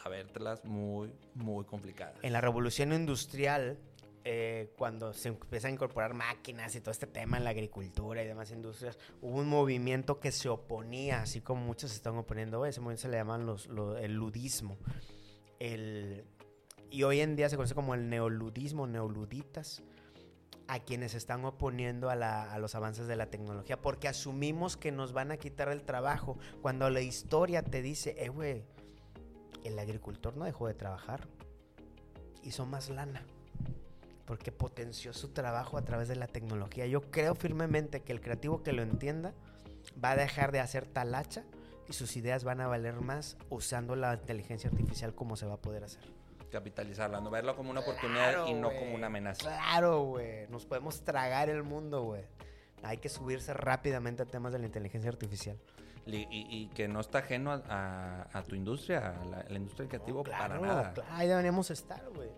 a 0.08 0.68
muy, 0.68 1.12
muy 1.36 1.66
complicadas. 1.66 2.16
En 2.22 2.34
la 2.34 2.42
revolución 2.42 2.94
industrial, 2.94 3.78
eh, 4.24 4.74
cuando 4.78 5.14
se 5.14 5.30
empiezan 5.30 5.70
a 5.70 5.74
incorporar 5.76 6.14
máquinas 6.14 6.76
y 6.76 6.82
todo 6.82 6.92
este 6.92 7.08
tema 7.08 7.38
en 7.38 7.44
la 7.46 7.52
agricultura 7.52 8.22
y 8.24 8.28
demás 8.28 8.52
industrias, 8.52 8.98
hubo 9.22 9.38
un 9.40 9.48
movimiento 9.48 10.20
que 10.20 10.32
se 10.32 10.50
oponía, 10.50 11.22
así 11.22 11.40
como 11.42 11.62
muchos 11.66 11.92
se 11.92 11.96
están 11.98 12.18
oponiendo 12.18 12.60
hoy. 12.60 12.70
Ese 12.70 12.82
movimiento 12.82 13.04
se 13.04 13.10
le 13.10 13.18
llaman 13.18 13.46
los, 13.46 13.68
lo- 13.68 13.98
el 13.98 14.14
ludismo. 14.16 14.78
El, 15.60 16.26
y 16.90 17.04
hoy 17.04 17.22
en 17.22 17.36
día 17.36 17.50
se 17.50 17.56
conoce 17.56 17.74
como 17.76 17.94
el 17.96 18.10
neoludismo, 18.10 18.86
neoluditas, 18.88 19.82
a 20.68 20.80
quienes 20.80 21.12
se 21.14 21.18
están 21.18 21.46
oponiendo 21.46 22.10
a, 22.10 22.16
la- 22.16 22.52
a 22.52 22.60
los 22.60 22.76
avances 22.76 23.08
de 23.08 23.16
la 23.16 23.28
tecnología, 23.30 23.82
porque 23.82 24.10
asumimos 24.10 24.76
que 24.76 24.92
nos 24.92 25.14
van 25.14 25.32
a 25.32 25.38
quitar 25.38 25.70
el 25.70 25.84
trabajo, 25.84 26.38
cuando 26.62 26.90
la 26.90 27.00
historia 27.00 27.64
te 27.64 27.82
dice, 27.82 28.16
eh, 28.20 28.28
güey, 28.28 28.66
el 29.68 29.80
agricultor 29.80 30.36
no 30.38 30.46
dejó 30.46 30.68
de 30.68 30.74
trabajar, 30.74 31.28
hizo 32.44 32.66
más 32.66 32.90
lana, 32.90 33.24
porque 34.26 34.52
potenció 34.52 35.14
su 35.14 35.30
trabajo 35.30 35.78
a 35.78 35.84
través 35.84 36.08
de 36.08 36.16
la 36.16 36.28
tecnología. 36.28 36.86
Yo 36.88 37.02
creo 37.12 37.36
firmemente 37.36 38.02
que 38.02 38.14
el 38.14 38.22
creativo 38.22 38.64
que 38.64 38.74
lo 38.74 38.82
entienda 38.82 39.34
va 40.04 40.12
a 40.12 40.16
dejar 40.16 40.52
de 40.52 40.60
hacer 40.60 40.86
talacha 40.86 41.44
y 41.88 41.94
sus 41.94 42.18
ideas 42.18 42.44
van 42.44 42.62
a 42.62 42.68
valer 42.68 42.96
más 42.96 43.38
usando 43.50 43.96
la 43.96 44.14
inteligencia 44.14 44.70
artificial 44.70 45.14
como 45.16 45.36
se 45.36 45.46
va 45.46 45.54
a 45.54 45.62
poder 45.62 45.84
hacer. 45.84 46.04
Capitalizarla, 46.52 47.20
no 47.20 47.30
verlo 47.30 47.56
como 47.56 47.72
una 47.72 47.82
oportunidad 47.82 48.48
y 48.48 48.54
no 48.54 48.70
como 48.70 48.96
una 48.96 49.08
amenaza. 49.08 49.42
Claro, 49.42 50.02
güey. 50.04 50.48
Nos 50.50 50.66
podemos 50.66 51.02
tragar 51.02 51.50
el 51.50 51.64
mundo, 51.64 52.04
güey. 52.04 52.24
Hay 52.84 52.98
que 52.98 53.10
subirse 53.10 53.54
rápidamente 53.54 54.24
a 54.24 54.26
temas 54.26 54.54
de 54.54 54.60
la 54.60 54.66
inteligencia 54.66 55.10
artificial. 55.10 55.58
Y, 56.08 56.68
que 56.74 56.88
no 56.88 57.00
está 57.02 57.20
ajeno 57.20 57.52
a, 57.52 57.62
a- 57.68 58.40
a 58.40 58.44
tu 58.44 58.56
industria, 58.56 59.20
a 59.22 59.26
la, 59.26 59.56
industria 59.58 59.84
del 59.84 59.90
creativo, 59.90 60.24
para 60.24 60.60
nada. 60.60 60.94
claro, 60.94 61.10
ahí 61.12 61.28
deberíamos 61.28 61.70
estar, 61.72 62.04
güey. 62.16 62.30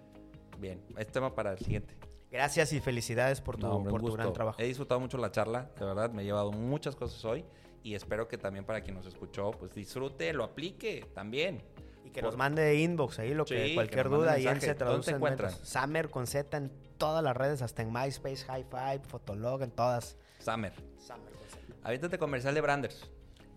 Bien, 0.60 0.84
es 0.98 1.08
tema 1.08 1.34
para 1.36 1.52
el 1.54 1.60
siguiente. 1.60 1.96
Gracias 2.32 2.74
y 2.74 2.80
felicidades 2.80 3.42
por 3.42 3.58
tu, 3.58 3.66
No, 3.68 3.76
hombre, 3.76 3.92
por 3.92 4.02
tu 4.02 4.12
gran 4.14 4.34
trabajo. 4.34 4.62
He 4.62 4.66
disfrutado 4.66 5.00
mucho 5.00 5.18
la 5.18 5.32
charla, 5.32 5.70
de 5.80 5.86
verdad, 5.86 6.12
me 6.12 6.22
he 6.22 6.26
llevado 6.26 6.52
muchas 6.52 6.96
cosas 6.96 7.24
hoy 7.26 7.46
y 7.82 7.96
espero 7.96 8.28
que 8.28 8.38
también 8.38 8.66
para 8.66 8.82
quien 8.82 8.96
nos 8.96 9.06
escuchó, 9.06 9.52
pues 9.52 9.74
disfrute, 9.74 10.34
lo 10.34 10.44
aplique 10.44 11.06
también. 11.16 11.64
Y 12.04 12.12
que 12.12 12.22
Por- 12.22 12.32
nos 12.32 12.38
mande 12.38 12.76
inbox 12.82 13.20
ahí 13.20 13.34
lo 13.34 13.46
que 13.46 13.74
cualquier 13.74 14.10
duda 14.10 14.38
y 14.40 14.46
él 14.48 14.60
se 14.62 14.68
¿Dónde 14.68 14.76
traduce 14.76 15.14
te 15.14 15.44
en. 15.46 15.50
Summer 15.66 16.10
con 16.10 16.28
Z 16.28 16.58
en 16.58 16.72
todas 16.98 17.24
las 17.24 17.36
redes, 17.38 17.62
hasta 17.62 17.82
en 17.82 17.92
MySpace, 17.94 18.46
High 18.46 18.66
Five, 18.70 19.02
Fotolog, 19.08 19.62
en 19.64 19.72
todas. 19.72 20.18
Summer, 20.40 20.74
Summer 20.98 21.32
con 21.32 21.48
Z. 21.50 21.76
aviéntate 21.84 22.18
comercial 22.20 22.54
de 22.54 22.62
Branders. 22.62 23.10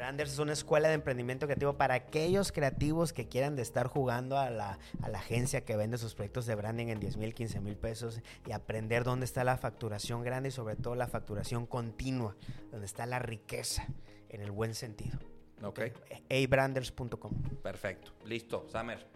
Branders 0.02 0.32
es 0.32 0.40
una 0.40 0.52
escuela 0.52 0.88
de 0.88 0.94
emprendimiento 0.94 1.46
creativo 1.46 1.76
para 1.76 1.94
aquellos 1.94 2.50
creativos 2.50 3.12
que 3.12 3.28
quieran 3.28 3.54
de 3.54 3.62
estar 3.62 3.86
jugando 3.86 4.36
a 4.36 4.50
la, 4.50 4.80
a 5.00 5.08
la 5.08 5.18
agencia 5.18 5.64
que 5.64 5.76
vende 5.76 5.96
sus 5.96 6.16
proyectos 6.16 6.44
de 6.44 6.56
branding 6.56 6.88
en 6.88 6.98
10 6.98 7.18
mil, 7.18 7.32
15 7.32 7.60
mil 7.60 7.76
pesos 7.76 8.20
y 8.44 8.50
aprender 8.50 9.04
dónde 9.04 9.26
está 9.26 9.44
la 9.44 9.56
facturación 9.56 10.24
grande 10.24 10.48
y 10.48 10.50
sobre 10.52 10.74
todo 10.74 10.96
la 10.96 11.06
facturación 11.06 11.66
continua, 11.66 12.34
donde 12.72 12.86
está 12.86 13.06
la 13.06 13.20
riqueza 13.20 13.86
en 14.28 14.40
el 14.40 14.50
buen 14.50 14.74
sentido. 14.74 15.20
Ok, 15.62 15.82
abranders.com. 16.28 17.40
perfecto, 17.62 18.10
listo, 18.24 18.66
Summer. 18.68 19.11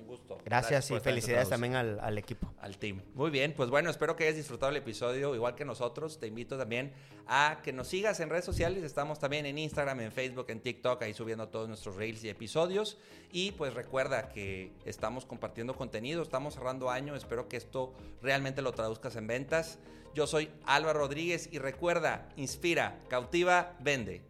Un 0.00 0.06
gusto. 0.06 0.38
Gracias, 0.44 0.90
y 0.90 1.00
felicidades 1.00 1.48
también 1.48 1.74
al, 1.74 2.00
al 2.00 2.18
equipo. 2.18 2.52
al 2.60 2.78
team. 2.78 3.02
Muy 3.14 3.30
bien, 3.30 3.54
pues 3.54 3.70
bueno, 3.70 3.90
espero 3.90 4.16
que 4.16 4.24
hayas 4.24 4.36
disfrutado 4.36 4.70
el 4.70 4.76
episodio 4.76 5.34
igual 5.34 5.54
que 5.54 5.64
nosotros. 5.64 6.18
Te 6.18 6.26
invito 6.26 6.56
también 6.56 6.92
a 7.26 7.60
que 7.62 7.72
nos 7.72 7.88
sigas 7.88 8.20
en 8.20 8.30
redes 8.30 8.44
sociales. 8.44 8.82
Estamos 8.82 9.18
también 9.18 9.46
en 9.46 9.58
Instagram, 9.58 10.00
en 10.00 10.12
Facebook, 10.12 10.46
en 10.48 10.60
TikTok, 10.60 11.02
ahí 11.02 11.14
subiendo 11.14 11.48
todos 11.48 11.68
nuestros 11.68 11.96
reels 11.96 12.24
y 12.24 12.28
episodios. 12.28 12.98
Y 13.32 13.52
pues 13.52 13.74
recuerda 13.74 14.30
que 14.30 14.72
estamos 14.84 15.26
compartiendo 15.26 15.74
contenido, 15.74 16.22
estamos 16.22 16.54
cerrando 16.54 16.90
año. 16.90 17.14
Espero 17.14 17.48
que 17.48 17.56
esto 17.56 17.94
realmente 18.22 18.62
lo 18.62 18.72
traduzcas 18.72 19.16
en 19.16 19.26
ventas. 19.26 19.78
Yo 20.14 20.26
soy 20.26 20.50
Álvaro 20.64 21.00
Rodríguez 21.00 21.48
y 21.52 21.58
recuerda, 21.58 22.28
inspira, 22.36 22.98
cautiva, 23.08 23.76
vende. 23.80 24.29